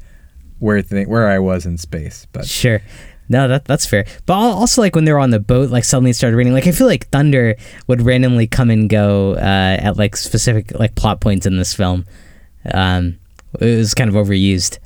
where 0.57 0.81
th- 0.81 1.07
where 1.07 1.29
I 1.29 1.37
was 1.37 1.67
in 1.67 1.77
space. 1.77 2.25
But 2.31 2.47
Sure. 2.47 2.81
No, 3.29 3.47
that 3.47 3.65
that's 3.65 3.85
fair. 3.85 4.05
But 4.25 4.33
also, 4.33 4.81
like 4.81 4.95
when 4.95 5.05
they 5.05 5.13
were 5.13 5.19
on 5.19 5.29
the 5.29 5.39
boat, 5.39 5.69
like 5.69 5.83
suddenly 5.83 6.09
it 6.09 6.15
started 6.15 6.35
raining. 6.35 6.53
Like 6.53 6.65
I 6.65 6.71
feel 6.71 6.87
like 6.87 7.07
thunder 7.09 7.55
would 7.85 8.01
randomly 8.01 8.47
come 8.47 8.71
and 8.71 8.89
go 8.89 9.33
uh, 9.35 9.77
at 9.79 9.97
like 9.97 10.15
specific 10.15 10.73
like 10.79 10.95
plot 10.95 11.21
points 11.21 11.45
in 11.45 11.57
this 11.57 11.73
film. 11.75 12.05
Um, 12.73 13.19
it 13.59 13.77
was 13.77 13.93
kind 13.93 14.09
of 14.09 14.15
overused. 14.15 14.79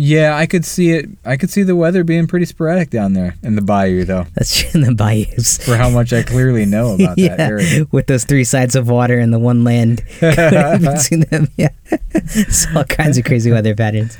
Yeah, 0.00 0.36
I 0.36 0.46
could 0.46 0.64
see 0.64 0.92
it. 0.92 1.06
I 1.24 1.36
could 1.36 1.50
see 1.50 1.64
the 1.64 1.74
weather 1.74 2.04
being 2.04 2.28
pretty 2.28 2.46
sporadic 2.46 2.88
down 2.88 3.14
there 3.14 3.34
in 3.42 3.56
the 3.56 3.62
bayou, 3.62 4.04
though. 4.04 4.26
That's 4.34 4.56
true 4.56 4.70
in 4.80 4.86
the 4.86 4.94
bayous. 4.94 5.58
For 5.58 5.76
how 5.76 5.90
much 5.90 6.12
I 6.12 6.22
clearly 6.22 6.66
know 6.66 6.94
about 7.00 7.16
that 7.16 7.40
area. 7.40 7.84
with 7.90 8.06
those 8.06 8.22
three 8.24 8.44
sides 8.44 8.76
of 8.76 8.88
water 8.88 9.18
and 9.18 9.34
the 9.34 9.40
one 9.40 9.64
land 9.64 10.02
between 10.20 11.22
them. 11.30 11.48
Yeah, 11.56 11.70
it's 12.12 12.64
all 12.76 12.84
kinds 12.84 13.18
of 13.18 13.24
crazy 13.24 13.50
weather 13.50 13.74
patterns. 13.74 14.16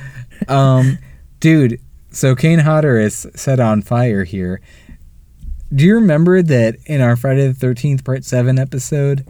um, 0.49 0.97
dude. 1.39 1.79
So 2.11 2.35
Kane 2.35 2.59
Hodder 2.59 2.99
is 2.99 3.25
set 3.35 3.61
on 3.61 3.81
fire 3.81 4.25
here. 4.25 4.59
Do 5.73 5.85
you 5.85 5.95
remember 5.95 6.41
that 6.41 6.75
in 6.87 6.99
our 6.99 7.15
Friday 7.15 7.47
the 7.47 7.53
Thirteenth 7.53 8.03
Part 8.03 8.25
Seven 8.25 8.59
episode, 8.59 9.25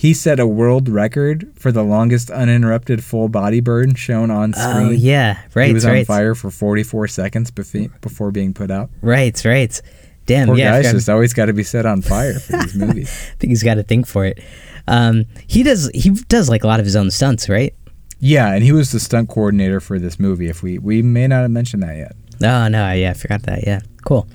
he 0.00 0.14
set 0.14 0.40
a 0.40 0.46
world 0.46 0.88
record 0.88 1.52
for 1.56 1.70
the 1.70 1.82
longest 1.82 2.30
uninterrupted 2.30 3.04
full 3.04 3.28
body 3.28 3.60
burn 3.60 3.94
shown 3.94 4.30
on 4.30 4.54
screen? 4.54 4.86
Oh 4.86 4.90
yeah, 4.92 5.42
right, 5.52 5.66
he 5.68 5.74
was 5.74 5.84
right, 5.84 5.98
on 5.98 6.04
fire 6.06 6.34
for 6.34 6.50
44 6.50 7.06
seconds 7.06 7.50
before 7.50 8.30
being 8.30 8.54
put 8.54 8.70
out. 8.70 8.88
right, 9.02 9.44
right. 9.44 9.82
Damn, 10.24 10.48
Poor 10.48 10.56
yeah, 10.56 10.74
I 10.74 10.82
guy's 10.82 10.92
just 10.92 11.10
always 11.10 11.34
got 11.34 11.46
to 11.46 11.52
be 11.52 11.62
set 11.62 11.84
on 11.84 12.00
fire 12.00 12.40
for 12.40 12.52
these 12.52 12.74
movies. 12.86 13.10
I 13.10 13.36
think 13.36 13.50
he's 13.50 13.62
got 13.62 13.74
to 13.74 13.82
think 13.82 14.06
for 14.06 14.24
it. 14.24 14.42
Um, 14.88 15.26
he 15.46 15.62
does. 15.62 15.90
He 15.92 16.08
does 16.28 16.48
like 16.48 16.64
a 16.64 16.66
lot 16.66 16.80
of 16.80 16.86
his 16.86 16.96
own 16.96 17.10
stunts, 17.10 17.50
right? 17.50 17.74
Yeah, 18.20 18.54
and 18.54 18.64
he 18.64 18.72
was 18.72 18.92
the 18.92 19.00
stunt 19.00 19.28
coordinator 19.28 19.80
for 19.80 19.98
this 19.98 20.18
movie. 20.18 20.48
If 20.48 20.62
we 20.62 20.78
we 20.78 21.02
may 21.02 21.26
not 21.26 21.42
have 21.42 21.50
mentioned 21.50 21.82
that 21.82 21.98
yet. 21.98 22.16
Oh 22.42 22.68
no, 22.68 22.90
yeah, 22.92 23.10
I 23.10 23.12
forgot 23.12 23.42
that. 23.42 23.66
Yeah, 23.66 23.80
cool. 24.06 24.26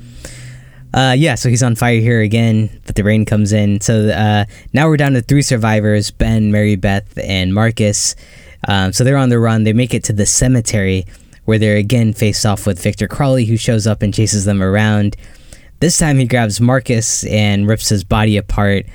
Uh, 0.95 1.11
yeah, 1.11 1.35
so 1.35 1.49
he's 1.49 1.61
on 1.61 1.75
fire 1.75 1.99
here 1.99 2.21
again, 2.21 2.69
but 2.85 2.95
the 2.95 3.03
rain 3.03 3.25
comes 3.25 3.51
in. 3.51 3.81
So 3.81 4.07
uh, 4.07 4.45
now 4.71 4.87
we're 4.87 4.95
down 4.95 5.11
to 5.11 5.21
three 5.21 5.41
survivors: 5.41 6.09
Ben, 6.09 6.53
Mary 6.53 6.77
Beth, 6.77 7.17
and 7.17 7.53
Marcus. 7.53 8.15
Um, 8.65 8.93
so 8.93 9.03
they're 9.03 9.17
on 9.17 9.27
the 9.27 9.37
run. 9.37 9.65
They 9.65 9.73
make 9.73 9.93
it 9.93 10.05
to 10.05 10.13
the 10.13 10.25
cemetery, 10.25 11.05
where 11.43 11.59
they're 11.59 11.75
again 11.75 12.13
faced 12.13 12.45
off 12.45 12.65
with 12.65 12.81
Victor 12.81 13.09
Crowley, 13.09 13.43
who 13.43 13.57
shows 13.57 13.85
up 13.85 14.01
and 14.01 14.13
chases 14.13 14.45
them 14.45 14.63
around. 14.63 15.17
This 15.81 15.97
time 15.97 16.17
he 16.17 16.25
grabs 16.25 16.61
Marcus 16.61 17.25
and 17.25 17.67
rips 17.67 17.89
his 17.89 18.05
body 18.05 18.37
apart, 18.37 18.85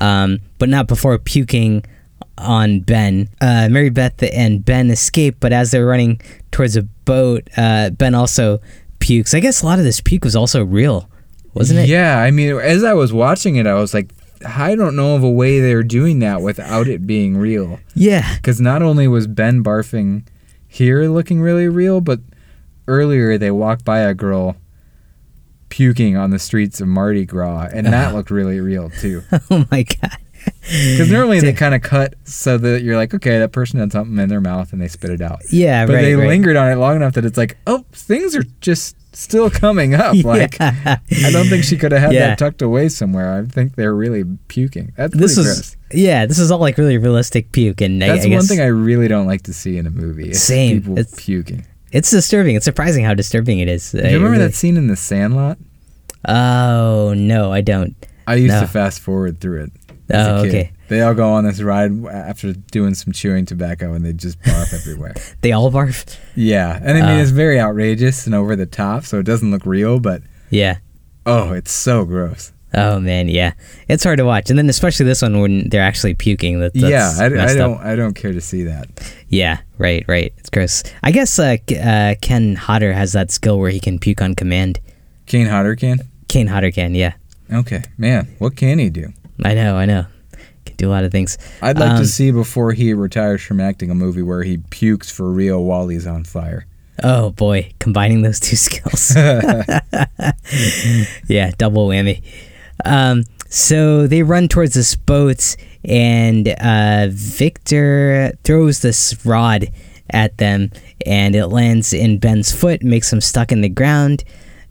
um, 0.00 0.38
but 0.58 0.68
not 0.68 0.86
before 0.86 1.18
puking 1.18 1.84
on 2.38 2.80
Ben. 2.80 3.28
Uh, 3.40 3.68
Mary 3.68 3.90
Beth 3.90 4.22
and 4.22 4.64
Ben 4.64 4.88
escape, 4.88 5.38
but 5.40 5.52
as 5.52 5.72
they're 5.72 5.84
running 5.84 6.20
towards 6.52 6.76
a 6.76 6.82
boat, 6.82 7.48
uh, 7.56 7.90
Ben 7.90 8.14
also 8.14 8.60
pukes. 9.00 9.34
I 9.34 9.40
guess 9.40 9.62
a 9.62 9.66
lot 9.66 9.80
of 9.80 9.84
this 9.84 10.00
puke 10.00 10.24
was 10.24 10.36
also 10.36 10.64
real, 10.64 11.10
wasn't 11.54 11.80
it? 11.80 11.88
Yeah, 11.88 12.18
I 12.18 12.30
mean, 12.30 12.56
as 12.56 12.84
I 12.84 12.94
was 12.94 13.12
watching 13.12 13.56
it, 13.56 13.66
I 13.66 13.74
was 13.74 13.94
like, 13.94 14.12
I 14.46 14.74
don't 14.74 14.96
know 14.96 15.16
of 15.16 15.22
a 15.22 15.30
way 15.30 15.60
they're 15.60 15.82
doing 15.82 16.20
that 16.20 16.40
without 16.40 16.88
it 16.88 17.06
being 17.06 17.36
real. 17.36 17.78
Yeah. 17.94 18.36
Because 18.36 18.60
not 18.60 18.82
only 18.82 19.06
was 19.06 19.26
Ben 19.26 19.62
barfing 19.62 20.26
here 20.66 21.04
looking 21.04 21.40
really 21.40 21.68
real, 21.68 22.00
but 22.00 22.20
earlier 22.88 23.36
they 23.36 23.50
walked 23.50 23.84
by 23.84 24.00
a 24.00 24.14
girl 24.14 24.56
puking 25.68 26.16
on 26.16 26.30
the 26.30 26.38
streets 26.38 26.80
of 26.80 26.88
Mardi 26.88 27.24
Gras, 27.24 27.68
and 27.72 27.86
that 27.86 28.08
uh-huh. 28.08 28.16
looked 28.16 28.30
really 28.30 28.60
real 28.60 28.90
too. 28.90 29.22
Oh 29.50 29.66
my 29.70 29.82
god. 29.82 30.16
Because 30.62 31.10
normally 31.10 31.40
they 31.40 31.52
kind 31.52 31.74
of 31.74 31.82
cut 31.82 32.14
so 32.24 32.56
that 32.56 32.82
you're 32.82 32.96
like, 32.96 33.12
okay, 33.12 33.38
that 33.38 33.52
person 33.52 33.78
had 33.78 33.92
something 33.92 34.16
in 34.18 34.28
their 34.28 34.40
mouth 34.40 34.72
and 34.72 34.80
they 34.80 34.88
spit 34.88 35.10
it 35.10 35.20
out. 35.20 35.40
Yeah, 35.50 35.84
But 35.84 35.94
right. 35.94 36.02
they 36.02 36.14
right. 36.14 36.28
lingered 36.28 36.56
on 36.56 36.70
it 36.70 36.76
long 36.76 36.96
enough 36.96 37.14
that 37.14 37.24
it's 37.24 37.36
like, 37.36 37.58
oh, 37.66 37.84
things 37.92 38.34
are 38.34 38.44
just 38.60 38.96
still 39.12 39.50
coming 39.50 39.94
up. 39.94 40.14
Like, 40.24 40.58
Yeah. 40.58 40.98
I 41.24 41.30
don't 41.32 41.46
think 41.48 41.64
she 41.64 41.76
could 41.76 41.92
have 41.92 42.00
had 42.00 42.12
Yeah. 42.12 42.28
that 42.28 42.38
tucked 42.38 42.62
away 42.62 42.88
somewhere. 42.88 43.38
I 43.40 43.44
think 43.44 43.74
they're 43.76 43.94
really 43.94 44.24
puking. 44.48 44.92
That's 44.96 45.10
pretty 45.12 45.20
This 45.26 45.34
gross. 45.36 45.46
is 45.46 45.76
yeah. 45.92 46.26
This 46.26 46.38
is 46.38 46.50
all 46.50 46.58
like 46.60 46.78
really 46.78 46.98
realistic 46.98 47.52
puke, 47.52 47.80
and 47.80 48.00
That's 48.00 48.24
I, 48.24 48.28
one 48.28 48.30
guess 48.38 48.48
thing 48.48 48.60
I 48.60 48.66
really 48.66 49.08
don't 49.08 49.26
like 49.26 49.42
to 49.42 49.52
see 49.54 49.76
in 49.78 49.86
a 49.86 49.90
movie. 49.90 50.32
Same. 50.34 50.80
People 50.82 50.98
It's- 50.98 51.14
puking. 51.24 51.64
it's 51.92 52.10
disturbing. 52.10 52.54
It's 52.56 52.64
surprising 52.64 53.04
how 53.04 53.14
disturbing 53.14 53.58
it 53.58 53.68
is. 53.68 53.90
Do 53.92 53.98
you 53.98 54.04
remember 54.04 54.30
really- 54.32 54.44
that 54.46 54.54
scene 54.54 54.76
in 54.76 54.86
The 54.86 54.96
Sandlot? 54.96 55.58
Oh 56.26 57.14
no, 57.16 57.52
I 57.52 57.60
don't. 57.60 57.94
I 58.26 58.34
used 58.36 58.54
No. 58.54 58.60
to 58.60 58.66
fast 58.68 59.00
forward 59.00 59.40
through 59.40 59.64
it. 59.64 59.72
As 60.10 60.26
a 60.26 60.36
Oh, 60.38 60.42
kid. 60.42 60.48
okay. 60.48 60.72
They 60.88 61.00
all 61.02 61.14
go 61.14 61.28
on 61.32 61.44
this 61.44 61.60
ride 61.62 61.92
after 62.06 62.52
doing 62.52 62.94
some 62.94 63.12
chewing 63.12 63.46
tobacco 63.46 63.92
and 63.94 64.04
they 64.04 64.12
just 64.12 64.40
barf 64.42 64.72
everywhere. 64.80 65.14
They 65.40 65.52
all 65.52 65.70
barf. 65.70 66.16
Yeah. 66.34 66.78
And 66.82 66.98
I 66.98 67.00
mean, 67.06 67.18
Uh. 67.18 67.22
it's 67.22 67.30
very 67.30 67.60
outrageous 67.60 68.26
and 68.26 68.34
over 68.34 68.56
the 68.56 68.66
top, 68.66 69.04
so 69.04 69.18
it 69.20 69.24
doesn't 69.24 69.50
look 69.50 69.64
real, 69.66 70.00
but 70.00 70.22
Yeah. 70.50 70.78
oh, 71.26 71.52
it's 71.52 71.70
so 71.72 72.04
gross. 72.04 72.52
Oh 72.72 73.00
man, 73.00 73.28
yeah. 73.28 73.54
It's 73.88 74.04
hard 74.04 74.18
to 74.18 74.24
watch, 74.24 74.48
and 74.48 74.56
then 74.56 74.68
especially 74.68 75.04
this 75.04 75.22
one 75.22 75.40
when 75.40 75.68
they're 75.70 75.82
actually 75.82 76.14
puking. 76.14 76.60
That, 76.60 76.72
that's 76.72 76.88
yeah, 76.88 77.12
I, 77.18 77.24
I 77.26 77.54
don't. 77.56 77.74
Up. 77.78 77.80
I 77.84 77.96
don't 77.96 78.14
care 78.14 78.32
to 78.32 78.40
see 78.40 78.62
that. 78.62 78.86
Yeah, 79.28 79.58
right, 79.78 80.04
right. 80.06 80.32
It's 80.38 80.50
gross. 80.50 80.84
I 81.02 81.10
guess 81.10 81.36
uh, 81.40 81.56
uh, 81.82 82.14
Ken 82.22 82.54
Hodder 82.54 82.92
has 82.92 83.12
that 83.14 83.32
skill 83.32 83.58
where 83.58 83.70
he 83.72 83.80
can 83.80 83.98
puke 83.98 84.22
on 84.22 84.36
command. 84.36 84.78
Kane 85.26 85.46
Hodder 85.48 85.74
can. 85.74 85.98
Kane 86.28 86.46
Hodder 86.46 86.70
can, 86.70 86.94
yeah. 86.94 87.14
Okay, 87.52 87.82
man, 87.98 88.28
what 88.38 88.54
can 88.54 88.78
he 88.78 88.88
do? 88.88 89.12
I 89.44 89.54
know, 89.54 89.76
I 89.76 89.86
know. 89.86 90.06
Can 90.66 90.76
do 90.76 90.88
a 90.88 90.92
lot 90.92 91.04
of 91.04 91.12
things. 91.12 91.38
I'd 91.62 91.78
like 91.78 91.92
Um, 91.92 91.98
to 91.98 92.06
see 92.06 92.30
before 92.30 92.72
he 92.72 92.92
retires 92.94 93.42
from 93.42 93.60
acting 93.60 93.90
a 93.90 93.94
movie 93.94 94.22
where 94.22 94.42
he 94.42 94.58
pukes 94.70 95.10
for 95.10 95.30
real 95.30 95.62
while 95.64 95.88
he's 95.88 96.06
on 96.06 96.24
fire. 96.24 96.66
Oh 97.02 97.30
boy, 97.30 97.72
combining 97.78 98.22
those 98.22 98.40
two 98.40 98.56
skills. 98.66 99.14
yeah, 101.28 101.50
double 101.58 101.88
whammy. 101.88 102.22
Um, 102.84 103.24
so 103.48 104.06
they 104.06 104.22
run 104.22 104.48
towards 104.48 104.74
this 104.74 104.96
boat, 104.96 105.56
and 105.84 106.48
uh, 106.48 107.08
Victor 107.10 108.32
throws 108.44 108.80
this 108.82 109.24
rod 109.24 109.66
at 110.10 110.38
them, 110.38 110.70
and 111.06 111.34
it 111.34 111.46
lands 111.46 111.92
in 111.92 112.18
Ben's 112.18 112.52
foot, 112.52 112.82
makes 112.82 113.12
him 113.12 113.20
stuck 113.20 113.52
in 113.52 113.60
the 113.60 113.68
ground. 113.68 114.24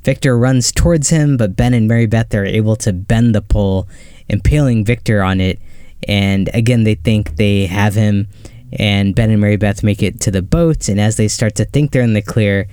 Victor 0.03 0.37
runs 0.37 0.71
towards 0.71 1.09
him, 1.09 1.37
but 1.37 1.55
Ben 1.55 1.73
and 1.73 1.87
Mary 1.87 2.05
Beth 2.05 2.33
are 2.33 2.45
able 2.45 2.75
to 2.77 2.93
bend 2.93 3.35
the 3.35 3.41
pole, 3.41 3.87
impaling 4.29 4.85
Victor 4.85 5.21
on 5.21 5.41
it. 5.41 5.59
And 6.07 6.49
again, 6.53 6.83
they 6.83 6.95
think 6.95 7.35
they 7.35 7.65
have 7.65 7.95
him, 7.95 8.27
and 8.71 9.15
Ben 9.15 9.31
and 9.31 9.41
Mary 9.41 9.57
Beth 9.57 9.83
make 9.83 10.01
it 10.01 10.21
to 10.21 10.31
the 10.31 10.41
boat. 10.41 10.87
And 10.87 10.99
as 10.99 11.17
they 11.17 11.27
start 11.27 11.55
to 11.55 11.65
think 11.65 11.91
they're 11.91 12.01
in 12.01 12.13
the 12.13 12.21
clear, 12.21 12.67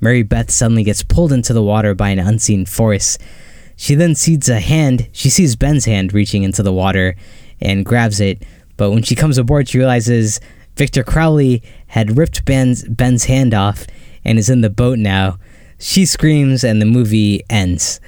Mary 0.00 0.22
Beth 0.22 0.50
suddenly 0.50 0.82
gets 0.82 1.02
pulled 1.02 1.32
into 1.32 1.52
the 1.52 1.62
water 1.62 1.94
by 1.94 2.08
an 2.08 2.18
unseen 2.18 2.64
force. 2.64 3.18
She 3.76 3.94
then 3.94 4.14
sees 4.14 4.48
a 4.48 4.60
hand, 4.60 5.08
she 5.12 5.30
sees 5.30 5.56
Ben's 5.56 5.84
hand 5.84 6.12
reaching 6.12 6.42
into 6.42 6.62
the 6.62 6.72
water 6.72 7.16
and 7.60 7.84
grabs 7.84 8.20
it. 8.20 8.42
But 8.76 8.90
when 8.90 9.02
she 9.02 9.14
comes 9.14 9.36
aboard, 9.36 9.68
she 9.68 9.78
realizes 9.78 10.40
Victor 10.76 11.02
Crowley 11.02 11.62
had 11.88 12.16
ripped 12.16 12.44
Ben's, 12.44 12.86
Ben's 12.88 13.24
hand 13.24 13.52
off 13.52 13.86
and 14.24 14.38
is 14.38 14.48
in 14.48 14.62
the 14.62 14.70
boat 14.70 14.98
now. 14.98 15.38
She 15.78 16.04
screams, 16.04 16.62
and 16.62 16.80
the 16.80 16.86
movie 16.86 17.42
ends. 17.48 18.00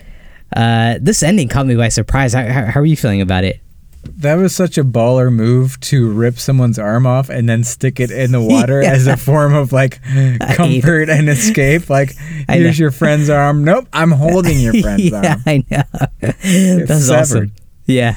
Uh, 0.55 0.99
this 1.01 1.23
ending 1.23 1.49
caught 1.49 1.67
me 1.67 1.75
by 1.77 1.89
surprise. 1.89 2.33
How, 2.33 2.47
how, 2.47 2.67
how 2.67 2.81
are 2.81 2.87
you 2.87 2.97
feeling 2.97 3.21
about 3.21 3.45
it? 3.45 3.61
That 4.05 4.35
was 4.35 4.55
such 4.55 4.77
a 4.79 4.85
baller 4.85 5.33
move 5.33 5.79
to 5.81 6.11
rip 6.11 6.39
someone's 6.39 6.79
arm 6.79 7.07
off 7.07 7.29
and 7.29 7.49
then 7.49 7.63
stick 7.63 8.01
it 8.01 8.11
in 8.11 8.33
the 8.33 8.41
water 8.43 8.83
Yeah. 8.83 8.93
as 8.93 9.07
a 9.07 9.17
form 9.17 9.55
of 9.55 9.73
like 9.73 10.01
comfort 10.55 11.09
and 11.09 11.29
escape. 11.29 11.89
Like, 11.89 12.15
here's 12.49 12.79
your 12.79 12.91
friend's 12.91 13.31
arm. 13.31 13.63
Nope, 13.65 13.87
I'm 13.93 14.11
holding 14.11 14.59
your 14.59 14.75
friend's 14.81 15.05
yeah, 15.05 15.35
arm. 15.37 15.43
I 15.47 15.65
know. 15.71 15.83
That's 16.21 17.07
severed. 17.07 17.13
awesome. 17.13 17.53
Yeah. 17.87 18.17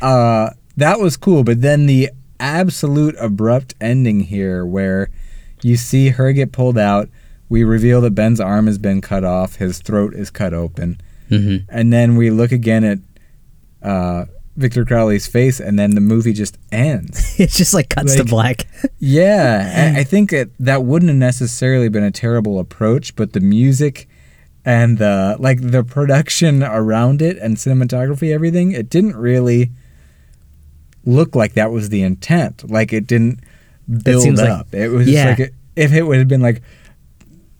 Uh, 0.00 0.50
that 0.78 0.98
was 0.98 1.16
cool. 1.16 1.44
But 1.44 1.60
then 1.60 1.86
the 1.86 2.10
absolute 2.40 3.14
abrupt 3.18 3.74
ending 3.80 4.20
here 4.20 4.64
where 4.64 5.10
you 5.62 5.76
see 5.76 6.10
her 6.10 6.32
get 6.32 6.52
pulled 6.52 6.78
out. 6.78 7.08
We 7.50 7.64
reveal 7.64 8.00
that 8.02 8.10
Ben's 8.14 8.40
arm 8.40 8.66
has 8.66 8.78
been 8.78 9.00
cut 9.00 9.24
off, 9.24 9.56
his 9.56 9.78
throat 9.80 10.14
is 10.14 10.30
cut 10.30 10.52
open. 10.54 11.00
Hmm 11.28 11.56
And 11.68 11.92
then 11.92 12.16
we 12.16 12.30
look 12.30 12.52
again 12.52 12.84
at 12.84 12.98
uh, 13.82 14.24
Victor 14.56 14.84
Crowley's 14.84 15.26
face, 15.26 15.60
and 15.60 15.78
then 15.78 15.92
the 15.92 16.00
movie 16.00 16.32
just 16.32 16.58
ends. 16.72 17.34
It's 17.38 17.56
just 17.56 17.74
like 17.74 17.88
cuts 17.90 18.16
to 18.16 18.24
black. 18.24 18.66
Yeah, 18.98 19.92
I 19.94 20.00
I 20.00 20.04
think 20.04 20.32
it, 20.32 20.50
that 20.58 20.82
wouldn't 20.84 21.08
have 21.08 21.18
necessarily 21.18 21.88
been 21.88 22.02
a 22.04 22.10
terrible 22.10 22.58
approach, 22.58 23.14
but 23.14 23.32
the 23.32 23.40
music 23.40 24.08
and 24.64 24.98
the 24.98 25.36
like 25.38 25.60
the 25.60 25.84
production 25.84 26.62
around 26.64 27.22
it 27.22 27.38
and 27.38 27.56
cinematography, 27.56 28.32
everything, 28.34 28.72
it 28.72 28.90
didn't 28.90 29.16
really 29.16 29.70
look 31.04 31.34
like 31.34 31.54
that 31.54 31.70
was 31.70 31.88
the 31.88 32.02
intent. 32.02 32.68
Like 32.68 32.92
it 32.92 33.06
didn't 33.06 33.40
build 34.04 34.36
like- 34.36 34.48
up. 34.48 34.74
it 34.74 34.88
was 34.88 35.08
yeah. 35.08 35.24
just 35.24 35.38
like 35.38 35.48
it, 35.48 35.54
if 35.76 35.92
it 35.92 36.02
would 36.02 36.18
have 36.18 36.28
been 36.28 36.42
like 36.42 36.62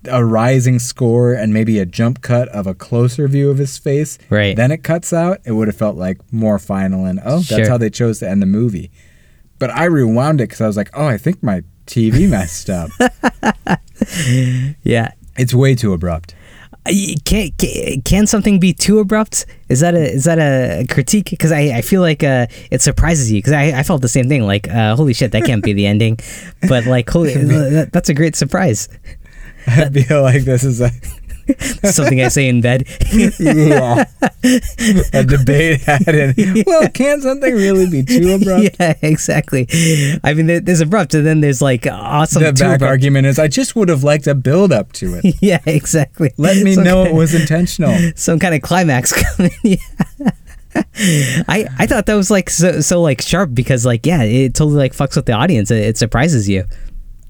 a 0.04 0.24
rising 0.24 0.78
score 0.78 1.32
and 1.32 1.52
maybe 1.52 1.78
a 1.78 1.86
jump 1.86 2.20
cut 2.22 2.48
of 2.48 2.66
a 2.66 2.74
closer 2.74 3.26
view 3.28 3.50
of 3.50 3.58
his 3.58 3.76
face, 3.78 4.18
Right. 4.30 4.54
then 4.56 4.70
it 4.70 4.84
cuts 4.84 5.12
out, 5.12 5.40
it 5.44 5.52
would 5.52 5.68
have 5.68 5.76
felt 5.76 5.96
like 5.96 6.18
more 6.32 6.58
final 6.58 7.04
and 7.04 7.20
oh, 7.24 7.42
Sure. 7.42 7.58
that's 7.58 7.68
how 7.68 7.78
they 7.78 7.90
chose 7.90 8.20
to 8.20 8.28
end 8.28 8.40
the 8.40 8.46
movie. 8.46 8.90
But 9.58 9.70
I 9.70 9.84
rewound 9.86 10.40
it 10.40 10.44
because 10.48 10.60
I 10.60 10.66
was 10.68 10.76
like, 10.76 10.90
oh, 10.94 11.06
I 11.06 11.18
think 11.18 11.42
my 11.42 11.62
TV 11.86 12.28
messed 12.30 12.70
up. 12.70 12.90
Yeah. 14.84 15.12
it's 15.36 15.52
way 15.54 15.74
too 15.74 15.92
abrupt. 15.92 16.34
Can, 17.24 17.50
can 17.58 18.00
can 18.02 18.26
something 18.26 18.58
be 18.58 18.72
too 18.72 18.98
abrupt? 18.98 19.44
Is 19.68 19.80
that 19.80 19.94
a 19.94 20.10
is 20.10 20.24
that 20.24 20.38
a 20.38 20.86
critique? 20.88 21.28
Because 21.28 21.52
I, 21.52 21.76
I 21.78 21.82
feel 21.82 22.00
like 22.00 22.24
uh, 22.24 22.46
it 22.70 22.80
surprises 22.80 23.30
you 23.30 23.38
because 23.38 23.52
I, 23.52 23.78
I 23.78 23.82
felt 23.82 24.00
the 24.00 24.08
same 24.08 24.26
thing. 24.30 24.46
Like 24.46 24.68
uh, 24.70 24.96
holy 24.96 25.12
shit, 25.12 25.32
that 25.32 25.44
can't 25.44 25.62
be 25.62 25.74
the 25.74 25.84
ending. 25.86 26.18
But 26.66 26.86
like 26.86 27.10
holy, 27.10 27.34
that's 27.92 28.08
a 28.08 28.14
great 28.14 28.36
surprise. 28.36 28.88
I 29.86 29.88
feel 29.90 30.22
like 30.22 30.44
this 30.44 30.64
is 30.64 30.80
a 30.80 30.90
Something 31.92 32.20
I 32.20 32.28
say 32.28 32.46
in 32.46 32.60
bed. 32.60 32.84
yeah, 33.40 34.04
a 35.14 35.24
debate 35.24 35.80
had 35.80 36.06
in. 36.06 36.62
Well, 36.66 36.88
can 36.90 37.22
something 37.22 37.54
really 37.54 37.88
be 37.88 38.02
too 38.02 38.32
abrupt? 38.34 38.76
yeah, 38.78 38.92
exactly. 39.00 39.66
I 40.22 40.34
mean, 40.34 40.62
there's 40.62 40.82
abrupt, 40.82 41.14
and 41.14 41.24
then 41.26 41.40
there's 41.40 41.62
like 41.62 41.86
awesome. 41.86 42.42
the 42.42 42.52
back 42.52 42.76
abrupt. 42.76 42.82
argument 42.82 43.28
is, 43.28 43.38
I 43.38 43.48
just 43.48 43.74
would 43.76 43.88
have 43.88 44.04
liked 44.04 44.26
a 44.26 44.34
build 44.34 44.72
up 44.72 44.92
to 44.94 45.14
it. 45.22 45.36
Yeah, 45.40 45.60
exactly. 45.64 46.32
Let 46.36 46.62
me 46.62 46.74
Some 46.74 46.84
know 46.84 47.04
kind- 47.04 47.14
it 47.14 47.18
was 47.18 47.34
intentional. 47.34 47.96
some 48.14 48.38
kind 48.38 48.54
of 48.54 48.60
climax 48.60 49.12
coming. 49.36 49.50
yeah. 49.62 49.76
I 51.48 51.66
I 51.78 51.86
thought 51.86 52.04
that 52.06 52.14
was 52.14 52.30
like 52.30 52.50
so 52.50 52.80
so 52.82 53.00
like 53.00 53.22
sharp 53.22 53.54
because 53.54 53.86
like 53.86 54.04
yeah 54.04 54.22
it 54.22 54.54
totally 54.54 54.76
like 54.76 54.92
fucks 54.92 55.16
with 55.16 55.24
the 55.26 55.32
audience 55.32 55.70
it, 55.70 55.78
it 55.82 55.96
surprises 55.98 56.46
you 56.48 56.64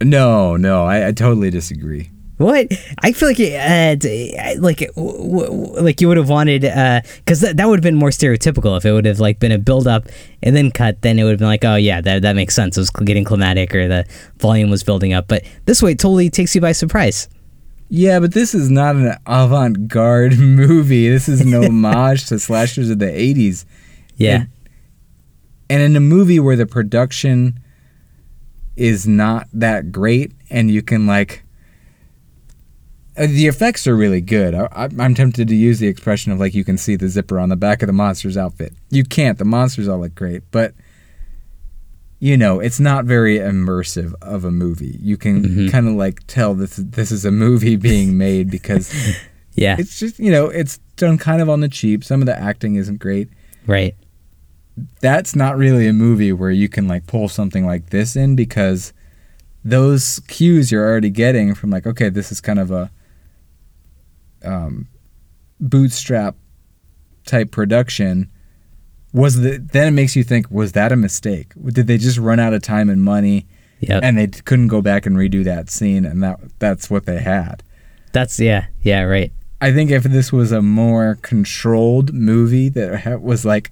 No, 0.03 0.57
no, 0.57 0.84
I, 0.84 1.07
I 1.09 1.12
totally 1.12 1.51
disagree. 1.51 2.11
What? 2.39 2.68
I 3.03 3.12
feel 3.12 3.28
like 3.28 3.39
it, 3.41 3.55
uh, 3.55 4.61
like 4.61 4.91
like 4.97 6.01
you 6.01 6.09
would 6.09 6.16
have 6.16 6.28
wanted 6.28 6.62
because 6.62 7.41
that, 7.41 7.57
that 7.57 7.68
would 7.68 7.78
have 7.78 7.82
been 7.82 7.97
more 7.97 8.11
stereotypical 8.11 8.76
if 8.76 8.84
it 8.84 8.93
would 8.93 9.05
have 9.05 9.20
like 9.20 9.39
been 9.39 9.53
a 9.53 9.59
build 9.59 9.86
up 9.86 10.07
and 10.43 10.57
then 10.57 10.70
cut 10.70 11.03
then 11.03 11.18
it 11.18 11.24
would 11.24 11.30
have 11.30 11.39
been 11.41 11.49
like 11.49 11.64
oh 11.64 11.74
yeah 11.76 12.01
that 12.01 12.22
that 12.22 12.36
makes 12.36 12.55
sense. 12.55 12.76
It 12.76 12.80
was 12.80 12.91
getting 12.91 13.24
climatic 13.24 13.74
or 13.74 13.89
the 13.89 14.07
volume 14.39 14.70
was 14.70 14.82
building 14.82 15.12
up. 15.12 15.28
But 15.28 15.45
this 15.66 15.82
way 15.82 15.93
it 15.93 15.99
totally 15.99 16.30
takes 16.30 16.55
you 16.55 16.61
by 16.61 16.72
surprise. 16.72 17.28
Yeah, 17.91 18.20
but 18.20 18.34
this 18.34 18.55
is 18.55 18.70
not 18.70 18.97
an 18.97 19.16
avant 19.26 19.89
garde 19.89 20.39
movie. 20.39 21.09
This 21.09 21.28
is 21.28 21.41
an 21.41 21.55
homage 21.64 22.26
to 22.26 22.39
slashers 22.39 22.91
of 22.91 22.99
the 22.99 23.07
80s. 23.07 23.64
yeah. 24.16 24.45
And 25.70 25.82
in 25.82 25.97
a 25.97 26.01
movie 26.01 26.41
where 26.41 26.57
the 26.57 26.66
production 26.66 27.61
is 28.76 29.07
not 29.07 29.49
that 29.53 29.93
great 29.93 30.32
and 30.49 30.70
you 30.70 30.80
can, 30.82 31.07
like, 31.07 31.43
uh, 31.43 31.47
the 33.27 33.47
effects 33.47 33.87
are 33.87 33.97
really 33.97 34.21
good. 34.21 34.55
I, 34.55 34.89
I'm 34.99 35.14
tempted 35.14 35.49
to 35.49 35.55
use 35.55 35.79
the 35.79 35.89
expression 35.89 36.33
of, 36.33 36.39
like, 36.41 36.55
you 36.55 36.64
can 36.64 36.79
see 36.79 36.97
the 36.97 37.09
zipper 37.09 37.39
on 37.39 37.49
the 37.49 37.57
back 37.57 37.83
of 37.83 37.87
the 37.87 37.93
monster's 37.93 38.37
outfit. 38.37 38.73
You 38.91 39.05
can't. 39.05 39.39
The 39.39 39.45
monsters 39.45 39.89
all 39.89 39.99
look 40.01 40.14
great. 40.14 40.43
But, 40.51 40.75
you 42.21 42.37
know, 42.37 42.61
it's 42.61 42.81
not 42.81 43.05
very 43.05 43.39
immersive 43.39 44.14
of 44.23 44.45
a 44.45 44.51
movie. 44.51 44.99
You 45.01 45.16
can 45.16 45.43
Mhm. 45.45 45.71
kind 45.71 45.89
of, 45.89 45.95
like, 45.95 46.27
tell 46.27 46.55
this, 46.55 46.77
this 46.77 47.11
is 47.12 47.25
a 47.25 47.31
movie 47.31 47.77
being 47.91 48.16
made 48.19 48.51
because. 48.51 48.93
yeah 49.55 49.75
it's 49.77 49.99
just 49.99 50.21
you 50.21 50.31
know 50.31 50.47
it's 50.47 50.79
done 50.95 51.19
kind 51.19 51.43
of 51.43 51.49
on 51.49 51.59
the 51.61 51.69
cheap 51.69 52.05
some 52.05 52.23
of 52.23 52.27
the 52.27 52.39
acting 52.39 52.77
isn't 52.77 52.99
great 52.99 53.29
right 53.66 53.97
that's 55.01 55.35
not 55.35 55.57
really 55.57 55.89
a 55.89 55.93
movie 55.93 56.31
where 56.33 56.53
you 56.53 56.69
can 56.69 56.87
like 56.87 57.05
pull 57.09 57.29
something 57.29 57.66
like 57.66 57.91
this 57.91 58.14
in 58.14 58.37
because 58.37 58.93
those 59.64 60.21
cues 60.29 60.71
you're 60.71 60.89
already 60.89 61.11
getting 61.11 61.57
from 61.57 61.71
like 61.71 61.89
okay 61.89 62.09
this 62.09 62.31
is 62.31 62.41
kind 62.41 62.61
of 62.61 62.71
a 62.71 62.89
um, 64.45 64.89
bootstrap 65.61 66.36
type 67.24 67.51
production 67.51 68.30
was 69.12 69.41
the 69.41 69.59
then 69.59 69.89
it 69.89 69.91
makes 69.93 70.16
you 70.16 70.24
think 70.24 70.51
was 70.51 70.72
that 70.72 70.93
a 70.93 70.97
mistake? 70.97 71.53
Did 71.66 71.86
they 71.86 71.99
just 71.99 72.18
run 72.18 72.39
out 72.39 72.55
of 72.55 72.62
time 72.62 72.89
and 72.91 73.03
money? 73.03 73.47
Yeah 73.80 74.01
and 74.03 74.18
they 74.18 74.26
couldn't 74.26 74.68
go 74.68 74.82
back 74.82 75.07
and 75.07 75.16
redo 75.16 75.45
that 75.45 75.70
scene 75.70 76.05
and 76.05 76.22
that 76.22 76.41
that's 76.59 76.91
what 76.91 77.07
they 77.07 77.20
had. 77.20 77.62
That's 78.12 78.39
yeah 78.39 78.66
yeah 78.82 79.03
right. 79.03 79.32
I 79.61 79.72
think 79.72 79.91
if 79.91 80.05
this 80.05 80.32
was 80.32 80.53
a 80.53 80.62
more 80.62 81.18
controlled 81.22 82.12
movie 82.12 82.68
that 82.70 83.20
was 83.22 83.45
like 83.45 83.70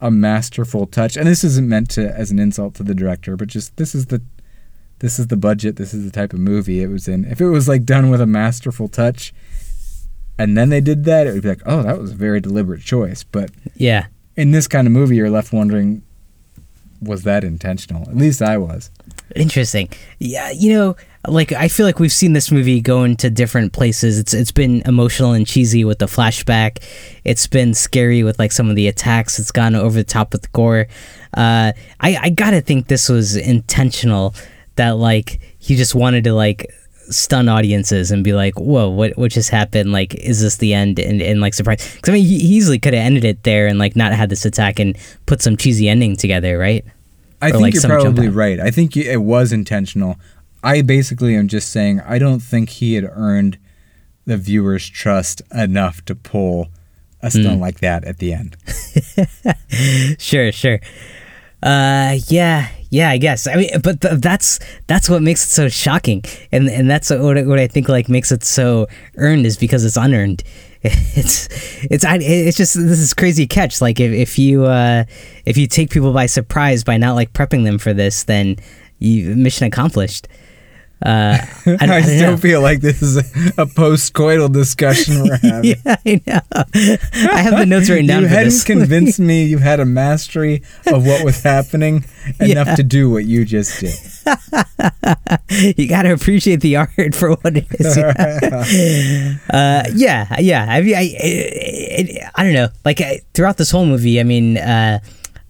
a 0.00 0.10
masterful 0.10 0.86
touch, 0.86 1.16
and 1.16 1.26
this 1.26 1.44
isn't 1.44 1.68
meant 1.68 1.88
to 1.90 2.14
as 2.14 2.30
an 2.30 2.38
insult 2.38 2.74
to 2.74 2.82
the 2.82 2.94
director, 2.94 3.36
but 3.36 3.48
just 3.48 3.76
this 3.76 3.94
is 3.94 4.06
the 4.06 4.22
this 4.98 5.18
is 5.18 5.28
the 5.28 5.36
budget, 5.36 5.76
this 5.76 5.94
is 5.94 6.04
the 6.04 6.10
type 6.10 6.32
of 6.32 6.40
movie 6.40 6.82
it 6.82 6.88
was 6.88 7.08
in. 7.08 7.24
If 7.24 7.40
it 7.40 7.48
was 7.48 7.68
like 7.68 7.84
done 7.84 8.10
with 8.10 8.20
a 8.20 8.26
masterful 8.26 8.88
touch, 8.88 9.32
and 10.38 10.56
then 10.56 10.68
they 10.68 10.80
did 10.80 11.04
that, 11.04 11.26
it 11.26 11.32
would 11.34 11.42
be 11.42 11.48
like, 11.48 11.62
oh, 11.66 11.82
that 11.82 11.98
was 11.98 12.12
a 12.12 12.16
very 12.16 12.40
deliberate 12.40 12.82
choice. 12.82 13.22
But 13.24 13.50
yeah 13.74 14.06
in 14.36 14.50
this 14.50 14.66
kind 14.66 14.86
of 14.86 14.92
movie, 14.92 15.16
you're 15.16 15.30
left 15.30 15.52
wondering, 15.52 16.02
was 17.00 17.22
that 17.22 17.44
intentional? 17.44 18.02
At 18.08 18.16
least 18.16 18.42
I 18.42 18.58
was. 18.58 18.90
Interesting. 19.36 19.88
Yeah, 20.18 20.50
you 20.50 20.72
know, 20.72 20.96
like 21.26 21.52
I 21.52 21.68
feel 21.68 21.86
like 21.86 21.98
we've 21.98 22.12
seen 22.12 22.32
this 22.32 22.50
movie 22.50 22.80
go 22.80 23.04
into 23.04 23.30
different 23.30 23.72
places. 23.72 24.18
It's 24.18 24.34
it's 24.34 24.52
been 24.52 24.82
emotional 24.86 25.32
and 25.32 25.46
cheesy 25.46 25.84
with 25.84 25.98
the 25.98 26.06
flashback. 26.06 26.82
It's 27.24 27.46
been 27.46 27.74
scary 27.74 28.22
with 28.22 28.38
like 28.38 28.52
some 28.52 28.68
of 28.68 28.76
the 28.76 28.88
attacks. 28.88 29.38
It's 29.38 29.50
gone 29.50 29.74
over 29.74 29.96
the 29.96 30.04
top 30.04 30.32
with 30.32 30.42
the 30.42 30.48
gore. 30.48 30.86
Uh, 31.34 31.72
I 32.00 32.16
I 32.20 32.30
gotta 32.30 32.60
think 32.60 32.88
this 32.88 33.08
was 33.08 33.36
intentional. 33.36 34.34
That 34.76 34.96
like 34.96 35.40
he 35.58 35.76
just 35.76 35.94
wanted 35.94 36.24
to 36.24 36.34
like 36.34 36.72
stun 37.10 37.48
audiences 37.48 38.10
and 38.10 38.22
be 38.24 38.32
like, 38.32 38.58
"Whoa, 38.58 38.88
what 38.88 39.16
what 39.16 39.30
just 39.32 39.50
happened? 39.50 39.92
Like, 39.92 40.14
is 40.14 40.40
this 40.40 40.56
the 40.58 40.74
end?" 40.74 40.98
And 40.98 41.20
and 41.22 41.40
like 41.40 41.54
surprise. 41.54 41.94
Because 41.96 42.10
I 42.10 42.12
mean, 42.14 42.24
he, 42.24 42.38
he 42.38 42.54
easily 42.56 42.78
could 42.78 42.94
have 42.94 43.04
ended 43.04 43.24
it 43.24 43.42
there 43.42 43.66
and 43.66 43.78
like 43.78 43.96
not 43.96 44.12
had 44.12 44.28
this 44.30 44.44
attack 44.44 44.78
and 44.78 44.96
put 45.26 45.42
some 45.42 45.56
cheesy 45.56 45.88
ending 45.88 46.16
together, 46.16 46.56
right? 46.58 46.84
I 47.42 47.48
Or, 47.48 47.52
think 47.52 47.62
like, 47.62 47.74
you're 47.74 47.82
probably 47.82 48.28
right. 48.28 48.58
I 48.60 48.70
think 48.70 48.96
it 48.96 49.18
was 49.18 49.52
intentional. 49.52 50.16
I 50.62 50.80
basically 50.82 51.34
am 51.36 51.46
just 51.48 51.70
saying 51.70 52.00
I 52.00 52.18
don't 52.18 52.40
think 52.40 52.68
he 52.70 52.94
had 52.94 53.04
earned 53.12 53.58
the 54.24 54.38
viewer's 54.38 54.88
trust 54.88 55.42
enough 55.54 56.02
to 56.06 56.14
pull 56.14 56.68
a 57.20 57.30
Hmm. 57.30 57.40
stunt 57.42 57.60
like 57.60 57.80
that 57.80 58.04
at 58.04 58.18
the 58.18 58.32
end. 58.32 58.56
sure, 60.18 60.52
sure. 60.52 60.80
Uh, 61.62 62.18
yeah, 62.28 62.68
yeah. 62.94 63.10
I 63.10 63.18
guess. 63.18 63.46
I 63.46 63.56
mean, 63.56 63.70
but 63.82 64.00
th- 64.00 64.20
that's 64.20 64.58
that's 64.86 65.08
what 65.08 65.22
makes 65.22 65.44
it 65.44 65.48
so 65.48 65.68
shocking, 65.68 66.22
and 66.52 66.68
and 66.68 66.88
that's 66.88 67.10
what 67.10 67.46
what 67.46 67.58
I 67.58 67.66
think 67.66 67.88
like 67.88 68.08
makes 68.08 68.30
it 68.32 68.44
so 68.44 68.86
earned 69.16 69.46
is 69.46 69.56
because 69.56 69.84
it's 69.84 69.96
unearned. 69.96 70.42
It's 71.16 71.48
it's 71.84 72.04
it's 72.06 72.56
just 72.58 72.74
this 72.74 72.98
is 72.98 73.14
crazy 73.14 73.46
catch. 73.46 73.80
Like 73.80 74.00
if 74.00 74.12
if 74.12 74.38
you 74.38 74.66
uh 74.66 75.04
if 75.46 75.56
you 75.56 75.66
take 75.66 75.88
people 75.88 76.12
by 76.12 76.26
surprise 76.26 76.84
by 76.84 76.98
not 76.98 77.14
like 77.14 77.32
prepping 77.32 77.64
them 77.64 77.78
for 77.78 77.94
this, 77.94 78.24
then 78.24 78.56
you 78.98 79.34
mission 79.34 79.66
accomplished. 79.66 80.28
Uh, 81.04 81.36
I, 81.66 81.70
I, 81.70 81.76
I 81.80 81.86
don't 81.86 82.02
still 82.04 82.30
know. 82.32 82.36
feel 82.38 82.62
like 82.62 82.80
this 82.80 83.02
is 83.02 83.18
a, 83.18 83.62
a 83.62 83.66
post-coital 83.66 84.50
discussion 84.50 85.22
we're 85.22 85.36
having. 85.42 85.76
Yeah, 85.84 85.96
I 86.06 86.22
know. 86.26 86.40
I 87.34 87.38
have 87.42 87.58
the 87.58 87.66
notes 87.66 87.90
written 87.90 88.06
down 88.06 88.22
you 88.22 88.28
hadn't 88.28 88.64
convinced 88.66 89.20
me 89.20 89.44
you 89.44 89.58
had 89.58 89.80
a 89.80 89.84
mastery 89.84 90.62
of 90.86 91.06
what 91.06 91.22
was 91.22 91.42
happening 91.42 92.04
enough 92.40 92.76
to 92.76 92.82
do 92.82 93.10
what 93.10 93.26
you 93.26 93.44
just 93.44 93.80
did. 93.80 93.94
you 95.78 95.86
gotta 95.88 96.12
appreciate 96.12 96.60
the 96.62 96.76
art 96.76 97.14
for 97.14 97.32
what 97.36 97.54
it 97.56 97.66
is. 97.78 97.96
Yeah, 97.98 99.36
uh, 99.50 99.82
yeah, 99.94 100.36
yeah. 100.40 100.66
I 100.68 100.80
mean, 100.80 100.94
I, 100.94 101.00
I, 101.20 102.30
I 102.34 102.44
don't 102.44 102.54
know. 102.54 102.68
Like 102.84 103.02
I, 103.02 103.20
throughout 103.34 103.58
this 103.58 103.70
whole 103.70 103.84
movie, 103.84 104.18
I 104.20 104.22
mean, 104.22 104.56
uh, 104.56 105.00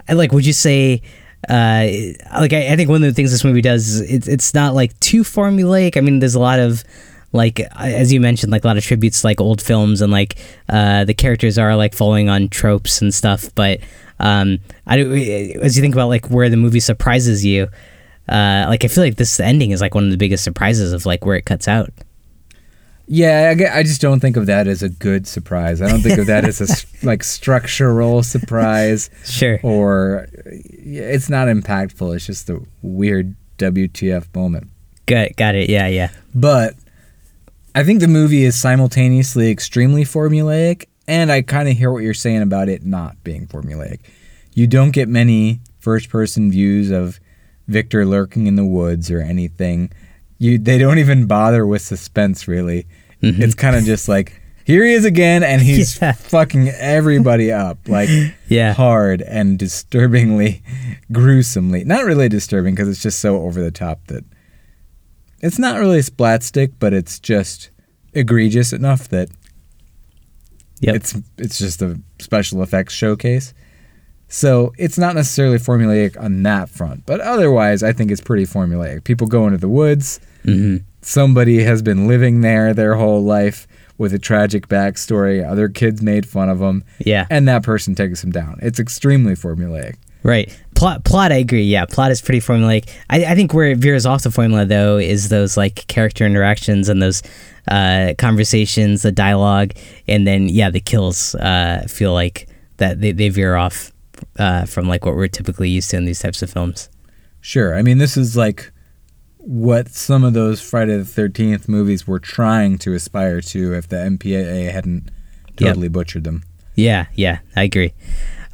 I 0.09 0.13
like. 0.15 0.33
Would 0.33 0.47
you 0.47 0.53
say? 0.53 1.03
Uh, 1.49 2.13
like 2.41 2.53
I, 2.53 2.73
I 2.73 2.77
think 2.77 2.89
one 2.89 3.03
of 3.03 3.09
the 3.09 3.15
things 3.15 3.31
this 3.31 3.45
movie 3.45 3.61
does, 3.61 3.89
is 3.89 4.01
it's 4.01 4.29
it's 4.29 4.55
not 4.55 4.75
like 4.75 4.99
too 5.01 5.23
formulaic. 5.23 5.97
I 5.97 6.01
mean, 6.01 6.19
there's 6.19 6.35
a 6.35 6.41
lot 6.41 6.59
of 6.59 6.85
like 7.33 7.61
as 7.77 8.13
you 8.13 8.21
mentioned, 8.21 8.53
like 8.53 8.65
a 8.65 8.67
lot 8.67 8.77
of 8.77 8.85
tributes 8.85 9.21
to, 9.23 9.27
like 9.27 9.41
old 9.41 9.61
films, 9.61 10.01
and 10.01 10.13
like 10.13 10.37
uh, 10.69 11.05
the 11.05 11.15
characters 11.15 11.59
are 11.59 11.75
like 11.77 11.95
following 11.95 12.29
on 12.29 12.49
tropes 12.49 13.03
and 13.03 13.13
stuff. 13.13 13.49
But 13.55 13.81
um, 14.21 14.59
I 14.87 14.97
don't- 14.97 15.13
as 15.13 15.77
you 15.77 15.83
think 15.83 15.95
about 15.95 16.09
like 16.09 16.29
where 16.31 16.49
the 16.49 16.57
movie 16.57 16.81
surprises 16.81 17.45
you, 17.45 17.69
uh, 18.29 18.67
like 18.69 18.85
I 18.85 18.89
feel 18.89 19.05
like 19.05 19.17
this 19.17 19.41
ending 19.41 19.73
is 19.73 19.81
like 19.81 19.95
one 19.95 20.05
of 20.05 20.11
the 20.11 20.17
biggest 20.17 20.45
surprises 20.45 20.93
of 20.93 21.07
like 21.07 21.27
where 21.27 21.37
it 21.37 21.45
cuts 21.45 21.67
out. 21.69 21.91
Yeah, 23.07 23.55
I, 23.55 23.79
I 23.79 23.83
just 23.83 24.01
don't 24.01 24.21
think 24.21 24.37
of 24.37 24.47
that 24.47 24.67
as 24.67 24.83
a 24.83 24.89
good 24.89 25.27
surprise. 25.27 25.83
I 25.83 25.89
don't 25.89 26.01
think 26.01 26.19
of 26.19 26.27
that 26.27 26.45
as 26.45 26.61
a 26.61 26.67
like 27.07 27.23
structural 27.23 28.23
surprise. 28.23 29.11
Sure. 29.25 29.61
or 29.63 30.27
it's 30.45 31.29
not 31.29 31.49
impactful. 31.49 32.17
It's 32.17 32.27
just 32.27 32.49
a 32.49 32.63
weird 32.83 33.35
WTF 33.59 34.35
moment. 34.35 34.69
Got 35.07 35.37
got 35.37 35.55
it. 35.55 35.69
Yeah, 35.69 35.87
yeah. 35.87 36.11
But 36.35 36.75
I 37.75 37.85
think 37.85 38.01
the 38.01 38.09
movie 38.09 38.45
is 38.45 38.59
simultaneously 38.59 39.51
extremely 39.51 40.05
formulaic, 40.05 40.87
and 41.07 41.31
I 41.31 41.43
kind 41.43 41.69
of 41.69 41.77
hear 41.77 41.93
what 41.93 42.03
you're 42.03 42.15
saying 42.15 42.43
about 42.43 42.69
it 42.69 42.85
not 42.85 43.23
being 43.23 43.47
formulaic. 43.47 44.01
You 44.55 44.67
don't 44.67 44.93
get 44.93 45.09
many 45.09 45.61
first 45.79 46.09
person 46.09 46.51
views 46.51 46.91
of 46.91 47.21
Victor 47.69 48.07
lurking 48.07 48.47
in 48.47 48.57
the 48.57 48.65
woods 48.65 49.11
or 49.11 49.21
anything. 49.21 49.91
You 50.39 50.59
they 50.59 50.79
don't 50.79 50.99
even 50.99 51.27
bother 51.27 51.67
with 51.67 51.83
suspense 51.83 52.47
really. 52.49 52.87
Mm-hmm. 53.23 53.43
It's 53.43 53.55
kind 53.55 53.77
of 53.77 53.85
just 53.85 54.09
like 54.09 54.41
here 54.67 54.83
he 54.85 54.93
is 54.95 55.05
again, 55.05 55.43
and 55.43 55.61
he's 55.61 55.99
Yeah. 56.03 56.13
fucking 56.13 56.69
everybody 56.71 57.53
up 57.53 57.79
like 57.89 58.09
Yeah. 58.49 58.73
hard 58.73 59.21
and 59.23 59.59
disturbingly, 59.59 60.63
gruesomely. 61.13 61.85
Not 61.85 62.05
really 62.05 62.29
disturbing 62.29 62.75
because 62.75 62.89
it's 62.89 63.03
just 63.03 63.21
so 63.21 63.43
over 63.43 63.61
the 63.61 63.71
top 63.71 64.07
that 64.09 64.25
it's 65.41 65.59
not 65.59 65.79
really 65.79 65.99
splatstick, 66.01 66.73
but 66.79 66.95
it's 66.95 67.19
just 67.21 67.71
egregious 68.15 68.73
enough 68.73 69.09
that 69.09 69.29
Yep. 70.81 70.95
it's 70.97 71.15
it's 71.39 71.59
just 71.59 71.81
a 71.83 72.01
special 72.21 72.63
effects 72.63 72.93
showcase. 72.95 73.55
So 74.29 74.73
it's 74.79 74.99
not 74.99 75.15
necessarily 75.15 75.59
formulaic 75.59 76.21
on 76.21 76.43
that 76.43 76.69
front, 76.69 77.07
but 77.07 77.21
otherwise, 77.21 77.83
I 77.83 77.93
think 77.93 78.11
it's 78.11 78.21
pretty 78.21 78.45
formulaic. 78.47 79.05
People 79.05 79.27
go 79.27 79.47
into 79.47 79.59
the 79.59 79.69
woods. 79.69 80.21
hmm 80.45 80.79
Somebody 81.03 81.63
has 81.65 81.83
been 81.83 82.09
living 82.09 82.41
there 82.41 82.73
their 82.73 82.95
whole 82.95 83.23
life 83.23 83.67
with 83.99 84.15
a 84.15 84.19
tragic 84.19 84.69
backstory. 84.69 85.47
Other 85.47 85.69
kids 85.69 86.01
made 86.01 86.27
fun 86.27 86.49
of 86.49 86.59
them, 86.61 86.83
Yeah. 86.99 87.27
and 87.31 87.47
that 87.47 87.63
person 87.63 87.95
takes 87.95 88.23
them 88.23 88.33
down. 88.33 88.59
It's 88.63 88.81
extremely 88.81 89.35
formulaic. 89.35 89.97
Right. 90.23 90.51
Plot, 90.75 91.05
plot. 91.05 91.31
I 91.31 91.37
agree. 91.37 91.63
Yeah, 91.65 91.85
plot 91.85 92.11
is 92.11 92.23
pretty 92.23 92.41
formulaic. 92.41 92.89
I, 93.11 93.27
I 93.27 93.35
think 93.35 93.53
where 93.53 93.67
it 93.71 93.79
veers 93.79 94.07
off 94.07 94.23
the 94.23 94.31
formula 94.31 94.65
though 94.65 94.97
is 94.97 95.29
those 95.29 95.57
like 95.59 95.87
character 95.87 96.25
interactions 96.25 96.89
and 96.89 97.03
those 97.03 97.23
uh, 97.69 98.15
conversations, 98.19 99.03
the 99.03 99.13
dialogue, 99.13 99.73
and 100.09 100.27
then 100.27 100.49
yeah, 100.49 100.71
the 100.71 100.81
kills 100.81 101.35
uh, 101.35 101.85
feel 101.89 102.15
like 102.15 102.49
that 102.79 103.03
they, 103.03 103.13
they 103.13 103.29
veer 103.29 103.55
off 103.55 103.93
uh, 104.39 104.65
from 104.67 104.89
like 104.89 105.05
what 105.07 105.15
we're 105.17 105.29
typically 105.29 105.69
used 105.69 105.91
to 105.91 105.97
in 105.97 106.05
these 106.05 106.21
types 106.21 106.43
of 106.43 106.51
films. 106.51 106.89
Sure. 107.41 107.75
I 107.77 107.83
mean, 107.83 107.99
this 107.99 108.17
is 108.17 108.37
like 108.37 108.73
what 109.39 109.89
some 109.89 110.25
of 110.25 110.33
those 110.33 110.61
Friday 110.61 110.97
the 110.97 111.05
13th 111.05 111.69
movies 111.69 112.07
were 112.07 112.19
trying 112.19 112.79
to 112.79 112.95
aspire 112.95 113.41
to 113.43 113.75
if 113.75 113.89
the 113.89 113.97
MPAA 113.97 114.71
hadn't 114.73 115.11
Yep. 115.59 115.69
totally 115.69 115.89
butchered 115.89 116.25
them. 116.25 116.43
Yeah, 116.75 117.07
yeah, 117.15 117.39
I 117.55 117.63
agree. 117.65 117.93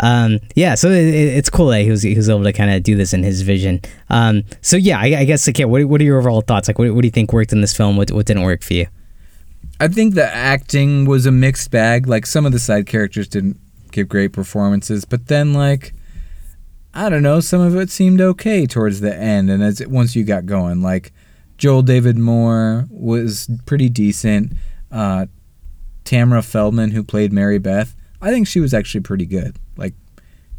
Um, 0.01 0.41
yeah, 0.55 0.75
so 0.75 0.91
it, 0.91 0.99
it- 1.07 1.37
it's 1.39 1.49
cool 1.49 1.69
that 1.69 1.81
he 1.83 1.91
was 1.91 2.03
he 2.03 2.15
was 2.15 2.29
able 2.29 2.43
to 2.45 2.53
kind 2.53 2.71
of 2.71 2.83
do 2.83 2.95
this 2.97 3.13
in 3.15 3.23
his 3.23 3.41
vision. 3.43 3.81
Um, 4.11 4.43
so 4.61 4.77
yeah, 4.77 4.99
I, 4.99 5.21
I 5.21 5.25
guess 5.25 5.47
like, 5.47 5.59
yeah, 5.59 5.65
what 5.67 5.83
what 5.87 6.01
are 6.01 6.05
your 6.05 6.19
overall 6.19 6.43
thoughts? 6.43 6.69
Like, 6.69 6.79
what, 6.79 6.93
what 6.95 7.01
do 7.03 7.07
you 7.07 7.13
think 7.13 7.33
worked 7.33 7.53
in 7.53 7.61
this 7.63 7.75
film? 7.75 7.97
What 7.97 8.11
what 8.11 8.27
didn't 8.27 8.43
work 8.43 8.63
for 8.63 8.75
you? 8.75 8.87
I 9.79 9.89
think 9.89 10.15
the 10.15 10.27
acting 10.35 11.07
was 11.07 11.25
a 11.25 11.31
mixed 11.31 11.71
bag. 11.71 12.07
Like 12.07 12.27
some 12.27 12.45
of 12.45 12.53
the 12.53 12.59
side 12.59 12.87
characters 12.87 13.29
didn't 13.29 13.59
give 13.93 14.09
great 14.09 14.33
performances, 14.33 15.05
but 15.05 15.27
then 15.29 15.53
like 15.53 15.95
I 16.93 17.09
don't 17.09 17.23
know, 17.23 17.39
some 17.41 17.61
of 17.61 17.77
it 17.77 17.89
seemed 17.91 18.21
okay 18.21 18.67
towards 18.67 19.01
the 19.01 19.15
end 19.17 19.49
and 19.51 19.63
as 19.63 19.81
it, 19.81 19.91
once 19.91 20.17
you 20.17 20.25
got 20.25 20.45
going, 20.47 20.83
like 20.83 21.13
Joel 21.57 21.83
David 21.83 22.19
Moore 22.19 22.87
was 22.91 23.49
pretty 23.67 23.89
decent. 23.89 24.53
Uh, 24.91 25.27
Tamara 26.05 26.43
Feldman, 26.43 26.91
who 26.91 27.05
played 27.05 27.33
Mary 27.33 27.59
Beth, 27.59 27.95
I 28.21 28.31
think 28.31 28.49
she 28.49 28.59
was 28.61 28.75
actually 28.75 29.03
pretty 29.03 29.27
good. 29.27 29.57
Like 29.77 29.95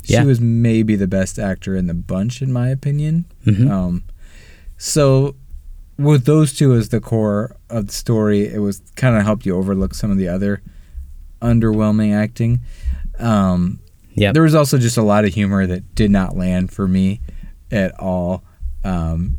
she 0.03 0.13
Yeah. 0.13 0.23
was 0.23 0.39
maybe 0.39 0.95
the 0.95 1.07
best 1.07 1.37
actor 1.37 1.75
in 1.75 1.87
the 1.87 1.93
bunch, 1.93 2.41
in 2.41 2.53
my 2.53 2.69
opinion. 2.69 3.25
Mhm. 3.45 3.69
Um, 3.69 4.03
so 4.77 5.35
with 5.97 6.23
those 6.25 6.53
two 6.53 6.73
as 6.73 6.89
the 6.89 6.99
core 7.01 7.57
of 7.69 7.87
the 7.87 7.93
story, 7.93 8.47
it 8.47 8.59
was 8.59 8.81
kind 8.95 9.17
of 9.17 9.23
helped 9.23 9.45
you 9.45 9.55
overlook 9.55 9.93
some 9.93 10.09
of 10.11 10.17
the 10.17 10.27
other 10.29 10.61
underwhelming 11.41 12.13
acting. 12.13 12.61
Um, 13.21 13.79
Yep. 14.15 14.33
There 14.33 14.43
was 14.43 14.55
also 14.55 14.77
just 14.77 14.97
a 14.97 15.01
lot 15.01 15.25
of 15.25 15.33
humor 15.33 15.65
that 15.65 15.95
did 15.95 16.11
not 16.11 16.35
land 16.35 16.71
for 16.71 16.87
me 16.87 17.21
at 17.71 17.97
all. 17.99 18.43
Um, 18.83 19.37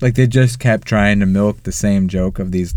like 0.00 0.14
they 0.14 0.26
just 0.26 0.58
kept 0.58 0.86
trying 0.86 1.20
to 1.20 1.26
milk 1.26 1.62
the 1.62 1.72
same 1.72 2.08
joke 2.08 2.38
of 2.38 2.52
these 2.52 2.74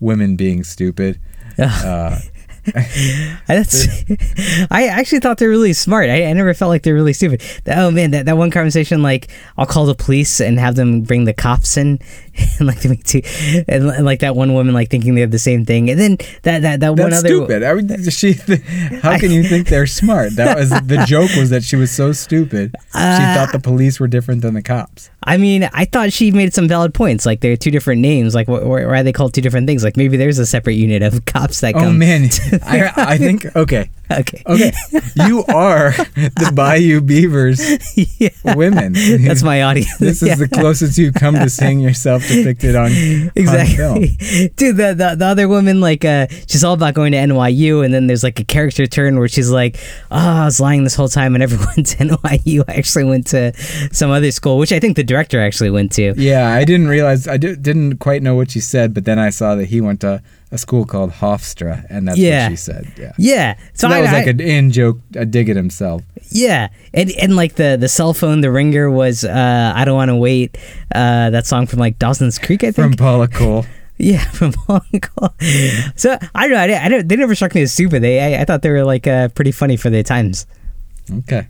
women 0.00 0.36
being 0.36 0.64
stupid. 0.64 1.20
Uh, 1.58 2.18
That's. 3.46 3.86
I 4.70 4.88
actually 4.88 5.20
thought 5.20 5.38
they're 5.38 5.48
really 5.48 5.72
smart. 5.72 6.10
I, 6.10 6.24
I 6.24 6.32
never 6.32 6.52
felt 6.52 6.68
like 6.68 6.82
they're 6.82 6.94
really 6.94 7.12
stupid. 7.12 7.42
Oh 7.66 7.90
man, 7.90 8.10
that, 8.10 8.26
that 8.26 8.36
one 8.36 8.50
conversation, 8.50 9.02
like 9.02 9.28
I'll 9.56 9.66
call 9.66 9.86
the 9.86 9.94
police 9.94 10.40
and 10.40 10.58
have 10.58 10.74
them 10.74 11.02
bring 11.02 11.24
the 11.24 11.32
cops 11.32 11.76
in, 11.76 11.98
and 12.58 12.66
like 12.66 12.84
make 12.84 13.04
two, 13.04 13.22
and, 13.68 13.84
and 13.88 14.04
like 14.04 14.20
that 14.20 14.36
one 14.36 14.52
woman 14.54 14.74
like 14.74 14.90
thinking 14.90 15.14
they 15.14 15.20
have 15.22 15.30
the 15.30 15.38
same 15.38 15.64
thing, 15.64 15.90
and 15.90 15.98
then 15.98 16.16
that 16.42 16.62
that 16.62 16.80
that 16.80 16.90
one 16.96 17.12
other. 17.12 17.28
stupid. 17.28 17.62
I 17.62 17.74
mean, 17.74 18.10
she, 18.10 18.32
how 19.02 19.18
can 19.18 19.30
you 19.30 19.42
think 19.48 19.68
they're 19.68 19.86
smart? 19.86 20.36
That 20.36 20.56
was 20.58 20.70
the 20.70 21.04
joke 21.06 21.30
was 21.36 21.50
that 21.50 21.64
she 21.64 21.76
was 21.76 21.90
so 21.90 22.12
stupid. 22.12 22.74
she 22.92 22.98
Uh, 22.98 23.34
thought 23.34 23.52
the 23.52 23.60
police 23.60 23.98
were 24.00 24.08
different 24.08 24.42
than 24.42 24.54
the 24.54 24.62
cops. 24.62 25.10
I 25.28 25.38
mean, 25.38 25.68
I 25.72 25.86
thought 25.86 26.12
she 26.12 26.30
made 26.30 26.54
some 26.54 26.68
valid 26.68 26.94
points. 26.94 27.26
Like 27.26 27.40
they're 27.40 27.56
two 27.56 27.72
different 27.72 28.00
names. 28.00 28.34
Like 28.34 28.46
wh- 28.46 28.62
wh- 28.62 28.86
why 28.86 29.00
are 29.00 29.02
they 29.02 29.12
called 29.12 29.34
two 29.34 29.40
different 29.40 29.66
things? 29.66 29.82
Like 29.82 29.96
maybe 29.96 30.16
there's 30.16 30.38
a 30.38 30.46
separate 30.46 30.74
unit 30.74 31.02
of 31.02 31.24
cops 31.24 31.60
that 31.62 31.74
Come 31.74 31.82
Oh 31.82 31.92
man, 31.92 32.28
I, 32.64 32.92
I 32.96 33.18
think 33.18 33.44
okay, 33.56 33.90
Okay. 34.10 34.42
okay. 34.46 34.72
You 35.16 35.44
are 35.46 35.90
the 35.90 36.52
Bayou 36.54 37.00
Beavers 37.00 37.60
yeah. 38.20 38.28
women. 38.54 38.92
That's 39.24 39.42
my 39.42 39.62
audience. 39.62 39.96
This 39.98 40.22
is 40.22 40.28
Yeah. 40.28 40.34
the 40.36 40.48
closest 40.48 40.96
you 40.96 41.10
come 41.10 41.34
to 41.34 41.50
seeing 41.50 41.80
yourself 41.80 42.25
depicted 42.28 42.76
on, 42.76 42.86
on 42.86 42.90
film. 42.90 43.30
exactly. 43.36 44.06
Dude 44.56 44.76
the, 44.76 44.94
the 44.94 45.16
the 45.16 45.24
other 45.26 45.48
woman 45.48 45.80
like 45.80 46.04
uh 46.04 46.26
she's 46.48 46.64
all 46.64 46.74
about 46.74 46.94
going 46.94 47.12
to 47.12 47.18
nyu 47.18 47.84
and 47.84 47.92
then 47.92 48.06
there's 48.06 48.22
like 48.22 48.38
a 48.40 48.44
character 48.44 48.86
turn 48.86 49.18
where 49.18 49.28
she's 49.28 49.50
like 49.50 49.78
oh 50.10 50.42
i 50.42 50.44
was 50.44 50.60
lying 50.60 50.84
this 50.84 50.94
whole 50.94 51.08
time 51.08 51.34
and 51.34 51.42
everyone 51.42 51.66
everyone's 51.68 51.94
nyu 52.44 52.64
i 52.68 52.74
actually 52.74 53.04
went 53.04 53.26
to 53.26 53.52
some 53.92 54.10
other 54.10 54.30
school 54.30 54.58
which 54.58 54.72
i 54.72 54.78
think 54.78 54.96
the 54.96 55.04
director 55.04 55.40
actually 55.40 55.70
went 55.70 55.92
to. 55.92 56.14
Yeah, 56.16 56.48
I 56.50 56.64
didn't 56.64 56.88
realize 56.88 57.28
I 57.28 57.36
di- 57.36 57.56
didn't 57.56 57.98
quite 57.98 58.22
know 58.22 58.34
what 58.34 58.50
she 58.50 58.60
said, 58.60 58.94
but 58.94 59.04
then 59.04 59.18
I 59.18 59.30
saw 59.30 59.54
that 59.54 59.66
he 59.66 59.80
went 59.80 60.00
to 60.00 60.22
a 60.52 60.58
school 60.58 60.84
called 60.84 61.10
Hofstra, 61.10 61.84
and 61.90 62.06
that's 62.08 62.18
Yeah. 62.18 62.44
what 62.46 62.52
she 62.52 62.56
said. 62.56 62.92
Yeah. 62.98 63.12
yeah 63.18 63.54
So 63.74 63.86
so, 63.86 63.88
that 63.88 63.96
I, 63.98 64.00
was 64.02 64.12
like 64.12 64.26
I- 64.26 64.30
an 64.30 64.40
in 64.40 64.70
joke, 64.70 64.98
a 65.16 65.24
dig 65.26 65.48
at 65.48 65.56
himself. 65.56 66.02
yeah 66.30 66.68
and 66.94 67.10
and 67.20 67.36
like 67.36 67.54
the 67.56 67.76
the 67.78 67.88
cell 67.88 68.12
phone 68.14 68.40
the 68.40 68.50
ringer 68.50 68.90
was 68.90 69.22
uh 69.24 69.72
i 69.76 69.84
don't 69.84 69.94
want 69.94 70.08
to 70.08 70.16
wait 70.16 70.58
uh 70.94 71.30
that 71.30 71.46
song 71.46 71.66
from 71.68 71.78
like 71.78 71.98
dawson's 72.00 72.36
creek 72.38 72.64
i 72.64 72.72
think 72.72 72.74
From 72.88 72.92
Paula 72.94 73.28
Cole. 73.28 73.64
Yeah, 73.98 74.22
from 74.30 74.52
Hong 74.68 75.00
Kong. 75.00 75.30
So 75.96 76.18
I 76.34 76.48
don't 76.48 76.50
know. 76.50 76.74
I, 76.76 76.84
I 76.84 76.88
don't, 76.90 77.08
they 77.08 77.16
never 77.16 77.34
struck 77.34 77.54
me 77.54 77.62
as 77.62 77.72
stupid. 77.72 78.02
They, 78.02 78.20
I, 78.36 78.42
I 78.42 78.44
thought 78.44 78.60
they 78.60 78.68
were 78.68 78.84
like 78.84 79.06
uh, 79.06 79.28
pretty 79.28 79.52
funny 79.52 79.78
for 79.78 79.88
their 79.88 80.02
times. 80.02 80.44
Okay. 81.20 81.48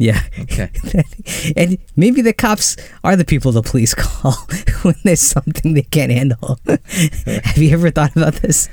Yeah. 0.00 0.22
Okay. 0.38 0.70
and 1.58 1.76
maybe 1.94 2.22
the 2.22 2.32
cops 2.32 2.74
are 3.04 3.16
the 3.16 3.24
people 3.24 3.52
the 3.52 3.60
police 3.60 3.92
call 4.04 4.32
when 4.80 4.94
there's 5.04 5.20
something 5.20 5.74
they 5.74 5.82
can't 5.82 6.10
handle. 6.10 6.58
Have 6.66 7.58
you 7.58 7.70
ever 7.74 7.90
thought 7.90 8.16
about 8.16 8.36
this? 8.36 8.70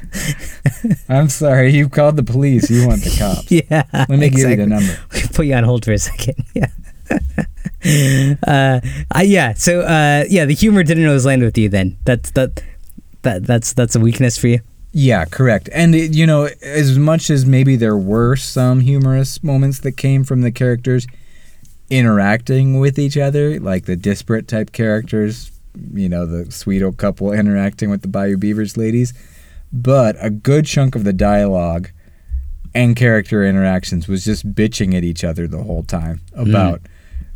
I'm 1.09 1.27
sorry. 1.27 1.73
You 1.73 1.89
called 1.89 2.15
the 2.15 2.23
police. 2.23 2.69
You 2.71 2.87
want 2.87 3.03
the 3.03 3.13
cops. 3.19 3.51
Yeah. 3.51 3.83
Let 4.07 4.09
me 4.09 4.29
give 4.29 4.49
you 4.49 4.55
the 4.55 4.67
number. 4.67 4.97
We 5.13 5.21
Put 5.33 5.45
you 5.47 5.55
on 5.55 5.65
hold 5.65 5.83
for 5.83 5.91
a 5.91 5.97
second. 5.97 6.45
Yeah. 6.53 6.67
uh, 8.47 8.79
I, 9.11 9.23
yeah. 9.23 9.53
So 9.53 9.81
uh, 9.81 10.23
yeah, 10.29 10.45
the 10.45 10.55
humor 10.55 10.83
didn't 10.83 11.05
always 11.05 11.25
land 11.25 11.41
with 11.41 11.57
you. 11.57 11.67
Then 11.67 11.97
that's 12.05 12.31
that. 12.31 12.63
That 13.23 13.43
that's 13.43 13.73
that's 13.73 13.95
a 13.95 13.99
weakness 13.99 14.37
for 14.37 14.47
you. 14.47 14.59
Yeah, 14.99 15.25
correct. 15.25 15.69
And 15.73 15.93
it, 15.93 16.15
you 16.15 16.25
know, 16.25 16.49
as 16.63 16.97
much 16.97 17.29
as 17.29 17.45
maybe 17.45 17.75
there 17.75 17.95
were 17.95 18.35
some 18.35 18.79
humorous 18.79 19.43
moments 19.43 19.81
that 19.81 19.91
came 19.91 20.23
from 20.23 20.41
the 20.41 20.51
characters 20.51 21.05
interacting 21.91 22.79
with 22.79 22.97
each 22.97 23.15
other, 23.15 23.59
like 23.59 23.85
the 23.85 23.95
disparate 23.95 24.47
type 24.47 24.71
characters, 24.71 25.51
you 25.93 26.09
know, 26.09 26.25
the 26.25 26.51
sweet 26.51 26.81
old 26.81 26.97
couple 26.97 27.31
interacting 27.31 27.91
with 27.91 28.01
the 28.01 28.07
Bayou 28.07 28.37
Beavers 28.37 28.75
ladies, 28.75 29.13
but 29.71 30.15
a 30.19 30.31
good 30.31 30.65
chunk 30.65 30.95
of 30.95 31.03
the 31.03 31.13
dialogue 31.13 31.91
and 32.73 32.95
character 32.95 33.45
interactions 33.45 34.07
was 34.07 34.25
just 34.25 34.51
bitching 34.55 34.95
at 34.95 35.03
each 35.03 35.23
other 35.23 35.47
the 35.47 35.61
whole 35.61 35.83
time 35.83 36.21
mm. 36.35 36.49
about 36.49 36.81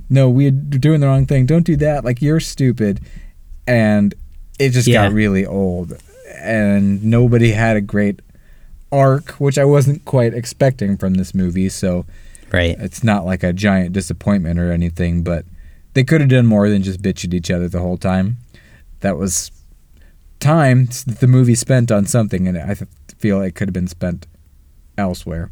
no 0.10 0.28
we're 0.28 0.50
doing 0.50 1.00
the 1.00 1.06
wrong 1.06 1.28
thing. 1.28 1.46
Don't 1.46 1.66
do 1.66 1.76
that. 1.76 2.04
Like 2.04 2.24
you're 2.24 2.40
stupid. 2.40 3.02
And 3.68 4.16
it 4.58 4.72
just 4.72 4.88
Yeah. 4.88 5.06
got 5.08 5.14
really 5.14 5.46
old 5.46 6.02
and 6.42 7.04
nobody 7.04 7.52
had 7.52 7.78
a 7.78 7.82
great 7.82 8.20
arc 8.92 9.32
which 9.34 9.58
i 9.58 9.64
wasn't 9.66 10.04
quite 10.06 10.34
expecting 10.34 10.98
from 10.98 11.14
this 11.16 11.34
movie 11.34 11.70
so 11.70 12.06
Right. 12.52 12.76
it's 12.80 13.04
not 13.04 13.26
like 13.26 13.44
a 13.44 13.54
giant 13.54 13.94
disappointment 13.94 14.60
or 14.60 14.72
anything 14.72 15.24
but 15.24 15.46
they 15.94 16.04
could 16.04 16.20
have 16.22 16.30
done 16.30 16.46
more 16.46 16.70
than 16.70 16.84
just 16.84 17.02
bitch 17.02 17.24
at 17.24 17.34
each 17.34 17.50
other 17.50 17.68
the 17.70 17.80
whole 17.80 17.98
time 17.98 18.38
that 19.00 19.18
was 19.18 19.52
time 20.40 20.86
that 21.06 21.18
the 21.20 21.28
movie 21.28 21.56
spent 21.56 21.92
on 21.92 22.06
something 22.06 22.48
and 22.48 22.58
i 22.58 22.76
feel 23.18 23.42
it 23.42 23.56
could 23.56 23.70
have 23.70 23.74
been 23.74 23.88
spent 23.88 24.28
elsewhere 24.98 25.52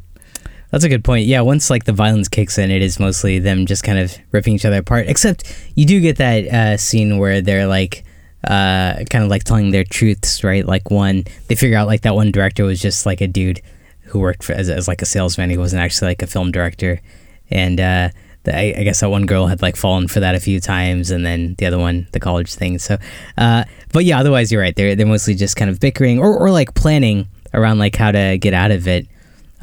That's 0.72 0.84
a 0.84 0.90
good 0.90 1.04
point. 1.04 1.26
Yeah, 1.26 1.42
once 1.42 1.72
like 1.72 1.86
the 1.86 1.94
violence 1.94 2.28
kicks 2.30 2.60
in, 2.60 2.70
it 2.70 2.84
is 2.84 3.00
mostly 3.00 3.40
them 3.40 3.66
just 3.66 3.84
kind 3.84 3.98
of 3.98 4.16
ripping 4.32 4.54
each 4.54 4.66
other 4.66 4.78
apart. 4.78 5.08
Except 5.08 5.42
you 5.74 5.84
do 5.88 6.00
get 6.00 6.18
that 6.18 6.46
uh, 6.46 6.78
scene 6.78 7.18
where 7.18 7.42
they're 7.42 7.66
like, 7.66 8.04
uh, 8.44 9.04
kind 9.10 9.24
of 9.24 9.30
like 9.30 9.44
telling 9.44 9.72
their 9.72 9.84
truths, 9.84 10.44
right? 10.44 10.66
Like 10.66 10.90
one, 10.90 11.26
they 11.48 11.56
figure 11.56 11.78
out 11.78 11.88
like 11.88 12.02
that 12.02 12.16
one 12.16 12.32
director 12.32 12.64
was 12.64 12.82
just 12.82 13.06
like 13.06 13.22
a 13.22 13.28
dude 13.28 13.62
who 14.04 14.20
worked 14.20 14.44
for, 14.44 14.54
as, 14.54 14.70
as 14.70 14.88
like 14.88 15.02
a 15.02 15.06
salesman. 15.06 15.50
He 15.50 15.58
wasn't 15.58 15.82
actually 15.82 16.10
like 16.10 16.22
a 16.22 16.28
film 16.28 16.52
director, 16.52 17.02
and 17.50 17.80
uh, 17.80 18.10
the, 18.44 18.58
I, 18.58 18.74
I 18.78 18.84
guess 18.84 19.02
that 19.02 19.10
one 19.10 19.26
girl 19.26 19.48
had 19.48 19.62
like 19.62 19.76
fallen 19.76 20.08
for 20.08 20.20
that 20.22 20.36
a 20.36 20.40
few 20.40 20.60
times, 20.60 21.12
and 21.12 21.26
then 21.26 21.56
the 21.58 21.66
other 21.66 21.78
one, 21.78 22.08
the 22.12 22.20
college 22.20 22.54
thing. 22.54 22.80
So, 22.80 22.98
uh, 23.38 23.66
but 23.92 24.06
yeah, 24.06 24.20
otherwise 24.20 24.52
you're 24.52 24.62
right. 24.62 24.76
They're 24.76 24.96
they're 24.96 25.06
mostly 25.06 25.36
just 25.36 25.56
kind 25.56 25.70
of 25.70 25.80
bickering 25.80 26.20
or 26.20 26.38
or 26.38 26.52
like 26.52 26.74
planning 26.74 27.28
around 27.54 27.80
like 27.80 27.96
how 27.96 28.12
to 28.12 28.38
get 28.38 28.54
out 28.54 28.72
of 28.72 28.88
it. 28.88 29.08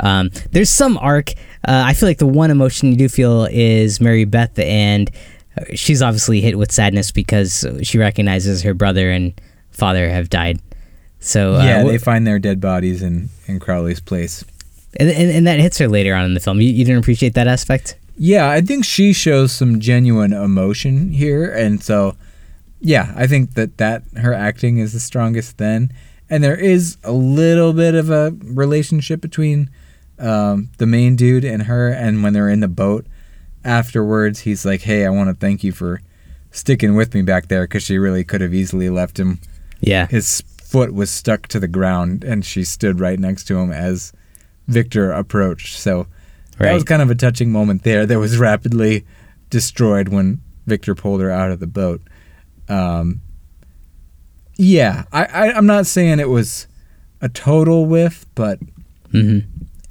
Um, 0.01 0.31
there's 0.53 0.71
some 0.71 0.99
arc. 0.99 1.31
Uh, 1.67 1.83
I 1.87 1.95
feel 1.95 2.09
like 2.09 2.19
the 2.19 2.27
one 2.27 2.51
emotion 2.51 2.91
you 2.91 2.97
do 2.97 3.09
feel 3.09 3.47
is 3.51 4.01
Mary 4.01 4.25
Beth, 4.25 4.59
and 4.59 5.11
she's 5.75 6.03
obviously 6.03 6.41
hit 6.41 6.59
with 6.59 6.73
sadness 6.73 7.11
because 7.11 7.67
she 7.83 7.99
recognizes 7.99 8.63
her 8.63 8.75
brother 8.75 9.11
and 9.11 9.39
father 9.71 10.09
have 10.09 10.31
died. 10.31 10.61
So 11.21 11.55
uh, 11.55 11.65
yeah, 11.65 11.83
they 11.83 11.99
find 11.99 12.27
their 12.27 12.39
dead 12.39 12.61
bodies 12.61 13.03
in 13.03 13.31
in 13.47 13.59
Crowley's 13.59 14.01
place. 14.01 14.45
and, 14.99 15.09
and, 15.09 15.31
and 15.31 15.47
that 15.47 15.61
hits 15.61 15.79
her 15.79 15.89
later 15.89 16.15
on 16.15 16.25
in 16.25 16.35
the 16.35 16.41
film. 16.41 16.61
You, 16.61 16.69
you 16.69 16.85
didn't 16.85 17.01
appreciate 17.01 17.35
that 17.35 17.49
aspect? 17.49 17.97
Yeah, 18.19 18.49
I 18.49 18.61
think 18.61 18.85
she 18.85 19.13
shows 19.13 19.53
some 19.53 19.81
genuine 19.81 20.33
emotion 20.33 21.11
here, 21.11 21.51
and 21.51 21.83
so 21.83 22.17
yeah, 22.81 23.13
I 23.17 23.27
think 23.27 23.55
that 23.55 23.79
that 23.79 24.03
her 24.17 24.33
acting 24.33 24.79
is 24.79 24.93
the 24.93 25.01
strongest 25.01 25.59
then, 25.59 25.93
and 26.31 26.43
there 26.43 26.57
is 26.57 26.97
a 27.05 27.13
little 27.13 27.73
bit 27.73 27.95
of 27.95 28.11
a 28.11 28.35
relationship 28.43 29.21
between 29.21 29.71
um, 30.19 30.71
the 30.79 30.87
main 30.87 31.17
dude 31.17 31.45
and 31.45 31.65
her, 31.65 31.89
and 31.89 32.23
when 32.23 32.33
they're 32.33 32.49
in 32.49 32.61
the 32.61 32.69
boat 32.69 33.07
afterwards, 33.67 34.41
he's 34.41 34.65
like, 34.65 34.83
"Hey, 34.83 35.05
I 35.05 35.11
want 35.11 35.29
to 35.29 35.35
thank 35.35 35.63
you 35.63 35.73
for 35.73 36.01
sticking 36.51 36.95
with 36.95 37.15
me 37.15 37.23
back 37.23 37.49
there," 37.49 37.65
because 37.65 37.83
she 37.83 37.99
really 37.99 38.25
could 38.25 38.41
have 38.41 38.55
easily 38.55 38.89
left 38.89 39.19
him. 39.19 39.41
Yeah. 39.81 40.07
His 40.07 40.43
foot 40.63 40.95
was 40.95 41.11
stuck 41.11 41.49
to 41.49 41.61
the 41.61 41.69
ground, 41.69 42.25
and 42.25 42.45
she 42.45 42.65
stood 42.65 43.01
right 43.01 43.19
next 43.19 43.45
to 43.45 43.59
him 43.59 43.71
as 43.73 44.13
Victor 44.69 45.11
approached. 45.11 45.79
So. 45.79 46.07
That 46.59 46.73
was 46.73 46.85
kind 46.85 47.03
of 47.03 47.11
a 47.11 47.15
touching 47.15 47.53
moment 47.53 47.83
there 47.83 48.07
that 48.07 48.19
was 48.19 48.39
rapidly 48.39 49.05
destroyed 49.51 50.09
when 50.09 50.41
Victor 50.67 50.95
pulled 50.95 51.21
her 51.21 51.31
out 51.31 51.51
of 51.51 51.61
the 51.61 51.67
boat. 51.67 52.01
Um, 52.67 53.21
yeah, 54.57 55.05
I, 55.13 55.25
I, 55.25 55.53
I'm 55.53 55.67
not 55.67 55.87
saying 55.87 56.19
it 56.19 56.31
was 56.31 56.67
a 57.21 57.29
total 57.29 57.87
whiff, 57.87 58.25
but 58.35 58.59
hmm 59.13 59.41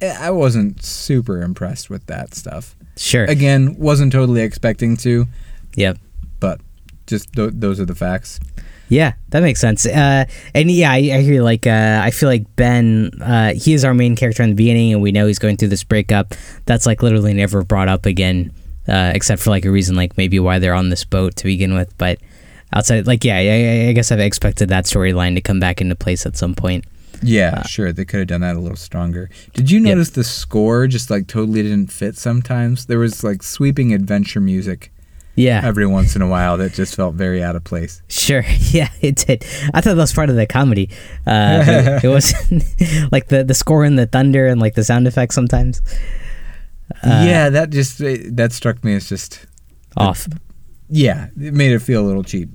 I 0.02 0.30
wasn't 0.30 0.84
super 0.84 1.42
impressed 1.42 1.90
with 1.90 2.06
that 2.08 2.36
stuff. 2.36 2.75
Sure. 2.98 3.26
Again, 3.26 3.76
wasn't 3.78 4.12
totally 4.14 4.42
expecting 4.42 4.96
to, 4.98 5.28
Yep. 5.76 5.98
but 6.40 6.62
just 7.08 7.32
th- 7.34 7.52
those 7.54 7.80
are 7.80 7.86
the 7.86 7.96
facts. 7.96 8.40
Yeah, 8.88 9.14
that 9.30 9.42
makes 9.42 9.60
sense. 9.60 9.86
Uh, 9.86 10.26
and 10.54 10.70
yeah, 10.70 10.92
I, 10.92 10.98
I 10.98 11.22
hear 11.22 11.42
like 11.42 11.66
uh, 11.66 12.02
I 12.04 12.12
feel 12.12 12.30
like 12.30 12.56
Ben, 12.56 13.12
uh, 13.22 13.54
he 13.56 13.74
is 13.74 13.84
our 13.84 13.94
main 13.96 14.16
character 14.16 14.44
in 14.44 14.50
the 14.50 14.56
beginning, 14.56 14.94
and 14.94 15.02
we 15.02 15.12
know 15.12 15.26
he's 15.26 15.40
going 15.40 15.58
through 15.58 15.70
this 15.70 15.84
breakup. 15.84 16.36
That's 16.66 16.86
like 16.86 17.02
literally 17.02 17.34
never 17.34 17.64
brought 17.64 17.88
up 17.88 18.06
again, 18.06 18.54
uh, 18.88 19.12
except 19.16 19.42
for 19.42 19.50
like 19.50 19.66
a 19.66 19.72
reason, 19.72 19.96
like 19.96 20.16
maybe 20.18 20.40
why 20.40 20.60
they're 20.60 20.76
on 20.76 20.90
this 20.90 21.04
boat 21.04 21.36
to 21.38 21.46
begin 21.46 21.74
with. 21.74 21.98
But 21.98 22.20
outside, 22.74 23.08
like 23.08 23.24
yeah, 23.24 23.38
I, 23.38 23.90
I 23.90 23.92
guess 23.94 24.12
I've 24.12 24.20
expected 24.20 24.70
that 24.70 24.86
storyline 24.86 25.34
to 25.34 25.42
come 25.42 25.60
back 25.60 25.82
into 25.82 25.96
place 25.96 26.26
at 26.28 26.38
some 26.38 26.54
point. 26.54 26.86
Yeah, 27.22 27.64
sure. 27.64 27.92
They 27.94 28.06
could 28.06 28.20
have 28.20 28.28
done 28.28 28.42
that 28.42 28.56
a 28.56 28.60
little 28.60 28.78
stronger. 28.78 29.30
Did 29.54 29.72
you 29.72 29.80
notice 29.80 30.10
the 30.12 30.24
score 30.24 30.88
just 30.88 31.10
like 31.10 31.28
totally 31.28 31.64
didn't 31.64 31.92
fit 31.92 32.18
sometimes? 32.18 32.86
There 32.86 33.00
was 33.00 33.24
like 33.24 33.44
sweeping 33.44 33.94
adventure 33.94 34.40
music 34.42 34.92
Yeah, 35.36 35.62
every 35.64 35.86
once 35.86 36.16
in 36.16 36.22
a 36.22 36.28
while 36.28 36.58
that 36.58 36.74
just 36.74 36.96
felt 36.96 37.16
very 37.16 37.44
out 37.44 37.56
of 37.56 37.64
place. 37.64 38.02
Sure. 38.08 38.44
Yeah, 38.72 38.90
it 39.02 39.16
did. 39.16 39.46
I 39.74 39.82
thought 39.82 39.96
that 39.96 40.02
was 40.02 40.14
part 40.14 40.30
of 40.30 40.36
the 40.36 40.46
comedy. 40.46 40.90
Uh, 41.26 41.64
it, 41.66 42.04
it 42.06 42.08
was 42.10 42.34
like 43.12 43.28
the 43.28 43.44
the 43.44 43.54
score 43.54 43.84
and 43.86 43.98
the 43.98 44.06
thunder 44.08 44.48
and 44.48 44.60
like 44.62 44.76
the 44.76 44.84
sound 44.84 45.08
effects 45.08 45.36
sometimes 45.36 45.82
Uh, 47.04 47.24
yeah, 47.28 47.50
that 47.50 47.70
just 47.72 47.98
that 48.36 48.52
struck 48.52 48.84
me 48.84 48.94
as 48.96 49.10
just 49.10 49.46
off. 49.98 50.28
yeah, 50.90 51.28
it 51.40 51.54
made 51.54 51.72
it 51.72 51.80
feel 51.80 52.02
a 52.04 52.08
little 52.08 52.24
cheap. 52.24 52.50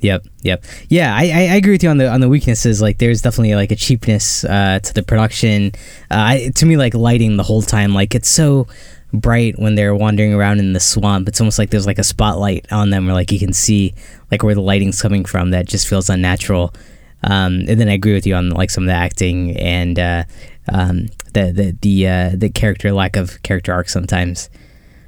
Yep, 0.00 0.26
yep. 0.42 0.64
Yeah, 0.88 1.14
I, 1.14 1.22
I, 1.22 1.40
I 1.52 1.56
agree 1.56 1.72
with 1.72 1.82
you 1.82 1.88
on 1.88 1.96
the 1.98 2.08
on 2.08 2.20
the 2.20 2.28
weaknesses. 2.28 2.82
Like, 2.82 2.98
there's 2.98 3.22
definitely 3.22 3.54
like 3.54 3.72
a 3.72 3.76
cheapness 3.76 4.44
uh, 4.44 4.78
to 4.82 4.94
the 4.94 5.02
production. 5.02 5.72
Uh, 6.10 6.14
I, 6.14 6.50
to 6.56 6.66
me, 6.66 6.76
like 6.76 6.94
lighting 6.94 7.36
the 7.36 7.42
whole 7.42 7.62
time, 7.62 7.94
like 7.94 8.14
it's 8.14 8.28
so 8.28 8.66
bright 9.12 9.58
when 9.58 9.74
they're 9.74 9.94
wandering 9.94 10.34
around 10.34 10.58
in 10.58 10.74
the 10.74 10.80
swamp. 10.80 11.28
It's 11.28 11.40
almost 11.40 11.58
like 11.58 11.70
there's 11.70 11.86
like 11.86 11.98
a 11.98 12.04
spotlight 12.04 12.70
on 12.70 12.90
them, 12.90 13.06
where 13.06 13.14
like 13.14 13.32
you 13.32 13.38
can 13.38 13.52
see 13.52 13.94
like 14.30 14.42
where 14.42 14.54
the 14.54 14.60
lighting's 14.60 15.00
coming 15.00 15.24
from. 15.24 15.50
That 15.50 15.66
just 15.66 15.88
feels 15.88 16.10
unnatural. 16.10 16.74
Um, 17.22 17.64
and 17.66 17.80
then 17.80 17.88
I 17.88 17.94
agree 17.94 18.12
with 18.12 18.26
you 18.26 18.34
on 18.34 18.50
like 18.50 18.70
some 18.70 18.84
of 18.84 18.88
the 18.88 18.94
acting 18.94 19.56
and 19.56 19.98
uh, 19.98 20.24
um, 20.72 21.06
the 21.32 21.52
the 21.52 21.76
the 21.80 22.08
uh, 22.08 22.30
the 22.34 22.50
character 22.50 22.92
lack 22.92 23.16
of 23.16 23.42
character 23.42 23.72
arc 23.72 23.88
sometimes. 23.88 24.50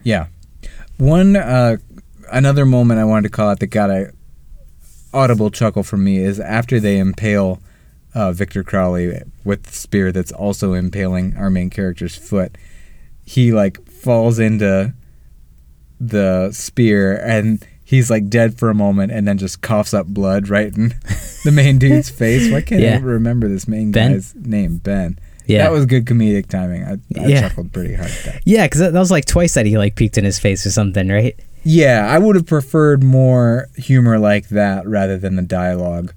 Yeah. 0.02 0.28
One 0.96 1.36
uh 1.36 1.76
another 2.32 2.66
moment 2.66 3.00
I 3.00 3.04
wanted 3.04 3.24
to 3.24 3.28
call 3.30 3.50
out 3.50 3.60
that 3.60 3.68
got 3.68 3.90
a 3.90 4.12
audible 5.12 5.50
chuckle 5.50 5.82
from 5.82 6.04
me 6.04 6.18
is 6.18 6.38
after 6.40 6.78
they 6.80 6.98
impale 6.98 7.60
uh, 8.14 8.32
Victor 8.32 8.62
Crowley 8.64 9.22
with 9.44 9.62
the 9.64 9.72
spear 9.72 10.12
that's 10.12 10.32
also 10.32 10.72
impaling 10.72 11.36
our 11.36 11.50
main 11.50 11.70
character's 11.70 12.16
foot. 12.16 12.56
He 13.24 13.52
like 13.52 13.84
falls 13.90 14.38
into 14.38 14.94
the 16.00 16.50
spear 16.52 17.16
and 17.24 17.64
he's 17.84 18.10
like 18.10 18.28
dead 18.28 18.58
for 18.58 18.70
a 18.70 18.74
moment 18.74 19.12
and 19.12 19.26
then 19.26 19.38
just 19.38 19.60
coughs 19.62 19.92
up 19.92 20.06
blood 20.06 20.48
right 20.48 20.74
in 20.76 20.88
the 21.44 21.50
main 21.52 21.78
dude's 21.78 22.08
face. 22.10 22.50
Why 22.50 22.60
can't 22.60 22.80
I 22.80 22.84
Yeah. 22.84 22.90
ever 22.92 23.08
remember 23.08 23.48
this 23.48 23.66
main 23.68 23.90
Ben? 23.92 24.12
guy's 24.12 24.34
name? 24.34 24.78
Ben. 24.78 25.18
Yeah. 25.46 25.64
That 25.64 25.72
was 25.72 25.86
good 25.86 26.04
comedic 26.04 26.46
timing. 26.48 26.84
I, 26.84 26.92
I 27.20 27.26
Yeah. 27.26 27.48
chuckled 27.48 27.72
pretty 27.72 27.94
hard 27.94 28.10
at 28.10 28.24
that. 28.24 28.42
Yeah, 28.44 28.66
because 28.66 28.80
that 28.80 28.92
was 28.92 29.10
like 29.10 29.24
twice 29.24 29.54
that 29.54 29.64
he 29.66 29.78
like 29.78 29.96
peeked 29.96 30.18
in 30.18 30.24
his 30.24 30.38
face 30.38 30.66
or 30.66 30.70
something, 30.70 31.08
right? 31.08 31.38
Yeah, 31.70 32.06
I 32.08 32.16
would 32.16 32.34
have 32.34 32.46
preferred 32.46 33.04
more 33.04 33.68
humor 33.76 34.18
like 34.18 34.48
that 34.48 34.86
rather 34.86 35.18
than 35.18 35.36
the 35.36 35.42
dialogue. 35.42 36.14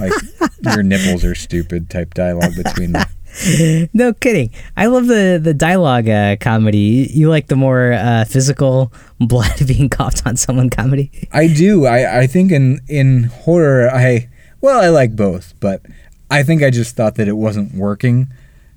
Like 0.00 0.12
your 0.62 0.82
nipples 0.82 1.24
are 1.24 1.36
stupid 1.36 1.88
type 1.88 2.12
dialogue 2.14 2.56
between 2.56 2.90
them. 2.92 3.06
no 3.94 4.12
kidding. 4.14 4.50
I 4.76 4.86
love 4.86 5.06
the 5.06 5.38
the 5.40 5.54
dialogue 5.54 6.08
uh, 6.08 6.34
comedy. 6.40 7.08
You 7.14 7.28
like 7.28 7.46
the 7.46 7.54
more 7.54 7.92
uh, 7.92 8.24
physical 8.24 8.92
blood 9.20 9.52
being 9.68 9.88
coughed 9.88 10.26
on 10.26 10.36
someone 10.36 10.70
comedy. 10.70 11.12
I 11.32 11.46
do. 11.46 11.86
I, 11.86 12.22
I 12.22 12.26
think 12.26 12.50
in 12.50 12.80
in 12.88 13.24
horror 13.44 13.88
I 13.88 14.28
well, 14.60 14.80
I 14.80 14.88
like 14.88 15.14
both, 15.14 15.54
but 15.60 15.82
I 16.32 16.42
think 16.42 16.64
I 16.64 16.70
just 16.70 16.96
thought 16.96 17.14
that 17.14 17.28
it 17.28 17.36
wasn't 17.36 17.74
working 17.74 18.26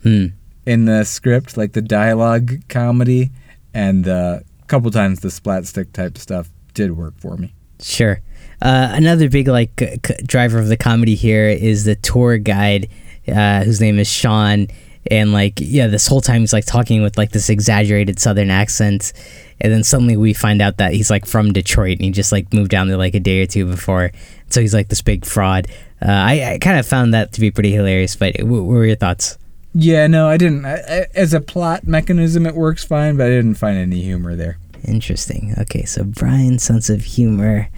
Hmm. 0.03 0.27
in 0.67 0.85
the 0.85 1.05
script, 1.05 1.57
like 1.57 1.73
the 1.73 1.81
dialogue 1.81 2.67
comedy 2.69 3.31
and 3.73 4.05
a 4.05 4.43
couple 4.67 4.91
times 4.91 5.19
the 5.21 5.31
splat 5.31 5.65
stick 5.65 5.93
type 5.93 6.17
stuff 6.17 6.49
did 6.73 6.97
work 6.97 7.13
for 7.19 7.37
me. 7.37 7.53
Sure. 7.79 8.21
Uh, 8.61 8.89
another 8.93 9.29
big 9.29 9.47
like 9.47 9.71
c- 9.79 10.15
driver 10.25 10.59
of 10.59 10.67
the 10.67 10.77
comedy 10.77 11.15
here 11.15 11.47
is 11.47 11.83
the 11.83 11.95
tour 11.95 12.37
guide, 12.37 12.89
uh, 13.27 13.63
whose 13.63 13.81
name 13.81 13.99
is 13.99 14.07
Sean, 14.07 14.67
and 15.11 15.33
like 15.33 15.55
yeah, 15.57 15.87
this 15.87 16.07
whole 16.07 16.21
time 16.21 16.41
he's 16.41 16.53
like 16.53 16.65
talking 16.65 17.01
with 17.01 17.17
like 17.17 17.31
this 17.31 17.49
exaggerated 17.49 18.19
Southern 18.19 18.49
accent, 18.49 19.11
and 19.59 19.71
then 19.71 19.83
suddenly 19.83 20.15
we 20.15 20.33
find 20.33 20.61
out 20.61 20.77
that 20.77 20.93
he's 20.93 21.09
like 21.09 21.25
from 21.25 21.51
Detroit 21.51 21.97
and 21.97 22.05
he 22.05 22.11
just 22.11 22.31
like 22.31 22.53
moved 22.53 22.71
down 22.71 22.87
there 22.87 22.97
like 22.97 23.15
a 23.15 23.19
day 23.19 23.41
or 23.41 23.45
two 23.45 23.65
before, 23.65 24.11
so 24.49 24.61
he's 24.61 24.73
like 24.73 24.87
this 24.87 25.01
big 25.01 25.25
fraud. 25.25 25.67
Uh, 26.01 26.11
I, 26.11 26.53
I 26.53 26.57
kind 26.59 26.79
of 26.79 26.85
found 26.85 27.13
that 27.13 27.33
to 27.33 27.41
be 27.41 27.51
pretty 27.51 27.71
hilarious, 27.71 28.15
but 28.15 28.41
what 28.43 28.63
were 28.63 28.85
your 28.85 28.95
thoughts? 28.95 29.37
Yeah, 29.73 30.07
no, 30.07 30.27
I 30.29 30.37
didn't. 30.37 30.65
I, 30.65 31.07
as 31.15 31.33
a 31.33 31.41
plot 31.41 31.87
mechanism, 31.87 32.45
it 32.45 32.55
works 32.55 32.83
fine, 32.83 33.17
but 33.17 33.25
I 33.27 33.29
didn't 33.29 33.55
find 33.55 33.77
any 33.77 34.01
humor 34.01 34.35
there. 34.35 34.57
Interesting. 34.87 35.55
Okay, 35.59 35.83
so 35.85 36.03
Brian's 36.03 36.63
sense 36.63 36.89
of 36.89 37.03
humor, 37.03 37.69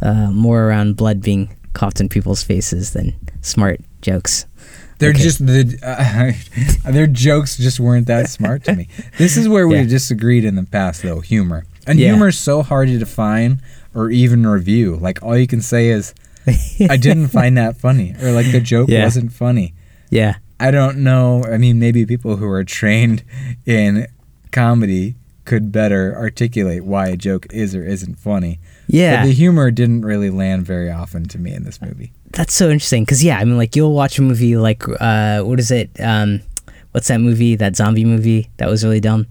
uh, 0.00 0.30
more 0.30 0.64
around 0.68 0.96
blood 0.96 1.20
being 1.20 1.54
coughed 1.74 2.00
in 2.00 2.08
people's 2.08 2.42
faces 2.42 2.92
than 2.92 3.14
smart 3.42 3.80
jokes. 4.00 4.46
They're 4.98 5.10
Okay. 5.10 5.22
just 5.22 5.44
the 5.44 5.78
uh, 5.82 6.90
their 6.92 7.06
jokes 7.08 7.56
just 7.56 7.80
weren't 7.80 8.06
that 8.06 8.30
smart 8.30 8.64
to 8.64 8.76
me. 8.76 8.88
This 9.18 9.36
is 9.36 9.48
where 9.48 9.66
we've 9.66 9.88
disagreed 9.88 10.44
in 10.44 10.54
the 10.54 10.62
past, 10.62 11.02
though. 11.02 11.20
Humor 11.20 11.64
and 11.86 11.98
Yeah. 11.98 12.08
humor 12.10 12.28
is 12.28 12.38
so 12.38 12.62
hard 12.62 12.88
to 12.88 12.98
define 12.98 13.60
or 13.94 14.10
even 14.10 14.46
review. 14.46 14.96
Like 14.96 15.20
all 15.22 15.36
you 15.36 15.48
can 15.48 15.60
say 15.60 15.88
is, 15.88 16.14
"I 16.88 16.96
didn't 16.96 17.28
find 17.28 17.56
that 17.58 17.76
funny," 17.76 18.14
or 18.22 18.30
like 18.30 18.52
the 18.52 18.60
joke 18.60 18.88
Yeah. 18.88 19.02
wasn't 19.04 19.32
funny. 19.32 19.74
Yeah. 20.08 20.36
I 20.62 20.70
don't 20.70 20.98
know. 20.98 21.44
I 21.44 21.56
mean, 21.58 21.78
maybe 21.78 22.06
people 22.06 22.36
who 22.36 22.48
are 22.48 22.64
trained 22.64 23.24
in 23.66 24.06
comedy 24.52 25.16
could 25.44 25.72
better 25.72 26.14
articulate 26.16 26.84
why 26.84 27.08
a 27.08 27.16
joke 27.16 27.46
is 27.52 27.74
or 27.74 27.84
isn't 27.84 28.16
funny. 28.18 28.60
Yeah. 28.86 29.22
But 29.22 29.26
the 29.26 29.32
humor 29.32 29.70
didn't 29.72 30.02
really 30.02 30.30
land 30.30 30.64
very 30.64 30.90
often 30.90 31.24
to 31.28 31.38
me 31.38 31.52
in 31.52 31.64
this 31.64 31.80
movie. 31.82 32.12
That's 32.30 32.54
so 32.54 32.70
interesting 32.70 33.04
because 33.04 33.22
yeah, 33.24 33.38
I 33.38 33.44
mean, 33.44 33.56
like 33.56 33.74
you'll 33.76 33.92
watch 33.94 34.18
a 34.18 34.22
movie 34.22 34.56
like 34.56 34.82
uh, 35.00 35.42
what 35.42 35.58
is 35.58 35.70
it? 35.70 35.90
Um, 36.00 36.40
what's 36.92 37.08
that 37.08 37.18
movie? 37.18 37.56
That 37.56 37.74
zombie 37.76 38.04
movie 38.04 38.50
that 38.58 38.68
was 38.68 38.84
really 38.84 39.00
dumb. 39.00 39.26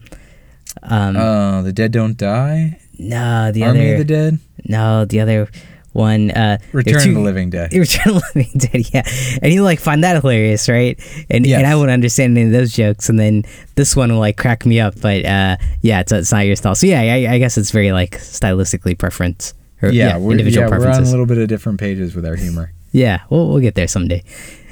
Um, 0.83 1.15
Oh, 1.17 1.63
the 1.63 1.73
dead 1.73 1.91
don't 1.91 2.17
die. 2.17 2.79
no, 2.99 3.51
the 3.51 3.63
Army 3.63 3.79
other 3.79 3.93
of 3.93 3.97
the 3.99 4.05
Dead. 4.05 4.39
no, 4.65 5.05
the 5.05 5.19
other 5.21 5.49
one. 5.93 6.31
Uh, 6.31 6.57
Return 6.71 7.01
two, 7.01 7.09
of 7.09 7.15
the 7.15 7.21
Living 7.21 7.49
Dead. 7.49 7.73
Return 7.73 8.15
of 8.15 8.21
the 8.21 8.31
Living 8.35 8.51
Dead, 8.59 8.93
yeah. 8.93 9.03
And 9.41 9.53
you 9.53 9.63
like 9.63 9.79
find 9.79 10.03
that 10.03 10.21
hilarious, 10.21 10.69
right? 10.69 10.99
And 11.29 11.45
Yes. 11.45 11.59
and 11.59 11.67
I 11.67 11.75
wouldn't 11.75 11.93
understand 11.93 12.37
any 12.37 12.47
of 12.47 12.53
those 12.53 12.73
jokes, 12.73 13.09
and 13.09 13.19
then 13.19 13.43
this 13.75 13.95
one 13.95 14.11
will 14.11 14.19
like 14.19 14.37
crack 14.37 14.65
me 14.65 14.79
up. 14.79 14.99
But 15.01 15.25
uh, 15.25 15.57
yeah, 15.81 16.01
it's, 16.01 16.11
it's 16.11 16.31
not 16.31 16.45
your 16.45 16.55
style. 16.55 16.75
So 16.75 16.87
yeah, 16.87 17.01
I, 17.01 17.33
I 17.33 17.37
guess 17.37 17.57
it's 17.57 17.71
very 17.71 17.91
like 17.91 18.17
stylistically 18.19 18.97
preference. 18.97 19.53
Or, 19.81 19.89
yeah, 19.89 20.17
we're, 20.17 20.33
individual 20.33 20.69
yeah, 20.69 20.77
we're 20.77 20.89
on 20.89 21.03
a 21.03 21.09
little 21.09 21.25
bit 21.25 21.39
of 21.39 21.47
different 21.47 21.79
pages 21.79 22.15
with 22.15 22.25
our 22.25 22.35
humor. 22.35 22.71
yeah, 22.91 23.21
we'll 23.29 23.49
we'll 23.49 23.61
get 23.61 23.75
there 23.75 23.87
someday. 23.87 24.23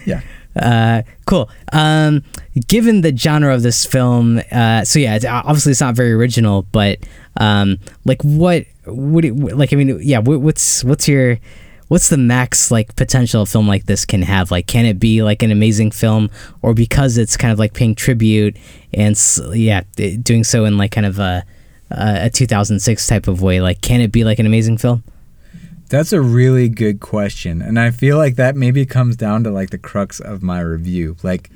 Yeah. 0.05 0.21
Uh, 0.55 1.03
cool. 1.25 1.49
Um, 1.71 2.23
given 2.67 3.01
the 3.01 3.15
genre 3.15 3.53
of 3.53 3.61
this 3.61 3.85
film, 3.85 4.41
uh, 4.51 4.83
so 4.83 4.99
yeah, 4.99 5.15
it's, 5.15 5.25
obviously 5.25 5.71
it's 5.71 5.81
not 5.81 5.95
very 5.95 6.11
original, 6.11 6.63
but 6.71 6.99
um, 7.37 7.77
like 8.05 8.21
what 8.23 8.65
would 8.91 9.25
it 9.25 9.35
like? 9.35 9.73
I 9.73 9.75
mean, 9.75 9.99
yeah, 10.01 10.19
what, 10.19 10.41
what's 10.41 10.83
what's 10.83 11.07
your 11.07 11.39
what's 11.89 12.09
the 12.09 12.17
max 12.17 12.71
like 12.71 12.95
potential 12.95 13.41
a 13.41 13.45
film 13.45 13.67
like 13.67 13.85
this 13.85 14.05
can 14.05 14.21
have? 14.21 14.51
Like, 14.51 14.67
can 14.67 14.85
it 14.85 14.99
be 14.99 15.21
like 15.21 15.43
an 15.43 15.51
amazing 15.51 15.91
film, 15.91 16.29
or 16.61 16.73
because 16.73 17.17
it's 17.17 17.35
kind 17.35 17.51
of 17.51 17.59
like 17.59 17.73
paying 17.73 17.95
tribute 17.95 18.57
and 18.93 19.19
yeah, 19.53 19.81
doing 20.21 20.43
so 20.43 20.65
in 20.65 20.77
like 20.77 20.91
kind 20.91 21.05
of 21.05 21.19
a 21.19 21.43
a 21.91 22.29
2006 22.29 23.07
type 23.07 23.27
of 23.27 23.41
way? 23.41 23.59
Like, 23.59 23.81
can 23.81 24.01
it 24.01 24.11
be 24.11 24.23
like 24.23 24.39
an 24.39 24.45
amazing 24.45 24.77
film? 24.77 25.03
That's 25.89 26.13
a 26.13 26.21
really 26.21 26.69
good 26.69 26.99
question. 26.99 27.63
And 27.63 27.79
I 27.79 27.89
feel 27.89 28.15
like 28.15 28.35
that 28.35 28.55
maybe 28.55 28.85
comes 28.85 29.15
down 29.15 29.43
to 29.45 29.49
like 29.49 29.71
the 29.71 29.79
crux 29.79 30.19
of 30.19 30.43
my 30.43 30.59
review. 30.61 31.17
Like 31.23 31.49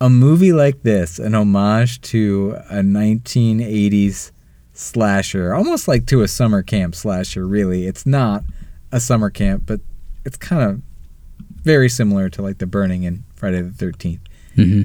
a 0.00 0.10
movie 0.10 0.52
like 0.52 0.82
this, 0.82 1.20
an 1.20 1.34
homage 1.34 2.00
to 2.02 2.56
a 2.68 2.80
1980s 2.80 4.32
slasher, 4.78 5.52
almost 5.54 5.88
like 5.88 6.06
to 6.06 6.22
a 6.22 6.28
summer 6.28 6.62
camp 6.62 6.94
slasher, 6.94 7.46
really. 7.46 7.86
It's 7.86 8.06
not 8.06 8.44
a 8.92 9.00
summer 9.00 9.28
camp, 9.30 9.64
but 9.66 9.80
it's 10.24 10.36
kind 10.36 10.62
of 10.62 10.82
very 11.62 11.88
similar 11.88 12.28
to 12.30 12.42
like 12.42 12.58
the 12.58 12.66
burning 12.66 13.04
and 13.04 13.24
Friday 13.34 13.60
the 13.62 13.70
13th. 13.86 14.20
hmm 14.54 14.82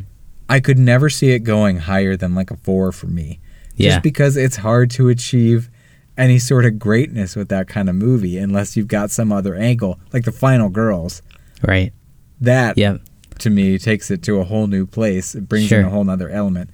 I 0.49 0.59
could 0.59 0.77
never 0.77 1.09
see 1.09 1.29
it 1.31 1.39
going 1.39 1.77
higher 1.77 2.17
than 2.17 2.35
like 2.35 2.51
a 2.51 2.57
four 2.57 2.91
for 2.91 3.07
me. 3.07 3.39
Yeah. 3.75 3.91
Just 3.91 4.03
because 4.03 4.35
it's 4.37 4.57
hard 4.57 4.91
to 4.91 5.07
achieve 5.07 5.69
any 6.17 6.37
sort 6.37 6.65
of 6.65 6.77
greatness 6.77 7.35
with 7.35 7.47
that 7.49 7.67
kind 7.67 7.89
of 7.89 7.95
movie 7.95 8.37
unless 8.37 8.75
you've 8.75 8.89
got 8.89 9.09
some 9.09 9.31
other 9.31 9.55
angle, 9.55 9.99
like 10.11 10.25
the 10.25 10.31
final 10.31 10.69
girls. 10.69 11.21
Right. 11.65 11.93
That 12.41 12.77
Yep. 12.77 13.01
to 13.39 13.49
me 13.49 13.77
takes 13.79 14.11
it 14.11 14.21
to 14.23 14.39
a 14.39 14.43
whole 14.43 14.67
new 14.67 14.85
place. 14.85 15.33
It 15.33 15.47
brings 15.47 15.71
in 15.71 15.85
a 15.85 15.89
whole 15.89 16.03
nother 16.03 16.29
element. 16.29 16.69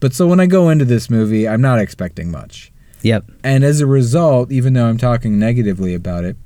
But 0.00 0.12
so 0.12 0.26
when 0.26 0.40
I 0.40 0.46
go 0.46 0.68
into 0.68 0.84
this 0.84 1.08
movie, 1.08 1.48
I'm 1.48 1.60
not 1.60 1.78
expecting 1.78 2.30
much. 2.30 2.72
Yep. 3.02 3.30
And 3.44 3.64
as 3.64 3.80
a 3.80 3.86
result, 3.86 4.50
even 4.50 4.72
though 4.72 4.86
I'm 4.86 4.98
talking 4.98 5.38
negatively 5.38 5.94
about 5.94 6.24
it 6.24 6.36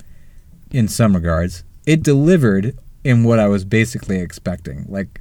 in 0.70 0.88
some 0.88 1.14
regards, 1.14 1.64
it 1.86 2.03
delivered 2.03 2.78
in 3.03 3.24
what 3.24 3.38
I 3.38 3.48
was 3.48 3.64
basically 3.64 4.20
expecting. 4.20 4.84
Like 4.88 5.20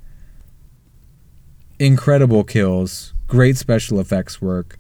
incredible 1.80 2.44
kills, 2.44 3.14
great 3.28 3.58
special 3.58 4.00
effects 4.00 4.42
work, 4.42 4.78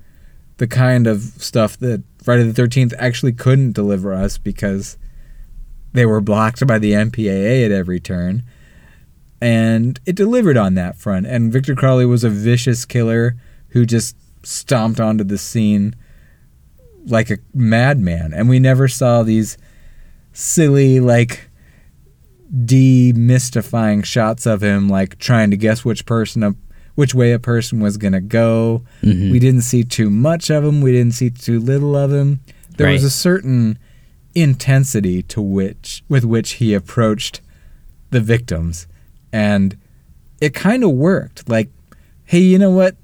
the 0.57 0.67
kind 0.67 1.07
of 1.07 1.21
stuff 1.21 1.77
that 1.79 2.03
Friday 2.21 2.43
the 2.43 2.61
13th 2.61 2.93
actually 2.99 3.31
couldn't 3.31 3.71
deliver 3.71 4.13
us 4.13 4.37
because 4.37 4.97
they 5.93 6.05
were 6.05 6.21
blocked 6.21 6.65
by 6.67 6.77
the 6.77 6.91
MPAA 6.91 7.65
at 7.65 7.71
every 7.71 7.99
turn. 7.99 8.43
And 9.41 9.99
it 10.05 10.15
delivered 10.15 10.57
on 10.57 10.73
that 10.75 10.97
front. 10.97 11.25
And 11.25 11.51
Victor 11.51 11.75
Crowley 11.75 12.05
was 12.05 12.23
a 12.23 12.29
vicious 12.29 12.85
killer 12.85 13.35
who 13.69 13.85
just 13.85 14.15
stomped 14.43 14.99
onto 14.99 15.23
the 15.23 15.37
scene 15.37 15.95
like 17.05 17.29
a 17.29 17.37
madman. 17.53 18.33
And 18.33 18.49
we 18.49 18.59
never 18.59 18.87
saw 18.87 19.23
these 19.23 19.57
silly, 20.33 20.99
like, 20.99 21.49
demystifying 22.53 24.03
shots 24.03 24.45
of 24.45 24.61
him, 24.61 24.89
like 24.89 25.17
trying 25.19 25.51
to 25.51 25.57
guess 25.57 25.85
which 25.85 26.05
person, 26.05 26.43
a, 26.43 26.55
which 26.95 27.13
way 27.13 27.31
a 27.31 27.39
person 27.39 27.79
was 27.79 27.97
going 27.97 28.13
to 28.13 28.21
go. 28.21 28.83
Mhm. 29.03 29.31
We 29.31 29.39
didn't 29.39 29.61
see 29.61 29.83
too 29.83 30.09
much 30.09 30.49
of 30.49 30.63
him. 30.63 30.81
We 30.81 30.91
didn't 30.91 31.13
see 31.13 31.29
too 31.29 31.59
little 31.59 31.95
of 31.95 32.11
him. 32.11 32.39
There 32.77 32.87
was 32.91 33.03
a 33.03 33.09
certain 33.09 33.77
intensity 34.35 35.21
to 35.23 35.41
which, 35.41 36.03
with 36.09 36.25
which 36.25 36.53
he 36.53 36.73
approached 36.73 37.41
the 38.11 38.19
victims. 38.21 38.87
And 39.31 39.77
it 40.41 40.53
kind 40.53 40.83
of 40.83 40.91
worked. 40.91 41.47
Like, 41.49 41.69
hey, 42.25 42.39
you 42.39 42.57
know 42.59 42.71
what? 42.71 42.95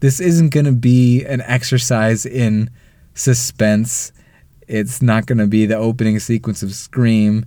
This 0.00 0.20
isn't 0.20 0.50
going 0.50 0.66
to 0.66 0.72
be 0.72 1.24
an 1.24 1.40
exercise 1.42 2.26
in 2.26 2.70
suspense. 3.14 4.12
It's 4.68 5.00
not 5.02 5.26
going 5.26 5.38
to 5.38 5.46
be 5.46 5.66
the 5.66 5.76
opening 5.76 6.18
sequence 6.18 6.62
of 6.62 6.72
Scream. 6.74 7.46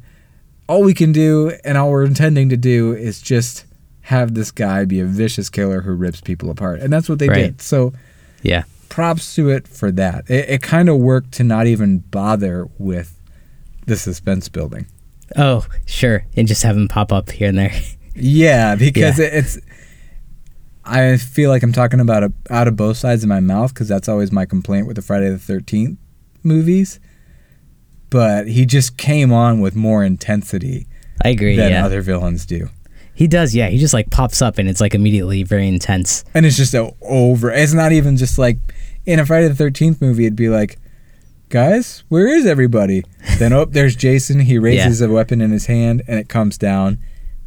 All 0.68 0.84
we 0.84 0.94
can 0.94 1.12
do, 1.12 1.52
and 1.64 1.78
all 1.78 1.90
we're 1.90 2.06
intending 2.06 2.50
to 2.50 2.58
do, 2.58 2.94
is 2.94 3.22
just 3.22 3.66
have 4.02 4.34
this 4.34 4.52
guy 4.52 4.86
be 4.86 5.00
a 5.00 5.06
vicious 5.06 5.50
killer 5.50 5.82
who 5.82 5.94
rips 5.94 6.22
people 6.22 6.50
apart. 6.50 6.80
And 6.80 6.92
that's 6.92 7.08
what 7.10 7.20
they 7.20 7.28
Right. 7.30 7.44
did. 7.58 7.62
So 7.62 7.94
Yeah. 8.42 8.64
props 8.90 9.36
to 9.36 9.50
it 9.50 9.68
for 9.68 9.92
that. 9.92 10.26
It, 10.30 10.50
it 10.50 10.62
kind 10.62 10.90
of 10.90 10.98
worked 10.98 11.32
to 11.34 11.44
not 11.44 11.68
even 11.68 12.00
bother 12.00 12.68
with 12.78 13.16
the 13.86 13.96
suspense 13.98 14.50
building. 14.50 14.86
Oh, 15.36 15.66
sure. 15.86 16.26
And 16.36 16.48
just 16.48 16.64
have 16.64 16.76
him 16.76 16.88
pop 16.88 17.12
up 17.14 17.30
here 17.32 17.50
and 17.50 17.58
there. 17.58 17.74
Yeah, 18.22 18.76
because 18.76 19.20
Yeah. 19.20 19.26
It's. 19.32 19.60
I 20.86 21.18
feel 21.18 21.52
like 21.52 21.62
I'm 21.62 21.72
talking 21.72 22.00
about 22.00 22.24
a, 22.24 22.34
out 22.50 22.68
of 22.68 22.76
both 22.76 22.98
sides 22.98 23.22
of 23.24 23.30
my 23.30 23.40
mouth 23.40 23.74
because 23.74 23.88
that's 23.88 24.10
always 24.10 24.32
my 24.32 24.46
complaint 24.46 24.88
with 24.88 24.96
the 24.96 25.04
Friday 25.04 25.30
the 25.30 25.38
Thirteenth 25.38 26.00
movies. 26.44 27.00
But 28.10 28.48
he 28.48 28.66
just 28.66 28.98
came 28.98 29.32
on 29.32 29.60
with 29.60 29.76
more 29.76 30.04
intensity 30.04 30.88
I 31.24 31.30
agree. 31.30 31.56
than 31.56 31.72
yeah. 31.72 31.86
other 31.86 32.02
villains 32.02 32.46
do, 32.46 32.70
He 33.14 33.28
does. 33.28 33.54
Yeah. 33.54 33.70
He 33.70 33.78
just 33.78 33.94
like 33.94 34.10
pops 34.10 34.42
up 34.42 34.58
and 34.58 34.68
it's 34.68 34.82
like 34.82 34.96
immediately 34.96 35.44
very 35.44 35.68
intense. 35.68 36.24
and 36.34 36.44
it's 36.44 36.58
just 36.58 36.74
over. 36.74 37.52
It's 37.52 37.74
not 37.74 37.92
even 37.92 38.18
just 38.18 38.40
like 38.40 38.58
in 39.06 39.20
a 39.20 39.26
Friday 39.28 39.48
the 39.48 39.56
Thirteenth 39.56 40.02
movie. 40.02 40.26
It'd 40.26 40.36
be 40.36 40.50
like, 40.50 40.80
guys, 41.50 42.04
where 42.10 42.28
is 42.28 42.48
everybody? 42.48 43.04
then 43.38 43.54
oh, 43.54 43.66
there's 43.66 43.96
Jason. 43.96 44.40
He 44.40 44.58
raises 44.58 45.02
a 45.02 45.10
weapon 45.10 45.40
in 45.42 45.52
his 45.52 45.68
hand, 45.68 46.02
and 46.08 46.20
it 46.20 46.30
comes 46.30 46.58
down. 46.58 46.98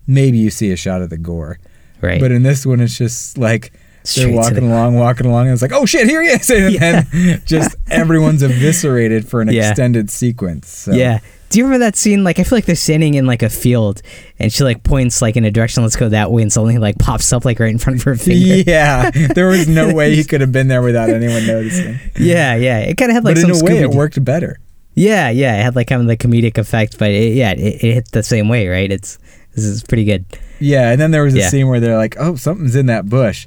Maybe 0.07 0.38
you 0.38 0.50
see 0.50 0.70
a 0.72 0.76
shot 0.76 1.03
of 1.03 1.11
the 1.11 1.18
gore. 1.18 1.59
Right. 2.00 2.20
But 2.20 2.32
in 2.32 2.42
this 2.42 2.66
one, 2.66 2.80
it's 2.80 2.98
just 2.98 3.38
like 3.38 3.72
Straight 4.05 4.26
they're 4.26 4.34
walking 4.34 4.55
the- 4.68 4.74
along, 4.74 4.96
walking 4.96 5.26
along, 5.26 5.46
and 5.46 5.53
it's 5.53 5.62
like, 5.62 5.72
oh 5.72 5.86
shit, 5.86 6.09
here 6.09 6.20
he 6.22 6.28
is, 6.28 6.50
and 6.50 6.72
Yeah. 6.74 7.03
then 7.03 7.42
just 7.46 7.76
everyone's 7.90 8.42
eviscerated 8.42 9.28
for 9.28 9.40
an 9.40 9.48
Yeah. 9.53 9.68
extended 9.70 10.11
sequence. 10.11 10.68
So. 10.68 10.92
Yeah. 10.92 11.20
Do 11.50 11.59
you 11.59 11.64
remember 11.66 11.84
that 11.84 11.96
scene? 11.96 12.24
Like, 12.24 12.38
I 12.38 12.44
feel 12.44 12.57
like 12.57 12.64
they're 12.64 12.74
standing 12.74 13.12
in 13.12 13.26
like 13.26 13.42
a 13.42 13.50
field, 13.50 14.00
and 14.38 14.50
she 14.50 14.64
like 14.64 14.82
points 14.84 15.20
like 15.20 15.36
in 15.36 15.44
a 15.44 15.50
direction. 15.50 15.82
Let's 15.82 15.96
go 15.96 16.09
that 16.09 16.32
way, 16.32 16.40
and 16.42 16.50
suddenly 16.50 16.78
like 16.78 16.98
pops 16.98 17.30
up 17.30 17.44
like 17.44 17.61
right 17.61 17.70
in 17.70 17.76
front 17.78 17.98
of 17.98 18.05
her 18.05 18.16
finger. 18.16 18.62
Yeah, 18.66 19.11
there 19.11 19.48
was 19.48 19.68
no 19.68 19.92
way 19.94 20.16
he 20.16 20.24
could 20.24 20.40
have 20.40 20.50
been 20.50 20.68
there 20.68 20.80
without 20.80 21.11
anyone 21.11 21.46
noticing. 21.46 22.00
Yeah, 22.18 22.55
yeah. 22.57 22.78
It 22.78 22.96
kind 22.96 23.11
of 23.11 23.16
had 23.16 23.24
like 23.24 23.34
but 23.36 23.44
in 23.44 23.50
a 23.50 23.62
way, 23.62 23.78
it 23.82 23.90
worked 23.90 24.24
better. 24.24 24.59
Yeah, 24.94 25.28
yeah. 25.28 25.61
It 25.61 25.62
had 25.62 25.76
like 25.76 25.88
kind 25.88 26.00
of 26.00 26.09
the 26.09 26.16
comedic 26.16 26.57
effect, 26.57 26.98
but 26.98 27.11
it, 27.11 27.34
yeah, 27.34 27.53
it, 27.53 27.59
it 27.84 27.94
hit 27.94 28.12
the 28.12 28.22
same 28.22 28.48
way, 28.48 28.66
right? 28.68 28.90
It's 28.90 29.18
this 29.55 29.64
is 29.64 29.82
pretty 29.82 30.05
good. 30.05 30.24
Yeah, 30.61 30.90
and 30.90 31.00
then 31.00 31.11
there 31.11 31.24
was 31.24 31.34
a 31.34 31.38
Yeah. 31.38 31.48
scene 31.48 31.68
where 31.68 31.80
they're 31.80 31.96
like, 31.96 32.16
"Oh, 32.18 32.36
something's 32.36 32.76
in 32.76 32.86
that 32.86 33.09
bush," 33.09 33.46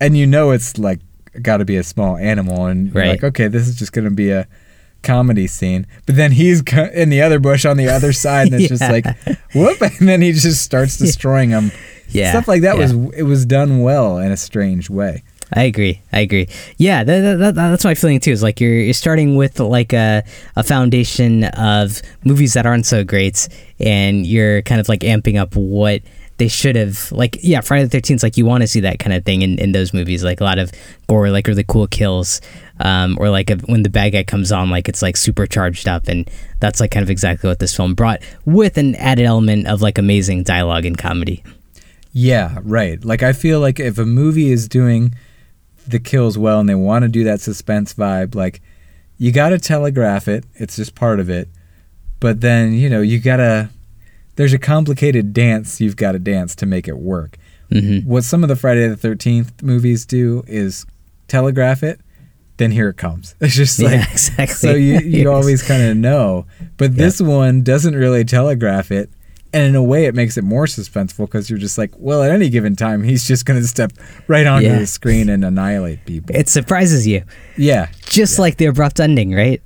and 0.00 0.16
you 0.16 0.26
know 0.26 0.50
it's 0.50 0.78
like 0.78 1.00
got 1.40 1.58
to 1.58 1.64
be 1.64 1.76
a 1.76 1.82
small 1.82 2.16
animal, 2.16 2.66
and 2.66 2.86
you're 2.92 3.02
Right. 3.02 3.08
like, 3.10 3.24
"Okay, 3.24 3.48
this 3.48 3.66
is 3.68 3.76
just 3.76 3.92
gonna 3.92 4.10
be 4.10 4.30
a 4.30 4.46
comedy 5.02 5.46
scene." 5.46 5.86
But 6.06 6.16
then 6.16 6.32
he's 6.32 6.62
co- 6.66 6.90
in 6.94 7.08
the 7.08 7.22
other 7.22 7.38
bush 7.38 7.64
on 7.64 7.76
the 7.76 7.88
other 7.88 8.12
side, 8.24 8.52
and 8.52 8.60
it's 8.60 8.68
just 8.68 8.82
like, 8.82 9.06
"Whoop!" 9.54 9.80
And 9.98 10.08
then 10.08 10.20
he 10.22 10.32
just 10.32 10.62
starts 10.62 10.96
destroying 10.98 11.50
them. 11.50 11.72
Yeah, 12.10 12.30
stuff 12.30 12.46
like 12.48 12.60
that 12.62 12.76
yeah. 12.76 12.82
was 12.82 12.92
it 13.16 13.22
was 13.22 13.46
done 13.46 13.80
well 13.80 14.18
in 14.18 14.30
a 14.32 14.36
strange 14.36 14.90
way. 14.90 15.22
I 15.54 15.64
agree. 15.64 16.00
I 16.12 16.20
agree. 16.20 16.48
Yeah, 16.78 17.04
that, 17.04 17.20
that, 17.20 17.38
that, 17.38 17.54
that's 17.54 17.84
my 17.84 17.94
feeling 17.94 18.20
too. 18.20 18.30
Is 18.30 18.42
like 18.42 18.60
you're 18.60 18.74
you're 18.74 18.94
starting 18.94 19.36
with 19.36 19.60
like 19.60 19.92
a 19.92 20.22
a 20.56 20.62
foundation 20.62 21.44
of 21.44 22.00
movies 22.24 22.54
that 22.54 22.64
aren't 22.64 22.86
so 22.86 23.04
great, 23.04 23.48
and 23.78 24.26
you're 24.26 24.62
kind 24.62 24.80
of 24.80 24.88
like 24.88 25.00
amping 25.00 25.38
up 25.38 25.54
what 25.54 26.00
they 26.38 26.48
should 26.48 26.76
have. 26.76 27.12
Like 27.12 27.38
yeah, 27.42 27.60
Friday 27.60 27.84
the 27.84 27.90
Thirteenth. 27.90 28.22
Like 28.22 28.38
you 28.38 28.46
want 28.46 28.62
to 28.62 28.66
see 28.66 28.80
that 28.80 28.98
kind 28.98 29.12
of 29.12 29.24
thing 29.24 29.42
in, 29.42 29.58
in 29.58 29.72
those 29.72 29.92
movies, 29.92 30.24
like 30.24 30.40
a 30.40 30.44
lot 30.44 30.58
of 30.58 30.72
gore, 31.06 31.28
like 31.28 31.46
really 31.46 31.64
cool 31.64 31.86
kills, 31.86 32.40
um, 32.80 33.18
or 33.20 33.28
like 33.28 33.50
a, 33.50 33.56
when 33.66 33.82
the 33.82 33.90
bad 33.90 34.10
guy 34.10 34.22
comes 34.22 34.52
on, 34.52 34.70
like 34.70 34.88
it's 34.88 35.02
like 35.02 35.18
super 35.18 35.46
charged 35.46 35.86
up, 35.86 36.08
and 36.08 36.30
that's 36.60 36.80
like 36.80 36.92
kind 36.92 37.04
of 37.04 37.10
exactly 37.10 37.48
what 37.48 37.58
this 37.58 37.76
film 37.76 37.94
brought, 37.94 38.22
with 38.46 38.78
an 38.78 38.94
added 38.94 39.26
element 39.26 39.66
of 39.66 39.82
like 39.82 39.98
amazing 39.98 40.44
dialogue 40.44 40.86
and 40.86 40.96
comedy. 40.96 41.44
Yeah, 42.14 42.58
right. 42.62 43.02
Like 43.04 43.22
I 43.22 43.34
feel 43.34 43.60
like 43.60 43.78
if 43.80 43.98
a 43.98 44.06
movie 44.06 44.50
is 44.50 44.66
doing 44.66 45.14
the 45.86 45.98
kills 45.98 46.36
well 46.38 46.60
and 46.60 46.68
they 46.68 46.74
want 46.74 47.02
to 47.02 47.08
do 47.08 47.24
that 47.24 47.40
suspense 47.40 47.94
vibe, 47.94 48.34
like 48.34 48.60
you 49.18 49.32
got 49.32 49.50
to 49.50 49.58
telegraph 49.58 50.28
it. 50.28 50.44
It's 50.54 50.76
just 50.76 50.94
part 50.94 51.20
of 51.20 51.28
it. 51.30 51.48
But 52.20 52.40
then, 52.40 52.72
you 52.74 52.88
know, 52.88 53.00
you 53.00 53.18
got 53.20 53.36
to 53.38 53.70
there's 54.36 54.52
a 54.54 54.58
complicated 54.58 55.32
dance 55.34 55.80
you've 55.80 55.96
got 55.96 56.12
to 56.12 56.18
dance 56.18 56.54
to 56.56 56.66
make 56.66 56.88
it 56.88 56.96
work. 56.98 57.36
hmm 57.70 57.98
What 58.00 58.24
some 58.24 58.42
of 58.42 58.48
the 58.48 58.56
Friday 58.56 58.86
the 58.88 58.96
13th 58.96 59.62
movies 59.62 60.06
do 60.06 60.42
is 60.46 60.86
telegraph 61.28 61.82
it 61.82 62.00
then 62.58 62.70
here 62.70 62.90
it 62.90 62.96
comes. 62.96 63.34
It's 63.40 63.54
just 63.54 63.78
Yeah, 63.78 63.88
like 63.88 64.00
exactly. 64.12 64.54
so 64.54 64.74
you 64.74 64.92
Yes. 64.94 65.04
you 65.04 65.30
always 65.32 65.62
kind 65.62 65.82
of 65.82 65.96
know. 65.96 66.46
But 66.76 66.96
this 66.96 67.20
one 67.20 67.62
doesn't 67.62 67.94
really 67.96 68.24
telegraph 68.24 68.90
it. 68.92 69.10
And 69.54 69.64
in 69.64 69.74
a 69.74 69.82
way, 69.82 70.06
it 70.06 70.14
makes 70.14 70.36
it 70.38 70.44
more 70.44 70.64
suspenseful 70.66 71.26
because 71.26 71.50
you're 71.50 71.58
just 71.58 71.76
like, 71.76 71.90
well, 71.98 72.22
at 72.22 72.30
any 72.30 72.48
given 72.48 72.74
time, 72.74 73.02
he's 73.02 73.26
just 73.26 73.44
going 73.44 73.60
to 73.60 73.66
step 73.66 73.92
right 74.26 74.46
onto 74.46 74.66
Yeah. 74.66 74.78
the 74.78 74.86
screen 74.86 75.28
and 75.28 75.44
annihilate 75.44 76.04
people. 76.06 76.34
It 76.34 76.48
surprises 76.48 77.06
you, 77.06 77.22
yeah. 77.56 77.88
just 78.06 78.38
like 78.38 78.56
the 78.56 78.64
abrupt 78.66 78.98
ending, 78.98 79.32
right? 79.34 79.60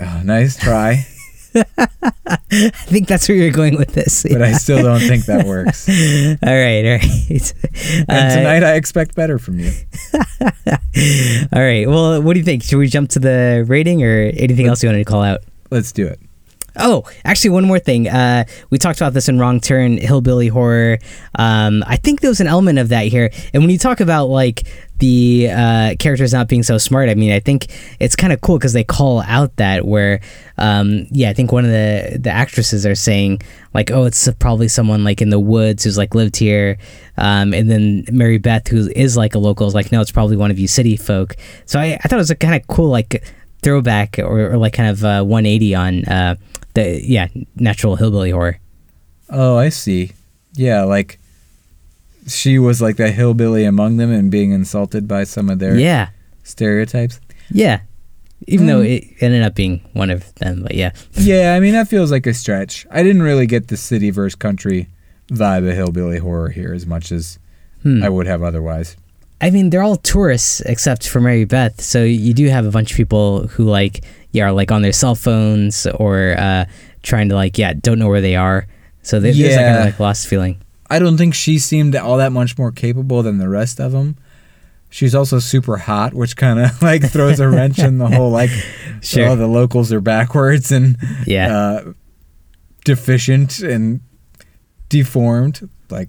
Oh, 0.00 0.22
nice 0.24 0.56
try. 0.56 1.06
I 1.76 2.70
think 2.86 3.06
that's 3.06 3.28
where 3.28 3.36
you're 3.36 3.52
going 3.52 3.76
with 3.76 3.92
this. 3.92 4.24
but 4.28 4.42
I 4.42 4.52
still 4.52 4.82
don't 4.82 5.00
think 5.00 5.26
that 5.26 5.46
works. 5.46 5.88
And 5.88 6.38
all 6.42 6.52
right, 6.52 6.84
all 6.84 6.98
right. 6.98 7.54
Uh, 8.08 8.34
tonight, 8.34 8.64
I 8.64 8.74
expect 8.74 9.14
better 9.14 9.38
from 9.38 9.60
you. 9.60 9.72
all 11.52 11.62
right. 11.62 11.86
Well, 11.88 12.20
what 12.22 12.32
do 12.32 12.38
you 12.40 12.44
think? 12.44 12.62
Should 12.62 12.78
we 12.78 12.88
jump 12.88 13.10
to 13.10 13.18
the 13.18 13.64
rating 13.68 14.02
or 14.02 14.32
anything 14.36 14.66
else 14.66 14.82
you 14.82 14.88
wanted 14.88 14.98
to 14.98 15.04
call 15.04 15.22
out? 15.22 15.42
Let's 15.70 15.92
do 15.92 16.06
it. 16.06 16.18
Oh, 16.76 17.04
actually, 17.24 17.50
one 17.50 17.64
more 17.64 17.78
thing. 17.78 18.08
Uh, 18.08 18.44
we 18.70 18.78
talked 18.78 19.00
about 19.00 19.14
this 19.14 19.28
in 19.28 19.38
Wrong 19.38 19.60
Turn, 19.60 19.96
hillbilly 19.96 20.48
horror. 20.48 20.98
Um, 21.36 21.84
I 21.86 21.96
think 21.96 22.20
there 22.20 22.30
was 22.30 22.40
an 22.40 22.48
element 22.48 22.78
of 22.80 22.88
that 22.88 23.06
here. 23.06 23.30
And 23.52 23.62
when 23.62 23.70
you 23.70 23.78
talk 23.78 24.00
about 24.00 24.26
like 24.26 24.66
the 24.98 25.50
uh, 25.52 25.94
characters 26.00 26.32
not 26.32 26.48
being 26.48 26.64
so 26.64 26.78
smart, 26.78 27.08
I 27.08 27.14
mean, 27.14 27.30
I 27.30 27.38
think 27.38 27.66
it's 28.00 28.16
kind 28.16 28.32
of 28.32 28.40
cool 28.40 28.58
because 28.58 28.72
they 28.72 28.82
call 28.82 29.22
out 29.22 29.54
that 29.56 29.86
where, 29.86 30.20
um, 30.58 31.06
yeah, 31.12 31.30
I 31.30 31.32
think 31.32 31.52
one 31.52 31.64
of 31.64 31.70
the 31.70 32.18
the 32.20 32.30
actresses 32.30 32.84
are 32.84 32.96
saying 32.96 33.42
like, 33.72 33.92
oh, 33.92 34.04
it's 34.04 34.28
probably 34.40 34.66
someone 34.66 35.04
like 35.04 35.22
in 35.22 35.30
the 35.30 35.40
woods 35.40 35.84
who's 35.84 35.98
like 35.98 36.14
lived 36.16 36.36
here, 36.36 36.78
um, 37.16 37.54
and 37.54 37.70
then 37.70 38.04
Mary 38.10 38.38
Beth, 38.38 38.66
who 38.66 38.90
is 38.96 39.16
like 39.16 39.36
a 39.36 39.38
local, 39.38 39.68
is 39.68 39.74
like, 39.74 39.92
no, 39.92 40.00
it's 40.00 40.12
probably 40.12 40.36
one 40.36 40.50
of 40.50 40.58
you 40.58 40.66
city 40.66 40.96
folk. 40.96 41.36
So 41.66 41.78
I, 41.78 41.94
I 42.02 42.08
thought 42.08 42.16
it 42.16 42.16
was 42.16 42.30
a 42.32 42.36
kind 42.36 42.56
of 42.56 42.66
cool 42.66 42.88
like 42.88 43.22
throwback 43.64 44.18
or, 44.18 44.52
or 44.52 44.56
like 44.58 44.72
kind 44.74 44.88
of 44.90 45.02
uh, 45.04 45.22
180 45.24 45.74
on 45.74 46.04
uh, 46.04 46.36
the 46.74 47.00
yeah 47.02 47.28
natural 47.56 47.96
hillbilly 47.96 48.30
horror. 48.30 48.58
Oh, 49.30 49.56
I 49.56 49.70
see. 49.70 50.12
Yeah, 50.54 50.82
like 50.84 51.18
she 52.26 52.58
was 52.58 52.80
like 52.80 52.96
the 52.96 53.10
hillbilly 53.10 53.64
among 53.64 53.96
them 53.96 54.12
and 54.12 54.30
being 54.30 54.52
insulted 54.52 55.08
by 55.08 55.24
some 55.24 55.50
of 55.50 55.58
their 55.58 55.76
Yeah, 55.78 56.10
stereotypes. 56.42 57.20
yeah. 57.50 57.80
Even 58.46 58.66
though 58.66 58.80
Mm. 58.82 58.96
it 58.98 59.22
ended 59.22 59.42
up 59.42 59.54
being 59.54 59.80
one 59.94 60.10
of 60.10 60.34
them, 60.34 60.62
but 60.62 60.74
yeah, 60.74 60.90
Yeah, 61.14 61.54
I 61.56 61.60
mean 61.60 61.72
that 61.72 61.88
feels 61.88 62.10
like 62.10 62.26
a 62.26 62.34
stretch. 62.34 62.86
I 62.90 63.02
didn't 63.02 63.22
really 63.22 63.46
get 63.46 63.68
the 63.68 63.76
city 63.76 64.10
versus 64.10 64.34
country 64.34 64.88
vibe 65.30 65.66
of 65.68 65.74
hillbilly 65.74 66.18
horror 66.18 66.50
here 66.50 66.74
as 66.74 66.84
much 66.86 67.10
as 67.10 67.38
Hmm. 67.82 68.02
I 68.02 68.08
would 68.10 68.26
have 68.26 68.42
otherwise. 68.42 68.96
I 69.44 69.50
mean 69.50 69.70
they're 69.70 69.82
all 69.82 69.96
tourists 69.96 70.60
except 70.62 71.06
for 71.08 71.20
Mary 71.20 71.44
Beth. 71.44 71.80
So 71.80 72.02
you 72.02 72.32
do 72.34 72.48
have 72.48 72.64
a 72.66 72.70
bunch 72.70 72.90
of 72.92 72.96
people 72.96 73.46
who 73.48 73.64
like 73.64 74.04
yeah 74.32 74.44
are 74.46 74.52
like 74.52 74.70
on 74.72 74.82
their 74.82 74.92
cell 74.92 75.14
phones 75.14 75.86
or 75.86 76.34
uh, 76.38 76.64
trying 77.02 77.28
to 77.28 77.34
like 77.34 77.58
yeah 77.58 77.72
don't 77.74 77.98
know 77.98 78.08
where 78.08 78.20
they 78.22 78.36
are. 78.36 78.66
So 79.02 79.20
there- 79.20 79.32
there's 79.34 79.54
that 79.56 79.64
kind 79.64 79.74
Yeah. 79.76 79.78
of 79.80 79.84
like 79.86 80.00
lost 80.00 80.26
feeling. 80.26 80.56
I 80.90 80.98
don't 80.98 81.16
think 81.18 81.34
she 81.34 81.58
seemed 81.58 81.94
all 81.96 82.16
that 82.18 82.32
much 82.32 82.56
more 82.58 82.70
capable 82.72 83.22
than 83.22 83.38
the 83.38 83.48
rest 83.48 83.80
of 83.80 83.92
them. 83.92 84.16
She's 84.90 85.14
also 85.14 85.40
super 85.40 85.76
hot, 85.76 86.14
which 86.14 86.36
kind 86.36 86.58
of 86.60 86.80
like 86.90 87.02
throws 87.10 87.40
a 87.40 87.48
wrench 87.48 87.78
in 87.80 87.98
the 87.98 88.06
whole 88.08 88.30
like, 88.30 88.50
Sure. 89.02 89.28
oh, 89.30 89.36
the 89.36 89.46
locals 89.48 89.92
are 89.92 90.00
backwards 90.00 90.70
and 90.72 90.96
Yeah. 91.26 91.56
uh, 91.56 91.92
deficient 92.84 93.58
and 93.60 94.00
deformed. 94.88 95.68
Like, 95.90 96.08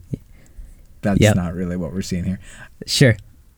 that's 1.02 1.20
Yep. 1.20 1.36
not 1.36 1.54
really 1.54 1.78
what 1.78 1.94
we're 1.94 2.02
seeing 2.02 2.24
here. 2.26 2.40
Sure. 2.86 3.16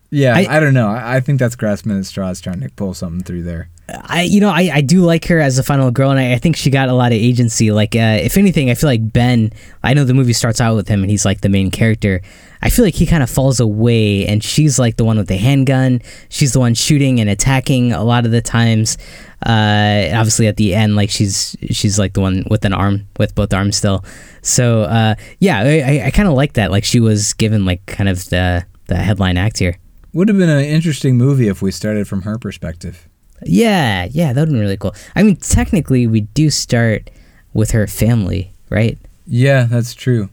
Yeah, 0.09 0.35
I- 0.35 0.57
I, 0.57 0.59
don't 0.59 0.73
know. 0.73 0.87
I, 0.87 1.17
I 1.17 1.19
think 1.19 1.39
that's 1.39 1.55
grasping 1.55 1.97
at 1.97 2.05
straws 2.05 2.39
trying 2.39 2.61
to 2.61 2.69
pull 2.69 2.93
something 2.93 3.23
through 3.23 3.43
there. 3.43 3.69
I 3.89 4.23
you 4.23 4.41
know 4.41 4.49
I, 4.49 4.69
I 4.73 4.81
do 4.81 4.99
like 5.03 5.23
her 5.27 5.39
as 5.39 5.57
a 5.59 5.63
final 5.63 5.91
girl 5.91 6.11
and 6.11 6.19
I, 6.19 6.33
I 6.33 6.39
think 6.39 6.57
she 6.57 6.69
got 6.69 6.89
a 6.89 6.93
lot 6.93 7.13
of 7.13 7.17
agency. 7.17 7.71
Like 7.71 7.95
uh, 7.95 8.19
if 8.21 8.35
anything 8.37 8.69
I 8.69 8.73
feel 8.73 8.89
like 8.89 9.13
Ben 9.13 9.53
I 9.81 9.93
know 9.93 10.03
the 10.03 10.13
movie 10.13 10.33
starts 10.33 10.59
out 10.59 10.75
with 10.75 10.89
him 10.89 11.03
and 11.03 11.09
he's 11.09 11.23
like 11.23 11.39
the 11.39 11.47
main 11.47 11.71
character. 11.71 12.21
I 12.61 12.69
feel 12.69 12.83
like 12.83 12.95
he 12.95 13.05
kind 13.05 13.23
of 13.23 13.29
falls 13.29 13.61
away 13.61 14.27
and 14.27 14.43
she's 14.43 14.77
like 14.77 14.97
the 14.97 15.05
one 15.05 15.15
with 15.17 15.29
the 15.29 15.37
handgun. 15.37 16.01
She's 16.27 16.51
the 16.51 16.59
one 16.59 16.73
shooting 16.73 17.21
and 17.21 17.29
attacking 17.29 17.93
a 17.93 18.03
lot 18.03 18.25
of 18.25 18.31
the 18.31 18.41
times. 18.41 18.97
Uh, 19.45 20.09
obviously 20.13 20.47
at 20.47 20.57
the 20.57 20.75
end 20.75 20.97
like 20.97 21.09
she's 21.09 21.55
she's 21.69 21.97
like 21.97 22.11
the 22.13 22.19
one 22.19 22.43
with 22.49 22.65
an 22.65 22.73
arm 22.73 23.07
with 23.17 23.35
both 23.35 23.53
arms 23.53 23.77
still. 23.77 24.03
So 24.41 24.81
uh, 24.81 25.15
yeah 25.39 25.59
I, 25.61 25.79
I, 26.01 26.05
I 26.07 26.11
kind 26.11 26.27
of 26.27 26.33
like 26.33 26.53
that. 26.53 26.71
Like 26.71 26.83
she 26.83 26.99
was 26.99 27.31
given 27.33 27.63
like 27.63 27.85
kind 27.85 28.09
of 28.09 28.25
the 28.29 28.65
the 28.87 28.97
headline 28.97 29.37
act 29.37 29.59
here 29.59 29.77
Would 30.13 30.29
have 30.29 30.37
been 30.37 30.49
an 30.49 30.63
interesting 30.65 31.17
movie 31.17 31.47
if 31.47 31.61
we 31.61 31.71
started 31.71 32.07
from 32.07 32.23
her 32.23 32.37
perspective. 32.37 33.07
Yeah, 33.43 34.07
yeah, 34.09 34.33
that 34.33 34.41
would 34.41 34.47
have 34.47 34.53
been 34.53 34.59
really 34.61 34.77
cool. 34.77 34.95
I 35.15 35.23
mean, 35.23 35.35
technically, 35.35 36.07
we 36.07 36.21
do 36.21 36.49
start 36.49 37.09
with 37.53 37.71
her 37.71 37.85
family, 37.87 38.51
right? 38.69 38.97
Yeah, 39.27 39.63
that's 39.69 39.93
true. 39.93 40.29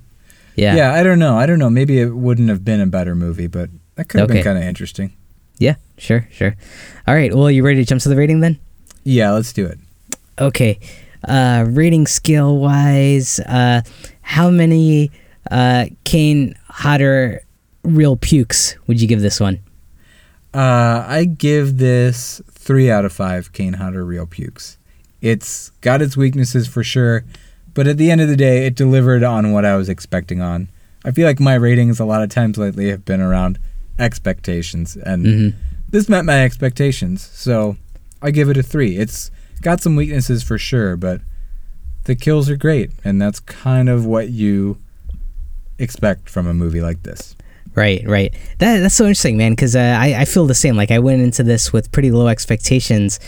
Yeah. 0.57 0.77
Yeah, 0.77 0.93
I 0.95 1.03
don't 1.03 1.19
know. 1.19 1.37
I 1.37 1.47
don't 1.47 1.59
know. 1.59 1.69
Maybe 1.69 2.01
it 2.01 2.15
wouldn't 2.15 2.49
have 2.49 2.65
been 2.65 2.81
a 2.81 2.87
better 2.87 3.15
movie, 3.15 3.47
but 3.49 3.69
that 3.97 4.09
could 4.09 4.21
have 4.21 4.31
Okay. 4.31 4.39
been 4.39 4.45
kind 4.45 4.59
of 4.59 4.65
interesting. 4.65 5.13
Yeah, 5.59 5.75
sure, 5.99 6.27
sure. 6.33 6.57
All 7.07 7.15
right, 7.15 7.35
well, 7.35 7.51
you 7.51 7.63
ready 7.65 7.81
to 7.81 7.85
jump 7.87 8.01
to 8.03 8.09
the 8.09 8.17
rating 8.17 8.41
then? 8.41 8.59
Yeah, 9.05 9.33
let's 9.33 9.53
do 9.53 9.67
it. 9.67 9.79
Okay. 10.39 10.79
Uh, 11.27 11.65
rating 11.69 12.07
scale 12.07 12.57
wise, 12.59 13.39
uh, 13.41 13.83
how 14.23 14.51
many 14.51 15.11
uh, 15.51 15.87
Kane 16.05 16.55
Hodder 16.69 17.44
real 17.85 18.17
pukes 18.17 18.77
would 18.87 19.01
you 19.01 19.07
give 19.07 19.21
this 19.21 19.39
one? 19.39 19.61
Uh, 20.53 21.05
I 21.07 21.25
give 21.25 21.79
this 21.79 22.41
three 22.51 22.91
out 22.91 23.05
of 23.05 23.13
five 23.13 23.53
Kane 23.53 23.75
Hodder 23.75 24.05
real 24.05 24.27
pukes. 24.27 24.79
It's 25.21 25.71
got 25.81 26.03
its 26.03 26.17
weaknesses 26.17 26.69
for 26.69 26.85
sure, 26.85 27.25
but 27.73 27.87
at 27.87 27.97
the 27.97 28.11
end 28.11 28.21
of 28.21 28.29
the 28.29 28.37
day, 28.37 28.67
it 28.67 28.75
delivered 28.75 29.23
on 29.23 29.53
what 29.53 29.65
I 29.65 29.77
was 29.77 29.89
expecting 29.89 30.41
on. 30.41 30.69
I 31.05 31.11
feel 31.11 31.27
like 31.27 31.41
my 31.41 31.55
ratings 31.55 31.99
a 32.01 32.05
lot 32.05 32.23
of 32.23 32.31
times 32.31 32.57
lately 32.57 32.89
have 32.91 33.05
been 33.05 33.21
around 33.21 33.59
expectations, 33.99 34.97
and 34.97 35.27
hmm 35.27 35.49
this 35.95 36.09
met 36.09 36.25
my 36.25 36.43
expectations, 36.43 37.23
so 37.23 37.77
I 38.21 38.33
give 38.33 38.49
it 38.49 38.57
a 38.57 38.65
three. 38.65 38.97
It's 38.97 39.31
got 39.63 39.81
some 39.81 39.95
weaknesses 39.95 40.43
for 40.43 40.59
sure, 40.59 40.97
but 40.97 41.21
the 42.03 42.17
kills 42.17 42.51
are 42.51 42.57
great, 42.57 42.91
and 43.05 43.23
that's 43.23 43.39
kind 43.39 43.89
of 43.89 44.05
what 44.05 44.31
you 44.31 44.79
expect 45.79 46.29
from 46.29 46.49
a 46.49 46.55
movie 46.55 46.81
like 46.81 47.05
this. 47.05 47.37
Right, 47.77 48.07
right. 48.07 48.33
That 48.59 48.81
that's 48.81 48.95
so 48.95 49.05
interesting, 49.05 49.37
man. 49.37 49.53
Because 49.53 49.75
uh, 49.75 49.99
I 50.01 50.21
I 50.21 50.25
feel 50.27 50.47
the 50.47 50.55
same. 50.55 50.77
Like 50.77 50.91
I 50.93 51.01
went 51.01 51.23
into 51.23 51.43
this 51.43 51.73
with 51.73 51.91
pretty 51.91 52.13
low 52.13 52.29
expectations, 52.29 53.19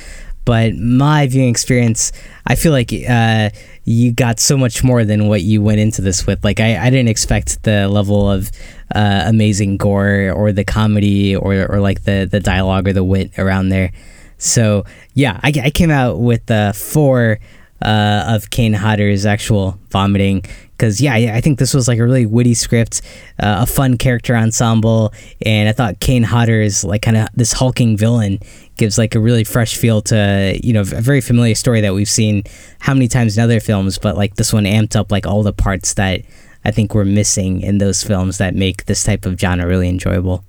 but 0.44 0.76
my 0.76 1.26
viewing 1.26 1.48
experience, 1.48 2.12
I 2.46 2.54
feel 2.54 2.70
like 2.70 2.92
uh, 2.92 3.50
you 3.84 4.12
got 4.12 4.38
so 4.38 4.56
much 4.56 4.84
more 4.84 5.04
than 5.04 5.26
what 5.26 5.42
you 5.42 5.60
went 5.62 5.80
into 5.80 6.00
this 6.00 6.26
with. 6.26 6.44
Like 6.44 6.60
I, 6.60 6.78
I 6.78 6.90
didn't 6.90 7.08
expect 7.08 7.64
the 7.64 7.88
level 7.88 8.30
of 8.30 8.52
uh, 8.94 9.24
amazing 9.26 9.78
gore 9.78 10.30
or 10.30 10.52
the 10.52 10.64
comedy 10.64 11.34
or 11.34 11.66
or 11.66 11.80
like 11.80 12.04
the 12.04 12.28
the 12.30 12.38
dialogue 12.38 12.86
or 12.86 12.92
the 12.92 13.04
wit 13.04 13.36
around 13.38 13.70
there. 13.70 13.90
So 14.38 14.84
yeah, 15.14 15.40
I, 15.42 15.52
I 15.64 15.70
came 15.70 15.90
out 15.90 16.20
with 16.20 16.48
uh, 16.50 16.72
four 16.72 17.40
uh, 17.82 18.24
of 18.28 18.50
Kane 18.50 18.74
Hodder's 18.74 19.26
actual 19.26 19.78
vomiting 19.90 20.44
because 20.76 21.00
yeah, 21.00 21.14
I, 21.14 21.36
I 21.36 21.40
think 21.40 21.58
this 21.58 21.72
was 21.72 21.88
like 21.88 21.98
a 21.98 22.04
really 22.04 22.26
witty 22.26 22.54
script, 22.54 23.02
uh, 23.38 23.58
a 23.60 23.66
fun 23.66 23.96
character 23.96 24.36
ensemble, 24.36 25.12
and 25.44 25.68
I 25.68 25.72
thought 25.72 26.00
Kane 26.00 26.22
Hodder 26.22 26.60
is 26.60 26.84
like 26.84 27.02
kind 27.02 27.16
of 27.16 27.28
this 27.34 27.52
hulking 27.52 27.96
villain 27.96 28.38
gives 28.76 28.98
like 28.98 29.14
a 29.14 29.20
really 29.20 29.44
fresh 29.44 29.76
feel 29.76 30.02
to 30.02 30.58
you 30.62 30.72
know 30.72 30.82
a 30.82 30.84
very 30.84 31.20
familiar 31.20 31.54
story 31.54 31.80
that 31.80 31.94
we've 31.94 32.08
seen 32.08 32.42
how 32.78 32.92
many 32.92 33.08
times 33.08 33.36
in 33.36 33.44
other 33.44 33.60
films, 33.60 33.98
but 33.98 34.16
like 34.16 34.36
this 34.36 34.52
one 34.52 34.64
amped 34.64 34.96
up 34.96 35.10
like 35.10 35.26
all 35.26 35.42
the 35.42 35.52
parts 35.52 35.94
that 35.94 36.22
I 36.64 36.70
think 36.70 36.94
were 36.94 37.04
missing 37.04 37.62
in 37.62 37.78
those 37.78 38.02
films 38.02 38.38
that 38.38 38.54
make 38.54 38.86
this 38.86 39.04
type 39.04 39.24
of 39.24 39.38
genre 39.38 39.66
really 39.66 39.88
enjoyable. 39.88 40.44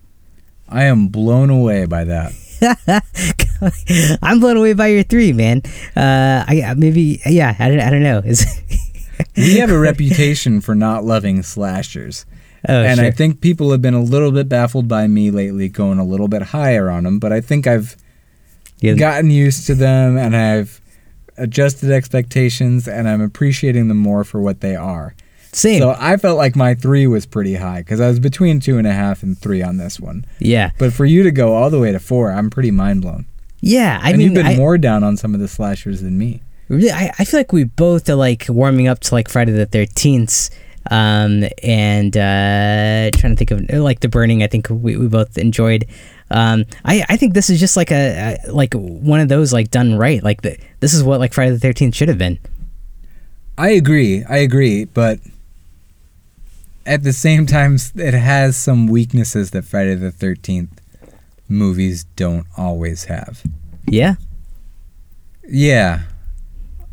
I 0.68 0.84
am 0.86 1.08
blown 1.08 1.50
away 1.50 1.86
by 1.86 2.04
that. 2.06 2.34
I'm 4.22 4.40
blown 4.40 4.58
away 4.58 4.74
by 4.74 4.88
your 4.88 5.04
three, 5.04 5.32
man. 5.32 5.62
Uh, 5.96 6.44
I 6.48 6.74
maybe 6.76 7.22
yeah, 7.26 7.56
I 7.60 7.70
don't, 7.70 7.80
I 7.80 7.90
don't 7.90 8.04
know. 8.04 8.20
Is 8.20 8.46
we 9.36 9.58
have 9.58 9.72
a 9.72 9.78
reputation 9.80 10.62
for 10.62 10.76
not 10.76 11.04
loving 11.04 11.44
slashers. 11.44 12.26
oh 12.68 12.82
and 12.84 13.00
I 13.00 13.12
think 13.12 13.42
people 13.42 13.72
have 13.72 13.82
been 13.82 13.94
a 13.94 14.02
little 14.02 14.32
bit 14.32 14.50
baffled 14.50 14.88
by 14.88 15.08
me 15.08 15.32
lately 15.32 15.70
going 15.70 16.00
a 16.00 16.04
little 16.06 16.28
bit 16.28 16.42
higher 16.42 16.90
on 16.90 17.04
them, 17.04 17.20
but 17.20 17.32
I 17.32 17.42
think 17.42 17.68
I've 17.68 17.96
Yeah. 18.80 18.94
gotten 18.96 19.30
used 19.30 19.66
to 19.68 19.76
them 19.76 20.18
and 20.18 20.36
I've 20.36 20.82
adjusted 21.38 21.92
expectations 21.92 22.88
and 22.88 23.08
I'm 23.08 23.22
appreciating 23.22 23.88
them 23.88 23.98
more 23.98 24.24
for 24.24 24.42
what 24.42 24.62
they 24.62 24.76
are. 24.76 25.14
Same. 25.54 25.80
So 25.80 25.96
I 25.98 26.18
felt 26.18 26.38
like 26.38 26.56
my 26.56 26.74
three 26.76 27.08
was 27.08 27.26
pretty 27.26 27.56
high 27.56 27.80
because 27.80 28.00
I 28.02 28.08
was 28.08 28.20
between 28.20 28.60
two 28.60 28.78
and 28.78 28.86
a 28.88 28.92
half 28.94 29.24
and 29.24 29.38
three 29.38 29.62
on 29.62 29.78
this 29.78 30.00
one. 30.00 30.26
yeah. 30.40 30.72
But 30.78 30.94
for 30.94 31.06
you 31.06 31.24
to 31.24 31.32
go 31.32 31.54
all 31.56 31.70
the 31.70 31.80
way 31.80 31.92
to 31.92 32.00
four, 32.00 32.32
I'm 32.32 32.50
pretty 32.50 32.72
mind 32.72 33.02
blown. 33.02 33.26
Yeah. 33.62 34.00
I 34.02 34.10
and 34.10 34.18
mean, 34.18 34.26
you've 34.26 34.34
been 34.36 34.46
I, 34.46 34.56
more 34.56 34.78
down 34.78 35.04
on 35.04 35.16
some 35.18 35.34
of 35.34 35.40
the 35.40 35.48
slashers 35.48 36.02
than 36.02 36.18
me. 36.18 36.42
Really, 36.70 36.92
I, 36.92 37.14
I 37.20 37.26
feel 37.26 37.40
like 37.40 37.54
we 37.54 37.64
both 37.64 38.10
are 38.10 38.16
like 38.16 38.46
warming 38.50 38.88
up 38.88 39.00
to 39.02 39.14
like 39.16 39.30
Friday 39.30 39.52
the 39.52 39.66
Thirteenth, 39.66 40.50
um, 40.90 41.44
and 41.64 42.16
uh, 42.16 43.12
trying 43.18 43.36
to 43.36 43.36
think 43.36 43.52
of 43.52 43.70
like 43.70 44.00
the 44.00 44.10
Burning. 44.10 44.44
I 44.44 44.48
think 44.48 44.68
we, 44.70 44.98
we 44.98 45.08
both 45.08 45.38
enjoyed. 45.38 45.86
Um, 46.30 46.66
I 46.84 47.06
I 47.10 47.18
think 47.18 47.34
this 47.34 47.50
is 47.50 47.60
just 47.60 47.78
like 47.78 47.92
a, 47.92 48.38
a 48.46 48.52
like 48.52 48.74
one 48.74 49.20
of 49.20 49.30
those 49.30 49.54
like 49.54 49.72
done 49.72 49.96
right. 49.96 50.22
Like 50.24 50.42
the, 50.42 50.58
this 50.80 50.94
is 50.94 51.04
what 51.04 51.20
like 51.20 51.34
Friday 51.34 51.52
the 51.52 51.60
Thirteenth 51.60 51.96
should 51.96 52.10
have 52.10 52.18
been. 52.18 52.40
I 53.58 53.70
agree. 53.70 54.24
I 54.26 54.38
agree, 54.38 54.86
but 54.86 55.20
at 56.86 57.04
the 57.04 57.14
same 57.14 57.46
time, 57.46 57.78
it 57.96 58.14
has 58.14 58.56
some 58.56 58.88
weaknesses 58.88 59.52
that 59.52 59.66
Friday 59.66 59.96
the 59.96 60.12
Thirteenth 60.12 60.82
movies 61.50 62.04
don't 62.16 62.46
always 62.58 63.06
have. 63.06 63.44
Yeah. 63.86 64.16
Yeah. 65.48 66.04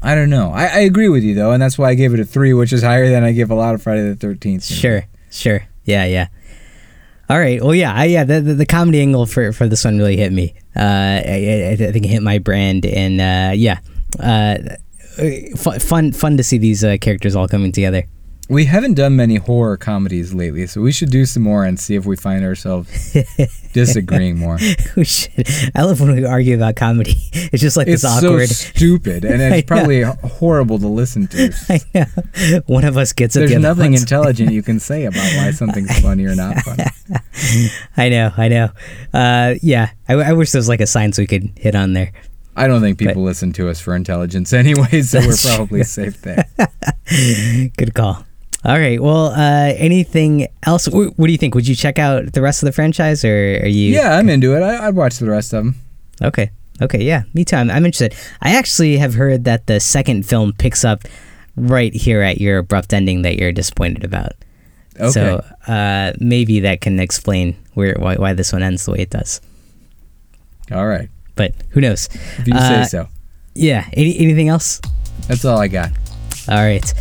I 0.05 0.15
don't 0.15 0.31
know. 0.31 0.51
I, 0.51 0.67
I 0.67 0.79
agree 0.81 1.09
with 1.09 1.25
you 1.25 1.35
though, 1.35 1.53
and 1.53 1.63
that's 1.63 1.79
why 1.79 1.89
I 1.89 1.95
gave 1.95 2.13
it 2.13 2.21
a 2.21 2.25
three, 2.25 2.53
which 2.53 2.73
is 2.73 2.83
higher 2.83 3.09
than 3.09 3.25
I 3.25 3.33
give 3.33 3.51
a 3.51 3.55
lot 3.55 3.75
of 3.75 3.83
Friday 3.83 4.03
the 4.03 4.15
Thirteenth. 4.15 4.65
Sure. 4.65 5.05
Sure. 5.31 5.67
Yeah. 5.85 6.05
Yeah. 6.05 6.29
All 7.31 7.39
right. 7.39 7.63
Well, 7.63 7.75
yeah, 7.75 7.95
I, 7.95 8.05
yeah. 8.05 8.25
The, 8.25 8.41
the, 8.43 8.55
the 8.55 8.67
comedy 8.67 9.01
angle 9.01 9.25
for, 9.25 9.51
for 9.53 9.67
this 9.67 9.83
one 9.85 9.97
really 9.97 10.19
hit 10.19 10.31
me. 10.31 10.55
Uh, 10.77 10.81
I, 10.81 11.71
I 11.73 11.77
think 11.77 12.05
it 12.05 12.09
hit 12.09 12.23
my 12.23 12.39
brand, 12.39 12.85
and 12.85 13.19
uh, 13.19 13.55
yeah, 13.55 13.79
uh, 14.21 14.59
fun 15.57 16.13
fun 16.13 16.37
to 16.37 16.43
see 16.43 16.59
these 16.59 16.85
uh, 16.85 16.99
characters 17.01 17.35
all 17.35 17.49
coming 17.49 17.73
together. 17.73 18.05
We 18.49 18.67
haven't 18.67 18.95
done 18.95 19.17
many 19.17 19.37
horror 19.37 19.77
comedies 19.79 20.35
lately, 20.35 20.67
so 20.67 20.83
we 20.83 20.93
should 20.93 21.11
do 21.11 21.25
some 21.25 21.43
more 21.43 21.65
and 21.65 21.81
see 21.81 21.95
if 21.95 22.05
we 22.05 22.15
find 22.15 22.45
ourselves 22.45 23.17
disagreeing 23.73 24.39
more. 24.39 24.59
we 24.97 25.05
should. 25.05 25.49
I 25.75 25.83
love 25.83 26.01
when 26.01 26.15
we 26.15 26.25
argue 26.27 26.55
about 26.55 26.77
comedy. 26.77 27.17
It's 27.55 27.61
just 27.63 27.77
like 27.77 27.87
It's 27.87 28.03
this 28.03 28.11
awkward. 28.25 28.49
so 28.49 28.55
stupid, 28.55 29.25
and 29.25 29.41
it's 29.55 29.67
probably 29.67 30.03
horrible 30.03 30.79
to 30.81 30.89
listen 30.89 31.27
to. 31.29 31.55
I 31.69 31.81
know. 31.95 32.61
One 32.67 32.85
of 32.85 32.97
us 32.97 33.13
gets 33.13 33.37
it. 33.37 33.41
There's 33.41 33.53
the 33.53 33.59
nothing 33.61 33.95
intelligent 33.95 34.51
you 34.53 34.63
can 34.63 34.81
say 34.81 35.05
about 35.05 35.23
why 35.37 35.51
something's 35.53 35.99
funny 36.01 36.25
or 36.25 36.35
not 36.35 36.57
funny. 36.59 36.85
I 37.97 38.09
know. 38.09 38.33
I 38.37 38.49
know. 38.49 38.69
Uh, 39.13 39.55
yeah. 39.63 39.91
I, 40.09 40.15
I 40.15 40.33
wish 40.33 40.51
there 40.51 40.59
was 40.59 40.69
like 40.69 40.81
a 40.81 40.87
so 40.87 41.01
we 41.19 41.27
could 41.27 41.53
hit 41.57 41.75
on 41.75 41.93
there. 41.93 42.13
I 42.57 42.67
don't 42.67 42.81
think 42.81 42.99
people 42.99 43.23
listen 43.23 43.53
to 43.55 43.69
us 43.69 43.81
for 43.81 43.95
intelligence 43.95 44.53
anyway, 44.53 45.03
so 45.03 45.21
we're 45.21 45.37
probably 45.37 45.85
safe 45.85 46.21
there. 46.23 46.47
Good 47.77 47.95
call. 47.95 48.25
All 48.65 48.79
right. 48.79 49.01
Well, 49.01 49.27
uh, 49.27 49.75
anything 49.77 50.49
else? 50.63 50.87
Wh- 50.87 51.13
What 51.19 51.27
do 51.27 51.33
you 51.33 51.39
think? 51.39 51.55
Would 51.55 51.69
you 51.69 51.75
check 51.75 51.99
out 51.99 52.33
the 52.33 52.41
rest 52.41 52.63
of 52.63 52.67
the 52.67 52.73
franchise, 52.73 53.25
or 53.25 53.61
are 53.63 53.67
you? 53.67 53.93
Yeah, 53.95 54.17
I'm 54.17 54.29
into 54.31 54.57
it. 54.57 54.63
I, 54.63 54.87
I'd 54.89 54.95
watch 54.97 55.19
the 55.19 55.29
rest 55.29 55.53
of 55.53 55.65
them. 55.65 55.75
Okay. 56.23 56.51
Okay. 56.81 57.03
Yeah. 57.05 57.25
Me 57.35 57.45
too. 57.45 57.57
I'm, 57.57 57.71
I'm 57.71 57.85
interested. 57.85 58.15
I 58.41 58.57
actually 58.57 58.97
have 58.97 59.15
heard 59.15 59.45
that 59.45 59.67
the 59.67 59.81
second 59.81 60.25
film 60.27 60.53
picks 60.55 60.85
up 60.85 61.03
right 61.57 61.95
here 61.95 62.23
at 62.23 62.41
your 62.41 62.59
abrupt 62.59 62.93
ending 62.95 63.23
that 63.23 63.37
you're 63.37 63.53
disappointed 63.53 64.03
about. 64.03 64.33
Okay. 64.99 65.11
So 65.11 65.45
uh, 65.71 66.13
maybe 66.19 66.61
that 66.61 66.81
can 66.81 66.99
explain 67.01 67.57
where 67.75 67.97
why, 67.99 68.17
why 68.17 68.33
this 68.33 68.53
one 68.53 68.63
ends 68.63 68.85
the 68.87 68.93
way 68.93 69.01
it 69.01 69.11
does. 69.11 69.41
All 70.73 70.87
right. 70.87 71.11
But 71.37 71.53
who 71.71 71.81
knows? 71.81 72.09
If 72.39 72.49
you 72.49 72.55
Uh, 72.55 72.85
say 72.85 72.89
so. 72.89 73.09
Yeah. 73.55 73.87
Any, 73.93 74.19
anything 74.19 74.49
else? 74.49 74.81
That's 75.29 75.45
all 75.45 75.59
I 75.59 75.69
got. 75.69 75.91
All 76.49 76.57
right. 76.63 76.93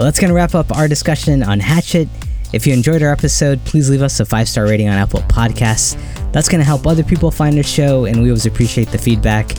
Well, 0.00 0.06
that's 0.06 0.18
going 0.18 0.30
to 0.30 0.34
wrap 0.34 0.54
up 0.54 0.74
our 0.74 0.88
discussion 0.88 1.42
on 1.42 1.60
Hatchet. 1.60 2.08
If 2.54 2.66
you 2.66 2.72
enjoyed 2.72 3.02
our 3.02 3.12
episode, 3.12 3.62
please 3.66 3.90
leave 3.90 4.00
us 4.00 4.18
a 4.18 4.24
five 4.24 4.48
star 4.48 4.64
rating 4.64 4.88
on 4.88 4.96
Apple 4.96 5.20
Podcasts. 5.20 5.94
That's 6.32 6.48
going 6.48 6.60
to 6.60 6.64
help 6.64 6.86
other 6.86 7.02
people 7.02 7.30
find 7.30 7.54
our 7.58 7.62
show, 7.62 8.06
and 8.06 8.22
we 8.22 8.30
always 8.30 8.46
appreciate 8.46 8.88
the 8.88 8.96
feedback. 8.96 9.52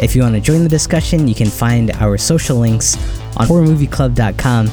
If 0.00 0.14
you 0.14 0.22
want 0.22 0.36
to 0.36 0.40
join 0.40 0.62
the 0.62 0.68
discussion, 0.68 1.26
you 1.26 1.34
can 1.34 1.48
find 1.48 1.90
our 1.96 2.16
social 2.18 2.56
links 2.58 2.94
on 3.36 3.48
horrormovieclub.com, 3.48 4.70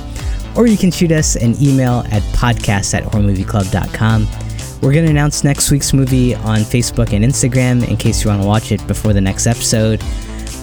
or 0.56 0.68
you 0.68 0.78
can 0.78 0.92
shoot 0.92 1.12
us 1.12 1.36
an 1.36 1.56
email 1.60 2.04
at 2.12 2.22
podcast 2.36 2.94
at 2.94 3.04
horrormovieclub.com. 3.06 4.28
We're 4.84 4.94
going 4.94 5.06
to 5.06 5.10
announce 5.10 5.44
next 5.44 5.72
week's 5.72 5.94
movie 5.94 6.36
on 6.36 6.60
Facebook 6.60 7.12
and 7.12 7.26
Instagram 7.26 7.90
in 7.90 7.98
case 7.98 8.24
you 8.24 8.30
want 8.30 8.44
to 8.44 8.48
watch 8.48 8.72
it 8.72 8.86
before 8.86 9.14
the 9.14 9.22
next 9.22 9.48
episode. 9.48 10.00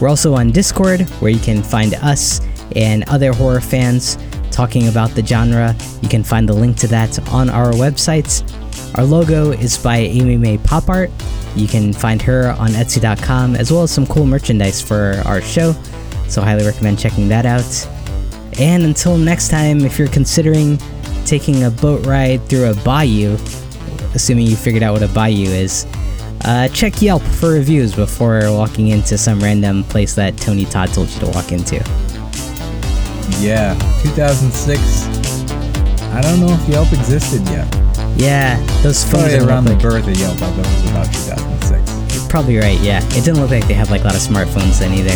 We're 0.00 0.08
also 0.08 0.32
on 0.32 0.52
Discord, 0.52 1.00
where 1.18 1.32
you 1.32 1.40
can 1.40 1.60
find 1.60 1.94
us 1.94 2.40
and 2.76 3.02
other 3.08 3.32
horror 3.32 3.60
fans 3.60 4.16
talking 4.54 4.88
about 4.88 5.10
the 5.10 5.26
genre. 5.26 5.74
You 6.00 6.08
can 6.08 6.22
find 6.22 6.48
the 6.48 6.52
link 6.52 6.76
to 6.78 6.86
that 6.88 7.18
on 7.30 7.50
our 7.50 7.72
website. 7.72 8.42
Our 8.96 9.04
logo 9.04 9.50
is 9.50 9.76
by 9.76 9.96
Amy 9.96 10.36
May 10.36 10.58
Pop 10.58 10.88
Art. 10.88 11.10
You 11.56 11.66
can 11.66 11.92
find 11.92 12.22
her 12.22 12.52
on 12.58 12.70
Etsy.com 12.70 13.56
as 13.56 13.72
well 13.72 13.82
as 13.82 13.90
some 13.90 14.06
cool 14.06 14.26
merchandise 14.26 14.80
for 14.80 15.20
our 15.24 15.40
show. 15.40 15.72
So, 16.28 16.40
highly 16.40 16.64
recommend 16.64 16.98
checking 16.98 17.28
that 17.28 17.44
out. 17.44 17.88
And 18.58 18.84
until 18.84 19.18
next 19.18 19.48
time, 19.48 19.80
if 19.80 19.98
you're 19.98 20.08
considering 20.08 20.78
taking 21.26 21.64
a 21.64 21.70
boat 21.70 22.06
ride 22.06 22.42
through 22.48 22.70
a 22.70 22.74
bayou, 22.84 23.36
assuming 24.14 24.46
you 24.46 24.56
figured 24.56 24.82
out 24.82 24.92
what 24.92 25.02
a 25.02 25.08
bayou 25.08 25.48
is, 25.48 25.86
uh, 26.44 26.68
check 26.68 27.00
Yelp 27.00 27.22
for 27.22 27.50
reviews 27.50 27.94
before 27.94 28.42
walking 28.52 28.88
into 28.88 29.16
some 29.18 29.40
random 29.40 29.82
place 29.84 30.14
that 30.14 30.36
Tony 30.36 30.64
Todd 30.66 30.92
told 30.92 31.08
you 31.08 31.20
to 31.20 31.26
walk 31.26 31.52
into. 31.52 31.82
Yeah, 33.40 33.74
2006. 34.02 34.80
I 36.12 36.20
don't 36.20 36.40
know 36.40 36.52
if 36.54 36.68
Yelp 36.68 36.92
existed 36.92 37.42
yet. 37.48 37.66
Yeah, 38.16 38.56
those 38.82 39.02
phones 39.02 39.34
Probably 39.34 39.38
around 39.48 39.64
the 39.64 39.72
like, 39.74 39.82
birth 39.82 40.06
of 40.06 40.16
Yelp, 40.16 40.40
I 40.40 40.50
bet 40.56 40.66
it 40.66 40.82
was 40.82 40.90
about 40.90 41.06
2006. 41.12 42.14
You're 42.14 42.28
probably 42.30 42.56
right. 42.58 42.78
Yeah, 42.80 43.02
it 43.16 43.24
didn't 43.24 43.40
look 43.40 43.50
like 43.50 43.66
they 43.66 43.74
had 43.74 43.90
like 43.90 44.02
a 44.02 44.04
lot 44.04 44.14
of 44.14 44.22
smartphones 44.22 44.78
then 44.78 44.94
either. 44.94 45.14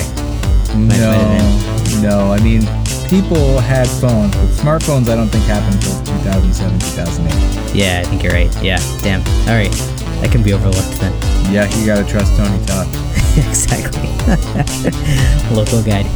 Might- 0.74 0.98
no, 0.98 1.12
might 1.14 2.02
no. 2.02 2.32
I 2.32 2.40
mean, 2.42 2.62
people 3.08 3.58
had 3.60 3.86
phones, 3.86 4.34
but 4.34 4.48
smartphones 4.58 5.08
I 5.08 5.14
don't 5.16 5.28
think 5.28 5.44
happened 5.44 5.76
until 5.76 6.02
2007, 6.20 6.78
2008. 6.80 7.74
Yeah, 7.74 8.02
I 8.04 8.08
think 8.08 8.22
you're 8.22 8.32
right. 8.32 8.50
Yeah, 8.62 8.78
damn. 9.02 9.20
All 9.48 9.54
right, 9.54 9.72
that 10.20 10.30
can 10.32 10.42
be 10.42 10.52
overlooked 10.52 10.98
then. 11.00 11.12
Yeah, 11.52 11.70
you 11.78 11.86
gotta 11.86 12.04
trust 12.04 12.36
Tony 12.36 12.58
Todd. 12.66 12.88
exactly. 13.38 14.08
Local 15.54 15.82
guide. 15.82 16.06